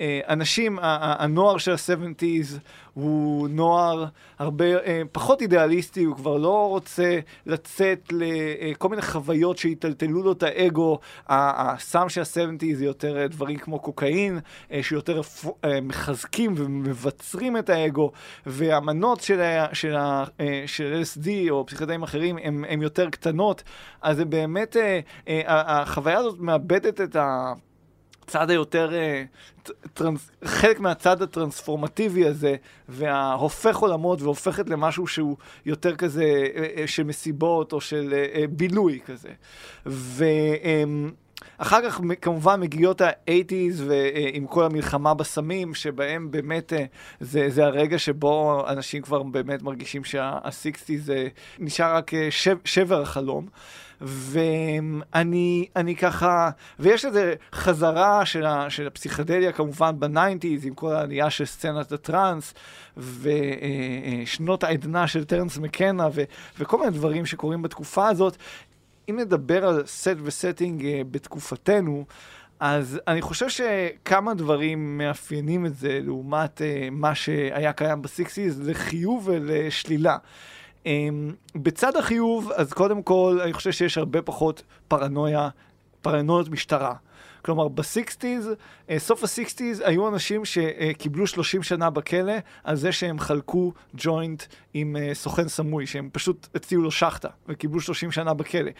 שאנשים, 0.00 0.78
הנוער 0.82 1.58
של 1.58 1.72
ה-70's 1.72 2.58
הוא 2.94 3.48
נוער 3.48 4.04
הרבה 4.38 4.64
פחות 5.12 5.42
אידיאליסטי, 5.42 6.04
הוא 6.04 6.16
כבר 6.16 6.36
לא 6.36 6.68
רוצה 6.68 7.18
לצאת 7.46 8.12
לכל 8.12 8.88
מיני 8.88 9.02
חוויות 9.02 9.58
שיטלטלו 9.58 10.22
לו 10.22 10.32
את 10.32 10.42
האגו. 10.42 10.98
הסם 11.28 12.08
של 12.08 12.20
ה-70 12.20 12.74
זה 12.74 12.84
יותר 12.84 13.26
דברים 13.26 13.58
כמו 13.58 13.78
קוקאין, 13.78 14.38
שיותר 14.82 15.20
מחזקים 15.82 16.54
ומבצרים 16.56 17.56
את 17.56 17.70
האגו, 17.70 18.12
והמנות 18.46 19.20
של, 19.20 19.40
של, 19.72 19.96
של 20.66 21.02
LSD 21.02 21.28
או 21.50 21.66
פסיכדאים 21.66 22.02
אחרים 22.02 22.38
הם 22.68 22.82
יותר 22.82 23.10
קטנות, 23.10 23.62
אז 24.02 24.16
זה 24.16 24.24
באמת, 24.24 24.76
החוויה 25.46 26.18
הזאת 26.18 26.36
מאבדת 26.40 27.00
את 27.00 27.16
ה... 27.16 27.52
הצד 28.30 28.50
היותר, 28.50 28.94
אה, 28.94 29.24
טרנס, 29.94 30.30
חלק 30.44 30.80
מהצד 30.80 31.22
הטרנספורמטיבי 31.22 32.26
הזה, 32.26 32.56
וההופך 32.88 33.76
עולמות 33.76 34.22
והופכת 34.22 34.70
למשהו 34.70 35.06
שהוא 35.06 35.36
יותר 35.66 35.96
כזה 35.96 36.24
אה, 36.24 36.66
אה, 36.76 36.86
של 36.86 37.02
מסיבות 37.02 37.72
או 37.72 37.80
של 37.80 38.14
בילוי 38.50 39.00
כזה. 39.06 39.28
ו... 39.86 40.24
אחר 41.58 41.90
כך 41.90 42.00
כמובן 42.20 42.60
מגיעות 42.60 43.00
ה-80's 43.00 43.82
ועם 43.86 44.46
כל 44.46 44.64
המלחמה 44.64 45.14
בסמים, 45.14 45.74
שבהם 45.74 46.30
באמת 46.30 46.72
זה, 47.20 47.50
זה 47.50 47.64
הרגע 47.64 47.98
שבו 47.98 48.64
אנשים 48.68 49.02
כבר 49.02 49.22
באמת 49.22 49.62
מרגישים 49.62 50.04
שה-60's 50.04 51.10
נשאר 51.58 51.96
רק 51.96 52.10
שב, 52.30 52.56
שבר 52.64 53.02
החלום. 53.02 53.46
ואני 54.00 55.66
אני 55.76 55.96
ככה, 55.96 56.50
ויש 56.78 57.04
איזה 57.04 57.34
חזרה 57.52 58.26
של, 58.26 58.46
ה, 58.46 58.70
של 58.70 58.86
הפסיכדליה 58.86 59.52
כמובן 59.52 60.00
ב 60.00 60.07
nineties, 60.07 60.66
עם 60.66 60.74
כל 60.74 60.92
העלייה 60.92 61.30
של 61.30 61.44
סצנת 61.44 61.92
הטראנס, 61.92 62.54
ושנות 62.96 64.64
העדנה 64.64 65.06
של 65.06 65.24
טרנס 65.24 65.58
מקנה, 65.58 66.08
ו, 66.12 66.22
וכל 66.58 66.78
מיני 66.78 66.90
דברים 66.90 67.26
שקורים 67.26 67.62
בתקופה 67.62 68.08
הזאת. 68.08 68.36
אם 69.10 69.18
נדבר 69.18 69.66
על 69.66 69.86
set 69.86 70.16
ו 70.22 70.29
setting 70.29 70.82
אה, 70.82 70.86
בתקופתנו, 71.10 72.04
אז 72.60 73.00
אני 73.08 73.22
חושב 73.22 73.48
שכמה 73.48 74.34
דברים 74.34 74.98
מאפיינים 74.98 75.66
את 75.66 75.76
זה 75.76 76.00
לעומת 76.02 76.58
אה, 76.58 76.90
מה 76.90 77.14
שהיה 77.14 77.72
קיים 77.72 78.02
ב 78.02 78.08
sixties, 78.08 78.58
לחיוב 78.58 79.28
ולשלילה. 79.28 80.16
אמ, 80.84 80.86
בצד 81.54 81.96
החיוב, 81.96 82.50
אז 82.52 82.72
קודם 82.72 83.02
כל, 83.02 83.38
אני 83.42 83.52
חושב 83.52 83.72
שיש 83.72 83.98
הרבה 83.98 84.22
פחות 84.22 84.62
פרנויה, 84.88 85.48
פרנויות 86.02 86.48
משטרה. 86.48 86.94
כלומר, 87.44 87.68
ב 87.68 87.77
sixties, 87.77 88.50
אה, 88.90 88.98
סוף 88.98 89.24
ה 89.24 89.30
sixties, 89.30 89.82
היו 89.86 90.08
אנשים 90.08 90.44
שקיבלו 90.44 91.26
30 91.26 91.62
שנה 91.62 91.90
בכלא 91.90 92.32
על 92.64 92.76
זה 92.76 92.92
שהם 92.92 93.18
חלקו 93.18 93.72
ג'וינט 93.94 94.42
עם 94.74 94.96
אה, 94.96 95.14
סוכן 95.14 95.48
סמוי, 95.48 95.86
שהם 95.86 96.08
פשוט 96.12 96.48
הציעו 96.54 96.82
לו 96.82 96.90
שחטה, 96.90 97.28
וקיבלו 97.48 97.80
30 97.80 98.12
שנה 98.12 98.34
בכלא. 98.34 98.70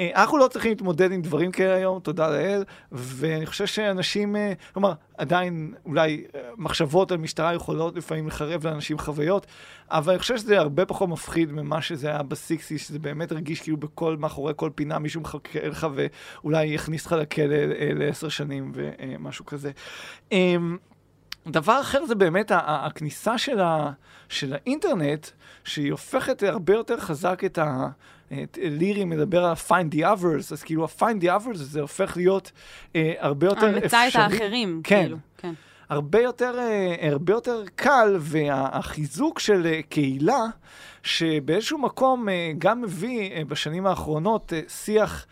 אה, 0.00 0.10
אנחנו 0.14 0.38
לא 0.38 0.48
צריכים 0.48 0.70
להתמודד 0.70 1.12
עם 1.12 1.22
דברים 1.22 1.52
כאלה 1.52 1.74
היום, 1.74 2.00
תודה 2.00 2.30
לאל, 2.30 2.64
ואני 2.92 3.46
חושב 3.46 3.66
שאנשים, 3.66 4.36
כלומר, 4.72 4.92
עדיין 5.18 5.74
אולי 5.86 6.24
מחשבות 6.56 7.12
על 7.12 7.18
משטרה 7.18 7.54
יכולות 7.54 7.96
לפעמים 7.96 8.28
לחרב 8.28 8.66
לאנשים 8.66 8.98
חוויות, 8.98 9.46
אבל 9.90 10.12
אני 10.12 10.18
חושב 10.18 10.36
שזה 10.36 10.58
הרבה 10.58 10.86
פחות 10.86 11.08
מפחיד 11.08 11.52
ממה 11.52 11.82
שזה 11.82 12.08
היה 12.08 12.22
בסיקסי, 12.22 12.78
שזה 12.78 12.98
באמת 12.98 13.32
הרגיש 13.32 13.60
כאילו 13.62 13.76
בכל, 13.76 14.16
מאחורי 14.16 14.52
כל 14.56 14.70
פינה 14.74 14.98
מישהו 14.98 15.20
מחכה 15.20 15.68
לך 15.68 15.86
ואולי 15.94 16.66
יכניס 16.66 17.06
לך 17.06 17.12
לכלא 17.12 17.56
לעשר 17.94 18.28
שנים 18.28 18.72
ומשהו 18.74 19.46
כזה. 19.46 19.70
דבר 21.50 21.80
אחר 21.80 22.06
זה 22.06 22.14
באמת 22.14 22.52
הכניסה 22.54 23.38
של, 23.38 23.60
ה, 23.60 23.92
של 24.28 24.52
האינטרנט, 24.52 25.26
שהיא 25.64 25.90
הופכת 25.90 26.42
הרבה 26.42 26.74
יותר 26.74 27.00
חזק 27.00 27.42
את 27.44 27.58
ה... 27.58 27.88
את 28.42 28.58
לירי 28.62 29.04
מדבר 29.04 29.44
על 29.44 29.50
ה-find 29.50 29.94
the 29.94 29.98
others, 29.98 30.52
אז 30.52 30.62
כאילו 30.62 30.84
ה-find 30.84 31.22
the 31.22 31.26
others 31.26 31.54
זה 31.54 31.80
הופך 31.80 32.16
להיות 32.16 32.52
אה, 32.96 33.12
הרבה 33.18 33.46
יותר 33.46 33.66
אפשרי. 33.66 33.82
המצא 33.82 34.08
את 34.08 34.16
האחרים, 34.16 34.80
כן. 34.84 35.02
כאילו. 35.02 35.16
כן. 35.36 35.52
הרבה 35.90 36.20
יותר, 36.20 36.58
אה, 36.58 37.10
הרבה 37.10 37.32
יותר 37.32 37.62
קל, 37.74 38.16
והחיזוק 38.18 39.38
של 39.38 39.66
אה, 39.66 39.80
קהילה, 39.88 40.44
שבאיזשהו 41.02 41.78
מקום 41.78 42.28
אה, 42.28 42.52
גם 42.58 42.82
מביא 42.82 43.44
בשנים 43.44 43.86
האחרונות 43.86 44.52
שיח 44.68 45.26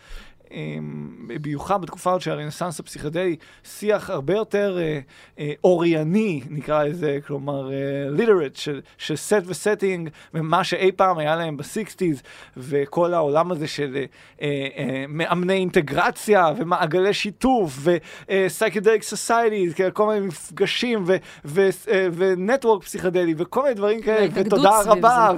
במיוחד 1.26 1.82
בתקופה 1.82 2.10
הזאת 2.10 2.22
של 2.22 2.30
הרנסאנס 2.30 2.80
הפסיכדלי, 2.80 3.36
שיח 3.64 4.10
הרבה 4.10 4.34
יותר 4.34 4.78
אה, 4.80 5.00
אה, 5.38 5.52
אורייני, 5.64 6.40
נקרא 6.50 6.84
לזה, 6.84 7.18
כלומר, 7.26 7.70
literate, 8.10 8.42
אה, 8.42 8.48
של, 8.54 8.80
של 8.98 9.16
set 9.16 9.42
ו 9.46 9.53
setting, 9.53 10.08
ממה 10.34 10.64
שאי 10.64 10.92
פעם 10.92 11.18
היה 11.18 11.36
להם 11.36 11.56
ב 11.56 11.64
sixties, 11.64 12.22
וכל 12.56 13.14
העולם 13.14 13.52
הזה 13.52 13.66
של 13.66 14.04
מאמני 15.08 15.52
אינטגרציה, 15.52 16.52
ומעגלי 16.58 17.14
שיתוף, 17.14 17.78
ו 18.28 18.35
psychedelic 18.35 19.02
societies, 19.02 19.74
כל 19.92 20.08
מיני 20.08 20.26
מפגשים, 20.26 21.04
ו 22.14 22.23
network 22.23 22.82
פסיכדלי, 22.82 23.34
וכל 23.36 23.62
מיני 23.62 23.74
דברים 23.74 24.02
כאלה, 24.02 24.26
ותודה 24.34 24.80
רבה, 24.84 25.30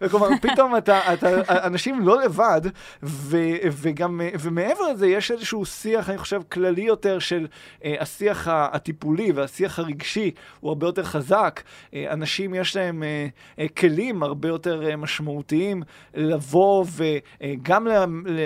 וכלומר, 0.00 0.28
פתאום 0.42 0.76
אתה, 0.76 1.00
אנשים 1.48 2.06
לא 2.06 2.22
לבד, 2.22 2.60
וגם... 3.02 4.20
ומעבר 4.52 4.92
לזה, 4.92 5.06
יש 5.06 5.30
איזשהו 5.30 5.64
שיח, 5.64 6.10
אני 6.10 6.18
חושב, 6.18 6.40
כללי 6.48 6.82
יותר 6.82 7.18
של 7.18 7.46
אה, 7.84 7.94
השיח 8.00 8.48
הטיפולי 8.50 9.32
והשיח 9.32 9.78
הרגשי, 9.78 10.30
הוא 10.60 10.68
הרבה 10.68 10.86
יותר 10.86 11.02
חזק. 11.02 11.62
אה, 11.94 12.12
אנשים, 12.12 12.54
יש 12.54 12.76
להם 12.76 13.02
אה, 13.02 13.26
אה, 13.58 13.68
כלים 13.68 14.22
הרבה 14.22 14.48
יותר 14.48 14.88
אה, 14.88 14.96
משמעותיים 14.96 15.82
לבוא 16.14 16.84
וגם 16.96 17.88
אה, 17.88 18.04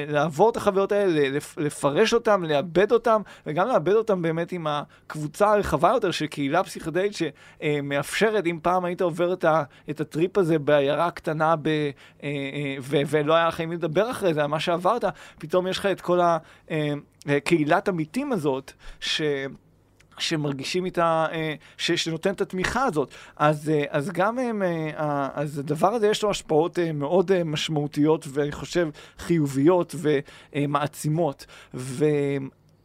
לעבור 0.09 0.51
את 0.51 0.57
החוויות 0.57 0.93
האלה, 0.93 1.39
לפרש 1.57 2.15
אותם, 2.15 2.45
לאבד 2.45 2.93
אותם, 2.93 3.23
וגם 3.47 3.69
לאבד 3.69 3.93
אותם 3.93 4.23
באמת 4.23 4.53
עם 4.53 4.67
הקבוצה 4.67 5.53
הרחבה 5.53 5.89
יותר 5.89 6.11
של 6.11 6.27
קהילה 6.27 6.65
פסיכדלית 6.65 7.13
שמאפשרת, 7.15 8.47
אם 8.47 8.59
פעם 8.63 8.85
היית 8.85 9.01
עובר 9.01 9.33
את, 9.33 9.45
ה, 9.45 9.63
את 9.91 10.01
הטריפ 10.01 10.39
הזה 10.39 10.59
בעיירה 10.59 11.11
קטנה 11.11 11.57
ב, 11.57 11.69
אה, 11.69 11.91
אה, 12.23 12.77
ו, 12.81 12.97
ולא 13.07 13.35
היה 13.35 13.49
לך 13.49 13.61
עם 13.61 13.69
מי 13.69 13.75
לדבר 13.75 14.11
אחרי 14.11 14.35
זה, 14.35 14.41
על 14.41 14.47
מה 14.47 14.61
שעברת, 14.61 15.05
פתאום 15.39 15.67
יש 15.67 15.79
לך 15.79 15.87
את 15.97 16.01
כל 16.01 16.21
הקהילת 17.27 17.89
המתים 17.89 18.33
הזאת, 18.33 18.73
ש... 19.01 19.23
שמרגישים 20.19 20.85
איתה, 20.85 21.27
ש, 21.77 21.93
שנותן 21.93 22.31
את 22.31 22.41
התמיכה 22.41 22.85
הזאת. 22.85 23.15
אז, 23.37 23.73
אז 23.89 24.11
גם 24.11 24.39
הם, 24.39 24.63
אז 25.35 25.59
הדבר 25.59 25.95
הזה 25.95 26.09
יש 26.09 26.23
לו 26.23 26.31
השפעות 26.31 26.79
מאוד 26.95 27.45
משמעותיות 27.45 28.27
ואני 28.29 28.53
חושב 28.53 28.89
חיוביות 29.19 29.95
ומעצימות. 30.55 31.47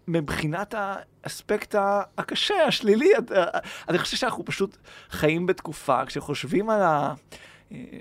ומבחינת 0.07 0.75
האספקט 0.77 1.75
הקשה, 2.17 2.63
השלילי, 2.67 3.09
אני 3.89 3.97
חושב 3.97 4.17
שאנחנו 4.17 4.45
פשוט 4.45 4.77
חיים 5.09 5.45
בתקופה, 5.45 6.05
כשחושבים 6.05 6.69
על 6.69 6.81
ה... 6.81 7.13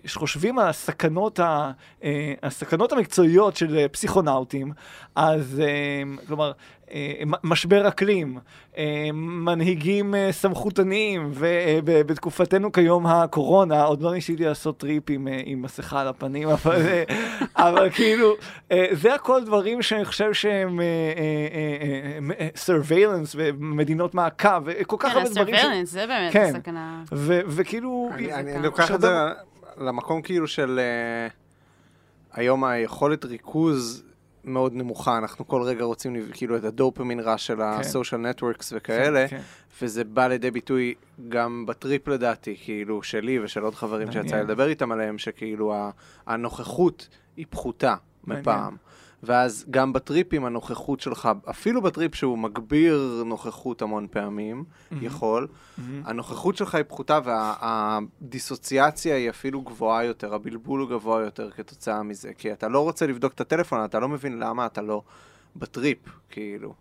שחושבים 0.04 0.58
על 0.58 0.68
הסכנות, 0.68 1.40
ה, 1.40 1.70
אה, 2.04 2.32
הסכנות 2.42 2.92
המקצועיות 2.92 3.56
של 3.56 3.78
אה, 3.78 3.88
פסיכונאוטים, 3.88 4.72
אז 5.16 5.62
אה, 5.64 6.24
כלומר, 6.26 6.52
משבר 7.44 7.88
אקלים, 7.88 8.38
מנהיגים 9.12 10.14
סמכותניים, 10.30 11.30
ובתקופתנו 11.34 12.72
כיום 12.72 13.06
הקורונה, 13.06 13.82
עוד 13.82 14.02
לא 14.02 14.12
ניסיתי 14.12 14.44
לעשות 14.44 14.78
טריפ 14.78 15.10
עם, 15.10 15.28
עם 15.44 15.62
מסכה 15.62 16.00
על 16.00 16.08
הפנים, 16.08 16.48
אבל, 16.54 16.82
אבל 17.56 17.90
כאילו, 17.90 18.34
זה 18.92 19.14
הכל 19.14 19.44
דברים 19.44 19.82
שאני 19.82 20.04
חושב 20.04 20.32
שהם 20.32 20.80
surveillance 22.66 23.34
ומדינות 23.34 24.14
מעקב, 24.14 24.62
וכל 24.64 24.96
כך 24.98 25.12
כן, 25.12 25.18
הרבה 25.18 25.30
דברים. 25.30 25.56
כן, 25.56 25.62
surveillance, 25.62 25.86
זה 25.86 26.06
באמת 26.06 26.32
כן. 26.32 26.52
הסכנה. 26.56 27.02
וכאילו... 27.46 28.10
אני 28.34 28.62
לוקח 28.62 28.90
את 28.90 29.00
זה 29.00 29.08
למקום 29.80 30.22
כאילו 30.22 30.48
של 30.48 30.80
uh, 30.80 31.32
היום 32.32 32.64
היכולת 32.64 33.24
ריכוז 33.24 34.02
מאוד 34.44 34.74
נמוכה, 34.74 35.18
אנחנו 35.18 35.48
כל 35.48 35.62
רגע 35.62 35.84
רוצים 35.84 36.16
כאילו 36.32 36.56
את 36.56 36.64
הדופמין 36.64 37.20
רע 37.20 37.38
של 37.38 37.60
הסושיאל 37.62 38.20
נטוורקס 38.20 38.72
וכאלה, 38.76 39.28
כן, 39.28 39.36
כן. 39.36 39.42
וזה 39.82 40.04
בא 40.04 40.26
לידי 40.26 40.50
ביטוי 40.50 40.94
גם 41.28 41.66
בטריפ 41.66 42.08
לדעתי, 42.08 42.56
כאילו 42.64 43.02
שלי 43.02 43.38
ושל 43.38 43.62
עוד 43.62 43.74
חברים 43.74 44.12
שיצא 44.12 44.36
לי 44.36 44.42
לדבר 44.42 44.68
איתם 44.68 44.92
עליהם, 44.92 45.18
שכאילו 45.18 45.74
הנוכחות 46.26 47.08
היא 47.36 47.46
פחותה 47.50 47.94
מפעם. 48.26 48.76
ואז 49.22 49.64
גם 49.70 49.92
בטריפים 49.92 50.44
הנוכחות 50.44 51.00
שלך, 51.00 51.28
אפילו 51.50 51.82
בטריפ 51.82 52.14
שהוא 52.14 52.38
מגביר 52.38 53.22
נוכחות 53.26 53.82
המון 53.82 54.06
פעמים, 54.10 54.64
mm-hmm. 54.64 54.94
יכול, 55.00 55.48
mm-hmm. 55.50 55.80
הנוכחות 56.04 56.56
שלך 56.56 56.74
היא 56.74 56.84
פחותה 56.88 57.18
והדיסוציאציה 57.24 59.16
היא 59.16 59.30
אפילו 59.30 59.60
גבוהה 59.60 60.04
יותר, 60.04 60.34
הבלבול 60.34 60.80
הוא 60.80 60.90
גבוה 60.90 61.22
יותר 61.22 61.50
כתוצאה 61.50 62.02
מזה. 62.02 62.30
כי 62.38 62.52
אתה 62.52 62.68
לא 62.68 62.80
רוצה 62.80 63.06
לבדוק 63.06 63.32
את 63.32 63.40
הטלפון, 63.40 63.84
אתה 63.84 63.98
לא 63.98 64.08
מבין 64.08 64.38
למה 64.38 64.66
אתה 64.66 64.82
לא 64.82 65.02
בטריפ, 65.56 65.98
כאילו. 66.30 66.74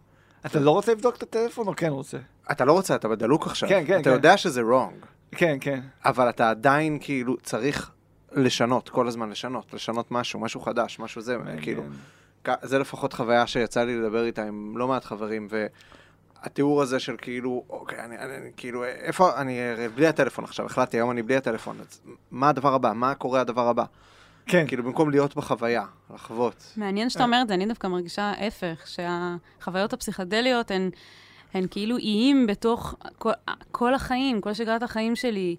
אתה 0.46 0.60
לא 0.60 0.72
רוצה 0.72 0.92
לבדוק 0.92 1.16
את 1.16 1.24
הטלפון 1.24 1.68
או 1.68 1.74
כן 1.76 1.90
רוצה? 1.90 2.18
אתה 2.52 2.66
לא 2.66 2.74
רוצה, 2.74 2.96
אתה 2.96 3.08
בדלוק 3.08 3.48
עכשיו. 3.48 3.70
כן, 3.70 3.84
כן, 3.88 3.96
אתה 4.02 4.10
כן. 4.10 4.16
יודע 4.16 4.38
שזה 4.38 4.62
wrong. 4.62 5.06
כן, 5.32 5.58
כן. 5.62 5.80
אבל 6.06 6.30
אתה 6.30 6.50
עדיין 6.50 6.98
כאילו 7.02 7.38
צריך 7.38 7.92
לשנות, 8.32 8.90
כל 8.90 9.08
הזמן 9.08 9.30
לשנות, 9.30 9.74
לשנות 9.74 10.12
משהו, 10.12 10.40
משהו 10.40 10.62
חדש, 10.62 11.00
משהו 11.00 11.22
זה, 11.22 11.38
כאילו. 11.62 11.84
זה 12.62 12.80
לפחות 12.80 13.14
חוויה 13.14 13.48
שיצא 13.48 13.84
לי 13.84 13.98
לדבר 13.98 14.26
איתה 14.26 14.44
עם 14.44 14.78
לא 14.78 14.88
מעט 14.88 15.06
חברים, 15.06 15.48
והתיאור 16.42 16.82
הזה 16.82 17.00
של 17.00 17.16
כאילו, 17.18 17.64
אוקיי, 17.70 18.00
אני, 18.00 18.18
אני, 18.18 18.38
אני 18.38 18.50
כאילו, 18.58 18.84
איפה, 18.84 19.42
אני 19.42 19.60
בלי 19.96 20.08
הטלפון 20.08 20.44
עכשיו, 20.44 20.66
החלטתי, 20.66 20.98
היום 20.98 21.12
אני 21.12 21.24
בלי 21.24 21.36
הטלפון, 21.36 21.78
אז 21.80 22.02
מה 22.32 22.50
הדבר 22.50 22.74
הבא? 22.74 22.92
מה 22.96 23.16
קורה 23.16 23.42
הדבר 23.42 23.68
הבא? 23.68 23.84
כן. 24.46 24.68
כאילו, 24.68 24.84
במקום 24.84 25.10
להיות 25.10 25.36
בחוויה, 25.36 25.86
לחוות. 26.14 26.74
מעניין 26.78 27.10
שאתה 27.10 27.24
אומר 27.24 27.42
את 27.42 27.48
זה, 27.48 27.54
אני 27.54 27.66
דווקא 27.66 27.88
מרגישה 27.88 28.24
ההפך, 28.24 28.88
שהחוויות 28.88 29.94
הפסיכדליות 29.94 30.72
הן, 30.72 30.90
הן 31.54 31.68
כאילו 31.72 31.98
איים 31.98 32.48
בתוך 32.48 32.96
כל, 33.18 33.32
כל 33.72 33.94
החיים, 33.94 34.42
כל 34.42 34.54
שגרת 34.54 34.84
החיים 34.84 35.16
שלי, 35.16 35.56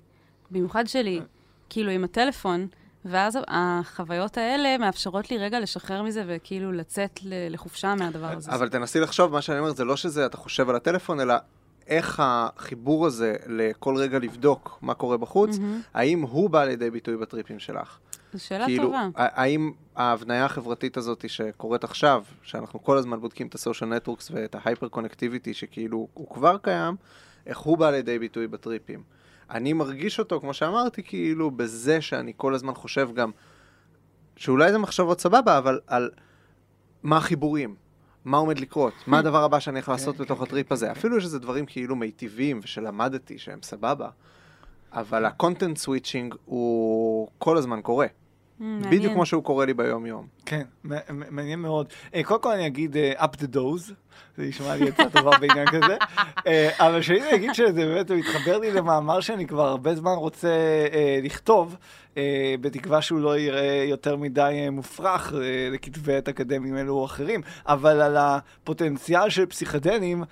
במיוחד 0.51 0.87
שלי, 0.87 1.21
כאילו 1.69 1.91
עם 1.91 2.05
הטלפון. 2.05 2.67
ואז 3.05 3.39
החוויות 3.49 4.39
האלה 4.39 4.79
מאפשרות 4.79 5.31
לי 5.31 5.39
רגע 5.39 5.61
לשחרר 5.61 6.03
מזה 6.03 6.25
וכאילו 6.27 6.73
לצאת 6.73 7.21
לחופשה 7.23 7.95
מהדבר 7.95 8.27
הזה. 8.27 8.53
אבל 8.53 8.69
תנסי 8.69 9.01
לחשוב, 9.01 9.33
מה 9.33 9.43
שאני 9.43 9.59
אומר 9.59 9.73
זה 9.73 9.85
לא 9.85 9.97
שזה 9.97 10.27
אתה 10.27 10.37
חושב 10.37 10.69
על 10.71 10.77
הטלפון, 10.77 11.21
אלא 11.21 11.35
איך 11.87 12.23
החיבור 12.25 13.07
הזה 13.07 13.37
לכל 13.47 13.97
רגע 13.97 14.19
לבדוק 14.19 14.79
מה 14.83 14.95
קורה 14.95 15.17
בחוץ, 15.17 15.57
mm-hmm. 15.57 15.89
האם 15.95 16.23
הוא 16.23 16.51
בא 16.51 16.65
לידי 16.65 16.91
ביטוי 16.91 17.17
בטריפים 17.17 17.59
שלך? 17.59 17.99
זו 18.33 18.45
שאלה 18.45 18.65
כאילו, 18.65 18.85
טובה. 18.85 19.09
האם 19.15 19.73
ההבניה 19.97 20.45
החברתית 20.45 20.97
הזאת 20.97 21.25
שקורית 21.29 21.85
עכשיו, 21.85 22.25
שאנחנו 22.43 22.85
כל 22.85 22.99
הזמן 22.99 23.21
בודקים 23.21 23.47
את 23.47 23.55
הסושיאל 23.55 23.91
נטוורקס 23.91 24.31
ואת 24.31 24.55
ההייפר 24.55 24.89
קונקטיביטי 24.89 25.55
שכאילו 25.55 26.09
הוא 26.15 26.35
כבר 26.35 26.59
קיים, 26.59 26.97
איך 27.47 27.59
הוא 27.59 27.79
בא 27.79 27.91
לידי 27.91 28.19
ביטוי 28.19 28.47
בטריפים? 28.47 29.03
אני 29.51 29.73
מרגיש 29.73 30.19
אותו, 30.19 30.41
כמו 30.41 30.55
שאמרתי, 30.55 31.03
כאילו 31.03 31.51
בזה 31.51 32.01
שאני 32.01 32.33
כל 32.37 32.55
הזמן 32.55 32.75
חושב 32.75 33.11
גם, 33.15 33.31
שאולי 34.37 34.73
זה 34.73 34.79
מחשבות 34.79 35.21
סבבה, 35.21 35.59
אבל 35.59 35.81
על 35.87 36.11
מה 37.03 37.17
החיבורים, 37.17 37.75
מה 38.25 38.37
עומד 38.37 38.59
לקרות, 38.59 38.95
מה 39.07 39.19
הדבר 39.19 39.45
הבא 39.45 39.61
שאני 39.61 39.79
יכול 39.79 39.95
לעשות 39.95 40.17
כן, 40.17 40.25
בתוך 40.25 40.39
כן, 40.39 40.45
הטריפ 40.45 40.69
כן, 40.69 40.75
הזה. 40.75 40.93
אפילו 40.93 41.21
שזה 41.21 41.39
דברים 41.39 41.67
כאילו 41.67 41.97
מיטיבים 41.97 42.61
ושלמדתי 42.63 43.39
שהם 43.39 43.59
סבבה, 43.63 44.09
אבל 44.93 45.25
ה 45.25 45.31
context 45.31 45.77
switching 45.77 46.35
הוא 46.45 47.29
כל 47.39 47.57
הזמן 47.57 47.81
קורה. 47.83 48.07
בדיוק 48.61 49.13
כמו 49.13 49.27
שהוא 49.27 49.45
קורה 49.45 49.67
לי 49.67 49.75
ביום-יום. 49.75 50.27
כן, 50.47 50.63
מעניין 51.31 51.59
מאוד. 51.59 51.87
אה, 52.15 52.25
קודם 52.25 52.43
כל 52.43 52.53
אני 52.53 52.67
אגיד 52.67 52.97
uh, 52.97 53.21
up 53.21 53.37
the 53.37 53.55
dose, 53.55 53.93
זה 54.37 54.43
נשמע 54.43 54.77
לי 54.77 54.89
עצה 54.89 55.11
טובה 55.11 55.39
בעניין 55.39 55.67
כזה, 55.67 55.97
uh, 55.97 56.43
אבל 56.79 57.03
שאני 57.03 57.35
אגיד 57.35 57.55
שזה 57.55 57.87
באמת 57.87 58.11
מתחבר 58.11 58.59
לי 58.59 58.73
למאמר 58.73 59.21
שאני 59.21 59.47
כבר 59.47 59.69
הרבה 59.69 59.95
זמן 59.95 60.13
רוצה 60.13 60.55
לכתוב, 61.23 61.77
בתקווה 62.61 63.03
שהוא 63.03 63.21
לא 63.21 63.39
יראה 63.39 63.85
יותר 63.89 64.17
מדי 64.17 64.69
מופרך 64.73 65.33
לכתבי 65.73 66.17
עת 66.17 66.29
אקדמיים 66.29 66.77
אלו 66.77 66.95
או 66.95 67.05
אחרים, 67.05 67.41
אבל 67.67 68.01
על 68.01 68.17
הפוטנציאל 68.17 69.31
של 69.31 69.47
פסיכדנים, 69.47 70.25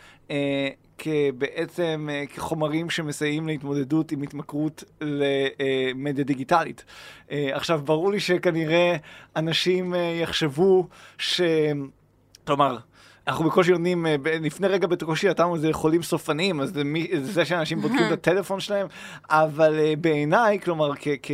כבעצם 0.98 2.08
אה, 2.12 2.24
כחומרים 2.34 2.90
שמסייעים 2.90 3.46
להתמודדות 3.46 4.12
עם 4.12 4.22
התמכרות 4.22 4.84
למדיה 5.00 6.24
דיגיטלית. 6.24 6.84
אה, 7.30 7.50
עכשיו, 7.52 7.80
ברור 7.84 8.12
לי 8.12 8.20
שכנראה 8.20 8.96
אנשים 9.36 9.94
אה, 9.94 10.18
יחשבו 10.22 10.88
ש... 11.18 11.40
כלומר, 12.46 12.78
אנחנו 13.26 13.44
בקושי 13.44 13.72
עונים, 13.72 14.06
לפני 14.24 14.68
רגע 14.68 14.86
בקושי 14.86 15.28
נתנו 15.28 15.58
זה 15.58 15.72
חולים 15.72 16.02
סופניים, 16.02 16.60
אז 16.60 16.70
זה, 16.70 16.84
מי, 16.84 17.08
זה 17.20 17.44
שאנשים 17.44 17.80
בודקים 17.80 18.06
את 18.06 18.12
הטלפון 18.12 18.60
שלהם, 18.60 18.86
אבל 19.30 19.94
בעיניי, 20.00 20.60
כלומר, 20.60 20.90
כ, 20.96 21.08
כ, 21.22 21.30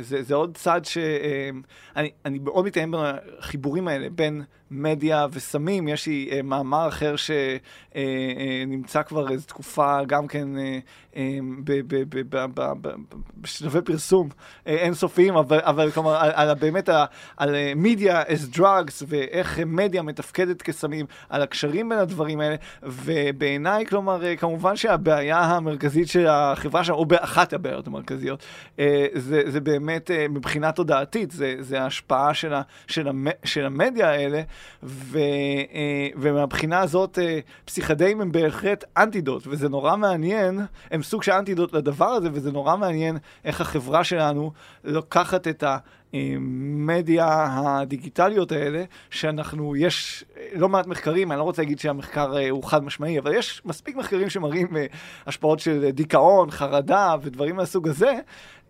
זה, 0.00 0.22
זה 0.22 0.34
עוד 0.34 0.56
צד 0.56 0.80
שאני 0.84 2.38
מאוד 2.38 2.64
מתאם 2.64 2.94
בחיבורים 2.94 3.88
האלה 3.88 4.10
בין 4.10 4.42
מדיה 4.72 5.26
וסמים. 5.32 5.88
יש 5.88 6.06
לי 6.06 6.28
uh, 6.30 6.42
מאמר 6.42 6.88
אחר 6.88 7.14
שנמצא 7.16 9.00
uh, 9.00 9.02
uh, 9.02 9.06
כבר 9.06 9.30
איזו 9.30 9.46
תקופה 9.46 10.04
גם 10.04 10.26
כן 10.26 10.48
uh, 10.56 11.14
um, 11.14 11.18
בשלבי 13.36 13.82
פרסום 13.82 14.28
uh, 14.28 14.68
אינסופיים, 14.68 15.36
אבל, 15.36 15.60
אבל 15.60 15.90
כלומר, 15.90 16.14
על, 16.14 16.30
על 16.34 16.54
באמת 16.54 16.88
על, 16.88 17.04
על 17.36 17.54
מדיה 17.76 18.22
as 18.22 18.56
drugs 18.56 19.04
ואיך 19.06 19.60
מדיה 19.66 20.02
מתפקדת 20.02 20.62
כסמים, 20.62 21.06
על 21.28 21.42
הקשרים 21.42 21.88
בין 21.88 21.98
הדברים 21.98 22.40
האלה, 22.40 22.56
ובעיניי, 22.82 23.86
כלומר, 23.86 24.22
uh, 24.22 24.40
כמובן 24.40 24.76
שהבעיה 24.76 25.38
המרכזית 25.38 26.08
של 26.08 26.26
החברה 26.26 26.84
שלנו, 26.84 26.98
או 26.98 27.06
באחת 27.06 27.52
הבעיות 27.52 27.86
המרכזיות, 27.86 28.42
uh, 28.76 28.80
זה, 29.14 29.42
זה 29.46 29.60
באמת 29.60 30.10
uh, 30.10 30.28
מבחינה 30.28 30.72
תודעתית, 30.72 31.30
זה, 31.30 31.54
זה 31.60 31.82
ההשפעה 31.82 32.34
של, 32.34 32.54
ה, 32.54 32.62
של, 32.86 33.08
המ, 33.08 33.26
של 33.44 33.66
המדיה 33.66 34.10
האלה. 34.10 34.42
ו, 34.82 35.18
אה, 35.74 36.08
ומהבחינה 36.16 36.80
הזאת 36.80 37.18
אה, 37.18 37.38
פסיכדאים 37.64 38.20
הם 38.20 38.32
בהחלט 38.32 38.84
אנטידוט, 38.96 39.42
וזה 39.46 39.68
נורא 39.68 39.96
מעניין, 39.96 40.60
הם 40.90 41.02
סוג 41.02 41.22
של 41.22 41.32
אנטידוט 41.32 41.72
לדבר 41.72 42.08
הזה, 42.08 42.28
וזה 42.32 42.52
נורא 42.52 42.76
מעניין 42.76 43.18
איך 43.44 43.60
החברה 43.60 44.04
שלנו 44.04 44.52
לוקחת 44.84 45.48
את 45.48 45.62
ה... 45.62 45.76
מדיה 46.86 47.46
הדיגיטליות 47.50 48.52
האלה, 48.52 48.84
שאנחנו, 49.10 49.76
יש 49.76 50.24
לא 50.54 50.68
מעט 50.68 50.86
מחקרים, 50.86 51.32
אני 51.32 51.38
לא 51.38 51.44
רוצה 51.44 51.62
להגיד 51.62 51.78
שהמחקר 51.78 52.36
אה, 52.36 52.50
הוא 52.50 52.64
חד 52.64 52.84
משמעי, 52.84 53.18
אבל 53.18 53.34
יש 53.34 53.62
מספיק 53.64 53.96
מחקרים 53.96 54.30
שמראים 54.30 54.68
השפעות 55.26 55.60
של 55.60 55.90
דיכאון, 55.90 56.50
חרדה 56.50 57.14
ודברים 57.22 57.56
מהסוג 57.56 57.88
הזה, 57.88 58.12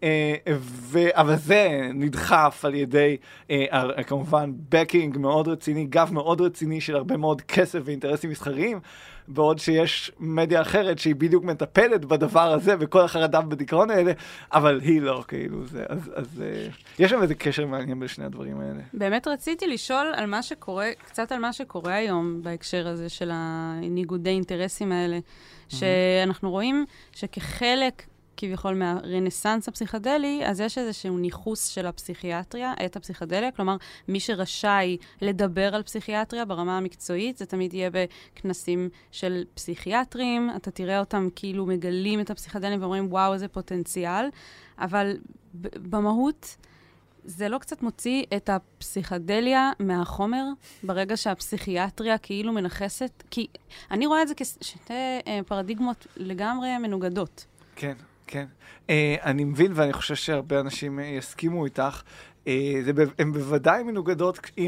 אה, 0.02 0.34
ו... 0.56 0.98
אבל 1.12 1.36
זה 1.36 1.90
נדחף 1.94 2.64
על 2.64 2.74
ידי 2.74 3.16
אה, 3.50 4.02
כמובן 4.06 4.52
בקינג 4.68 5.18
מאוד 5.18 5.48
רציני, 5.48 5.84
גב 5.84 6.10
מאוד 6.12 6.40
רציני 6.40 6.80
של 6.80 6.96
הרבה 6.96 7.16
מאוד 7.16 7.40
כסף 7.40 7.78
ואינטרסים 7.84 8.30
מסחריים, 8.30 8.80
בעוד 9.28 9.58
שיש 9.58 10.12
מדיה 10.20 10.62
אחרת 10.62 10.98
שהיא 10.98 11.14
בדיוק 11.14 11.44
מטפלת 11.44 12.04
בדבר 12.04 12.52
הזה 12.52 12.74
וכל 12.80 13.00
החרדה 13.00 13.40
בדיכאון 13.40 13.90
האלה, 13.90 14.12
אבל 14.52 14.80
היא 14.80 15.02
לא, 15.02 15.24
כאילו, 15.28 15.66
זה, 15.66 15.84
אז, 15.88 16.10
אז 16.14 16.42
אה, 16.42 16.68
יש 16.98 17.10
שם 17.10 17.22
איזה 17.22 17.34
קשר 17.34 17.66
מעניין 17.66 18.00
בין 18.00 18.08
שני 18.08 18.24
הדברים 18.24 18.60
האלה. 18.60 18.80
באמת 18.94 19.28
רציתי 19.28 19.66
לשאול 19.66 20.12
על 20.16 20.26
מה 20.26 20.42
שקורה, 20.42 20.90
קצת 21.06 21.32
על 21.32 21.38
מה 21.38 21.52
שקורה 21.52 21.94
היום 21.94 22.42
בהקשר 22.42 22.88
הזה 22.88 23.08
של 23.08 23.30
הניגודי 23.32 24.30
אינטרסים 24.30 24.92
האלה, 24.92 25.18
שאנחנו 25.68 26.50
רואים 26.50 26.84
שכחלק 27.12 28.02
כביכול 28.36 28.74
מהרנסאנס 28.74 29.68
הפסיכדלי, 29.68 30.42
אז 30.46 30.60
יש 30.60 30.78
איזשהו 30.78 31.18
ניכוס 31.18 31.66
של 31.66 31.86
הפסיכיאטריה, 31.86 32.74
את 32.84 32.96
הפסיכדליה, 32.96 33.50
כלומר, 33.50 33.76
מי 34.08 34.20
שרשאי 34.20 34.96
לדבר 35.22 35.74
על 35.74 35.82
פסיכיאטריה 35.82 36.44
ברמה 36.44 36.76
המקצועית, 36.76 37.38
זה 37.38 37.46
תמיד 37.46 37.74
יהיה 37.74 37.90
בכנסים 37.92 38.88
של 39.10 39.44
פסיכיאטרים, 39.54 40.50
אתה 40.56 40.70
תראה 40.70 40.98
אותם 40.98 41.28
כאילו 41.34 41.66
מגלים 41.66 42.20
את 42.20 42.30
הפסיכדלים 42.30 42.80
ואומרים, 42.80 43.12
וואו, 43.12 43.34
איזה 43.34 43.48
פוטנציאל, 43.48 44.26
אבל 44.78 45.16
במהות... 45.54 46.56
זה 47.24 47.48
לא 47.48 47.58
קצת 47.58 47.82
מוציא 47.82 48.24
את 48.36 48.50
הפסיכדליה 48.50 49.70
מהחומר, 49.78 50.44
ברגע 50.82 51.16
שהפסיכיאטריה 51.16 52.18
כאילו 52.18 52.52
מנכסת? 52.52 53.22
כי 53.30 53.46
אני 53.90 54.06
רואה 54.06 54.22
את 54.22 54.28
זה 54.28 54.34
כשתי 54.34 54.92
אה, 55.26 55.40
פרדיגמות 55.46 56.06
לגמרי 56.16 56.78
מנוגדות. 56.78 57.46
כן, 57.76 57.94
כן. 58.32 58.46
Uh, 58.86 58.90
אני 59.22 59.44
מבין, 59.44 59.72
ואני 59.74 59.92
חושב 59.92 60.14
שהרבה 60.14 60.60
אנשים 60.60 60.98
uh, 60.98 61.02
יסכימו 61.02 61.64
איתך. 61.64 62.02
הן 63.18 63.32
בוודאי 63.32 63.82
מנוגדות 63.82 64.38
uh, 64.38 64.60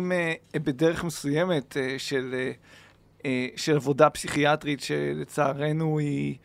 בדרך 0.55 1.05
מסוימת 1.05 1.77
של, 1.99 2.51
של 3.57 3.77
עבודה 3.77 4.11
פסיכיאטרית, 4.11 4.81
שלצערנו 4.81 5.99
היא 5.99 6.36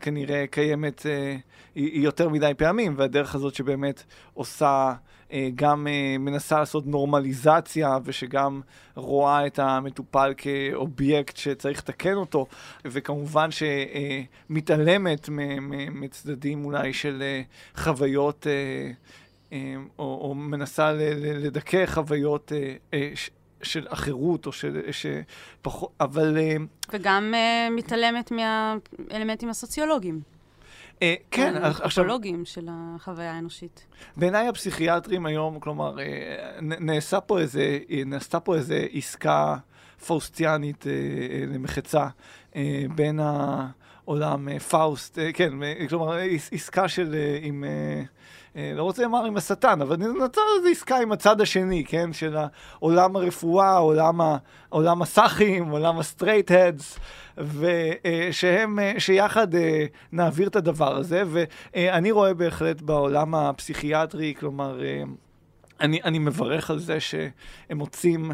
כנראה 0.00 0.44
קיימת 0.50 1.06
היא 1.74 2.04
יותר 2.04 2.28
מדי 2.28 2.52
פעמים, 2.56 2.94
והדרך 2.96 3.34
הזאת 3.34 3.54
שבאמת 3.54 4.04
עושה... 4.34 4.92
אה, 5.32 5.48
גם 5.54 5.86
אה, 5.86 6.16
מנסה 6.18 6.58
לעשות 6.58 6.86
נורמליזציה 6.86 7.98
ושגם 8.04 8.60
רואה 8.94 9.46
את 9.46 9.58
המטופל 9.58 10.34
כאובייקט 10.36 11.36
שצריך 11.36 11.78
לתקן 11.78 12.14
אותו, 12.14 12.46
וכמובן 12.84 13.48
שמתעלמת 13.50 15.28
מצדדים 15.90 16.64
אולי 16.64 16.92
של 16.92 17.22
אה, 17.22 17.42
חוויות, 17.76 18.46
או, 19.98 20.18
או 20.28 20.34
מנסה 20.34 20.92
לדכא 21.22 21.86
חוויות 21.86 22.52
של 23.62 23.86
אחרות, 23.88 24.46
או 24.46 24.52
של... 24.52 24.80
שפחות, 24.90 25.90
אבל... 26.00 26.36
וגם 26.92 27.34
מתעלמת 27.70 28.32
מהאלמנטים 28.32 29.48
הסוציולוגיים. 29.48 30.20
אה, 31.02 31.14
כן, 31.30 31.54
עכשיו... 31.56 31.86
הפסיכולוגים 31.86 32.44
של 32.44 32.68
החוויה 32.70 33.32
האנושית. 33.32 33.86
בעיניי 34.16 34.48
הפסיכיאטרים 34.48 35.26
היום, 35.26 35.60
כלומר, 35.60 36.00
אה, 36.00 36.58
נעשה 36.60 37.20
פה 37.20 37.38
איזה, 37.38 37.78
נעשתה 38.06 38.40
פה 38.40 38.54
איזה 38.54 38.86
עסקה 38.92 39.56
פאוסטיאנית 40.06 40.86
אה, 40.86 40.92
למחצה 41.46 42.06
בין 42.94 43.20
העולם 43.20 44.58
פאוסט, 44.58 45.18
כן, 45.34 45.52
כלומר, 45.88 46.18
עסקה 46.52 46.88
של, 46.88 47.14
עם... 47.42 47.64
לא 48.56 48.82
רוצה 48.82 49.02
לומר 49.02 49.24
עם 49.24 49.36
השטן, 49.36 49.82
אבל 49.82 49.96
נוצר 49.96 50.40
איזו 50.58 50.68
עסקה 50.68 50.98
עם 50.98 51.12
הצד 51.12 51.40
השני, 51.40 51.84
כן? 51.84 52.12
של 52.12 52.36
עולם 52.78 53.16
הרפואה, 53.16 53.76
עולם, 53.76 54.20
עולם 54.68 55.02
הסאחים, 55.02 55.68
עולם 55.68 55.98
ה 55.98 56.05
straight 56.05 56.58
heads. 56.58 56.98
ושהם, 57.38 58.78
אה, 58.78 58.92
שיחד 58.98 59.54
אה, 59.54 59.86
נעביר 60.12 60.48
את 60.48 60.56
הדבר 60.56 60.96
הזה, 60.96 61.22
ואני 61.26 62.10
רואה 62.10 62.34
בהחלט 62.34 62.80
בעולם 62.80 63.34
הפסיכיאטרי, 63.34 64.34
כלומר, 64.38 64.80
אני, 65.80 66.02
אני 66.04 66.18
מברך 66.18 66.70
על 66.70 66.78
זה 66.78 67.00
שהם 67.00 67.78
מוצאים 67.78 68.32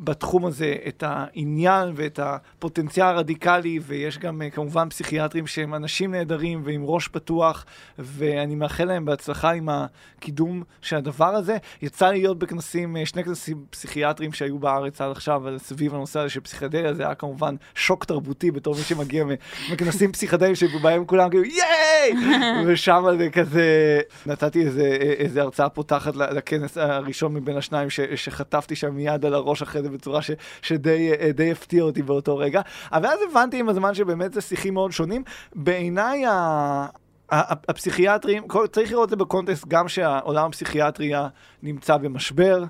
בתחום 0.00 0.46
הזה 0.46 0.74
את 0.88 1.04
העניין 1.06 1.92
ואת 1.96 2.20
הפוטנציאל 2.22 3.06
הרדיקלי, 3.06 3.78
ויש 3.82 4.18
גם 4.18 4.42
אה, 4.42 4.50
כמובן 4.50 4.88
פסיכיאטרים 4.88 5.46
שהם 5.46 5.74
אנשים 5.74 6.14
נהדרים 6.14 6.62
ועם 6.64 6.82
ראש 6.84 7.08
פתוח, 7.08 7.64
ואני 7.98 8.54
מאחל 8.54 8.84
להם 8.84 9.04
בהצלחה 9.04 9.50
עם 9.50 9.68
הקידום 9.68 10.62
של 10.82 10.96
הדבר 10.96 11.34
הזה. 11.34 11.56
יצא 11.82 12.08
לי 12.08 12.20
להיות 12.20 12.38
בכנסים, 12.38 12.96
אה, 12.96 13.06
שני 13.06 13.24
כנסים 13.24 13.64
פסיכיאטרים 13.70 14.32
שהיו 14.32 14.58
בארץ 14.58 15.00
עד 15.00 15.10
עכשיו, 15.10 15.42
סביב 15.58 15.94
הנושא 15.94 16.20
הזה 16.20 16.28
של 16.28 16.40
פסיכדליה, 16.40 16.94
זה 16.94 17.02
היה 17.02 17.14
כמובן 17.14 17.54
שוק 17.74 18.04
תרבותי 18.04 18.50
בתור 18.50 18.74
מי 18.74 18.80
שמגיע 18.80 19.24
מכנסים 19.72 20.12
פסיכדליים 20.12 20.54
שבהם 20.54 21.04
כולם 21.04 21.30
כאילו 21.30 21.44
ייי! 21.44 22.12
ושם 22.66 23.04
זה 23.18 23.30
כזה, 23.30 24.00
נתתי 24.26 24.64
איזה, 24.64 24.82
אה, 24.82 25.12
איזה 25.18 25.42
הרצאה 25.42 25.68
פותחת 25.68 26.16
לכנס 26.16 26.78
הראשון 26.78 27.34
מבין 27.34 27.56
השניים 27.56 27.90
ש, 27.90 28.00
שחטפתי 28.00 28.76
שם 28.76 28.94
מיד 28.94 29.24
על 29.24 29.34
הראש 29.34 29.62
אחרי 29.62 29.85
זה 29.86 29.92
בצורה 29.92 30.22
ש, 30.22 30.30
שדי 30.62 31.10
אה, 31.40 31.50
הפתיע 31.50 31.82
אותי 31.82 32.02
באותו 32.02 32.36
רגע. 32.36 32.60
אבל 32.92 33.06
אז 33.06 33.18
הבנתי 33.30 33.60
עם 33.60 33.68
הזמן 33.68 33.94
שבאמת 33.94 34.32
זה 34.32 34.40
שיחים 34.40 34.74
מאוד 34.74 34.92
שונים. 34.92 35.22
בעיניי 35.54 36.26
ה... 36.26 36.86
הפסיכיאטרים, 37.28 38.42
צריך 38.72 38.92
לראות 38.92 39.04
את 39.04 39.10
זה 39.10 39.16
בקונטקסט 39.16 39.64
גם 39.68 39.88
שהעולם 39.88 40.46
הפסיכיאטריה 40.46 41.28
נמצא 41.62 41.96
במשבר. 41.96 42.64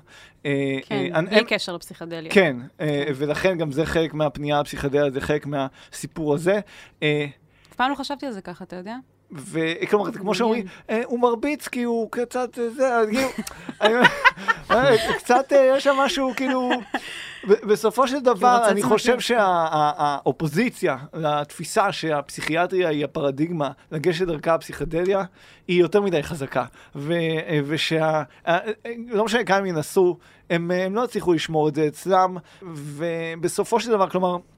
אה, 0.45 0.51
כן, 0.85 1.15
אה, 1.15 1.21
בלי 1.21 1.43
קשר 1.43 1.75
לפסיכדליה. 1.75 2.31
כן, 2.31 2.57
ולכן 3.15 3.57
גם 3.57 3.71
זה 3.71 3.85
חלק 3.85 4.13
מהפנייה 4.13 4.61
לפסיכדליה, 4.61 5.11
זה 5.11 5.21
חלק 5.21 5.45
מהסיפור 5.45 6.33
הזה. 6.33 6.59
אף 6.99 7.75
פעם 7.75 7.91
לא 7.91 7.95
חשבתי 7.95 8.25
על 8.25 8.31
זה 8.31 8.41
ככה, 8.41 8.63
אתה 8.63 8.75
יודע? 8.75 8.95
וכלומר, 9.31 10.11
כמו 10.11 10.35
שאומרים, 10.35 10.65
הוא 11.05 11.19
מרביץ 11.19 11.67
כי 11.67 11.83
הוא 11.83 12.11
קצת, 12.11 12.59
זה, 12.75 12.89
כאילו, 13.81 13.99
קצת 15.19 15.51
יש 15.51 15.83
שם 15.83 15.95
משהו, 15.97 16.31
כאילו, 16.35 16.69
בסופו 17.47 18.07
של 18.07 18.19
דבר, 18.19 18.67
אני 18.67 18.83
חושב 18.83 19.19
שהאופוזיציה 19.19 20.97
לתפיסה 21.13 21.91
שהפסיכיאטריה 21.91 22.89
היא 22.89 23.05
הפרדיגמה 23.05 23.71
לגשת 23.91 24.27
דרכה 24.27 24.53
הפסיכדליה, 24.53 25.23
היא 25.67 25.81
יותר 25.81 26.01
מדי 26.01 26.23
חזקה. 26.23 26.65
ושה... 27.65 28.23
לא 29.07 29.25
משנה 29.25 29.43
כמה 29.43 29.67
ינסו, 29.67 30.17
הם 30.49 30.71
לא 30.91 31.03
יצליחו 31.03 31.33
לשמור 31.33 31.69
את 31.69 31.75
זה 31.75 31.87
אצלם, 31.87 32.37
ובסופו 32.61 33.79
של 33.79 33.89
דבר, 33.89 34.09
כלומר, 34.09 34.35
אה, 34.35 34.56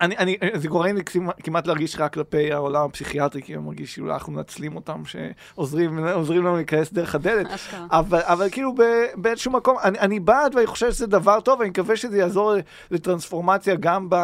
אני, 0.00 0.16
אני, 0.16 0.36
אה, 0.42 0.48
זה 0.54 0.68
גורם 0.68 0.96
לי 0.96 1.02
כמעט 1.42 1.66
להרגיש 1.66 1.96
רק 1.98 2.14
כלפי 2.14 2.52
העולם 2.52 2.84
הפסיכיאטרי, 2.84 3.42
כי 3.42 3.54
אני 3.54 3.62
מרגיש 3.62 3.94
שאולי 3.94 4.12
אנחנו 4.14 4.32
מנצלים 4.32 4.76
אותם, 4.76 5.02
שעוזרים 5.04 5.98
לנו 6.28 6.56
להיכנס 6.56 6.92
דרך 6.92 7.14
הדלת. 7.14 7.46
אבל, 7.90 8.20
אבל 8.22 8.50
כאילו 8.50 8.74
באיזשהו 9.14 9.52
מקום, 9.52 9.76
אני, 9.82 9.98
אני 9.98 10.20
בעד 10.20 10.54
ואני 10.54 10.66
חושב 10.66 10.92
שזה 10.92 11.06
דבר 11.06 11.40
טוב, 11.40 11.58
ואני 11.58 11.70
מקווה 11.70 11.96
שזה 11.96 12.18
יעזור 12.18 12.52
לטרנספורמציה 12.90 13.74
גם 13.74 14.10
ב, 14.10 14.16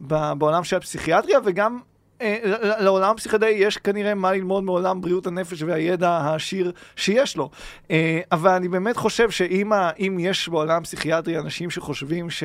ב, 0.00 0.32
בעולם 0.38 0.64
של 0.64 0.76
הפסיכיאטריה 0.76 1.38
וגם 1.44 1.74
אה, 1.74 1.80
לעולם 2.80 3.10
הפסיכדלי 3.10 3.50
יש 3.50 3.78
כנראה 3.78 4.14
מה 4.14 4.32
ללמוד 4.32 4.64
מעולם 4.64 5.00
בריאות 5.00 5.26
הנפש 5.26 5.62
והידע 5.62 6.10
העשיר 6.10 6.72
שיש 6.96 7.36
לו. 7.36 7.50
אה, 7.90 8.20
אבל 8.32 8.50
אני 8.50 8.68
באמת 8.68 8.96
חושב 8.96 9.30
שאם 9.30 10.18
יש 10.20 10.48
בעולם 10.48 10.82
הפסיכיאטרי 10.82 11.38
אנשים 11.38 11.70
שחושבים 11.70 12.30
ש, 12.30 12.44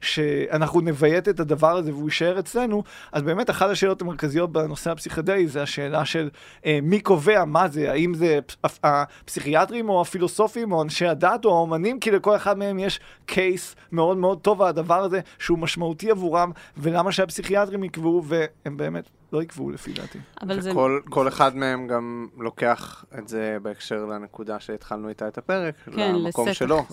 שאנחנו 0.00 0.80
נביית 0.80 1.28
את 1.28 1.40
הדבר 1.40 1.76
הזה 1.76 1.92
והוא 1.92 2.08
יישאר 2.08 2.38
אצלנו, 2.38 2.82
אז 3.12 3.22
באמת 3.22 3.50
אחת 3.50 3.70
השאלות 3.70 4.02
המרכזיות 4.02 4.52
בנושא 4.52 4.90
הפסיכדלי 4.90 5.46
זה 5.46 5.62
השאלה 5.62 6.04
של 6.04 6.30
אה, 6.66 6.78
מי 6.82 7.00
קובע 7.00 7.44
מה 7.44 7.68
זה, 7.68 7.92
האם 7.92 8.14
זה 8.14 8.38
הפסיכיאטרים 8.84 9.88
או 9.88 10.00
הפילוסופים 10.00 10.72
או 10.72 10.82
אנשי 10.82 11.06
הדת 11.06 11.44
או 11.44 11.50
האומנים, 11.50 12.00
כי 12.00 12.10
לכל 12.10 12.36
אחד 12.36 12.58
מהם 12.58 12.78
יש 12.78 13.00
קייס 13.26 13.76
מאוד 13.92 14.16
מאוד 14.16 14.38
טוב 14.40 14.62
על 14.62 14.68
הדבר 14.68 15.02
הזה 15.04 15.20
שהוא 15.38 15.58
משמעותי 15.58 16.10
עבורם, 16.10 16.50
ולמה 16.76 17.12
שהפסיכיאטרים 17.12 17.84
יקבעו, 17.84 18.22
והם 18.24 18.76
באמת 18.76 19.07
לא 19.32 19.42
יקבעו 19.42 19.70
לפי 19.70 19.92
דעתי. 19.92 20.18
אבל 20.42 20.60
זה... 20.60 20.72
כל, 20.72 21.00
כל 21.10 21.28
אחד 21.28 21.56
מהם 21.56 21.86
גם 21.86 22.28
לוקח 22.38 23.04
את 23.18 23.28
זה 23.28 23.58
בהקשר 23.62 24.04
לנקודה 24.04 24.60
שהתחלנו 24.60 25.08
איתה 25.08 25.28
את 25.28 25.38
הפרק, 25.38 25.74
כן, 25.96 26.14
למקום 26.14 26.48
לסט, 26.48 26.58
שלו, 26.58 26.84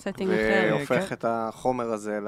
והופך 0.68 1.08
כן. 1.08 1.14
את 1.14 1.24
החומר 1.28 1.92
הזה 1.92 2.18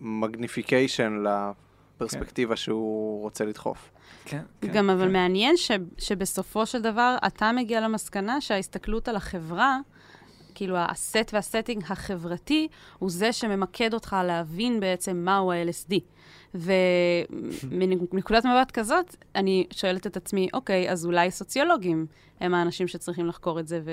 למגניפיקיישן, 0.00 1.24
לפרספקטיבה 1.24 2.52
כן. 2.52 2.56
שהוא 2.56 3.22
רוצה 3.22 3.44
לדחוף. 3.44 3.90
כן, 4.24 4.42
כן, 4.60 4.68
גם 4.68 4.84
כן. 4.84 4.90
אבל 4.90 5.08
מעניין 5.08 5.56
ש, 5.56 5.70
שבסופו 5.98 6.66
של 6.66 6.82
דבר 6.82 7.16
אתה 7.26 7.52
מגיע 7.52 7.80
למסקנה 7.80 8.40
שההסתכלות 8.40 9.08
על 9.08 9.16
החברה, 9.16 9.78
כאילו 10.60 10.76
הסט 10.78 11.30
והסטינג 11.32 11.82
החברתי, 11.88 12.68
הוא 12.98 13.10
זה 13.10 13.32
שממקד 13.32 13.94
אותך 13.94 14.16
להבין 14.24 14.80
בעצם 14.80 15.16
מהו 15.16 15.52
ה-LSD. 15.52 15.94
ומנקודת 16.54 18.44
מבט 18.44 18.70
כזאת, 18.70 19.16
אני 19.34 19.66
שואלת 19.70 20.06
את 20.06 20.16
עצמי, 20.16 20.48
אוקיי, 20.54 20.90
אז 20.90 21.06
אולי 21.06 21.30
סוציולוגים 21.30 22.06
הם 22.40 22.54
האנשים 22.54 22.88
שצריכים 22.88 23.26
לחקור 23.26 23.60
את 23.60 23.68
זה 23.68 23.80
ו... 23.84 23.90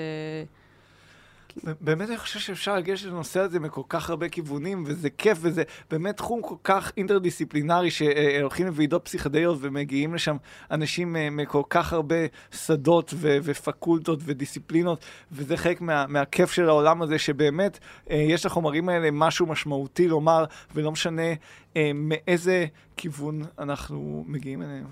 באמת 1.80 2.08
אני 2.08 2.18
חושב 2.18 2.38
שאפשר 2.40 2.76
לגשת 2.76 3.06
לנושא 3.06 3.40
הזה 3.40 3.60
מכל 3.60 3.82
כך 3.88 4.10
הרבה 4.10 4.28
כיוונים, 4.28 4.84
וזה 4.86 5.10
כיף, 5.10 5.38
וזה 5.40 5.62
באמת 5.90 6.16
תחום 6.16 6.42
כל 6.42 6.54
כך 6.64 6.92
אינטרדיסציפלינרי, 6.96 7.90
שהולכים 7.90 8.66
לוועידות 8.66 9.04
פסיכדליות 9.04 9.58
ומגיעים 9.60 10.14
לשם 10.14 10.36
אנשים 10.70 11.16
אה, 11.16 11.30
מכל 11.30 11.62
כך 11.70 11.92
הרבה 11.92 12.16
שדות 12.52 13.14
ו- 13.16 13.38
ופקולטות 13.42 14.20
ודיסציפלינות, 14.24 15.04
וזה 15.32 15.56
חלק 15.56 15.80
מה- 15.80 16.06
מהכיף 16.06 16.52
של 16.52 16.68
העולם 16.68 17.02
הזה, 17.02 17.18
שבאמת 17.18 17.78
אה, 18.10 18.16
יש 18.16 18.46
לחומרים 18.46 18.88
האלה 18.88 19.08
משהו 19.12 19.46
משמעותי 19.46 20.08
לומר, 20.08 20.44
ולא 20.74 20.92
משנה 20.92 21.32
אה, 21.76 21.90
מאיזה 21.94 22.66
כיוון 22.96 23.42
אנחנו 23.58 24.24
מגיעים 24.28 24.62
אליהם. 24.62 24.86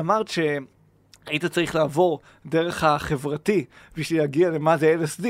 אמרת 0.00 0.28
ש... 0.28 0.38
היית 1.30 1.44
צריך 1.44 1.74
לעבור 1.74 2.20
דרך 2.46 2.84
החברתי 2.84 3.64
בשביל 3.96 4.20
להגיע 4.20 4.50
למה 4.50 4.76
זה 4.76 4.96
LSD. 5.04 5.26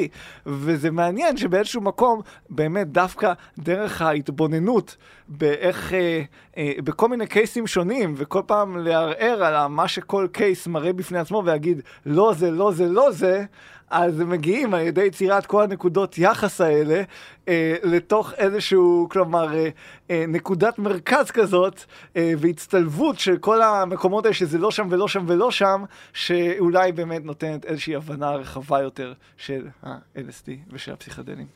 וזה 0.46 0.90
מעניין 0.90 1.36
שבאיזשהו 1.36 1.80
מקום, 1.80 2.20
באמת 2.50 2.92
דווקא 2.92 3.32
דרך 3.58 4.02
ההתבוננות 4.02 4.96
באיך, 5.28 5.92
אה, 5.94 6.22
אה, 6.56 6.72
בכל 6.84 7.08
מיני 7.08 7.26
קייסים 7.26 7.66
שונים, 7.66 8.14
וכל 8.16 8.42
פעם 8.46 8.76
לערער 8.78 9.44
על 9.44 9.66
מה 9.66 9.88
שכל 9.88 10.26
קייס 10.32 10.66
מראה 10.66 10.92
בפני 10.92 11.18
עצמו 11.18 11.42
ולהגיד, 11.44 11.80
לא 12.06 12.32
זה, 12.36 12.50
לא 12.50 12.72
זה, 12.72 12.86
לא 12.86 13.10
זה, 13.10 13.44
אז 13.90 14.20
מגיעים 14.20 14.74
על 14.74 14.80
ידי 14.80 15.04
יצירת 15.04 15.46
כל 15.46 15.62
הנקודות 15.62 16.18
יחס 16.18 16.60
האלה 16.60 17.02
אה, 17.48 17.76
לתוך 17.82 18.34
איזשהו, 18.34 19.08
כלומר, 19.10 19.54
אה, 19.54 19.68
אה, 20.10 20.24
נקודת 20.28 20.78
מרכז 20.78 21.30
כזאת, 21.30 21.84
אה, 22.16 22.32
והצטלבות 22.38 23.18
של 23.18 23.38
כל 23.38 23.62
המקומות 23.62 24.24
האלה 24.24 24.34
שזה 24.34 24.58
לא 24.58 24.70
שם 24.70 24.86
ולא 24.90 25.08
שם 25.08 25.24
ולא 25.28 25.50
שם, 25.50 25.84
שאולי 26.12 26.92
באמת 26.92 27.24
נותנת 27.24 27.64
איזושהי 27.64 27.96
הבנה 27.96 28.30
רחבה 28.30 28.80
יותר 28.80 29.12
של 29.36 29.68
ה-LSD 29.82 30.50
ושל 30.72 30.92
הפסיכדלים. 30.92 31.46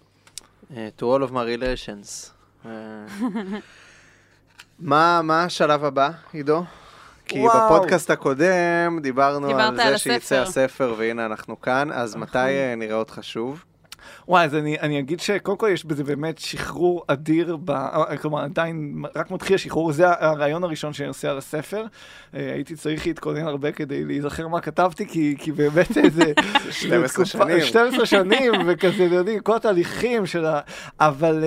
Uh, 0.71 0.91
to 0.99 1.05
all 1.05 1.23
of 1.23 1.31
my 1.31 1.45
relations. 1.45 2.33
Uh, 2.65 2.69
מה, 4.79 5.23
מה 5.23 5.45
השלב 5.45 5.85
הבא, 5.85 6.11
עידו? 6.33 6.65
כי 7.27 7.41
וואו. 7.41 7.75
בפודקאסט 7.75 8.11
הקודם 8.11 8.99
דיברנו 9.03 9.49
על 9.59 9.77
זה 9.77 9.99
שיצא 9.99 10.43
הספר, 10.43 10.95
והנה 10.99 11.27
אנחנו 11.27 11.61
כאן, 11.61 11.89
אז 11.93 12.11
נכון. 12.11 12.23
מתי 12.23 12.39
אה, 12.39 12.75
נראה 12.77 12.97
אותך 12.97 13.19
שוב? 13.23 13.65
וואי, 14.29 14.45
אז 14.45 14.55
אני, 14.55 14.81
אני 14.81 14.99
אגיד 14.99 15.21
שקודם 15.21 15.59
כל 15.59 15.69
יש 15.73 15.85
בזה 15.85 16.05
באמת 16.05 16.39
שחרור 16.39 17.05
אדיר, 17.07 17.57
ב, 17.65 17.71
אה, 17.71 18.17
כלומר 18.17 18.45
עדיין 18.45 19.03
רק 19.17 19.31
מתחיל 19.31 19.55
השחרור, 19.55 19.93
זה 19.93 20.05
הרעיון 20.09 20.65
הראשון 20.65 20.93
שאני 20.93 21.09
עושה 21.09 21.31
על 21.31 21.39
הספר. 21.39 21.85
אה, 22.35 22.53
הייתי 22.53 22.77
צריך 22.77 23.07
להתכונן 23.07 23.47
הרבה 23.47 23.73
כדי 23.73 24.05
להיזכר 24.05 24.49
מה 24.49 24.61
כתבתי, 24.61 25.07
כי, 25.07 25.37
כי 25.39 25.53
באמת 25.53 25.99
איזה... 26.05 26.33
12 26.71 27.25
שנים. 27.25 27.61
12 27.61 28.07
שנים, 28.07 28.53
וכזה, 28.67 29.05
יודעים, 29.05 29.41
כל 29.41 29.57
התהליכים 29.57 30.27
של 30.27 30.47
ה... 30.47 30.61
אבל... 31.01 31.45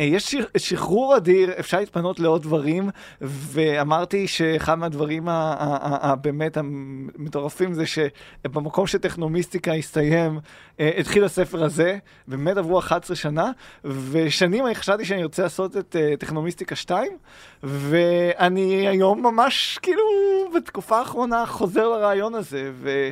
אה, 0.00 0.04
יש 0.04 0.36
שחרור 0.56 1.16
אדיר, 1.16 1.52
אפשר 1.60 1.78
להתפנות 1.78 2.20
לעוד 2.20 2.42
דברים, 2.42 2.90
ואמרתי 3.20 4.26
שאחד 4.26 4.74
מהדברים 4.74 5.22
הבאמת 5.28 6.56
המטורפים 6.56 7.72
זה 7.72 7.84
שבמקום 7.86 8.86
שטכנומיסטיקה 8.86 9.72
הסתיים, 9.72 10.40
אה, 10.80 10.90
התחיל 10.98 11.24
הספר 11.24 11.64
הזה, 11.64 11.98
באמת 12.28 12.56
עברו 12.56 12.78
11 12.78 13.16
שנה, 13.16 13.50
ושנים 13.84 14.66
אני 14.66 14.74
חשבתי 14.74 15.04
שאני 15.04 15.24
רוצה 15.24 15.42
לעשות 15.42 15.76
את 15.76 15.96
אה, 15.96 16.14
טכנומיסטיקה 16.18 16.76
2, 16.76 17.12
ואני 17.62 18.88
היום 18.88 19.22
ממש 19.22 19.78
כאילו 19.82 20.02
בתקופה 20.54 20.98
האחרונה 20.98 21.46
חוזר 21.46 21.88
לרעיון 21.88 22.34
הזה, 22.34 22.70
ו, 22.74 23.10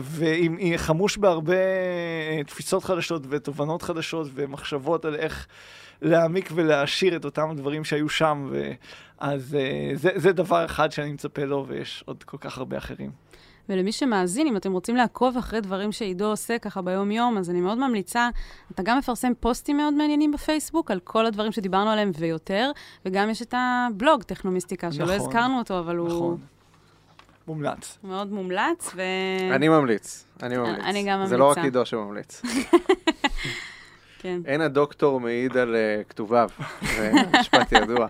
ועם 0.00 0.58
חמוש 0.76 1.16
בהרבה 1.16 1.54
תפיסות 2.46 2.84
חדשות 2.84 3.22
ותובנות 3.28 3.82
חדשות 3.82 4.28
ומחשבות 4.34 5.04
על 5.04 5.14
איך... 5.14 5.46
להעמיק 6.02 6.50
ולהעשיר 6.54 7.16
את 7.16 7.24
אותם 7.24 7.50
הדברים 7.50 7.84
שהיו 7.84 8.08
שם, 8.08 8.48
ו... 8.50 8.72
אז 9.18 9.56
uh, 9.58 9.96
זה, 9.96 10.10
זה 10.16 10.32
דבר 10.32 10.64
אחד 10.64 10.92
שאני 10.92 11.12
מצפה 11.12 11.44
לו, 11.44 11.64
ויש 11.68 12.04
עוד 12.06 12.24
כל 12.24 12.36
כך 12.40 12.58
הרבה 12.58 12.78
אחרים. 12.78 13.10
ולמי 13.68 13.92
שמאזין, 13.92 14.46
אם 14.46 14.56
אתם 14.56 14.72
רוצים 14.72 14.96
לעקוב 14.96 15.36
אחרי 15.36 15.60
דברים 15.60 15.92
שעידו 15.92 16.24
עושה 16.24 16.58
ככה 16.58 16.82
ביום-יום, 16.82 17.38
אז 17.38 17.50
אני 17.50 17.60
מאוד 17.60 17.78
ממליצה, 17.78 18.28
אתה 18.70 18.82
גם 18.82 18.98
מפרסם 18.98 19.32
פוסטים 19.40 19.76
מאוד 19.76 19.94
מעניינים 19.94 20.32
בפייסבוק 20.32 20.90
על 20.90 21.00
כל 21.00 21.26
הדברים 21.26 21.52
שדיברנו 21.52 21.90
עליהם 21.90 22.10
ויותר, 22.18 22.70
וגם 23.06 23.30
יש 23.30 23.42
את 23.42 23.54
הבלוג 23.56 24.22
טכנומיסטיקה, 24.22 24.92
שלא 24.92 25.04
נכון, 25.04 25.16
הזכרנו 25.16 25.58
אותו, 25.58 25.78
אבל 25.78 25.96
הוא 25.96 26.08
נכון. 26.08 26.38
מומלץ. 27.46 27.98
מאוד 28.04 28.32
מומלץ, 28.32 28.92
ו... 28.94 29.02
אני 29.52 29.68
ממליץ, 29.68 30.24
אני 30.42 30.56
ממליץ. 30.56 30.84
אני 30.84 31.02
גם 31.02 31.26
זה 31.26 31.36
לא 31.36 31.44
רק 31.44 31.58
ממליצה. 31.58 31.66
עידו 31.66 31.86
שממליץ. 31.86 32.42
כן. 34.22 34.40
אין 34.46 34.60
הדוקטור 34.60 35.20
מעיד 35.20 35.56
על 35.56 35.74
uh, 35.74 36.08
כתוביו, 36.08 36.48
זה 36.96 37.12
משפט 37.40 37.72
ידוע. 37.72 38.06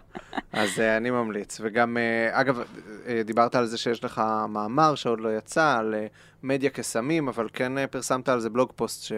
אז 0.52 0.78
uh, 0.78 0.82
אני 0.96 1.10
ממליץ. 1.10 1.60
וגם, 1.62 1.96
uh, 1.96 2.40
אגב, 2.40 2.60
uh, 2.60 3.08
דיברת 3.24 3.54
על 3.54 3.66
זה 3.66 3.78
שיש 3.78 4.04
לך 4.04 4.22
מאמר 4.48 4.94
שעוד 4.94 5.20
לא 5.20 5.36
יצא, 5.36 5.76
על 5.78 5.94
uh, 5.94 6.12
מדיה 6.42 6.70
כסמים, 6.70 7.28
אבל 7.28 7.48
כן 7.52 7.78
uh, 7.78 7.86
פרסמת 7.86 8.28
על 8.28 8.40
זה 8.40 8.50
blog 8.50 8.72
post 8.76 9.12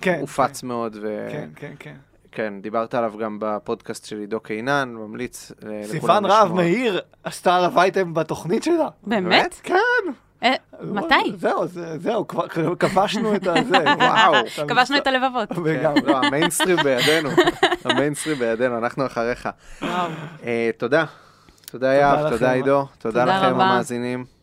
כן, 0.00 0.16
שהופץ 0.18 0.62
מאוד, 0.62 0.96
כן, 1.30 1.48
כן, 1.56 1.72
כן. 1.78 1.94
וכן, 2.38 2.60
דיברת 2.60 2.94
עליו 2.94 3.12
גם 3.18 3.36
בפודקאסט 3.40 4.06
של 4.06 4.18
עידו 4.18 4.40
קינן, 4.40 4.94
ממליץ 4.94 5.52
לכולם 5.52 5.84
סיוון 5.84 6.24
רהב 6.24 6.52
מאיר 6.52 7.00
עשתה 7.24 7.56
עליו 7.56 7.80
אייטם 7.80 8.14
בתוכנית 8.14 8.62
שלה. 8.62 8.88
באמת? 9.02 9.60
כן. 9.62 9.74
אה, 10.42 10.54
מתי? 10.82 11.14
זהו, 11.36 11.66
זה- 11.66 11.98
זהו, 11.98 12.28
כבר 12.28 12.46
כבשנו 12.78 13.34
את 13.34 13.46
הזה. 13.46 13.76
וואו. 13.98 14.34
כבשנו 14.68 14.96
את 14.96 15.06
הלבבות. 15.06 15.48
כן, 15.52 15.92
לא, 16.04 16.16
המיינסטרים 16.16 16.76
בידינו, 16.76 17.28
המיינסטרים 17.84 18.38
בידינו, 18.38 18.78
אנחנו 18.78 19.06
אחריך. 19.06 19.48
אה, 19.82 20.70
תודה. 20.78 21.04
תודה 21.70 21.86
יהב, 21.86 22.18
לכם. 22.18 22.30
תודה 22.30 22.52
עידו, 22.52 22.86
תודה 22.98 23.20
תודה 23.20 23.24
לכם 23.38 23.54
רבה. 23.54 23.64
המאזינים. 23.64 24.37